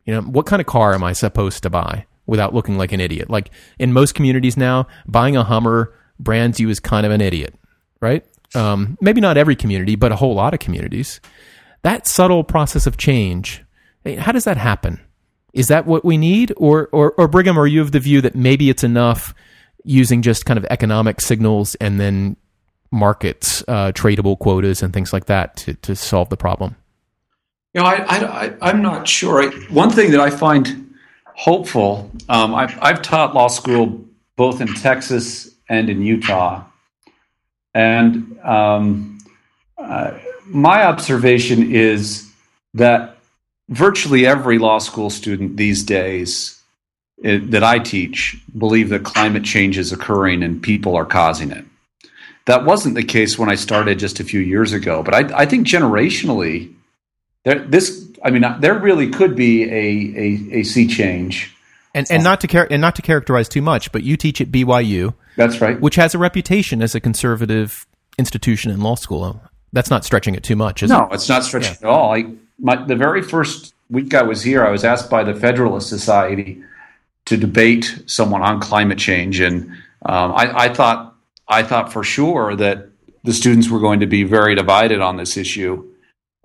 You 0.06 0.14
know, 0.16 0.22
what 0.22 0.46
kind 0.46 0.60
of 0.60 0.66
car 0.68 0.94
am 0.94 1.04
I 1.04 1.14
supposed 1.14 1.64
to 1.64 1.70
buy 1.70 2.06
without 2.30 2.54
looking 2.54 2.78
like 2.78 2.92
an 2.92 3.00
idiot? 3.00 3.30
Like 3.30 3.52
in 3.78 3.92
most 3.94 4.16
communities 4.16 4.56
now, 4.56 4.88
buying 5.08 5.36
a 5.36 5.44
Hummer 5.44 5.94
brands 6.20 6.60
you 6.60 6.70
as 6.70 6.80
kind 6.80 7.06
of 7.06 7.12
an 7.12 7.22
idiot, 7.22 7.56
right? 8.02 8.26
Um, 8.56 8.98
maybe 9.02 9.22
not 9.22 9.38
every 9.38 9.56
community, 9.56 9.96
but 9.96 10.12
a 10.12 10.16
whole 10.16 10.36
lot 10.36 10.54
of 10.54 10.60
communities. 10.60 11.22
That 11.84 12.08
subtle 12.08 12.44
process 12.44 12.88
of 12.88 12.98
change, 12.98 13.64
how 14.18 14.32
does 14.32 14.44
that 14.44 14.58
happen? 14.58 15.00
Is 15.54 15.68
that 15.68 15.86
what 15.86 16.06
we 16.06 16.18
need, 16.18 16.54
or 16.58 16.90
or, 16.92 17.14
or 17.14 17.28
Brigham? 17.28 17.58
Are 17.58 17.68
you 17.68 17.82
of 17.82 17.92
the 17.92 18.00
view 18.00 18.22
that 18.22 18.36
maybe 18.36 18.70
it's 18.70 18.84
enough 18.84 19.34
using 19.84 20.22
just 20.22 20.46
kind 20.46 20.58
of 20.58 20.66
economic 20.70 21.22
signals 21.22 21.76
and 21.76 22.00
then 22.00 22.36
markets, 22.92 23.64
uh, 23.68 23.92
tradable 23.94 24.38
quotas, 24.38 24.84
and 24.84 24.94
things 24.94 25.12
like 25.12 25.26
that 25.26 25.56
to 25.58 25.74
to 25.76 25.96
solve 25.96 26.30
the 26.30 26.38
problem? 26.38 26.76
You 27.74 27.82
know, 27.82 27.88
I, 27.88 27.96
I, 27.96 28.46
I, 28.46 28.54
I'm 28.62 28.82
not 28.82 29.08
sure. 29.08 29.42
I, 29.42 29.50
one 29.70 29.90
thing 29.90 30.12
that 30.12 30.20
I 30.20 30.30
find 30.30 30.89
hopeful, 31.40 32.12
um, 32.28 32.54
I've, 32.54 32.78
I've 32.82 33.02
taught 33.02 33.34
law 33.34 33.48
school 33.48 34.04
both 34.36 34.60
in 34.60 34.68
Texas 34.74 35.50
and 35.70 35.90
in 35.90 36.02
Utah. 36.02 36.66
And 37.74 38.38
um, 38.44 39.20
uh, 39.78 40.18
my 40.48 40.84
observation 40.84 41.72
is 41.72 42.30
that 42.74 43.16
virtually 43.70 44.26
every 44.26 44.60
law 44.60 44.80
school 44.80 45.10
student 45.10 45.56
these 45.56 45.82
days 45.82 46.62
eh, 47.24 47.40
that 47.44 47.64
I 47.64 47.80
teach 47.80 48.38
believe 48.58 48.90
that 48.90 49.06
climate 49.06 49.46
change 49.46 49.78
is 49.78 49.94
occurring 49.94 50.44
and 50.44 50.62
people 50.62 50.98
are 50.98 51.06
causing 51.06 51.52
it. 51.52 51.64
That 52.48 52.66
wasn't 52.66 52.96
the 52.96 53.04
case 53.04 53.40
when 53.40 53.50
I 53.50 53.56
started 53.56 53.98
just 53.98 54.20
a 54.20 54.26
few 54.26 54.42
years 54.42 54.74
ago, 54.74 55.04
but 55.04 55.14
I, 55.14 55.44
I 55.44 55.46
think 55.46 55.66
generationally, 55.66 56.74
there, 57.46 57.60
this, 57.60 58.08
I 58.24 58.32
mean, 58.32 58.44
there 58.60 58.78
really 58.78 59.10
could 59.10 59.36
be 59.36 59.64
a, 59.64 60.56
a, 60.56 60.60
a 60.60 60.64
sea 60.64 60.88
change. 60.88 61.56
And 61.96 62.06
and 62.12 62.24
not 62.24 62.42
to 62.42 62.48
char- 62.48 62.68
and 62.70 62.82
not 62.82 62.96
to 62.98 63.02
characterize 63.02 63.50
too 63.50 63.64
much, 63.64 63.92
but 63.92 64.04
you 64.04 64.16
teach 64.16 64.40
at 64.42 64.52
BYU, 64.52 65.16
That's 65.38 65.60
right. 65.60 65.80
which 65.82 65.96
has 65.96 66.14
a 66.14 66.20
reputation 66.20 66.84
as 66.84 66.94
a 66.94 67.00
conservative 67.00 67.88
institution 68.20 68.72
in 68.72 68.82
law 68.82 68.96
school. 68.96 69.42
That's 69.74 69.90
not 69.90 70.06
stretching 70.06 70.36
it 70.36 70.44
too 70.44 70.56
much, 70.56 70.84
is 70.84 70.92
it? 70.92 70.94
No, 70.94 71.08
it's 71.12 71.28
not 71.28 71.44
stretching 71.44 71.78
at 71.78 71.86
all. 71.86 72.14
I, 72.14 72.26
my, 72.60 72.76
the 72.86 72.96
very 72.96 73.24
first 73.24 73.74
week 73.90 74.14
I 74.14 74.22
was 74.22 74.44
here, 74.44 74.64
I 74.64 74.70
was 74.70 74.84
asked 74.84 75.10
by 75.10 75.24
the 75.24 75.34
Federalist 75.34 75.90
Society 75.90 76.62
to 77.26 77.38
debate 77.38 78.04
someone 78.06 78.44
on 78.44 78.60
climate 78.60 79.00
change, 79.00 79.40
and 79.40 79.72
um, 80.06 80.34
I, 80.34 80.66
I 80.66 80.74
thought 80.74 81.16
I 81.48 81.64
thought 81.64 81.92
for 81.92 82.04
sure 82.04 82.56
that 82.56 82.90
the 83.24 83.34
students 83.34 83.70
were 83.70 83.80
going 83.80 84.02
to 84.02 84.08
be 84.08 84.24
very 84.24 84.54
divided 84.54 85.02
on 85.02 85.18
this 85.18 85.38
issue. 85.38 85.89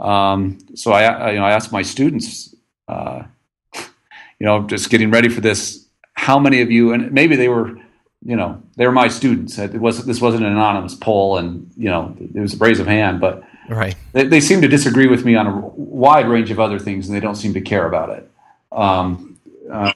Um, 0.00 0.58
so 0.74 0.92
I, 0.92 1.04
I, 1.04 1.30
you 1.32 1.38
know, 1.38 1.44
I 1.44 1.52
asked 1.52 1.72
my 1.72 1.82
students, 1.82 2.54
uh, 2.88 3.22
you 3.74 4.46
know, 4.46 4.66
just 4.66 4.90
getting 4.90 5.10
ready 5.10 5.28
for 5.28 5.40
this, 5.40 5.86
how 6.14 6.38
many 6.38 6.60
of 6.62 6.70
you, 6.70 6.92
and 6.92 7.12
maybe 7.12 7.36
they 7.36 7.48
were, 7.48 7.78
you 8.24 8.36
know, 8.36 8.62
they 8.76 8.86
were 8.86 8.92
my 8.92 9.08
students. 9.08 9.58
It 9.58 9.74
was 9.74 10.04
this 10.04 10.20
wasn't 10.20 10.44
an 10.44 10.52
anonymous 10.52 10.94
poll, 10.94 11.38
and 11.38 11.70
you 11.76 11.90
know, 11.90 12.16
it 12.34 12.40
was 12.40 12.54
a 12.54 12.58
raise 12.58 12.80
of 12.80 12.86
hand, 12.86 13.20
but 13.20 13.42
Right. 13.68 13.96
they, 14.12 14.24
they 14.24 14.40
seem 14.40 14.60
to 14.60 14.68
disagree 14.68 15.06
with 15.06 15.24
me 15.24 15.36
on 15.36 15.46
a 15.46 15.56
wide 15.58 16.28
range 16.28 16.50
of 16.50 16.60
other 16.60 16.78
things, 16.78 17.06
and 17.06 17.16
they 17.16 17.20
don't 17.20 17.36
seem 17.36 17.54
to 17.54 17.60
care 17.60 17.86
about 17.86 18.10
it. 18.10 18.30
Um, 18.72 19.38
uh, 19.70 19.92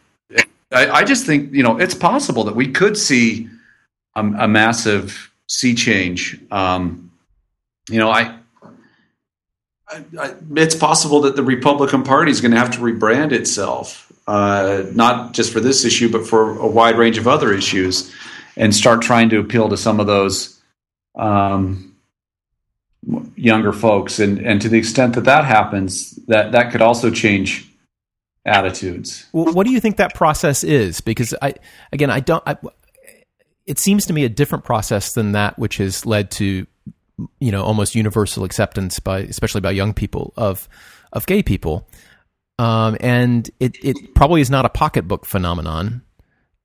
I, 0.72 0.90
I 0.90 1.04
just 1.04 1.26
think 1.26 1.52
you 1.52 1.62
know 1.62 1.78
it's 1.78 1.94
possible 1.94 2.44
that 2.44 2.54
we 2.54 2.68
could 2.68 2.96
see 2.96 3.48
a, 4.14 4.20
a 4.20 4.48
massive 4.48 5.30
sea 5.46 5.74
change. 5.74 6.38
Um, 6.50 7.10
you 7.90 7.98
know, 7.98 8.10
I, 8.10 8.37
I, 9.90 10.04
I, 10.20 10.34
it's 10.56 10.74
possible 10.74 11.22
that 11.22 11.36
the 11.36 11.42
Republican 11.42 12.02
Party 12.02 12.30
is 12.30 12.40
going 12.40 12.52
to 12.52 12.58
have 12.58 12.70
to 12.72 12.78
rebrand 12.78 13.32
itself, 13.32 14.12
uh, 14.26 14.84
not 14.92 15.32
just 15.32 15.52
for 15.52 15.60
this 15.60 15.84
issue, 15.84 16.10
but 16.10 16.26
for 16.26 16.58
a 16.58 16.66
wide 16.66 16.98
range 16.98 17.18
of 17.18 17.26
other 17.26 17.52
issues, 17.52 18.14
and 18.56 18.74
start 18.74 19.02
trying 19.02 19.28
to 19.30 19.38
appeal 19.38 19.68
to 19.68 19.76
some 19.76 20.00
of 20.00 20.06
those. 20.06 20.60
Um, 21.14 21.84
younger 23.36 23.72
folks 23.72 24.18
and 24.18 24.38
and 24.40 24.60
to 24.60 24.68
the 24.68 24.76
extent 24.76 25.14
that 25.14 25.24
that 25.24 25.44
happens 25.44 26.10
that 26.26 26.52
that 26.52 26.70
could 26.70 26.82
also 26.82 27.10
change 27.10 27.68
attitudes 28.44 29.26
Well, 29.32 29.52
what 29.52 29.66
do 29.66 29.72
you 29.72 29.80
think 29.80 29.96
that 29.96 30.14
process 30.14 30.64
is? 30.64 31.00
Because 31.00 31.34
I, 31.40 31.54
again, 31.92 32.10
I 32.10 32.20
don't. 32.20 32.42
I, 32.46 32.56
it 33.66 33.78
seems 33.78 34.06
to 34.06 34.12
me 34.12 34.24
a 34.24 34.28
different 34.28 34.64
process 34.64 35.12
than 35.12 35.32
that 35.32 35.58
which 35.58 35.76
has 35.76 36.06
led 36.06 36.30
to, 36.32 36.66
you 37.40 37.52
know, 37.52 37.62
almost 37.62 37.94
universal 37.94 38.44
acceptance 38.44 39.00
by, 39.00 39.20
especially 39.20 39.60
by 39.60 39.70
young 39.70 39.94
people 39.94 40.32
of, 40.36 40.68
of 41.12 41.26
gay 41.26 41.42
people. 41.42 41.88
Um, 42.58 42.96
and 43.00 43.48
it, 43.60 43.76
it 43.84 44.14
probably 44.14 44.40
is 44.40 44.50
not 44.50 44.64
a 44.64 44.68
pocketbook 44.68 45.26
phenomenon. 45.26 46.02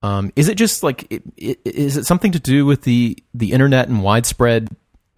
Um, 0.02 0.34
is 0.36 0.50
it 0.50 0.56
just 0.56 0.84
like, 0.84 1.08
it, 1.12 1.24
it, 1.38 1.60
is 1.66 1.98
it 1.98 2.06
something 2.06 2.32
to 2.34 2.40
do 2.40 2.66
with 2.66 2.82
the, 2.82 3.18
the 3.34 3.52
internet 3.52 3.88
and 3.88 4.04
widespread 4.04 4.70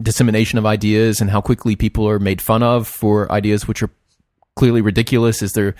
dissemination 0.02 0.58
of 0.58 0.66
ideas 0.66 1.20
and 1.20 1.30
how 1.30 1.40
quickly 1.40 1.76
people 1.76 2.08
are 2.08 2.18
made 2.18 2.42
fun 2.42 2.62
of 2.62 2.86
for 2.86 3.30
ideas 3.32 3.66
which 3.66 3.82
are 3.82 3.90
clearly 4.54 4.80
ridiculous? 4.80 5.42
Is 5.42 5.52
there 5.52 5.74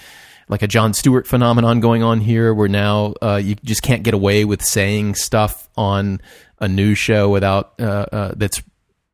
like 0.49 0.63
a 0.63 0.67
Jon 0.67 0.95
Stewart 0.95 1.27
phenomenon 1.27 1.81
going 1.81 2.03
on 2.03 2.21
here, 2.21 2.55
where 2.55 2.69
now 2.69 3.15
uh, 3.21 3.41
you 3.43 3.57
just 3.65 3.83
can't 3.83 4.03
get 4.03 4.15
away 4.15 4.45
with 4.45 4.65
saying 4.65 5.17
stuff 5.17 5.69
on 5.77 6.21
a 6.59 6.69
news 6.69 6.99
show 6.99 7.29
without 7.29 7.75
uh, 7.81 8.07
uh, 8.13 8.33
that's 8.37 8.63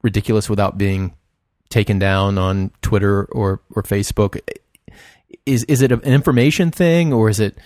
ridiculous 0.03 0.51
without 0.51 0.79
being 0.79 1.15
taken 1.69 1.99
down 1.99 2.39
on 2.39 2.71
Twitter 2.83 3.25
or 3.27 3.61
or 3.71 3.83
Facebook? 3.83 4.39
Is 5.47 5.65
is 5.65 5.83
it 5.83 5.91
an 5.91 6.01
information 6.03 6.71
thing, 6.71 7.13
or 7.13 7.29
is 7.29 7.41
it, 7.41 7.59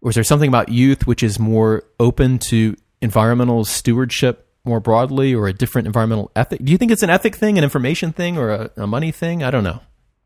or 0.00 0.10
is 0.10 0.16
there 0.16 0.24
something 0.24 0.48
about 0.48 0.68
youth 0.68 1.06
which 1.06 1.22
is 1.22 1.38
more 1.38 1.84
open 1.98 2.38
to 2.50 2.76
environmental 3.00 3.64
stewardship 3.64 4.48
more 4.64 4.80
broadly, 4.80 5.34
or 5.34 5.48
a 5.48 5.52
different 5.52 5.86
environmental 5.86 6.30
ethic? 6.36 6.64
Do 6.64 6.72
you 6.72 6.78
think 6.78 6.90
it's 6.90 7.02
an 7.02 7.10
ethic 7.10 7.36
thing, 7.36 7.58
an 7.58 7.64
information 7.64 8.12
thing, 8.12 8.36
or 8.36 8.50
a, 8.50 8.70
a 8.76 8.86
money 8.86 9.12
thing? 9.12 9.42
I 9.42 9.50
don't 9.50 9.64
know. 9.64 9.80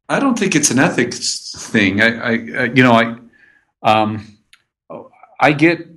I 0.09 0.21
don't 0.21 0.39
think 0.39 0.55
it's 0.55 0.71
an 0.71 0.79
ethics 0.79 1.53
thing. 1.71 2.01
I, 2.01 2.07
I, 2.07 2.31
I 2.31 2.65
you 2.75 2.83
know, 2.83 2.93
I, 2.93 3.17
um, 3.83 4.39
I 5.41 5.53
get 5.53 5.89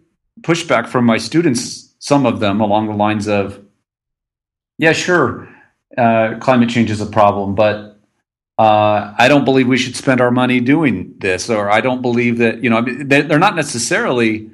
pushback 0.42 0.88
from 0.88 1.06
my 1.06 1.18
students. 1.18 1.96
Some 2.00 2.26
of 2.26 2.40
them 2.40 2.62
along 2.62 2.88
the 2.88 2.94
lines 2.94 3.28
of, 3.28 3.62
"Yeah, 4.78 4.94
sure, 4.94 5.49
uh, 6.00 6.38
climate 6.40 6.70
change 6.70 6.90
is 6.92 7.02
a 7.02 7.06
problem, 7.06 7.56
but 7.56 8.00
uh, 8.58 9.14
I 9.18 9.28
don't 9.28 9.46
believe 9.46 9.68
we 9.68 9.78
should 9.78 9.96
spend 9.96 10.22
our 10.22 10.32
money 10.32 10.60
doing 10.60 11.14
this," 11.20 11.50
or 11.50 11.70
"I 11.70 11.82
don't 11.82 12.02
believe 12.02 12.38
that." 12.40 12.64
You 12.64 12.70
know, 12.70 12.82
they're 12.82 13.40
not 13.40 13.56
necessarily 13.56 14.50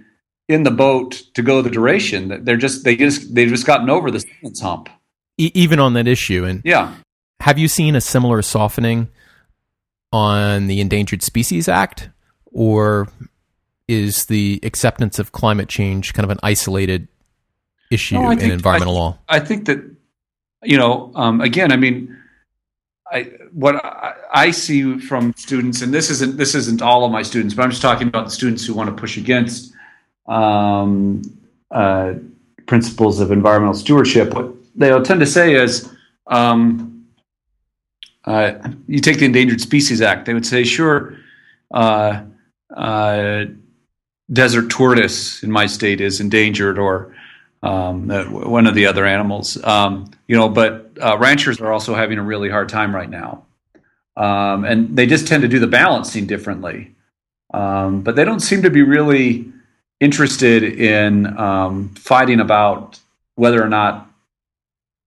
in 0.47 0.63
the 0.63 0.71
boat 0.71 1.23
to 1.35 1.41
go 1.41 1.61
the 1.61 1.69
duration. 1.69 2.43
They're 2.45 2.57
just 2.57 2.83
they 2.83 2.95
just 2.95 3.33
they've 3.35 3.49
just 3.49 3.65
gotten 3.65 3.89
over 3.89 4.11
the 4.11 4.19
science 4.21 4.59
hump. 4.61 4.89
E- 5.37 5.51
even 5.53 5.79
on 5.79 5.93
that 5.93 6.07
issue, 6.07 6.45
and 6.45 6.61
Yeah. 6.63 6.93
have 7.41 7.57
you 7.57 7.67
seen 7.67 7.95
a 7.95 8.01
similar 8.01 8.41
softening 8.41 9.07
on 10.13 10.67
the 10.67 10.79
Endangered 10.79 11.21
Species 11.23 11.67
Act, 11.67 12.09
or 12.51 13.07
is 13.87 14.25
the 14.27 14.59
acceptance 14.63 15.19
of 15.19 15.31
climate 15.31 15.67
change 15.69 16.13
kind 16.13 16.23
of 16.23 16.29
an 16.31 16.39
isolated 16.41 17.07
issue 17.91 18.15
No, 18.15 18.25
I 18.29 18.33
in 18.33 18.39
think- 18.39 18.53
environmental 18.53 18.95
I- 18.95 18.99
law? 18.99 19.17
I 19.29 19.39
think 19.39 19.65
that 19.65 19.79
you 20.65 20.77
know, 20.77 21.11
um, 21.15 21.41
again, 21.41 21.71
I 21.71 21.77
mean, 21.77 22.17
I 23.11 23.23
what 23.51 23.83
I, 23.83 24.13
I 24.33 24.51
see 24.51 24.99
from 24.99 25.33
students, 25.37 25.81
and 25.81 25.93
this 25.93 26.09
isn't 26.09 26.37
this 26.37 26.55
isn't 26.55 26.81
all 26.81 27.05
of 27.05 27.11
my 27.11 27.23
students, 27.23 27.53
but 27.53 27.63
I'm 27.63 27.69
just 27.69 27.81
talking 27.81 28.07
about 28.07 28.25
the 28.25 28.31
students 28.31 28.65
who 28.65 28.73
want 28.73 28.89
to 28.89 28.95
push 28.95 29.17
against 29.17 29.73
um, 30.27 31.21
uh, 31.71 32.13
principles 32.65 33.19
of 33.19 33.31
environmental 33.31 33.75
stewardship. 33.75 34.33
What 34.33 34.53
they'll 34.75 35.03
tend 35.03 35.19
to 35.19 35.25
say 35.25 35.55
is, 35.55 35.89
um, 36.27 37.05
uh, 38.25 38.53
you 38.87 38.99
take 38.99 39.19
the 39.19 39.25
Endangered 39.25 39.61
Species 39.61 40.01
Act. 40.01 40.25
They 40.25 40.33
would 40.33 40.45
say, 40.45 40.63
sure. 40.63 41.17
Uh, 41.71 42.23
uh, 42.75 43.45
desert 44.31 44.69
tortoise 44.69 45.43
in 45.43 45.51
my 45.51 45.67
state 45.67 46.01
is 46.01 46.19
endangered, 46.19 46.79
or 46.79 47.15
um, 47.63 48.09
uh, 48.09 48.25
one 48.25 48.67
of 48.67 48.75
the 48.75 48.85
other 48.85 49.05
animals. 49.05 49.63
Um, 49.63 50.09
you 50.27 50.35
know, 50.35 50.49
but 50.49 50.91
uh, 51.01 51.17
ranchers 51.17 51.61
are 51.61 51.71
also 51.71 51.93
having 51.93 52.17
a 52.17 52.23
really 52.23 52.49
hard 52.49 52.69
time 52.69 52.95
right 52.95 53.09
now, 53.09 53.43
um, 54.17 54.65
and 54.65 54.95
they 54.95 55.05
just 55.05 55.27
tend 55.27 55.43
to 55.43 55.47
do 55.47 55.59
the 55.59 55.67
balancing 55.67 56.25
differently. 56.25 56.95
Um, 57.53 58.01
but 58.01 58.15
they 58.15 58.25
don't 58.25 58.39
seem 58.39 58.63
to 58.63 58.69
be 58.69 58.81
really 58.81 59.51
interested 59.99 60.63
in 60.63 61.37
um, 61.37 61.89
fighting 61.95 62.39
about 62.39 62.99
whether 63.35 63.63
or 63.63 63.69
not 63.69 64.09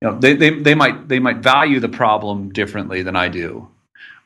you 0.00 0.08
know 0.08 0.18
they, 0.18 0.34
they, 0.34 0.50
they 0.50 0.74
might 0.74 1.08
they 1.08 1.18
might 1.18 1.38
value 1.38 1.80
the 1.80 1.88
problem 1.88 2.52
differently 2.52 3.02
than 3.02 3.16
I 3.16 3.28
do, 3.28 3.68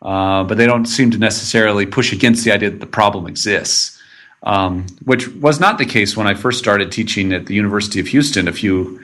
uh, 0.03 0.45
but 0.45 0.59
they 0.59 0.67
don't 0.67 0.87
seem 0.87 1.11
to 1.13 1.19
necessarily 1.19 1.87
push 1.87 2.13
against 2.13 2.45
the 2.45 2.53
idea 2.53 2.71
that 2.71 2.81
the 2.81 2.87
problem 2.87 3.27
exists. 3.27 3.99
Um, 4.45 4.87
which 5.05 5.29
was 5.29 5.61
not 5.61 5.79
the 5.79 5.87
case 5.87 6.17
when 6.17 6.27
I 6.27 6.35
first 6.35 6.59
started 6.59 6.91
teaching 6.91 7.33
at 7.33 7.47
the 7.47 7.55
University 7.55 8.01
of 8.01 8.09
Houston 8.09 8.49
a 8.49 8.53
few 8.53 9.01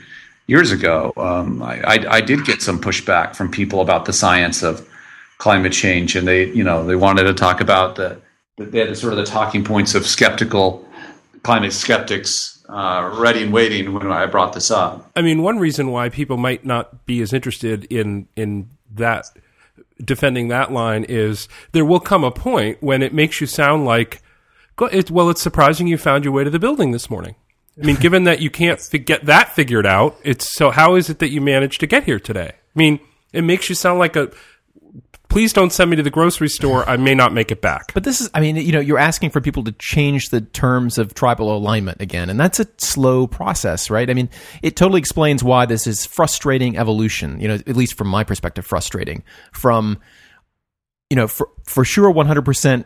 years 0.49 0.73
ago. 0.73 1.13
Um, 1.17 1.63
I, 1.63 1.81
I, 1.83 2.17
I, 2.17 2.21
did 2.21 2.45
get 2.45 2.61
some 2.61 2.81
pushback 2.81 3.37
from 3.37 3.51
people 3.51 3.81
about 3.81 4.07
the 4.07 4.13
science 4.13 4.65
of 4.65 4.89
climate 5.37 5.73
change, 5.73 6.17
and 6.17 6.27
they, 6.27 6.51
you 6.51 6.65
know, 6.65 6.85
they 6.85 6.97
wanted 6.97 7.25
to 7.25 7.35
talk 7.35 7.61
about 7.61 7.95
the, 7.95 8.21
they 8.57 8.81
had 8.81 8.97
sort 8.97 9.13
of 9.13 9.19
the 9.19 9.27
talking 9.27 9.63
points 9.63 9.95
of 9.95 10.05
skeptical 10.05 10.85
climate 11.45 11.73
skeptics 11.73 12.65
uh, 12.69 13.15
ready 13.19 13.45
and 13.45 13.53
waiting 13.53 13.93
when 13.93 14.11
I 14.11 14.27
brought 14.27 14.53
this 14.53 14.71
up. 14.71 15.09
I 15.15 15.23
mean, 15.23 15.43
one 15.43 15.59
reason 15.59 15.93
why 15.93 16.09
people 16.09 16.37
might 16.37 16.65
not 16.65 17.07
be 17.07 17.21
as 17.23 17.33
interested 17.33 17.85
in 17.85 18.27
in 18.35 18.71
that 18.95 19.27
defending 20.03 20.49
that 20.49 20.73
line 20.73 21.05
is 21.05 21.49
there 21.73 21.85
will 21.85 22.01
come 22.01 22.25
a 22.25 22.31
point 22.31 22.83
when 22.83 23.03
it 23.03 23.13
makes 23.13 23.41
you 23.41 23.47
sound 23.47 23.85
like 23.85 24.23
well, 25.11 25.29
it's 25.29 25.43
surprising 25.43 25.89
you 25.89 25.99
found 25.99 26.25
your 26.25 26.33
way 26.33 26.45
to 26.45 26.51
the 26.51 26.59
building 26.59 26.93
this 26.93 27.11
morning. 27.11 27.35
I 27.81 27.87
mean, 27.87 27.97
given 27.97 28.25
that 28.25 28.41
you 28.41 28.51
can't 28.51 28.81
get 29.05 29.27
that 29.27 29.55
figured 29.55 29.87
out, 29.87 30.19
it's 30.25 30.53
so 30.53 30.71
how 30.71 30.97
is 30.97 31.11
it 31.11 31.21
that 31.21 31.31
you 31.31 31.41
managed 31.41 31.81
to 31.81 31.87
get 31.87 32.05
here 32.05 32.19
today? 32.19 32.53
I 32.55 32.79
mean, 32.79 33.01
it 33.33 33.43
makes 33.43 33.69
you 33.69 33.75
sound 33.75 33.99
like 33.99 34.17
a 34.17 34.31
please 35.29 35.53
don't 35.53 35.73
send 35.73 35.91
me 35.91 35.97
to 35.97 36.03
the 36.03 36.11
grocery 36.11 36.49
store. 36.49 36.89
I 36.89 36.97
may 36.97 37.15
not 37.15 37.33
make 37.33 37.53
it 37.53 37.61
back. 37.61 37.93
But 37.95 38.05
this 38.05 38.21
is, 38.21 38.31
I 38.35 38.41
mean, 38.41 38.57
you 38.57 38.73
know, 38.73 38.81
you're 38.81 38.99
asking 38.99 39.31
for 39.31 39.41
people 39.41 39.63
to 39.65 39.73
change 39.73 40.31
the 40.31 40.41
terms 40.41 40.99
of 40.99 41.15
tribal 41.15 41.55
alignment 41.55 42.01
again, 42.01 42.31
and 42.31 42.41
that's 42.41 42.61
a 42.61 42.67
slow 42.79 43.27
process, 43.27 43.91
right? 43.91 44.09
I 44.09 44.15
mean, 44.15 44.31
it 44.63 44.75
totally 44.77 44.99
explains 44.99 45.45
why 45.45 45.67
this 45.67 45.87
is 45.87 46.07
frustrating 46.07 46.77
evolution, 46.77 47.41
you 47.41 47.49
know, 47.49 47.55
at 47.55 47.77
least 47.77 47.95
from 47.95 48.09
my 48.09 48.25
perspective, 48.25 48.67
frustrating. 48.67 49.23
From, 49.53 49.99
you 51.11 51.17
know, 51.17 51.29
for, 51.29 51.51
for 51.65 51.85
sure, 51.85 52.13
100%. 52.13 52.85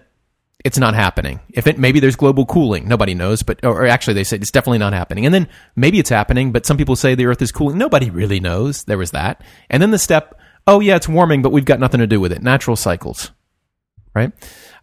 It's 0.65 0.79
not 0.79 0.95
happening. 0.95 1.41
If 1.51 1.67
it 1.67 1.79
maybe 1.79 1.99
there's 1.99 2.17
global 2.17 2.47
cooling, 2.47 2.87
nobody 2.87 3.15
knows, 3.15 3.43
but 3.43 3.65
or 3.65 3.87
actually 3.87 4.15
they 4.15 4.25
say 4.25 4.37
it's 4.37 4.51
definitely 4.51 4.79
not 4.79 4.93
happening. 4.93 5.27
And 5.27 5.35
then 5.35 5.49
maybe 5.75 5.99
it's 5.99 6.11
happening, 6.11 6.53
but 6.53 6.67
some 6.67 6.77
people 6.77 6.95
say 6.95 7.15
the 7.15 7.27
Earth 7.27 7.43
is 7.43 7.51
cooling. 7.51 7.79
Nobody 7.79 8.11
really 8.11 8.39
knows. 8.39 8.85
There 8.85 8.99
was 8.99 9.11
that. 9.11 9.43
And 9.71 9.83
then 9.83 9.91
the 9.91 9.99
step, 9.99 10.39
oh 10.67 10.81
yeah, 10.81 10.97
it's 10.97 11.09
warming, 11.09 11.43
but 11.43 11.51
we've 11.51 11.65
got 11.65 11.81
nothing 11.81 12.01
to 12.01 12.07
do 12.07 12.21
with 12.21 12.33
it. 12.33 12.43
Natural 12.43 12.77
cycles, 12.77 13.33
right? 14.15 14.33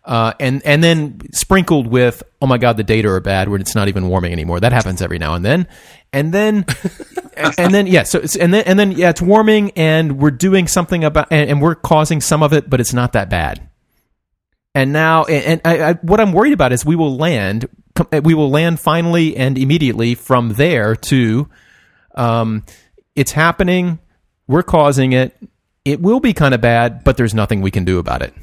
Uh, 0.03 0.33
and 0.39 0.65
and 0.65 0.83
then 0.83 1.19
sprinkled 1.31 1.87
with, 1.87 2.23
oh 2.41 2.47
my 2.47 2.57
god, 2.57 2.77
the 2.77 2.83
data 2.83 3.07
are 3.09 3.19
bad, 3.19 3.47
where 3.47 3.59
it's 3.59 3.75
not 3.75 3.87
even 3.87 4.07
warming 4.07 4.31
anymore. 4.31 4.59
That 4.59 4.71
happens 4.71 5.01
every 5.01 5.19
now 5.19 5.35
and 5.35 5.45
then, 5.45 5.67
and 6.11 6.33
then 6.33 6.65
and 7.57 7.73
then 7.73 7.85
yeah, 7.85 8.03
so 8.03 8.21
and 8.39 8.53
then 8.53 8.63
and 8.65 8.79
then 8.79 8.91
yeah, 8.91 9.11
it's 9.11 9.21
warming, 9.21 9.71
and 9.75 10.17
we're 10.17 10.31
doing 10.31 10.67
something 10.67 11.03
about, 11.03 11.27
and, 11.31 11.49
and 11.49 11.61
we're 11.61 11.75
causing 11.75 12.21
some 12.21 12.43
of 12.43 12.53
it, 12.53 12.69
but 12.69 12.81
it's 12.81 12.93
not 12.93 13.13
that 13.13 13.29
bad. 13.29 13.68
And 14.75 14.93
now, 14.93 15.25
and, 15.25 15.61
I, 15.65 15.81
I, 15.81 15.93
what 15.93 16.19
I'm 16.19 16.31
worried 16.31 16.53
about 16.53 16.71
is 16.71 16.85
we 16.85 16.95
will 16.95 17.17
land, 17.17 17.67
we 18.23 18.33
will 18.33 18.49
land 18.49 18.79
finally 18.79 19.35
and 19.35 19.57
immediately 19.57 20.15
from 20.15 20.53
there 20.53 20.95
to, 20.95 21.49
um, 22.15 22.63
it's 23.15 23.31
happening 23.31 23.99
we're 24.49 24.63
causing 24.63 25.13
it. 25.13 25.37
It 25.85 26.01
will 26.01 26.19
be 26.19 26.33
kind 26.33 26.55
of 26.55 26.59
bad, 26.59 27.03
but 27.03 27.17
there's 27.17 27.35
nothing 27.35 27.61
we 27.61 27.69
can 27.69 27.85
do 27.85 27.99
about 27.99 28.23
it. 28.23 28.33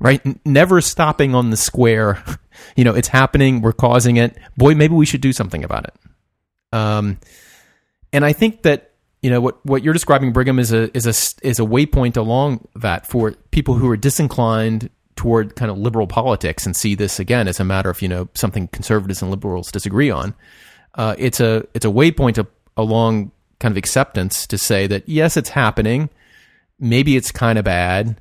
Right? 0.00 0.22
Never 0.46 0.80
stopping 0.80 1.34
on 1.34 1.50
the 1.50 1.56
square. 1.56 2.24
you 2.76 2.82
know, 2.82 2.94
it's 2.94 3.08
happening. 3.08 3.60
We're 3.60 3.74
causing 3.74 4.16
it. 4.16 4.38
Boy, 4.56 4.74
maybe 4.74 4.94
we 4.94 5.04
should 5.04 5.20
do 5.20 5.34
something 5.34 5.62
about 5.62 5.84
it. 5.84 5.94
Um, 6.72 7.18
and 8.10 8.24
I 8.24 8.32
think 8.32 8.62
that 8.62 8.94
you 9.20 9.28
know 9.28 9.42
what 9.42 9.64
what 9.66 9.82
you're 9.82 9.92
describing, 9.92 10.32
Brigham, 10.32 10.58
is 10.58 10.72
a 10.72 10.96
is 10.96 11.04
a 11.04 11.46
is 11.46 11.58
a 11.60 11.62
waypoint 11.62 12.16
along 12.16 12.66
that 12.76 13.06
for 13.06 13.32
people 13.50 13.74
who 13.74 13.90
are 13.90 13.96
disinclined 13.98 14.88
toward 15.20 15.54
kind 15.54 15.70
of 15.70 15.76
liberal 15.76 16.06
politics 16.06 16.64
and 16.64 16.74
see 16.74 16.94
this 16.94 17.20
again 17.20 17.46
as 17.46 17.60
a 17.60 17.64
matter 17.64 17.90
of 17.90 18.00
you 18.00 18.08
know 18.08 18.26
something 18.32 18.68
conservatives 18.68 19.20
and 19.20 19.30
liberals 19.30 19.70
disagree 19.70 20.10
on. 20.10 20.34
Uh, 20.94 21.14
it's 21.18 21.40
a 21.40 21.62
it's 21.74 21.84
a 21.84 21.90
waypoint 21.90 22.42
along 22.78 23.30
kind 23.58 23.70
of 23.70 23.76
acceptance 23.76 24.46
to 24.46 24.56
say 24.56 24.86
that 24.86 25.06
yes, 25.06 25.36
it's 25.36 25.50
happening. 25.50 26.08
Maybe 26.78 27.16
it's 27.16 27.30
kind 27.30 27.58
of 27.58 27.66
bad. 27.66 28.18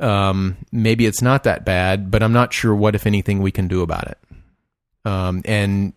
Um, 0.00 0.56
maybe 0.72 1.04
it's 1.04 1.20
not 1.20 1.44
that 1.44 1.66
bad, 1.66 2.10
but 2.10 2.22
I'm 2.22 2.32
not 2.32 2.54
sure 2.54 2.74
what, 2.74 2.94
if 2.94 3.06
anything, 3.06 3.42
we 3.42 3.52
can 3.52 3.68
do 3.68 3.82
about 3.82 4.08
it. 4.08 4.18
Um, 5.04 5.42
and 5.44 5.92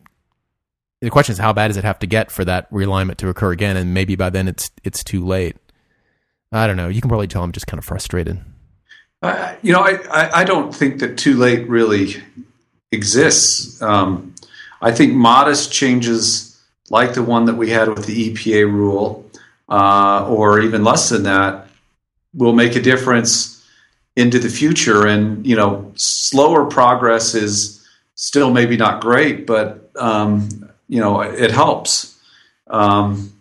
the 0.99 1.09
question 1.09 1.31
is, 1.31 1.39
how 1.39 1.53
bad 1.53 1.69
does 1.69 1.77
it 1.77 1.85
have 1.85 1.99
to 1.99 2.07
get 2.07 2.29
for 2.29 2.43
that 2.43 2.69
realignment 2.71 3.15
to 3.17 3.29
occur 3.29 3.53
again? 3.53 3.77
And 3.77 3.93
maybe 3.93 4.17
by 4.17 4.29
then 4.29 4.49
it's 4.49 4.69
it's 4.83 5.01
too 5.01 5.25
late. 5.25 5.55
I 6.51 6.67
don't 6.67 6.75
know. 6.75 6.89
You 6.89 6.99
can 6.99 7.07
probably 7.07 7.27
tell 7.27 7.41
I'm 7.41 7.53
just 7.53 7.67
kind 7.67 7.79
of 7.79 7.85
frustrated. 7.85 8.43
You 9.23 9.73
know, 9.73 9.81
I, 9.81 9.97
I, 10.11 10.41
I, 10.41 10.43
don't 10.43 10.73
think 10.73 10.99
that 10.99 11.17
too 11.17 11.35
late 11.35 11.67
really 11.67 12.21
exists. 12.91 13.81
Um, 13.81 14.35
I 14.81 14.91
think 14.91 15.13
modest 15.13 15.71
changes 15.71 16.61
like 16.89 17.13
the 17.15 17.23
one 17.23 17.45
that 17.45 17.55
we 17.55 17.71
had 17.71 17.89
with 17.89 18.05
the 18.05 18.31
EPA 18.31 18.71
rule, 18.71 19.29
uh, 19.67 20.27
or 20.27 20.59
even 20.59 20.83
less 20.83 21.09
than 21.09 21.23
that, 21.23 21.67
will 22.33 22.53
make 22.53 22.75
a 22.75 22.81
difference 22.81 23.65
into 24.15 24.37
the 24.37 24.49
future. 24.49 25.07
And, 25.07 25.45
you 25.45 25.55
know, 25.55 25.91
slower 25.95 26.65
progress 26.65 27.33
is 27.33 27.83
still 28.15 28.51
maybe 28.51 28.77
not 28.77 29.01
great, 29.01 29.47
but, 29.47 29.89
um, 29.95 30.69
you 30.87 30.99
know, 30.99 31.21
it 31.21 31.51
helps. 31.51 32.17
Um, 32.67 33.33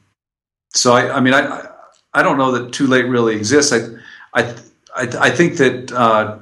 so, 0.72 0.95
I, 0.95 1.16
I 1.16 1.20
mean, 1.20 1.35
I, 1.35 1.68
I 2.12 2.22
don't 2.22 2.39
know 2.39 2.53
that 2.53 2.72
too 2.72 2.87
late 2.87 3.07
really 3.07 3.37
exists. 3.37 3.72
I, 3.72 4.41
I, 4.41 4.55
I, 4.95 5.03
I 5.21 5.31
think 5.31 5.57
that 5.57 5.93
uh, 5.93 6.39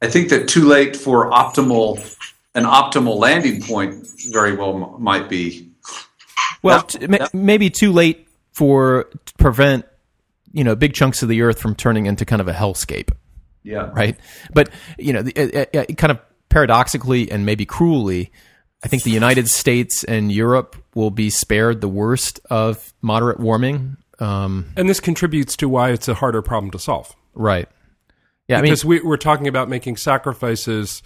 I 0.00 0.08
think 0.08 0.30
that 0.30 0.48
too 0.48 0.66
late 0.66 0.96
for 0.96 1.30
optimal 1.30 2.16
an 2.54 2.64
optimal 2.64 3.16
landing 3.16 3.62
point 3.62 4.06
very 4.30 4.54
well 4.54 4.94
m- 4.94 5.02
might 5.02 5.28
be. 5.28 5.70
Well, 6.62 6.82
t- 6.82 7.06
maybe 7.32 7.70
too 7.70 7.92
late 7.92 8.28
for 8.52 9.08
to 9.26 9.34
prevent 9.34 9.86
you 10.52 10.64
know 10.64 10.74
big 10.74 10.94
chunks 10.94 11.22
of 11.22 11.28
the 11.28 11.42
earth 11.42 11.60
from 11.60 11.74
turning 11.74 12.06
into 12.06 12.24
kind 12.24 12.40
of 12.40 12.48
a 12.48 12.52
hellscape. 12.52 13.10
Yeah. 13.62 13.90
Right. 13.92 14.16
But 14.52 14.70
you 14.98 15.12
know, 15.12 15.20
it, 15.20 15.36
it, 15.36 15.70
it 15.72 15.98
kind 15.98 16.10
of 16.10 16.20
paradoxically 16.48 17.30
and 17.30 17.44
maybe 17.44 17.66
cruelly, 17.66 18.32
I 18.82 18.88
think 18.88 19.02
the 19.02 19.10
United 19.10 19.48
States 19.48 20.04
and 20.04 20.32
Europe 20.32 20.76
will 20.94 21.10
be 21.10 21.30
spared 21.30 21.80
the 21.80 21.88
worst 21.88 22.40
of 22.48 22.92
moderate 23.02 23.40
warming 23.40 23.96
um, 24.18 24.72
and 24.76 24.88
this 24.88 25.00
contributes 25.00 25.56
to 25.56 25.68
why 25.68 25.90
it's 25.90 26.08
a 26.08 26.14
harder 26.14 26.42
problem 26.42 26.70
to 26.72 26.78
solve. 26.78 27.14
Right. 27.34 27.68
Yeah, 28.48 28.60
because 28.60 28.84
I 28.84 28.88
mean, 28.88 29.00
we, 29.02 29.08
we're 29.08 29.16
talking 29.16 29.46
about 29.46 29.68
making 29.68 29.98
sacrifices 29.98 31.02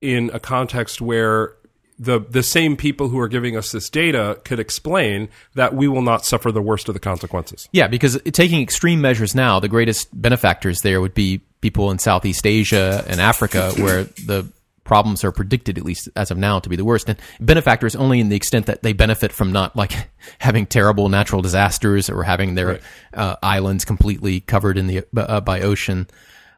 in 0.00 0.30
a 0.34 0.40
context 0.40 1.00
where 1.00 1.54
the 1.98 2.20
the 2.20 2.42
same 2.42 2.76
people 2.76 3.08
who 3.08 3.18
are 3.18 3.28
giving 3.28 3.56
us 3.56 3.72
this 3.72 3.88
data 3.88 4.40
could 4.44 4.58
explain 4.58 5.28
that 5.54 5.74
we 5.74 5.88
will 5.88 6.02
not 6.02 6.24
suffer 6.24 6.52
the 6.52 6.60
worst 6.60 6.88
of 6.88 6.94
the 6.94 7.00
consequences. 7.00 7.68
Yeah, 7.72 7.86
because 7.86 8.20
taking 8.32 8.60
extreme 8.60 9.00
measures 9.00 9.34
now, 9.34 9.60
the 9.60 9.68
greatest 9.68 10.08
benefactors 10.20 10.82
there 10.82 11.00
would 11.00 11.14
be 11.14 11.40
people 11.60 11.90
in 11.90 11.98
Southeast 11.98 12.46
Asia 12.46 13.04
and 13.06 13.20
Africa, 13.20 13.72
where 13.76 14.04
the 14.04 14.46
problems 14.84 15.24
are 15.24 15.32
predicted, 15.32 15.78
at 15.78 15.84
least 15.84 16.08
as 16.16 16.30
of 16.30 16.38
now, 16.38 16.58
to 16.58 16.68
be 16.68 16.76
the 16.76 16.84
worst. 16.84 17.08
And 17.08 17.18
benefactors 17.40 17.94
only 17.94 18.20
in 18.20 18.28
the 18.28 18.36
extent 18.36 18.66
that 18.66 18.82
they 18.82 18.92
benefit 18.92 19.32
from 19.32 19.52
not 19.52 19.76
like 19.76 19.92
having 20.38 20.66
terrible 20.66 21.08
natural 21.08 21.42
disasters 21.42 22.10
or 22.10 22.22
having 22.22 22.54
their 22.54 22.66
right. 22.66 22.82
uh, 23.14 23.36
islands 23.42 23.84
completely 23.84 24.40
covered 24.40 24.78
in 24.78 24.86
the 24.86 25.04
uh, 25.16 25.40
by 25.40 25.60
ocean. 25.60 26.06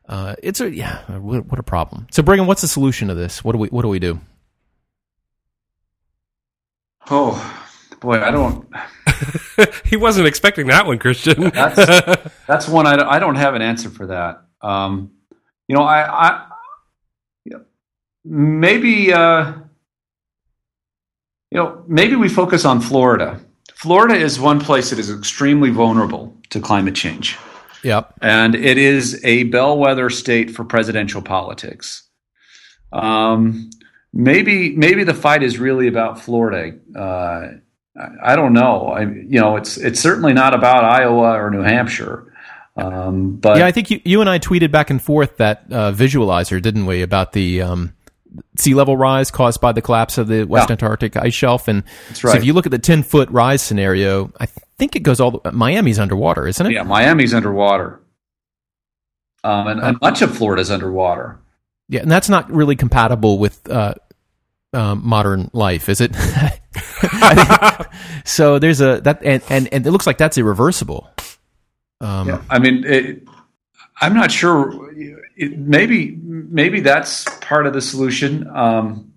Uh, 0.08 0.34
it's 0.42 0.60
a 0.60 0.70
yeah, 0.70 1.02
what 1.18 1.58
a 1.58 1.62
problem. 1.62 2.06
So, 2.10 2.22
Brigham, 2.22 2.46
what's 2.46 2.60
the 2.60 2.68
solution 2.68 3.08
to 3.08 3.14
this? 3.14 3.42
What 3.42 3.52
do 3.52 3.58
we 3.58 3.68
what 3.68 3.82
do 3.82 3.88
we 3.88 3.98
do? 3.98 4.20
Oh 7.10 7.64
boy, 8.00 8.20
I 8.20 8.30
don't. 8.30 8.68
he 9.84 9.96
wasn't 9.96 10.26
expecting 10.26 10.68
that 10.68 10.86
one, 10.86 10.98
Christian. 10.98 11.50
that's, 11.50 12.30
that's 12.46 12.68
one 12.68 12.86
I, 12.86 12.96
I 13.02 13.18
don't 13.18 13.36
have 13.36 13.54
an 13.54 13.62
answer 13.62 13.88
for 13.88 14.06
that. 14.08 14.44
Um, 14.60 15.12
you 15.66 15.74
know, 15.74 15.82
I, 15.82 16.28
I 16.28 16.46
maybe 18.24 19.12
uh, 19.12 19.52
you 21.50 21.58
know 21.58 21.84
maybe 21.86 22.16
we 22.16 22.28
focus 22.28 22.64
on 22.64 22.80
Florida. 22.80 23.40
Florida 23.74 24.14
is 24.14 24.40
one 24.40 24.60
place 24.60 24.90
that 24.90 24.98
is 24.98 25.10
extremely 25.10 25.70
vulnerable 25.70 26.34
to 26.50 26.60
climate 26.60 26.94
change. 26.94 27.36
Yep. 27.82 28.14
And 28.22 28.54
it 28.54 28.78
is 28.78 29.22
a 29.24 29.44
bellwether 29.44 30.08
state 30.08 30.50
for 30.50 30.64
presidential 30.64 31.20
politics. 31.20 32.08
Um, 32.92 33.70
maybe 34.12 34.74
maybe 34.74 35.04
the 35.04 35.14
fight 35.14 35.42
is 35.42 35.58
really 35.58 35.86
about 35.86 36.20
Florida. 36.20 36.78
Uh, 36.96 37.48
I 38.22 38.34
don't 38.34 38.54
know. 38.54 38.88
I, 38.88 39.02
you 39.02 39.40
know, 39.40 39.56
it's 39.56 39.76
it's 39.76 40.00
certainly 40.00 40.32
not 40.32 40.54
about 40.54 40.84
Iowa 40.84 41.38
or 41.38 41.50
New 41.50 41.62
Hampshire. 41.62 42.32
Um, 42.76 43.36
but 43.36 43.58
yeah, 43.58 43.66
I 43.66 43.70
think 43.72 43.90
you, 43.90 44.00
you 44.04 44.20
and 44.20 44.28
I 44.28 44.38
tweeted 44.38 44.72
back 44.72 44.90
and 44.90 45.00
forth 45.00 45.36
that 45.36 45.64
uh, 45.70 45.92
visualizer, 45.92 46.60
didn't 46.60 46.86
we, 46.86 47.02
about 47.02 47.32
the 47.32 47.62
um, 47.62 47.94
sea 48.56 48.74
level 48.74 48.96
rise 48.96 49.30
caused 49.30 49.60
by 49.60 49.72
the 49.72 49.82
collapse 49.82 50.18
of 50.18 50.28
the 50.28 50.44
West 50.44 50.68
yeah. 50.68 50.72
Antarctic 50.72 51.16
ice 51.16 51.34
shelf. 51.34 51.68
And 51.68 51.84
right. 52.08 52.16
so 52.16 52.32
if 52.32 52.44
you 52.44 52.52
look 52.52 52.66
at 52.66 52.72
the 52.72 52.78
10 52.78 53.02
foot 53.02 53.28
rise 53.30 53.62
scenario, 53.62 54.32
I 54.40 54.46
think 54.78 54.96
it 54.96 55.00
goes 55.00 55.20
all 55.20 55.42
the, 55.42 55.52
Miami's 55.52 55.98
underwater, 55.98 56.46
isn't 56.46 56.66
it? 56.66 56.72
Yeah, 56.72 56.82
Miami's 56.82 57.34
underwater. 57.34 58.00
Um, 59.42 59.66
and, 59.66 59.80
and, 59.80 60.00
much 60.00 60.22
of 60.22 60.36
Florida's 60.36 60.70
underwater. 60.70 61.38
Yeah, 61.88 62.00
and 62.00 62.10
that's 62.10 62.30
not 62.30 62.50
really 62.50 62.76
compatible 62.76 63.38
with 63.38 63.68
uh, 63.70 63.94
um, 64.72 65.02
modern 65.04 65.50
life, 65.52 65.88
is 65.88 66.00
it? 66.00 66.14
so 68.24 68.58
there's 68.58 68.80
a 68.80 69.02
that, 69.02 69.22
and, 69.22 69.42
and 69.50 69.72
and 69.72 69.86
it 69.86 69.90
looks 69.90 70.06
like 70.06 70.16
that's 70.16 70.38
irreversible. 70.38 71.10
Um, 72.00 72.28
yeah, 72.28 72.42
I 72.48 72.58
mean, 72.58 72.84
it, 72.84 73.28
I'm 74.00 74.14
not 74.14 74.32
sure. 74.32 74.90
It, 75.36 75.58
maybe 75.58 76.16
maybe 76.22 76.80
that's 76.80 77.24
part 77.40 77.66
of 77.66 77.72
the 77.72 77.80
solution. 77.80 78.46
Um, 78.48 79.12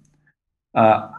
uh, 0.74 1.10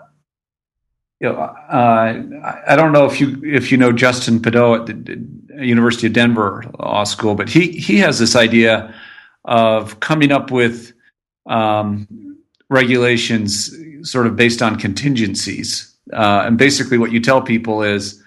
you 1.21 1.29
know, 1.29 1.37
uh, 1.39 2.23
I 2.67 2.77
don't 2.77 2.93
know 2.93 3.05
if 3.07 3.21
you 3.21 3.41
if 3.45 3.73
you 3.73 3.79
know 3.79 3.93
Justin 3.93 4.39
Pidot 4.41 4.89
at 4.89 5.05
the 5.05 5.67
University 5.67 6.07
of 6.07 6.13
Denver 6.13 6.65
Law 6.79 7.05
School, 7.05 7.35
but 7.35 7.49
he 7.49 7.73
he 7.73 7.99
has 7.99 8.19
this 8.19 8.37
idea 8.37 8.95
of 9.45 10.01
coming 10.01 10.31
up 10.31 10.51
with 10.51 10.93
um, 11.47 12.37
regulations 12.71 13.75
sort 14.03 14.27
of 14.27 14.37
based 14.37 14.63
on 14.63 14.77
contingencies. 14.77 15.97
Uh, 16.13 16.43
and 16.47 16.57
basically, 16.57 16.99
what 16.99 17.13
you 17.13 17.21
tell 17.21 17.43
people 17.43 17.83
is 17.83 18.23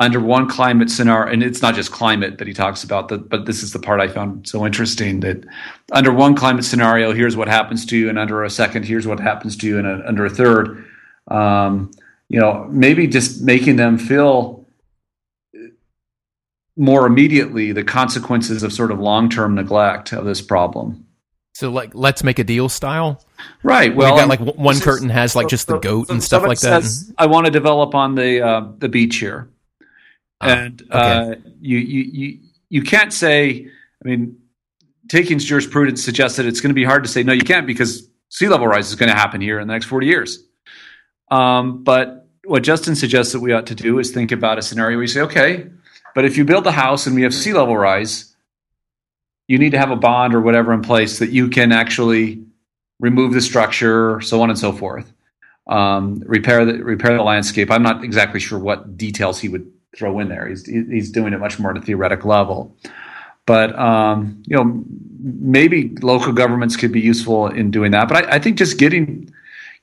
under 0.00 0.18
one 0.18 0.48
climate 0.48 0.90
scenario, 0.90 1.30
and 1.30 1.42
it's 1.42 1.60
not 1.60 1.74
just 1.74 1.92
climate 1.92 2.38
that 2.38 2.48
he 2.48 2.54
talks 2.54 2.82
about, 2.82 3.08
but 3.28 3.44
this 3.44 3.62
is 3.62 3.72
the 3.72 3.78
part 3.78 4.00
I 4.00 4.08
found 4.08 4.48
so 4.48 4.64
interesting 4.64 5.20
that 5.20 5.44
under 5.92 6.10
one 6.10 6.34
climate 6.34 6.64
scenario, 6.64 7.12
here's 7.12 7.36
what 7.36 7.48
happens 7.48 7.84
to 7.86 7.98
you, 7.98 8.08
and 8.08 8.18
under 8.18 8.42
a 8.42 8.48
second, 8.48 8.86
here's 8.86 9.06
what 9.06 9.20
happens 9.20 9.58
to 9.58 9.66
you, 9.66 9.78
and 9.78 9.86
a, 9.86 10.08
under 10.08 10.24
a 10.24 10.30
third, 10.30 10.86
um, 11.28 11.90
you 12.30 12.40
know, 12.40 12.66
maybe 12.70 13.06
just 13.06 13.42
making 13.42 13.76
them 13.76 13.98
feel 13.98 14.66
more 16.76 17.06
immediately 17.06 17.72
the 17.72 17.84
consequences 17.84 18.62
of 18.62 18.72
sort 18.72 18.90
of 18.90 18.98
long-term 18.98 19.54
neglect 19.54 20.14
of 20.14 20.24
this 20.24 20.40
problem. 20.40 21.04
So, 21.52 21.70
like, 21.70 21.90
let's 21.92 22.24
make 22.24 22.38
a 22.38 22.44
deal 22.44 22.70
style, 22.70 23.22
right? 23.62 23.94
Well, 23.94 24.16
got 24.16 24.28
like 24.28 24.40
one 24.56 24.80
curtain 24.80 25.10
has 25.10 25.36
like 25.36 25.48
just 25.48 25.66
the 25.66 25.78
goat 25.78 26.08
and 26.08 26.22
stuff 26.22 26.44
like 26.44 26.60
that. 26.60 26.84
Says, 26.84 27.12
I 27.18 27.26
want 27.26 27.44
to 27.44 27.52
develop 27.52 27.94
on 27.94 28.14
the 28.14 28.40
uh, 28.40 28.68
the 28.78 28.88
beach 28.88 29.16
here 29.16 29.50
and 30.40 30.82
okay. 30.82 30.90
uh, 30.92 31.34
you, 31.60 31.78
you 31.78 32.02
you 32.12 32.38
you 32.68 32.82
can't 32.82 33.12
say. 33.12 33.68
I 34.02 34.08
mean, 34.08 34.36
Takings 35.08 35.44
jurisprudence 35.44 36.02
suggests 36.02 36.36
that 36.36 36.46
it's 36.46 36.60
going 36.60 36.70
to 36.70 36.74
be 36.74 36.84
hard 36.84 37.02
to 37.02 37.08
say 37.08 37.22
no, 37.22 37.32
you 37.32 37.42
can't 37.42 37.66
because 37.66 38.08
sea 38.28 38.48
level 38.48 38.66
rise 38.66 38.88
is 38.88 38.94
going 38.94 39.10
to 39.10 39.16
happen 39.16 39.40
here 39.40 39.58
in 39.58 39.66
the 39.66 39.74
next 39.74 39.86
forty 39.86 40.06
years. 40.06 40.42
Um, 41.30 41.82
but 41.82 42.28
what 42.44 42.62
Justin 42.62 42.94
suggests 42.94 43.32
that 43.32 43.40
we 43.40 43.52
ought 43.52 43.66
to 43.66 43.74
do 43.74 43.98
is 43.98 44.10
think 44.10 44.32
about 44.32 44.58
a 44.58 44.62
scenario 44.62 44.96
where 44.96 45.02
you 45.02 45.08
say, 45.08 45.20
okay, 45.20 45.66
but 46.14 46.24
if 46.24 46.36
you 46.36 46.44
build 46.44 46.66
a 46.66 46.72
house 46.72 47.06
and 47.06 47.14
we 47.14 47.22
have 47.22 47.34
sea 47.34 47.52
level 47.52 47.76
rise, 47.76 48.34
you 49.48 49.58
need 49.58 49.70
to 49.70 49.78
have 49.78 49.90
a 49.90 49.96
bond 49.96 50.34
or 50.34 50.40
whatever 50.40 50.72
in 50.72 50.80
place 50.80 51.18
that 51.18 51.30
you 51.30 51.48
can 51.48 51.72
actually 51.72 52.44
remove 53.00 53.32
the 53.32 53.40
structure, 53.40 54.20
so 54.20 54.40
on 54.42 54.50
and 54.50 54.58
so 54.58 54.72
forth. 54.72 55.12
Um, 55.66 56.22
repair 56.26 56.64
the 56.64 56.82
repair 56.84 57.16
the 57.16 57.22
landscape. 57.22 57.70
I'm 57.70 57.82
not 57.82 58.04
exactly 58.04 58.40
sure 58.40 58.58
what 58.58 58.96
details 58.96 59.38
he 59.40 59.48
would 59.48 59.70
throw 59.96 60.18
in 60.20 60.28
there. 60.28 60.48
He's 60.48 60.66
he's 60.66 61.10
doing 61.10 61.32
it 61.32 61.38
much 61.38 61.58
more 61.58 61.70
at 61.70 61.76
a 61.76 61.80
theoretic 61.80 62.24
level. 62.24 62.76
But 63.46 63.76
um, 63.78 64.42
you 64.46 64.56
know, 64.56 64.84
maybe 65.20 65.94
local 66.02 66.32
governments 66.32 66.76
could 66.76 66.92
be 66.92 67.00
useful 67.00 67.48
in 67.48 67.70
doing 67.70 67.90
that. 67.92 68.08
But 68.08 68.24
I, 68.24 68.36
I 68.36 68.38
think 68.38 68.58
just 68.58 68.78
getting 68.78 69.32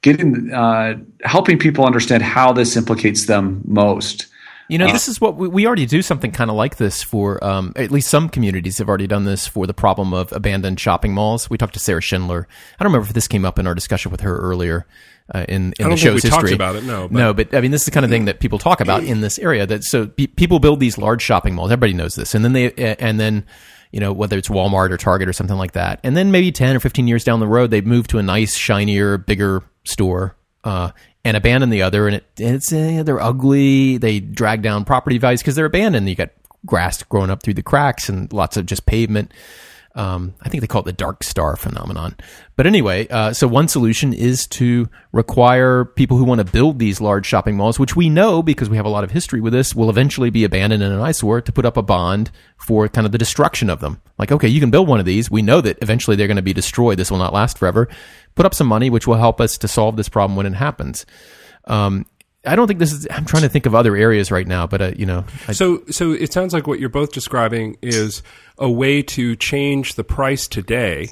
getting 0.02 0.54
uh, 0.54 0.96
helping 1.24 1.58
people 1.58 1.86
understand 1.86 2.24
how 2.24 2.54
this 2.54 2.76
implicates 2.78 3.26
them 3.26 3.62
most. 3.66 4.28
You 4.70 4.78
know, 4.78 4.92
this 4.92 5.08
is 5.08 5.22
what 5.22 5.36
we, 5.38 5.48
we 5.48 5.66
already 5.66 5.86
do 5.86 6.02
something 6.02 6.32
kind 6.32 6.50
of 6.50 6.58
like 6.58 6.76
this 6.76 7.02
for 7.02 7.42
um, 7.44 7.72
at 7.76 7.90
least 7.90 8.10
some 8.10 8.28
communities 8.28 8.80
have 8.80 8.90
already 8.90 9.08
done 9.08 9.24
this 9.24 9.48
for 9.48 9.66
the 9.66 9.74
problem 9.74 10.14
of 10.14 10.32
abandoned 10.34 10.80
shopping 10.80 11.14
malls. 11.14 11.50
We 11.50 11.58
talked 11.58 11.74
to 11.76 11.80
Sarah 11.80 12.02
Schindler. 12.02 12.48
I 12.78 12.84
don't 12.84 12.92
remember 12.92 13.08
if 13.08 13.14
this 13.14 13.28
came 13.28 13.46
up 13.46 13.60
in 13.60 13.68
our 13.68 13.76
discussion 13.76 14.12
with 14.12 14.22
her 14.22 14.38
earlier 14.38 14.86
uh, 15.34 15.46
in, 15.50 15.74
in 15.80 15.90
the 15.90 15.98
show's 15.98 16.24
we 16.24 16.30
history. 16.30 16.30
talked 16.30 16.52
about 16.52 16.76
it, 16.76 16.84
no, 16.84 17.08
but- 17.08 17.18
no, 17.18 17.34
but 17.34 17.54
I 17.54 17.62
mean, 17.62 17.72
this 17.72 17.82
is 17.82 17.86
the 17.86 17.92
kind 17.92 18.06
of 18.06 18.10
thing 18.10 18.26
that 18.26 18.40
people 18.40 18.60
talk 18.60 18.80
about 18.80 19.04
in 19.04 19.22
this 19.22 19.38
area. 19.40 19.66
That 19.66 19.84
so 19.84 20.08
pe- 20.08 20.28
people 20.28 20.60
build 20.60 20.80
these 20.80 20.98
large 20.98 21.22
shopping 21.22 21.54
malls. 21.56 21.70
Everybody 21.72 21.94
knows 21.94 22.16
this, 22.16 22.34
and 22.34 22.46
then 22.46 22.54
they 22.54 22.72
and 22.74 23.20
then 23.20 23.46
you 23.92 24.00
know 24.00 24.14
whether 24.14 24.38
it's 24.38 24.48
Walmart 24.48 24.92
or 24.92 24.98
Target 24.98 25.28
or 25.28 25.34
something 25.34 25.58
like 25.58 25.74
that, 25.74 26.00
and 26.04 26.16
then 26.16 26.32
maybe 26.32 26.52
ten 26.54 26.76
or 26.76 26.80
fifteen 26.80 27.08
years 27.08 27.26
down 27.26 27.42
the 27.42 27.48
road, 27.48 27.72
they 27.72 27.82
move 27.82 28.08
to 28.08 28.20
a 28.20 28.24
nice, 28.24 28.56
shinier, 28.56 29.18
bigger 29.18 29.64
store. 29.86 30.37
Uh, 30.68 30.92
and 31.24 31.38
abandon 31.38 31.70
the 31.70 31.82
other, 31.82 32.08
and 32.08 32.18
it, 32.18 32.26
it's 32.38 32.74
uh, 32.74 33.04
they're 33.04 33.22
ugly. 33.22 33.98
They 33.98 34.20
drag 34.20 34.62
down 34.62 34.84
property 34.84 35.18
values 35.18 35.42
because 35.42 35.56
they're 35.56 35.66
abandoned. 35.66 36.10
You 36.10 36.16
got 36.16 36.32
grass 36.66 37.02
growing 37.04 37.30
up 37.30 37.42
through 37.42 37.54
the 37.54 37.64
cracks 37.64 38.10
and 38.10 38.32
lots 38.34 38.58
of 38.58 38.66
just 38.66 38.86
pavement. 38.86 39.34
Um, 39.98 40.36
I 40.44 40.50
think 40.50 40.62
they 40.62 40.68
call 40.68 40.82
it 40.82 40.86
the 40.86 40.94
dark 40.94 41.24
star 41.24 41.56
phenomenon. 41.56 42.16
But 42.56 42.68
anyway, 42.68 43.08
uh, 43.08 43.34
so 43.34 43.48
one 43.48 43.68
solution 43.68 44.14
is 44.14 44.46
to 44.50 44.90
require 45.12 45.86
people 45.86 46.18
who 46.18 46.24
want 46.24 46.38
to 46.38 46.46
build 46.46 46.78
these 46.78 47.02
large 47.02 47.26
shopping 47.26 47.58
malls, 47.58 47.80
which 47.80 47.96
we 47.96 48.08
know 48.08 48.44
because 48.44 48.70
we 48.70 48.78
have 48.78 48.86
a 48.86 48.90
lot 48.90 49.04
of 49.04 49.10
history 49.10 49.42
with 49.42 49.54
this, 49.54 49.74
will 49.74 49.90
eventually 49.90 50.30
be 50.30 50.44
abandoned 50.44 50.84
in 50.84 50.92
an 50.92 51.02
eyesore 51.02 51.42
to 51.42 51.52
put 51.52 51.66
up 51.66 51.78
a 51.78 51.82
bond 51.82 52.30
for 52.58 52.88
kind 52.88 53.08
of 53.08 53.12
the 53.12 53.18
destruction 53.18 53.72
of 53.72 53.80
them. 53.80 54.00
Like, 54.20 54.32
okay, 54.32 54.48
you 54.48 54.60
can 54.60 54.70
build 54.70 54.88
one 54.88 55.00
of 55.00 55.08
these. 55.08 55.32
We 55.32 55.42
know 55.42 55.62
that 55.62 55.80
eventually 55.82 56.16
they're 56.16 56.28
going 56.28 56.36
to 56.36 56.44
be 56.44 56.54
destroyed. 56.54 57.00
This 57.00 57.10
will 57.10 57.18
not 57.18 57.34
last 57.34 57.58
forever. 57.58 57.90
Put 58.36 58.46
up 58.46 58.54
some 58.54 58.68
money, 58.68 58.92
which 58.92 59.08
will 59.08 59.16
help 59.16 59.42
us 59.42 59.58
to 59.58 59.68
solve 59.68 59.98
this 59.98 60.10
problem 60.10 60.38
when 60.38 60.46
it 60.46 60.54
happens. 60.54 61.08
Um, 61.66 62.06
I 62.48 62.56
don't 62.56 62.68
think 62.68 62.80
this 62.80 62.94
is. 62.94 63.08
I'm 63.12 63.26
trying 63.26 63.44
to 63.44 63.50
think 63.50 63.66
of 63.66 63.76
other 63.76 63.96
areas 63.96 64.32
right 64.32 64.48
now, 64.48 64.66
but 64.68 64.82
uh, 64.82 64.92
you 64.96 65.06
know, 65.06 65.26
I, 65.48 65.54
So, 65.54 65.84
so 65.90 66.12
it 66.12 66.34
sounds 66.34 66.54
like 66.54 66.68
what 66.68 66.80
you're 66.80 66.90
both 66.90 67.12
describing 67.12 67.78
is 67.82 68.24
a 68.58 68.70
way 68.70 69.02
to 69.04 69.36
change 69.36 69.96
the 69.96 70.04
price 70.04 70.48
today 70.48 71.10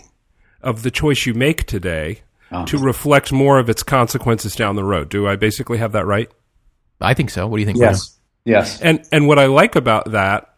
of 0.62 0.84
the 0.84 0.92
choice 0.92 1.26
you 1.26 1.34
make 1.34 1.66
today 1.66 2.22
to 2.68 2.78
reflect 2.78 3.34
more 3.34 3.60
of 3.60 3.70
its 3.70 3.84
consequences 3.84 4.56
down 4.56 4.76
the 4.78 4.84
road. 4.84 5.10
Do 5.10 5.28
I 5.28 5.36
basically 5.36 5.78
have 5.80 5.92
that 5.92 6.06
right? 6.06 6.32
I 7.02 7.14
think 7.14 7.30
so. 7.30 7.48
What 7.48 7.58
do 7.58 7.62
you 7.62 7.66
think? 7.66 7.78
Bruno? 7.78 7.92
Yes, 7.92 8.18
yes. 8.46 8.82
And 8.82 9.06
and 9.12 9.28
what 9.28 9.38
I 9.40 9.48
like 9.48 9.76
about 9.76 10.12
that 10.12 10.56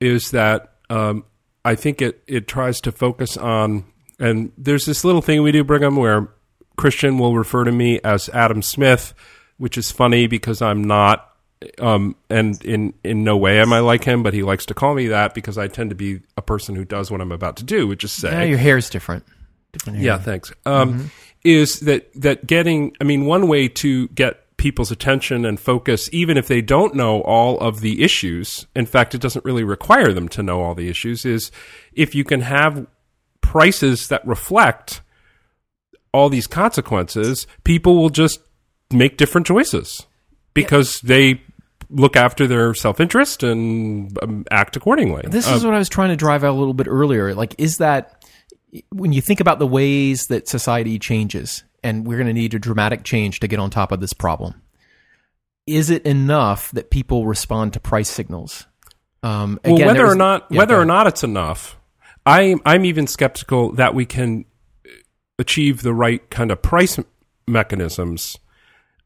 is 0.00 0.32
that 0.32 0.72
um, 0.90 1.24
I 1.64 1.74
think 1.74 2.02
it 2.02 2.22
it 2.26 2.48
tries 2.48 2.80
to 2.82 2.92
focus 2.92 3.36
on. 3.36 3.84
And 4.18 4.52
there's 4.56 4.86
this 4.86 5.04
little 5.04 5.20
thing 5.20 5.42
we 5.42 5.52
do, 5.52 5.62
Brigham, 5.62 5.96
where 5.96 6.28
Christian 6.76 7.18
will 7.18 7.36
refer 7.36 7.64
to 7.64 7.72
me 7.72 8.00
as 8.02 8.28
Adam 8.30 8.62
Smith, 8.62 9.14
which 9.58 9.78
is 9.78 9.90
funny 9.90 10.26
because 10.26 10.62
I'm 10.62 10.84
not. 10.84 11.30
Um, 11.78 12.16
and 12.28 12.62
in 12.64 12.92
in 13.02 13.24
no 13.24 13.36
way 13.36 13.60
am 13.60 13.72
I 13.72 13.80
like 13.80 14.04
him, 14.04 14.22
but 14.22 14.34
he 14.34 14.42
likes 14.42 14.66
to 14.66 14.74
call 14.74 14.94
me 14.94 15.08
that 15.08 15.32
because 15.32 15.56
I 15.56 15.68
tend 15.68 15.88
to 15.90 15.96
be 15.96 16.20
a 16.36 16.42
person 16.42 16.74
who 16.76 16.84
does 16.84 17.10
what 17.10 17.22
I'm 17.22 17.32
about 17.32 17.56
to 17.56 17.64
do, 17.64 17.86
which 17.86 18.04
is 18.04 18.12
say, 18.12 18.30
Yeah, 18.30 18.42
your 18.42 18.58
hair 18.58 18.76
is 18.76 18.90
different. 18.90 19.24
Different 19.72 19.98
hair. 19.98 20.06
yeah, 20.06 20.18
thanks. 20.18 20.52
Um, 20.66 21.10
Is 21.44 21.80
that 21.80 22.12
that 22.20 22.46
getting? 22.46 22.94
I 23.00 23.04
mean, 23.04 23.24
one 23.24 23.48
way 23.48 23.68
to 23.68 24.08
get 24.08 24.42
people's 24.58 24.90
attention 24.90 25.44
and 25.46 25.58
focus, 25.58 26.10
even 26.12 26.36
if 26.36 26.46
they 26.46 26.60
don't 26.60 26.94
know 26.94 27.22
all 27.22 27.58
of 27.58 27.80
the 27.80 28.02
issues. 28.02 28.66
In 28.76 28.84
fact, 28.84 29.14
it 29.14 29.20
doesn't 29.20 29.44
really 29.44 29.64
require 29.64 30.12
them 30.12 30.28
to 30.30 30.42
know 30.42 30.62
all 30.62 30.74
the 30.74 30.88
issues. 30.88 31.24
Is 31.24 31.50
if 31.94 32.14
you 32.14 32.22
can 32.22 32.42
have 32.42 32.86
prices 33.40 34.08
that 34.08 34.26
reflect 34.26 35.00
all 36.12 36.28
these 36.28 36.46
consequences, 36.46 37.46
people 37.64 37.96
will 37.96 38.10
just 38.10 38.40
make 38.92 39.16
different 39.16 39.46
choices 39.46 40.06
because 40.54 41.00
they 41.00 41.40
look 41.90 42.16
after 42.16 42.46
their 42.46 42.74
self 42.74 43.00
interest 43.00 43.42
and 43.42 44.16
um, 44.22 44.44
act 44.50 44.76
accordingly. 44.76 45.22
This 45.28 45.48
is 45.48 45.64
what 45.64 45.74
I 45.74 45.78
was 45.78 45.88
trying 45.88 46.08
to 46.10 46.16
drive 46.16 46.44
out 46.44 46.50
a 46.50 46.58
little 46.58 46.74
bit 46.74 46.88
earlier. 46.88 47.34
Like, 47.34 47.54
is 47.58 47.78
that 47.78 48.24
when 48.90 49.12
you 49.12 49.20
think 49.20 49.40
about 49.40 49.58
the 49.58 49.66
ways 49.66 50.26
that 50.26 50.48
society 50.48 50.98
changes, 50.98 51.64
and 51.82 52.06
we're 52.06 52.16
going 52.16 52.26
to 52.26 52.32
need 52.32 52.54
a 52.54 52.58
dramatic 52.58 53.04
change 53.04 53.40
to 53.40 53.48
get 53.48 53.58
on 53.58 53.70
top 53.70 53.92
of 53.92 54.00
this 54.00 54.12
problem, 54.12 54.60
is 55.66 55.90
it 55.90 56.04
enough 56.04 56.70
that 56.72 56.90
people 56.90 57.26
respond 57.26 57.72
to 57.74 57.80
price 57.80 58.08
signals? 58.08 58.66
Um, 59.22 59.58
well, 59.64 59.78
whether 59.78 60.04
was- 60.04 60.12
or 60.12 60.16
not 60.16 60.46
Yeah, 60.50 60.58
whether 60.58 60.76
or 60.78 60.84
not 60.84 61.06
it's 61.06 61.24
enough, 61.24 61.76
I 62.24 62.56
I'm 62.64 62.84
even 62.84 63.06
skeptical 63.06 63.72
that 63.72 63.94
we 63.94 64.06
can 64.06 64.44
achieve 65.38 65.82
the 65.82 65.94
right 65.94 66.28
kind 66.30 66.50
of 66.50 66.62
price 66.62 66.98
mechanisms. 67.46 68.38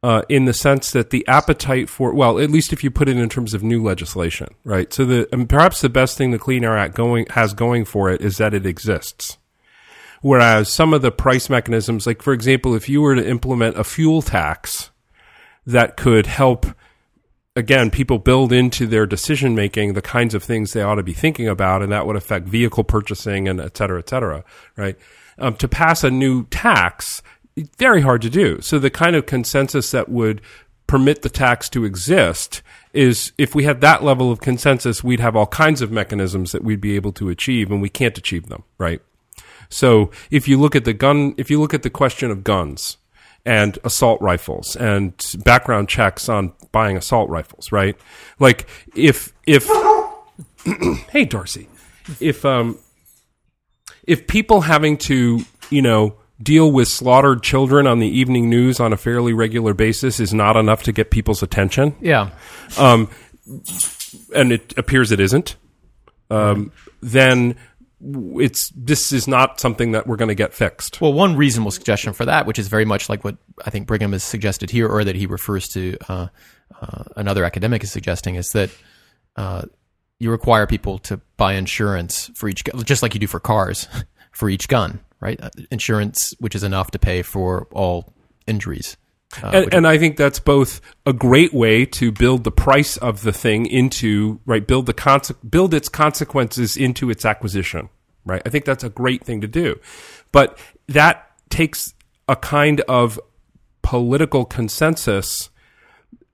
Uh, 0.02 0.22
in 0.30 0.46
the 0.46 0.54
sense 0.54 0.92
that 0.92 1.10
the 1.10 1.28
appetite 1.28 1.86
for 1.90 2.14
well, 2.14 2.38
at 2.38 2.50
least 2.50 2.72
if 2.72 2.82
you 2.82 2.90
put 2.90 3.06
it 3.06 3.18
in 3.18 3.28
terms 3.28 3.52
of 3.52 3.62
new 3.62 3.82
legislation, 3.82 4.48
right? 4.64 4.90
So 4.94 5.04
the 5.04 5.26
perhaps 5.46 5.82
the 5.82 5.90
best 5.90 6.16
thing 6.16 6.30
the 6.30 6.38
Clean 6.38 6.64
Air 6.64 6.78
Act 6.78 6.94
going 6.94 7.26
has 7.30 7.52
going 7.52 7.84
for 7.84 8.10
it 8.10 8.22
is 8.22 8.38
that 8.38 8.54
it 8.54 8.64
exists. 8.64 9.36
Whereas 10.22 10.72
some 10.72 10.94
of 10.94 11.02
the 11.02 11.12
price 11.12 11.50
mechanisms, 11.50 12.06
like 12.06 12.22
for 12.22 12.32
example, 12.32 12.74
if 12.74 12.88
you 12.88 13.02
were 13.02 13.14
to 13.14 13.28
implement 13.28 13.78
a 13.78 13.84
fuel 13.84 14.22
tax 14.22 14.90
that 15.66 15.98
could 15.98 16.26
help 16.26 16.64
again, 17.56 17.90
people 17.90 18.18
build 18.18 18.52
into 18.52 18.86
their 18.86 19.06
decision 19.06 19.54
making 19.54 19.92
the 19.92 20.02
kinds 20.02 20.34
of 20.34 20.42
things 20.42 20.72
they 20.72 20.82
ought 20.82 20.94
to 20.94 21.02
be 21.02 21.12
thinking 21.12 21.48
about, 21.48 21.82
and 21.82 21.92
that 21.92 22.06
would 22.06 22.16
affect 22.16 22.48
vehicle 22.48 22.84
purchasing 22.84 23.48
and 23.48 23.60
et 23.60 23.76
cetera, 23.76 23.98
et 23.98 24.08
cetera, 24.08 24.44
right? 24.76 24.96
Um, 25.38 25.56
to 25.56 25.68
pass 25.68 26.04
a 26.04 26.10
new 26.10 26.46
tax, 26.46 27.22
very 27.78 28.02
hard 28.02 28.22
to 28.22 28.30
do. 28.30 28.60
So 28.60 28.78
the 28.78 28.90
kind 28.90 29.16
of 29.16 29.26
consensus 29.26 29.90
that 29.90 30.08
would 30.08 30.40
permit 30.86 31.22
the 31.22 31.30
tax 31.30 31.68
to 31.70 31.84
exist 31.84 32.62
is 32.92 33.32
if 33.38 33.54
we 33.54 33.64
had 33.64 33.80
that 33.80 34.02
level 34.02 34.32
of 34.32 34.40
consensus, 34.40 35.04
we'd 35.04 35.20
have 35.20 35.36
all 35.36 35.46
kinds 35.46 35.80
of 35.82 35.92
mechanisms 35.92 36.52
that 36.52 36.64
we'd 36.64 36.80
be 36.80 36.96
able 36.96 37.12
to 37.12 37.28
achieve, 37.28 37.70
and 37.70 37.80
we 37.80 37.88
can't 37.88 38.18
achieve 38.18 38.48
them, 38.48 38.64
right? 38.78 39.00
So 39.68 40.10
if 40.30 40.48
you 40.48 40.58
look 40.58 40.74
at 40.74 40.84
the 40.84 40.92
gun, 40.92 41.34
if 41.36 41.50
you 41.50 41.60
look 41.60 41.72
at 41.72 41.82
the 41.82 41.90
question 41.90 42.30
of 42.30 42.42
guns 42.42 42.96
and 43.46 43.78
assault 43.84 44.20
rifles 44.20 44.76
and 44.76 45.14
background 45.44 45.88
checks 45.88 46.28
on 46.28 46.52
buying 46.72 46.96
assault 46.96 47.30
rifles, 47.30 47.72
right? 47.72 47.96
Like 48.38 48.68
if 48.94 49.32
if 49.46 49.68
hey 51.10 51.24
Darcy, 51.24 51.68
if 52.18 52.44
um 52.44 52.78
if 54.04 54.26
people 54.26 54.62
having 54.62 54.96
to 54.98 55.40
you 55.70 55.82
know 55.82 56.16
deal 56.42 56.70
with 56.70 56.88
slaughtered 56.88 57.42
children 57.42 57.86
on 57.86 57.98
the 57.98 58.08
evening 58.08 58.48
news 58.48 58.80
on 58.80 58.92
a 58.92 58.96
fairly 58.96 59.32
regular 59.32 59.74
basis 59.74 60.20
is 60.20 60.32
not 60.32 60.56
enough 60.56 60.82
to 60.84 60.92
get 60.92 61.10
people's 61.10 61.42
attention, 61.42 61.94
yeah, 62.00 62.30
um, 62.78 63.08
and 64.34 64.52
it 64.52 64.76
appears 64.78 65.12
it 65.12 65.20
isn't, 65.20 65.56
um, 66.30 66.72
then 67.02 67.56
it's 68.02 68.70
this 68.70 69.12
is 69.12 69.28
not 69.28 69.60
something 69.60 69.92
that 69.92 70.06
we're 70.06 70.16
going 70.16 70.28
to 70.28 70.34
get 70.34 70.54
fixed. 70.54 71.00
Well, 71.00 71.12
one 71.12 71.36
reasonable 71.36 71.70
suggestion 71.70 72.12
for 72.12 72.24
that, 72.24 72.46
which 72.46 72.58
is 72.58 72.68
very 72.68 72.84
much 72.84 73.08
like 73.08 73.24
what 73.24 73.36
I 73.64 73.70
think 73.70 73.86
Brigham 73.86 74.12
has 74.12 74.24
suggested 74.24 74.70
here, 74.70 74.88
or 74.88 75.04
that 75.04 75.16
he 75.16 75.26
refers 75.26 75.68
to 75.68 75.96
uh, 76.08 76.28
uh, 76.80 77.04
another 77.16 77.44
academic 77.44 77.84
is 77.84 77.92
suggesting, 77.92 78.36
is 78.36 78.52
that 78.52 78.70
uh, 79.36 79.62
you 80.18 80.30
require 80.30 80.66
people 80.66 80.98
to 81.00 81.20
buy 81.36 81.54
insurance 81.54 82.30
for 82.34 82.48
each, 82.48 82.64
just 82.84 83.02
like 83.02 83.14
you 83.14 83.20
do 83.20 83.26
for 83.26 83.40
cars, 83.40 83.86
for 84.40 84.48
each 84.48 84.68
gun, 84.68 85.00
right? 85.20 85.38
Uh, 85.40 85.50
Insurance, 85.70 86.34
which 86.40 86.54
is 86.54 86.62
enough 86.62 86.90
to 86.92 86.98
pay 86.98 87.20
for 87.20 87.68
all 87.72 88.14
injuries. 88.46 88.96
Uh, 89.42 89.50
and, 89.52 89.74
and 89.74 89.86
I 89.86 89.98
think 89.98 90.16
that's 90.16 90.40
both 90.40 90.80
a 91.04 91.12
great 91.12 91.52
way 91.52 91.84
to 91.84 92.10
build 92.10 92.42
the 92.44 92.50
price 92.50 92.96
of 92.96 93.20
the 93.22 93.32
thing 93.32 93.66
into 93.66 94.40
right, 94.46 94.66
build 94.66 94.86
the 94.86 94.94
conse- 94.94 95.36
build 95.48 95.74
its 95.74 95.88
consequences 95.90 96.76
into 96.76 97.10
its 97.10 97.24
acquisition. 97.24 97.90
Right, 98.24 98.42
I 98.44 98.48
think 98.48 98.64
that's 98.64 98.82
a 98.82 98.88
great 98.88 99.24
thing 99.24 99.40
to 99.42 99.46
do, 99.46 99.78
but 100.32 100.58
that 100.88 101.30
takes 101.48 101.94
a 102.28 102.36
kind 102.36 102.80
of 102.82 103.20
political 103.82 104.44
consensus 104.44 105.50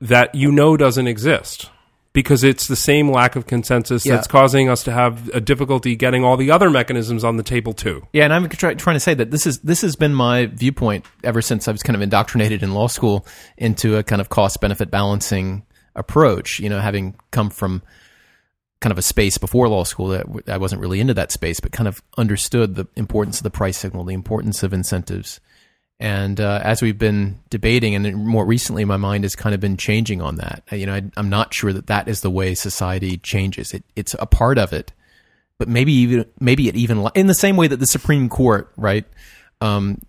that 0.00 0.34
you 0.34 0.50
know 0.50 0.76
doesn't 0.76 1.06
exist 1.06 1.70
because 2.16 2.43
it's 2.43 2.66
the 2.66 2.76
same 2.76 3.10
lack 3.10 3.36
of 3.36 3.47
consensus 3.47 4.06
Yeah. 4.06 4.14
that's 4.14 4.26
causing 4.26 4.70
us 4.70 4.82
to 4.84 4.90
have 4.90 5.28
a 5.34 5.40
difficulty 5.40 5.94
getting 5.97 6.24
all 6.24 6.38
the 6.38 6.51
other 6.51 6.70
mechanisms 6.70 7.24
on 7.24 7.36
the 7.36 7.43
table 7.43 7.74
too. 7.74 8.06
Yeah, 8.14 8.24
and 8.24 8.32
I'm 8.32 8.48
try, 8.48 8.72
trying 8.72 8.97
to 8.97 9.01
say 9.01 9.12
that 9.12 9.30
this 9.30 9.47
is 9.47 9.59
this 9.59 9.82
has 9.82 9.97
been 9.97 10.14
my 10.14 10.47
viewpoint 10.47 11.05
ever 11.22 11.43
since 11.43 11.68
I 11.68 11.72
was 11.72 11.82
kind 11.82 11.94
of 11.94 12.01
indoctrinated 12.01 12.62
in 12.62 12.72
law 12.72 12.86
school 12.86 13.26
into 13.59 13.98
a 13.98 14.02
kind 14.02 14.22
of 14.22 14.30
cost 14.30 14.62
benefit 14.62 14.90
balancing 14.90 15.62
approach. 15.94 16.59
You 16.59 16.70
know, 16.70 16.80
having 16.80 17.16
come 17.32 17.51
from 17.51 17.82
kind 18.80 18.93
of 18.93 18.98
a 18.98 19.02
space 19.02 19.36
before 19.36 19.68
law 19.68 19.84
school 19.84 20.09
that 20.09 20.24
w- 20.26 20.43
I 20.48 20.56
wasn't 20.56 20.80
really 20.80 21.01
into 21.01 21.12
that 21.14 21.32
space, 21.32 21.60
but 21.60 21.72
kind 21.72 21.86
of 21.86 22.02
understood 22.16 22.76
the 22.76 22.86
importance 22.97 23.36
of 23.38 23.43
the 23.43 23.51
price 23.51 23.76
signal, 23.76 24.05
the 24.05 24.14
importance 24.14 24.62
of 24.62 24.72
incentives, 24.72 25.38
And 25.98 26.40
uh, 26.40 26.60
as 26.62 26.82
we've 26.82 26.98
been 26.98 27.40
debating, 27.48 27.94
and 27.94 28.27
more 28.27 28.44
recently, 28.44 28.85
my 28.85 28.98
mind 28.98 29.24
has 29.24 29.35
kind 29.35 29.55
of 29.55 29.60
been 29.60 29.78
changing 29.78 30.20
on 30.20 30.36
that. 30.36 30.62
You 30.70 30.85
know, 30.85 30.94
I, 30.94 31.02
am 31.16 31.31
not 31.31 31.55
sure 31.55 31.73
that 31.73 31.86
that 31.86 32.06
is 32.06 32.20
the 32.20 32.31
way 32.31 32.55
society 32.55 33.16
changes. 33.16 33.73
It, 33.73 33.82
it's 33.94 34.14
a 34.18 34.27
part 34.27 34.59
of 34.59 34.74
it, 34.74 34.93
but 35.56 35.68
maybe 35.68 35.93
even 35.93 36.27
maybe 36.39 36.68
it 36.68 36.77
even 36.77 37.09
in 37.14 37.28
the 37.28 37.35
same 37.35 37.56
way 37.56 37.66
that 37.66 37.78
the 37.78 37.86
Supreme 37.86 38.28
Court, 38.28 38.70
right, 38.77 39.06
um, 39.62 40.02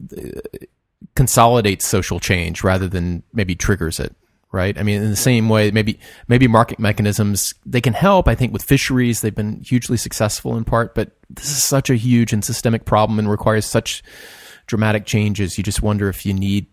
consolidates 1.15 1.87
social 1.87 2.19
change 2.19 2.65
rather 2.65 2.89
than 2.89 3.23
maybe 3.33 3.55
triggers 3.55 3.99
it 3.99 4.13
right? 4.51 4.77
I 4.79 4.83
mean, 4.83 5.01
in 5.01 5.09
the 5.09 5.15
same 5.15 5.49
way, 5.49 5.71
maybe 5.71 5.99
maybe 6.27 6.47
market 6.47 6.79
mechanisms 6.79 7.53
they 7.65 7.81
can 7.81 7.93
help. 7.93 8.27
I 8.27 8.35
think 8.35 8.53
with 8.53 8.63
fisheries, 8.63 9.21
they've 9.21 9.35
been 9.35 9.61
hugely 9.61 9.97
successful 9.97 10.57
in 10.57 10.63
part, 10.63 10.95
but 10.95 11.11
this 11.29 11.51
is 11.51 11.63
such 11.63 11.89
a 11.89 11.95
huge 11.95 12.33
and 12.33 12.43
systemic 12.43 12.85
problem 12.85 13.19
and 13.19 13.29
requires 13.29 13.65
such 13.65 14.03
dramatic 14.67 15.05
changes. 15.05 15.57
You 15.57 15.63
just 15.63 15.81
wonder 15.81 16.09
if 16.09 16.25
you 16.25 16.33
need 16.33 16.67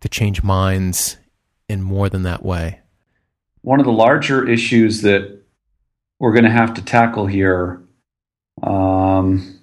to 0.00 0.08
change 0.08 0.42
minds 0.42 1.16
in 1.68 1.82
more 1.82 2.08
than 2.08 2.24
that 2.24 2.44
way. 2.44 2.80
One 3.62 3.80
of 3.80 3.86
the 3.86 3.92
larger 3.92 4.46
issues 4.46 5.02
that 5.02 5.40
we're 6.18 6.32
going 6.32 6.44
to 6.44 6.50
have 6.50 6.74
to 6.74 6.84
tackle 6.84 7.26
here 7.26 7.82
um, 8.62 9.58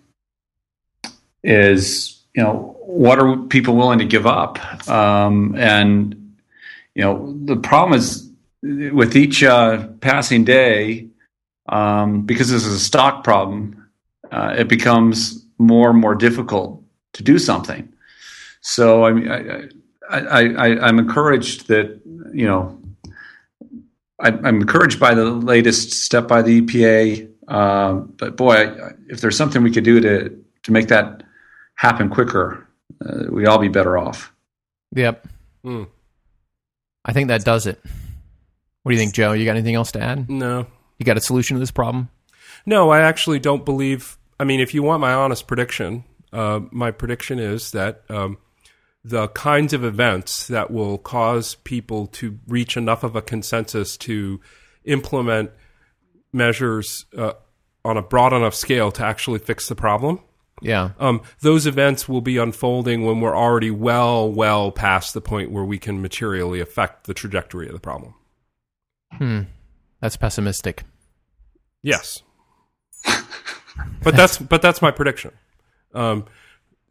is, 1.43 2.21
you 2.35 2.43
know, 2.43 2.75
what 2.81 3.19
are 3.19 3.37
people 3.37 3.75
willing 3.75 3.99
to 3.99 4.05
give 4.05 4.27
up? 4.27 4.59
Um, 4.89 5.55
and 5.57 6.35
you 6.95 7.01
know, 7.01 7.35
the 7.45 7.55
problem 7.55 7.97
is 7.97 8.29
with 8.61 9.15
each 9.15 9.43
uh, 9.43 9.87
passing 10.01 10.43
day, 10.43 11.07
um, 11.69 12.25
because 12.25 12.49
this 12.49 12.65
is 12.65 12.73
a 12.73 12.79
stock 12.79 13.23
problem, 13.23 13.87
uh, 14.31 14.55
it 14.57 14.67
becomes 14.67 15.45
more 15.57 15.89
and 15.89 15.99
more 15.99 16.15
difficult 16.15 16.82
to 17.13 17.23
do 17.23 17.39
something. 17.39 17.91
So 18.61 19.05
I 19.05 19.13
mean, 19.13 19.29
I, 19.29 19.69
I, 20.09 20.43
I, 20.53 20.87
I'm 20.87 20.99
encouraged 20.99 21.67
that 21.67 22.01
you 22.33 22.45
know, 22.45 22.79
I, 24.19 24.29
am 24.29 24.61
encouraged 24.61 24.99
by 24.99 25.13
the 25.13 25.25
latest 25.25 25.91
step 25.91 26.27
by 26.27 26.41
the 26.41 26.61
EPA. 26.61 27.29
Uh, 27.47 27.93
but 27.93 28.35
boy, 28.35 28.73
if 29.09 29.21
there's 29.21 29.37
something 29.37 29.63
we 29.63 29.71
could 29.71 29.83
do 29.83 29.99
to 29.99 30.29
to 30.63 30.71
make 30.71 30.87
that 30.87 31.23
happen 31.75 32.09
quicker, 32.09 32.67
uh, 33.05 33.25
we'd 33.29 33.47
all 33.47 33.59
be 33.59 33.67
better 33.67 33.97
off. 33.97 34.33
Yep. 34.95 35.27
Mm. 35.65 35.87
I 37.05 37.13
think 37.13 37.27
that 37.27 37.43
does 37.43 37.67
it. 37.67 37.81
What 38.83 38.91
do 38.91 38.95
you 38.95 38.99
think, 38.99 39.13
Joe? 39.13 39.33
You 39.33 39.45
got 39.45 39.51
anything 39.51 39.75
else 39.75 39.91
to 39.93 40.01
add? 40.01 40.29
No. 40.29 40.67
You 40.97 41.05
got 41.05 41.17
a 41.17 41.21
solution 41.21 41.55
to 41.55 41.59
this 41.59 41.71
problem? 41.71 42.09
No, 42.65 42.89
I 42.91 43.01
actually 43.01 43.39
don't 43.39 43.65
believe. 43.65 44.17
I 44.39 44.45
mean, 44.45 44.59
if 44.59 44.73
you 44.73 44.83
want 44.83 45.01
my 45.01 45.13
honest 45.13 45.47
prediction, 45.47 46.03
uh, 46.33 46.61
my 46.71 46.91
prediction 46.91 47.39
is 47.39 47.71
that 47.71 48.03
um, 48.09 48.37
the 49.03 49.27
kinds 49.29 49.73
of 49.73 49.83
events 49.83 50.47
that 50.47 50.71
will 50.71 50.97
cause 50.97 51.55
people 51.55 52.07
to 52.07 52.39
reach 52.47 52.75
enough 52.75 53.03
of 53.03 53.15
a 53.15 53.21
consensus 53.21 53.95
to 53.97 54.41
implement 54.83 55.51
measures 56.33 57.05
uh, 57.17 57.33
on 57.85 57.97
a 57.97 58.01
broad 58.01 58.33
enough 58.33 58.55
scale 58.55 58.91
to 58.91 59.05
actually 59.05 59.39
fix 59.39 59.67
the 59.67 59.75
problem 59.75 60.19
yeah. 60.63 60.91
Um, 60.97 61.21
those 61.41 61.67
events 61.67 62.07
will 62.07 62.21
be 62.21 62.37
unfolding 62.37 63.05
when 63.05 63.19
we're 63.19 63.35
already 63.35 63.69
well, 63.69 64.31
well 64.31 64.71
past 64.71 65.13
the 65.13 65.21
point 65.21 65.51
where 65.51 65.65
we 65.65 65.77
can 65.77 66.01
materially 66.01 66.61
affect 66.61 67.05
the 67.05 67.13
trajectory 67.13 67.67
of 67.67 67.73
the 67.73 67.79
problem. 67.79 68.15
Hmm. 69.11 69.41
That's 69.99 70.15
pessimistic. 70.15 70.83
Yes. 71.81 72.23
but 74.03 74.15
that's 74.15 74.37
but 74.37 74.61
that's 74.61 74.81
my 74.81 74.91
prediction. 74.91 75.31
Um, 75.93 76.25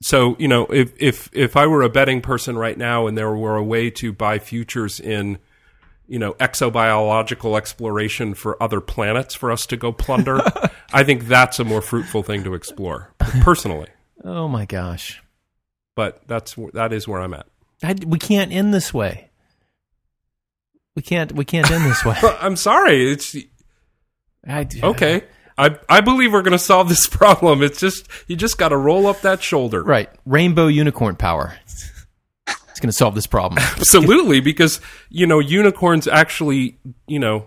so 0.01 0.37
you 0.39 0.49
know, 0.49 0.67
if 0.67 0.93
if 1.01 1.31
if 1.33 1.57
I 1.57 1.67
were 1.67 1.83
a 1.83 1.89
betting 1.89 2.21
person 2.21 2.59
right 2.59 2.77
now, 2.77 3.07
and 3.07 3.17
there 3.17 3.35
were 3.35 3.57
a 3.57 3.65
way 3.65 3.91
to 3.91 4.13
buy 4.13 4.39
futures 4.39 4.99
in 4.99 5.39
you 6.07 6.19
know 6.19 6.35
exobiological 6.35 7.57
exploration 7.57 8.35
for 8.35 8.61
other 8.63 8.81
planets 8.81 9.35
for 9.35 9.51
us 9.51 9.65
to 9.67 9.77
go 9.77 9.93
plunder 9.93 10.43
i 10.93 11.05
think 11.05 11.27
that's 11.27 11.61
a 11.61 11.65
more 11.65 11.81
fruitful 11.81 12.23
thing 12.23 12.43
to 12.45 12.55
explore 12.55 13.15
personally. 13.41 13.87
Oh 14.25 14.47
my 14.49 14.67
gosh. 14.67 15.23
But 15.95 16.27
that's 16.27 16.57
that 16.75 16.93
is 16.93 17.07
where 17.09 17.21
i'm 17.21 17.35
at. 17.35 17.47
I, 17.83 17.95
we 18.07 18.19
can't 18.19 18.53
end 18.53 18.73
this 18.75 18.93
way. 18.93 19.31
We 20.95 21.03
can't 21.03 21.33
we 21.33 21.45
can't 21.45 21.71
end 21.71 21.85
this 21.85 22.05
way. 22.05 22.17
I'm 22.41 22.57
sorry. 22.57 23.11
It's 23.11 23.37
I, 24.47 24.67
okay 24.83 25.25
I, 25.63 25.79
I 25.89 26.01
believe 26.01 26.33
we're 26.33 26.43
going 26.43 26.53
to 26.53 26.59
solve 26.59 26.89
this 26.89 27.07
problem. 27.11 27.63
It's 27.63 27.79
just 27.79 28.09
you 28.27 28.37
just 28.37 28.59
got 28.59 28.71
to 28.71 28.77
roll 28.77 29.07
up 29.07 29.21
that 29.21 29.43
shoulder. 29.43 29.83
Right. 29.83 30.11
Rainbow 30.27 30.67
unicorn 30.67 31.17
power 31.17 31.55
It's 31.67 32.81
going 32.81 32.89
to 32.89 32.93
solve 32.93 33.15
this 33.15 33.27
problem. 33.27 33.59
Absolutely, 33.77 34.41
because 34.41 34.81
you 35.09 35.27
know 35.27 35.39
unicorns 35.39 36.09
actually, 36.09 36.79
you 37.07 37.19
know, 37.19 37.47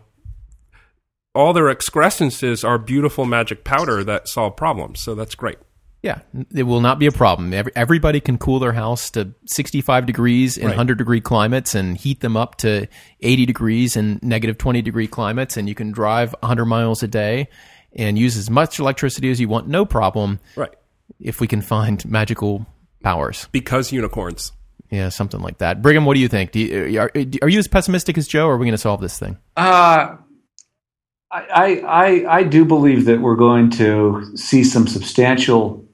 all 1.34 1.52
their 1.52 1.66
excrescences 1.66 2.64
are 2.64 2.78
beautiful 2.78 3.26
magic 3.26 3.64
powder 3.64 4.04
that 4.04 4.28
solve 4.28 4.56
problems. 4.56 5.02
So 5.02 5.16
that's 5.16 5.36
great. 5.36 5.58
Yeah, 6.02 6.20
it 6.54 6.64
will 6.64 6.82
not 6.82 7.00
be 7.00 7.08
a 7.08 7.12
problem. 7.12 7.52
Every, 7.52 7.72
everybody 7.76 8.20
can 8.20 8.38
cool 8.38 8.60
their 8.60 8.74
house 8.74 9.10
to 9.12 9.34
65 9.48 10.06
degrees 10.06 10.56
in 10.56 10.66
right. 10.66 10.74
100 10.74 11.00
degree 11.00 11.20
climates 11.20 11.74
and 11.74 11.98
heat 11.98 12.20
them 12.20 12.38
up 12.38 12.58
to 12.58 12.88
80 13.22 13.48
degrees 13.48 13.98
in 13.98 14.20
negative 14.22 14.60
20 14.60 14.84
degree 14.84 15.08
climates. 15.08 15.58
And 15.58 15.68
you 15.68 15.74
can 15.74 15.92
drive 15.92 16.36
100 16.42 16.66
miles 16.66 17.02
a 17.02 17.08
day 17.08 17.50
and 17.96 18.18
use 18.20 18.38
as 18.38 18.50
much 18.50 18.80
electricity 18.80 19.32
as 19.32 19.40
you 19.40 19.48
want, 19.48 19.68
no 19.68 19.86
problem. 19.86 20.40
Right. 20.56 20.74
If 21.20 21.40
we 21.40 21.48
can 21.48 21.62
find 21.62 22.04
magical 22.06 22.66
powers. 23.02 23.48
Because 23.52 23.92
unicorns. 23.92 24.52
Yeah, 24.92 25.10
something 25.10 25.42
like 25.42 25.60
that. 25.60 25.82
Brigham, 25.82 26.06
what 26.06 26.14
do 26.14 26.20
you 26.20 26.28
think? 26.28 26.52
Do 26.52 26.60
you, 26.60 27.00
are, 27.00 27.12
are 27.42 27.50
you 27.50 27.60
as 27.60 27.68
pessimistic 27.68 28.18
as 28.18 28.28
Joe, 28.28 28.48
or 28.48 28.54
are 28.54 28.58
we 28.58 28.66
going 28.66 28.74
to 28.74 28.78
solve 28.78 29.02
this 29.02 29.18
thing? 29.18 29.38
Uh, 29.58 30.18
I, 31.32 31.82
I, 31.86 32.26
I 32.38 32.44
do 32.44 32.66
believe 32.66 33.06
that 33.06 33.20
we're 33.20 33.36
going 33.36 33.70
to 33.72 34.36
see 34.36 34.64
some 34.64 34.88
substantial 34.88 35.86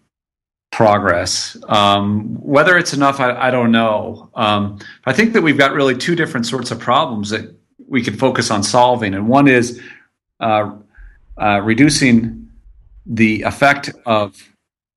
progress. 0.72 1.58
Um, 1.68 2.36
whether 2.42 2.78
it's 2.78 2.94
enough, 2.94 3.20
I, 3.20 3.48
I 3.48 3.52
don't 3.52 3.72
know. 3.72 4.30
Um, 4.36 4.80
I 5.06 5.14
think 5.14 5.34
that 5.34 5.42
we've 5.42 5.58
got 5.58 5.74
really 5.74 5.96
two 5.96 6.16
different 6.16 6.46
sorts 6.46 6.72
of 6.72 6.80
problems 6.80 7.30
that 7.30 7.56
we 7.88 8.04
can 8.04 8.18
focus 8.18 8.52
on 8.52 8.64
solving, 8.64 9.14
and 9.14 9.28
one 9.28 9.48
is 9.48 9.82
uh, 10.40 10.72
uh, 11.38 11.62
reducing 11.64 12.50
the 13.06 13.42
effect 13.44 13.90
of 14.06 14.54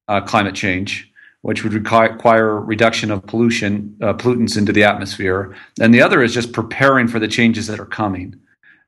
uh, 0.09 0.21
climate 0.21 0.55
change 0.55 1.11
which 1.45 1.63
would 1.63 1.75
require 1.75 2.59
reduction 2.59 3.11
of 3.11 3.27
pollution 3.27 3.95
uh, 4.01 4.15
pollutants 4.15 4.57
into 4.57 4.73
the 4.73 4.83
atmosphere, 4.83 5.55
and 5.79 5.93
the 5.93 6.01
other 6.01 6.23
is 6.23 6.33
just 6.33 6.55
preparing 6.55 7.07
for 7.07 7.19
the 7.19 7.29
changes 7.29 7.67
that 7.67 7.79
are 7.79 7.85
coming. 7.85 8.35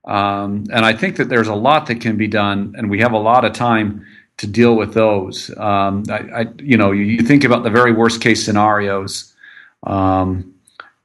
Um, 0.07 0.65
and 0.73 0.83
I 0.87 0.95
think 0.95 1.17
that 1.17 1.29
there's 1.29 1.49
a 1.49 1.55
lot 1.55 1.85
that 1.89 2.01
can 2.01 2.17
be 2.17 2.27
done, 2.27 2.75
and 2.79 2.89
we 2.89 2.99
have 3.01 3.13
a 3.13 3.19
lot 3.19 3.45
of 3.45 3.53
time 3.53 4.07
to 4.39 4.47
deal 4.47 4.75
with 4.75 4.95
those. 4.95 5.55
Um, 5.59 6.05
I, 6.09 6.19
I, 6.35 6.47
you 6.59 6.79
know, 6.79 6.93
you, 6.93 7.03
you, 7.03 7.19
think 7.19 7.45
about 7.45 7.63
the 7.63 7.69
very 7.69 7.93
worst 7.93 8.23
case 8.23 8.43
scenarios. 8.43 9.35
Um, 9.83 10.55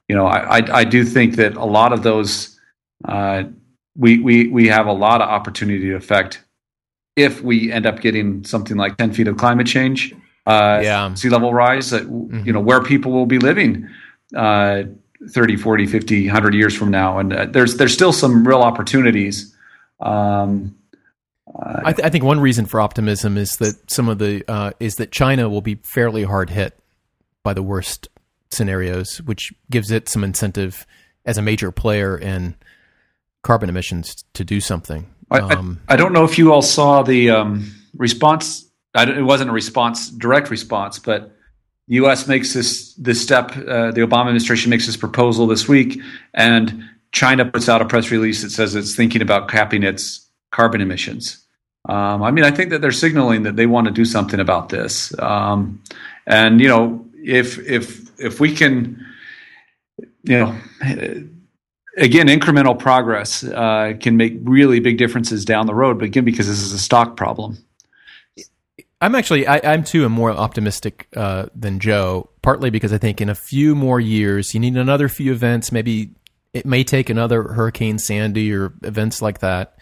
you 0.08 0.16
know, 0.16 0.26
I, 0.26 0.62
I, 0.72 0.84
do 0.84 1.04
think 1.04 1.36
that 1.36 1.56
a 1.56 1.66
lot 1.66 1.92
of 1.92 2.02
those 2.02 2.58
uh, 3.04 3.44
we, 3.96 4.18
we 4.18 4.48
we 4.48 4.68
have 4.68 4.86
a 4.86 4.92
lot 4.92 5.20
of 5.20 5.28
opportunity 5.28 5.80
to 5.90 5.94
affect 5.94 6.42
if 7.16 7.42
we 7.42 7.70
end 7.70 7.86
up 7.86 8.00
getting 8.00 8.44
something 8.44 8.76
like 8.76 8.96
10 8.96 9.12
feet 9.12 9.28
of 9.28 9.36
climate 9.36 9.66
change 9.66 10.14
uh, 10.46 10.80
yeah. 10.82 11.14
sea 11.14 11.28
level 11.28 11.52
rise, 11.52 11.90
that, 11.90 12.04
mm-hmm. 12.04 12.44
you 12.44 12.52
know, 12.52 12.60
where 12.60 12.82
people 12.82 13.12
will 13.12 13.26
be 13.26 13.38
living 13.38 13.88
uh, 14.36 14.84
30, 15.28 15.56
40, 15.56 15.86
50, 15.86 16.26
100 16.26 16.54
years 16.54 16.76
from 16.76 16.90
now. 16.90 17.18
And 17.18 17.32
uh, 17.32 17.46
there's, 17.46 17.76
there's 17.76 17.92
still 17.92 18.12
some 18.12 18.46
real 18.46 18.62
opportunities. 18.62 19.54
Um, 20.00 20.76
uh, 21.54 21.82
I, 21.84 21.92
th- 21.92 22.04
I, 22.04 22.10
think 22.10 22.24
one 22.24 22.40
reason 22.40 22.66
for 22.66 22.80
optimism 22.80 23.36
is 23.36 23.56
that 23.58 23.90
some 23.90 24.08
of 24.08 24.18
the 24.18 24.42
uh, 24.48 24.72
is 24.80 24.96
that 24.96 25.12
China 25.12 25.48
will 25.48 25.60
be 25.60 25.76
fairly 25.76 26.24
hard 26.24 26.50
hit 26.50 26.78
by 27.42 27.52
the 27.52 27.62
worst 27.62 28.08
scenarios, 28.50 29.20
which 29.22 29.52
gives 29.70 29.90
it 29.90 30.08
some 30.08 30.24
incentive 30.24 30.86
as 31.24 31.38
a 31.38 31.42
major 31.42 31.70
player 31.70 32.16
in 32.16 32.56
carbon 33.42 33.68
emissions 33.68 34.24
to 34.34 34.44
do 34.44 34.60
something. 34.60 35.08
Um, 35.30 35.80
I, 35.88 35.94
I, 35.94 35.96
don't 35.96 36.12
know 36.12 36.24
if 36.24 36.38
you 36.38 36.52
all 36.52 36.62
saw 36.62 37.02
the 37.02 37.30
um, 37.30 37.72
response 37.96 38.70
it 38.94 39.24
wasn't 39.24 39.50
a 39.50 39.52
response, 39.52 40.10
direct 40.10 40.50
response, 40.50 40.98
but 40.98 41.34
the 41.88 41.94
U.S. 41.96 42.28
makes 42.28 42.52
this 42.52 42.94
this 42.94 43.20
step. 43.20 43.50
Uh, 43.56 43.90
the 43.90 44.02
Obama 44.02 44.22
administration 44.22 44.70
makes 44.70 44.86
this 44.86 44.96
proposal 44.96 45.46
this 45.46 45.66
week, 45.66 46.00
and 46.34 46.84
China 47.12 47.44
puts 47.44 47.68
out 47.68 47.82
a 47.82 47.84
press 47.84 48.10
release 48.10 48.42
that 48.42 48.50
says 48.50 48.74
it's 48.74 48.94
thinking 48.94 49.22
about 49.22 49.48
capping 49.48 49.82
its 49.82 50.28
carbon 50.50 50.80
emissions. 50.80 51.44
Um, 51.88 52.22
I 52.22 52.30
mean, 52.30 52.44
I 52.44 52.50
think 52.50 52.70
that 52.70 52.80
they're 52.80 52.92
signaling 52.92 53.42
that 53.42 53.56
they 53.56 53.66
want 53.66 53.86
to 53.86 53.92
do 53.92 54.04
something 54.04 54.38
about 54.38 54.68
this. 54.68 55.18
Um, 55.18 55.82
and 56.26 56.60
you 56.60 56.68
know, 56.68 57.06
if 57.14 57.58
if 57.58 58.20
if 58.20 58.40
we 58.40 58.54
can, 58.54 59.04
you 60.22 60.38
know, 60.38 60.56
again, 61.96 62.28
incremental 62.28 62.78
progress 62.78 63.44
uh, 63.44 63.94
can 64.00 64.16
make 64.16 64.34
really 64.42 64.80
big 64.80 64.98
differences 64.98 65.44
down 65.44 65.66
the 65.66 65.74
road. 65.74 65.98
But 65.98 66.06
again, 66.06 66.24
because 66.24 66.46
this 66.46 66.60
is 66.60 66.72
a 66.72 66.78
stock 66.78 67.16
problem. 67.16 67.58
I'm 69.00 69.16
actually 69.16 69.46
I, 69.48 69.56
am 69.74 69.82
too 69.82 70.04
am 70.04 70.12
more 70.12 70.30
optimistic 70.30 71.08
uh, 71.16 71.46
than 71.56 71.80
Joe 71.80 72.30
partly 72.42 72.70
because 72.70 72.92
I 72.92 72.98
think 72.98 73.20
in 73.20 73.28
a 73.28 73.34
few 73.34 73.74
more 73.74 74.00
years, 74.00 74.52
you 74.52 74.60
need 74.60 74.76
another 74.76 75.08
few 75.08 75.32
events. 75.32 75.72
Maybe 75.72 76.10
it 76.52 76.66
may 76.66 76.84
take 76.84 77.08
another 77.08 77.44
Hurricane 77.44 77.98
Sandy 77.98 78.52
or 78.52 78.74
events 78.82 79.22
like 79.22 79.38
that 79.38 79.78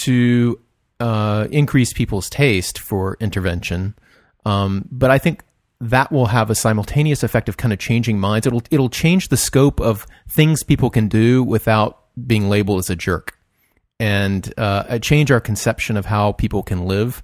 to 0.00 0.60
uh, 1.00 1.48
increase 1.50 1.92
people's 1.92 2.30
taste 2.30 2.78
for 2.78 3.16
intervention. 3.20 3.94
Um, 4.46 4.88
but 4.90 5.10
I 5.10 5.18
think 5.18 5.42
that 5.90 6.10
will 6.10 6.26
have 6.26 6.50
a 6.50 6.54
simultaneous 6.54 7.22
effect 7.22 7.48
of 7.48 7.56
kind 7.56 7.72
of 7.72 7.78
changing 7.78 8.18
minds. 8.18 8.46
It'll 8.46 8.62
it'll 8.70 8.90
change 8.90 9.28
the 9.28 9.36
scope 9.36 9.80
of 9.80 10.06
things 10.28 10.62
people 10.62 10.90
can 10.90 11.08
do 11.08 11.42
without 11.42 12.00
being 12.26 12.48
labeled 12.48 12.78
as 12.78 12.90
a 12.90 12.96
jerk, 12.96 13.36
and 14.00 14.52
uh, 14.56 14.98
change 14.98 15.30
our 15.30 15.40
conception 15.40 15.96
of 15.96 16.06
how 16.06 16.32
people 16.32 16.62
can 16.62 16.86
live. 16.86 17.22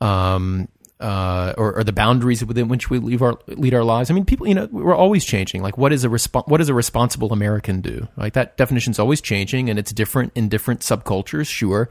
Um, 0.00 0.68
uh, 0.98 1.52
or, 1.58 1.76
or, 1.76 1.84
the 1.84 1.92
boundaries 1.92 2.42
within 2.42 2.68
which 2.68 2.88
we 2.88 2.98
leave 2.98 3.20
our 3.20 3.38
lead 3.48 3.74
our 3.74 3.84
lives. 3.84 4.10
I 4.10 4.14
mean, 4.14 4.24
people, 4.24 4.46
you 4.46 4.54
know, 4.54 4.66
we're 4.70 4.94
always 4.94 5.26
changing. 5.26 5.60
Like, 5.62 5.76
what 5.76 5.92
is 5.92 6.04
a 6.04 6.08
resp- 6.08 6.48
what 6.48 6.56
does 6.56 6.70
a 6.70 6.74
responsible 6.74 7.34
American 7.34 7.82
do? 7.82 8.08
Like 8.16 8.32
that 8.32 8.56
definition 8.56 8.92
is 8.92 8.98
always 8.98 9.20
changing, 9.20 9.68
and 9.68 9.78
it's 9.78 9.92
different 9.92 10.32
in 10.34 10.48
different 10.48 10.80
subcultures, 10.80 11.48
sure. 11.48 11.90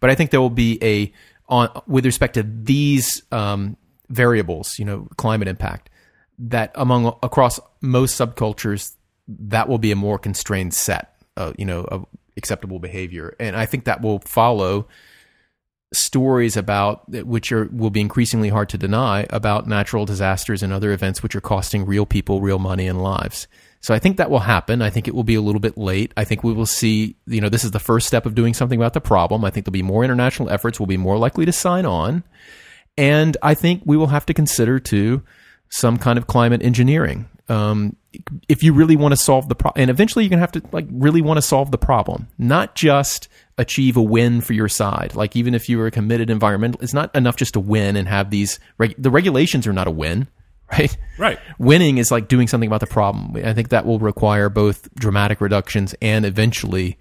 But 0.00 0.08
I 0.08 0.14
think 0.14 0.30
there 0.30 0.40
will 0.40 0.48
be 0.48 0.78
a 0.82 1.12
on 1.50 1.68
with 1.86 2.06
respect 2.06 2.34
to 2.34 2.42
these 2.42 3.22
um, 3.30 3.76
variables, 4.08 4.78
you 4.78 4.84
know, 4.84 5.08
climate 5.16 5.48
impact, 5.48 5.90
that 6.38 6.70
among 6.74 7.06
across 7.22 7.58
most 7.80 8.18
subcultures, 8.18 8.94
that 9.28 9.68
will 9.68 9.78
be 9.78 9.92
a 9.92 9.96
more 9.96 10.18
constrained 10.18 10.74
set, 10.74 11.16
uh, 11.36 11.52
you 11.58 11.64
know, 11.64 11.80
of 11.80 12.06
acceptable 12.36 12.78
behavior, 12.78 13.34
and 13.40 13.56
I 13.56 13.66
think 13.66 13.84
that 13.84 14.00
will 14.00 14.18
follow 14.20 14.88
stories 15.92 16.56
about 16.56 17.08
which 17.08 17.52
are 17.52 17.68
will 17.72 17.90
be 17.90 18.00
increasingly 18.00 18.48
hard 18.48 18.68
to 18.68 18.78
deny 18.78 19.26
about 19.30 19.68
natural 19.68 20.04
disasters 20.04 20.62
and 20.62 20.72
other 20.72 20.92
events 20.92 21.22
which 21.22 21.36
are 21.36 21.40
costing 21.40 21.86
real 21.86 22.04
people 22.04 22.40
real 22.40 22.58
money 22.58 22.86
and 22.88 23.02
lives. 23.02 23.46
So 23.80 23.94
I 23.94 24.00
think 24.00 24.16
that 24.16 24.30
will 24.30 24.40
happen. 24.40 24.82
I 24.82 24.90
think 24.90 25.06
it 25.06 25.14
will 25.14 25.22
be 25.22 25.36
a 25.36 25.40
little 25.40 25.60
bit 25.60 25.78
late. 25.78 26.12
I 26.16 26.24
think 26.24 26.42
we 26.42 26.52
will 26.52 26.66
see, 26.66 27.14
you 27.26 27.40
know, 27.40 27.48
this 27.48 27.62
is 27.62 27.70
the 27.70 27.78
first 27.78 28.08
step 28.08 28.26
of 28.26 28.34
doing 28.34 28.52
something 28.52 28.80
about 28.80 28.94
the 28.94 29.00
problem. 29.00 29.44
I 29.44 29.50
think 29.50 29.64
there'll 29.64 29.72
be 29.72 29.82
more 29.82 30.02
international 30.02 30.50
efforts, 30.50 30.80
we'll 30.80 30.88
be 30.88 30.96
more 30.96 31.18
likely 31.18 31.44
to 31.44 31.52
sign 31.52 31.86
on. 31.86 32.24
And 32.96 33.36
I 33.42 33.54
think 33.54 33.82
we 33.84 33.96
will 33.96 34.06
have 34.08 34.26
to 34.26 34.34
consider 34.34 34.78
too 34.78 35.22
some 35.68 35.98
kind 35.98 36.18
of 36.18 36.26
climate 36.26 36.62
engineering. 36.62 37.28
Um, 37.48 37.96
if 38.48 38.62
you 38.62 38.72
really 38.72 38.96
want 38.96 39.12
to 39.12 39.16
solve 39.16 39.48
the 39.48 39.54
problem, 39.54 39.82
and 39.82 39.90
eventually 39.90 40.24
you're 40.24 40.30
going 40.30 40.38
to 40.38 40.42
have 40.42 40.52
to 40.52 40.62
like 40.72 40.86
really 40.90 41.22
want 41.22 41.38
to 41.38 41.42
solve 41.42 41.70
the 41.70 41.78
problem, 41.78 42.28
not 42.38 42.74
just 42.74 43.28
achieve 43.58 43.96
a 43.96 44.02
win 44.02 44.40
for 44.40 44.52
your 44.52 44.68
side. 44.68 45.14
Like 45.14 45.36
even 45.36 45.54
if 45.54 45.68
you 45.68 45.80
are 45.80 45.86
a 45.86 45.90
committed 45.90 46.30
environmental, 46.30 46.80
it's 46.80 46.94
not 46.94 47.14
enough 47.14 47.36
just 47.36 47.52
to 47.54 47.60
win 47.60 47.96
and 47.96 48.08
have 48.08 48.30
these. 48.30 48.58
Reg- 48.78 48.96
the 48.98 49.10
regulations 49.10 49.66
are 49.66 49.72
not 49.72 49.86
a 49.86 49.92
win, 49.92 50.28
right? 50.72 50.96
Right. 51.18 51.38
Winning 51.58 51.98
is 51.98 52.10
like 52.10 52.28
doing 52.28 52.48
something 52.48 52.68
about 52.68 52.80
the 52.80 52.86
problem. 52.86 53.36
I 53.44 53.52
think 53.52 53.68
that 53.68 53.86
will 53.86 53.98
require 53.98 54.48
both 54.48 54.92
dramatic 54.94 55.40
reductions 55.40 55.94
and 56.02 56.24
eventually, 56.24 56.98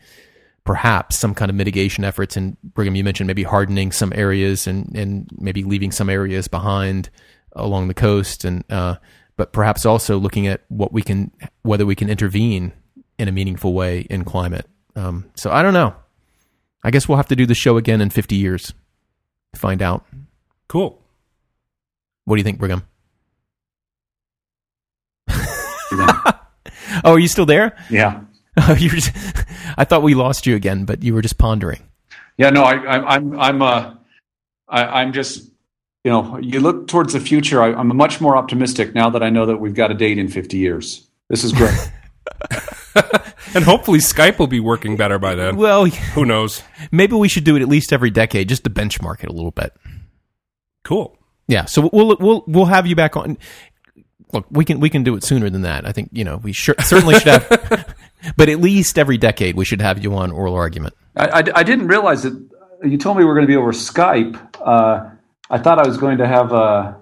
perhaps 0.65 1.17
some 1.17 1.33
kind 1.33 1.49
of 1.49 1.55
mitigation 1.55 2.03
efforts. 2.03 2.35
And 2.35 2.57
Brigham, 2.61 2.95
you 2.95 3.03
mentioned 3.03 3.27
maybe 3.27 3.43
hardening 3.43 3.91
some 3.91 4.11
areas 4.13 4.67
and 4.67 4.95
and 4.95 5.29
maybe 5.37 5.63
leaving 5.63 5.91
some 5.91 6.09
areas 6.09 6.47
behind 6.47 7.09
along 7.53 7.87
the 7.87 7.93
coast, 7.93 8.43
and 8.43 8.63
uh, 8.69 8.95
but 9.37 9.53
perhaps 9.53 9.85
also 9.85 10.17
looking 10.17 10.47
at 10.47 10.61
what 10.67 10.91
we 10.91 11.01
can, 11.01 11.31
whether 11.61 11.85
we 11.85 11.95
can 11.95 12.09
intervene 12.09 12.73
in 13.17 13.27
a 13.27 13.31
meaningful 13.31 13.73
way 13.73 14.01
in 14.09 14.25
climate. 14.25 14.67
Um, 14.95 15.29
so 15.35 15.51
I 15.51 15.61
don't 15.61 15.73
know. 15.73 15.95
I 16.83 16.91
guess 16.91 17.07
we'll 17.07 17.17
have 17.17 17.29
to 17.29 17.35
do 17.35 17.45
the 17.45 17.55
show 17.55 17.77
again 17.77 18.01
in 18.01 18.09
50 18.09 18.35
years 18.35 18.73
to 19.53 19.59
find 19.59 19.81
out. 19.81 20.05
Cool. 20.67 21.01
What 22.25 22.35
do 22.35 22.39
you 22.39 22.43
think, 22.43 22.59
Brigham? 22.59 22.83
oh, 25.29 26.33
are 27.05 27.19
you 27.19 27.27
still 27.27 27.45
there? 27.45 27.75
Yeah. 27.89 28.21
Oh, 28.57 28.73
you 28.79 28.89
just, 28.89 29.11
I 29.77 29.83
thought 29.83 30.03
we 30.03 30.13
lost 30.13 30.45
you 30.45 30.55
again, 30.55 30.85
but 30.85 31.03
you 31.03 31.13
were 31.13 31.21
just 31.21 31.37
pondering. 31.37 31.81
Yeah, 32.37 32.49
no, 32.49 32.63
I, 32.63 32.75
I, 32.75 33.15
I'm, 33.15 33.39
I'm, 33.39 33.61
uh, 33.61 33.93
I, 34.67 35.01
I'm 35.01 35.13
just, 35.13 35.49
you 36.03 36.11
know, 36.11 36.37
you 36.37 36.59
look 36.59 36.87
towards 36.87 37.13
the 37.13 37.19
future. 37.19 37.61
I, 37.61 37.73
I'm 37.73 37.95
much 37.95 38.19
more 38.19 38.37
optimistic 38.37 38.93
now 38.93 39.09
that 39.09 39.23
I 39.23 39.29
know 39.29 39.45
that 39.45 39.57
we've 39.57 39.73
got 39.73 39.91
a 39.91 39.93
date 39.93 40.17
in 40.17 40.27
50 40.27 40.57
years. 40.57 41.07
This 41.29 41.43
is 41.43 41.53
great. 41.53 41.91
and 43.55 43.63
hopefully 43.63 43.99
Skype 43.99 44.37
will 44.37 44.47
be 44.47 44.59
working 44.59 44.97
better 44.97 45.17
by 45.17 45.35
then. 45.35 45.55
Well, 45.55 45.85
who 45.85 46.25
knows? 46.25 46.61
Maybe 46.91 47.15
we 47.15 47.27
should 47.27 47.43
do 47.43 47.55
it 47.55 47.61
at 47.61 47.67
least 47.67 47.93
every 47.93 48.09
decade 48.09 48.49
just 48.49 48.63
to 48.65 48.69
benchmark 48.69 49.23
it 49.23 49.29
a 49.29 49.33
little 49.33 49.51
bit. 49.51 49.73
Cool. 50.83 51.17
Yeah, 51.47 51.65
so 51.65 51.89
we'll 51.91 52.17
we'll 52.19 52.43
we'll 52.47 52.65
have 52.65 52.87
you 52.87 52.95
back 52.95 53.15
on. 53.15 53.37
Look, 54.33 54.45
we 54.49 54.65
can 54.65 54.79
we 54.79 54.89
can 54.89 55.03
do 55.03 55.15
it 55.15 55.23
sooner 55.23 55.49
than 55.49 55.61
that. 55.61 55.85
I 55.85 55.91
think 55.91 56.09
you 56.11 56.23
know 56.23 56.37
we 56.37 56.53
sure, 56.53 56.75
certainly 56.79 57.15
should 57.19 57.27
have, 57.27 57.95
but 58.37 58.49
at 58.49 58.59
least 58.59 58.97
every 58.97 59.17
decade 59.17 59.55
we 59.55 59.65
should 59.65 59.81
have 59.81 60.03
you 60.03 60.13
on 60.15 60.31
oral 60.31 60.55
argument. 60.55 60.93
I, 61.15 61.27
I, 61.27 61.43
I 61.55 61.63
didn't 61.63 61.87
realize 61.87 62.23
that 62.23 62.33
you 62.83 62.97
told 62.97 63.17
me 63.17 63.23
we 63.23 63.27
were 63.27 63.35
going 63.35 63.47
to 63.47 63.51
be 63.51 63.55
over 63.55 63.71
Skype. 63.71 64.39
Uh, 64.61 65.09
I 65.49 65.57
thought 65.57 65.79
I 65.79 65.87
was 65.87 65.97
going 65.97 66.17
to 66.17 66.27
have 66.27 66.51
uh, 66.51 66.93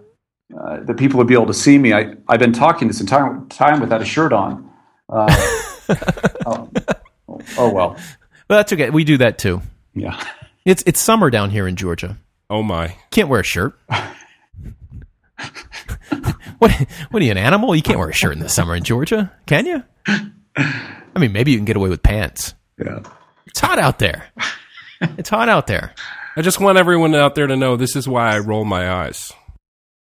uh, 0.58 0.80
that 0.82 0.98
people 0.98 1.18
would 1.18 1.28
be 1.28 1.34
able 1.34 1.48
to 1.48 1.54
see 1.54 1.78
me. 1.78 1.94
I 1.94 2.16
I've 2.28 2.40
been 2.40 2.54
talking 2.54 2.88
this 2.88 3.02
entire 3.02 3.42
time 3.50 3.80
without 3.80 4.02
a 4.02 4.06
shirt 4.06 4.34
on. 4.34 4.70
Uh, 5.10 5.28
oh, 6.46 6.70
oh, 7.58 7.74
well. 7.74 7.98
Well, 8.50 8.60
that's 8.60 8.74
okay. 8.74 8.90
We 8.90 9.04
do 9.04 9.18
that 9.18 9.38
too. 9.38 9.62
Yeah. 9.94 10.22
It's 10.66 10.84
it's 10.86 11.00
summer 11.00 11.30
down 11.30 11.50
here 11.50 11.68
in 11.68 11.76
Georgia. 11.76 12.18
Oh 12.50 12.64
my! 12.64 12.96
Can't 13.12 13.30
wear 13.30 13.40
a 13.40 13.44
shirt. 13.44 13.78
what? 16.60 16.72
What 17.10 17.22
are 17.22 17.26
you, 17.26 17.32
an 17.32 17.38
animal? 17.38 17.76
You 17.76 17.82
can't 17.82 18.00
wear 18.00 18.10
a 18.10 18.14
shirt 18.14 18.34
in 18.34 18.40
the 18.40 18.50
summer 18.50 18.76
in 18.76 18.84
Georgia, 18.84 19.32
can 19.46 19.66
you? 19.66 19.84
I 21.16 21.20
mean, 21.20 21.32
maybe 21.32 21.52
you 21.52 21.58
can 21.58 21.66
get 21.66 21.76
away 21.78 21.90
with 21.90 22.02
pants. 22.04 22.54
Yeah. 22.78 23.00
It's 23.46 23.60
hot 23.60 23.80
out 23.80 24.00
there. 24.00 24.26
It's 25.18 25.30
hot 25.30 25.50
out 25.50 25.68
there. 25.68 25.94
I 26.38 26.42
just 26.42 26.62
want 26.62 26.78
everyone 26.78 27.14
out 27.14 27.36
there 27.36 27.46
to 27.46 27.58
know 27.58 27.76
this 27.76 27.98
is 27.98 28.08
why 28.08 28.34
I 28.34 28.40
roll 28.40 28.64
my 28.64 28.90
eyes. 28.90 29.34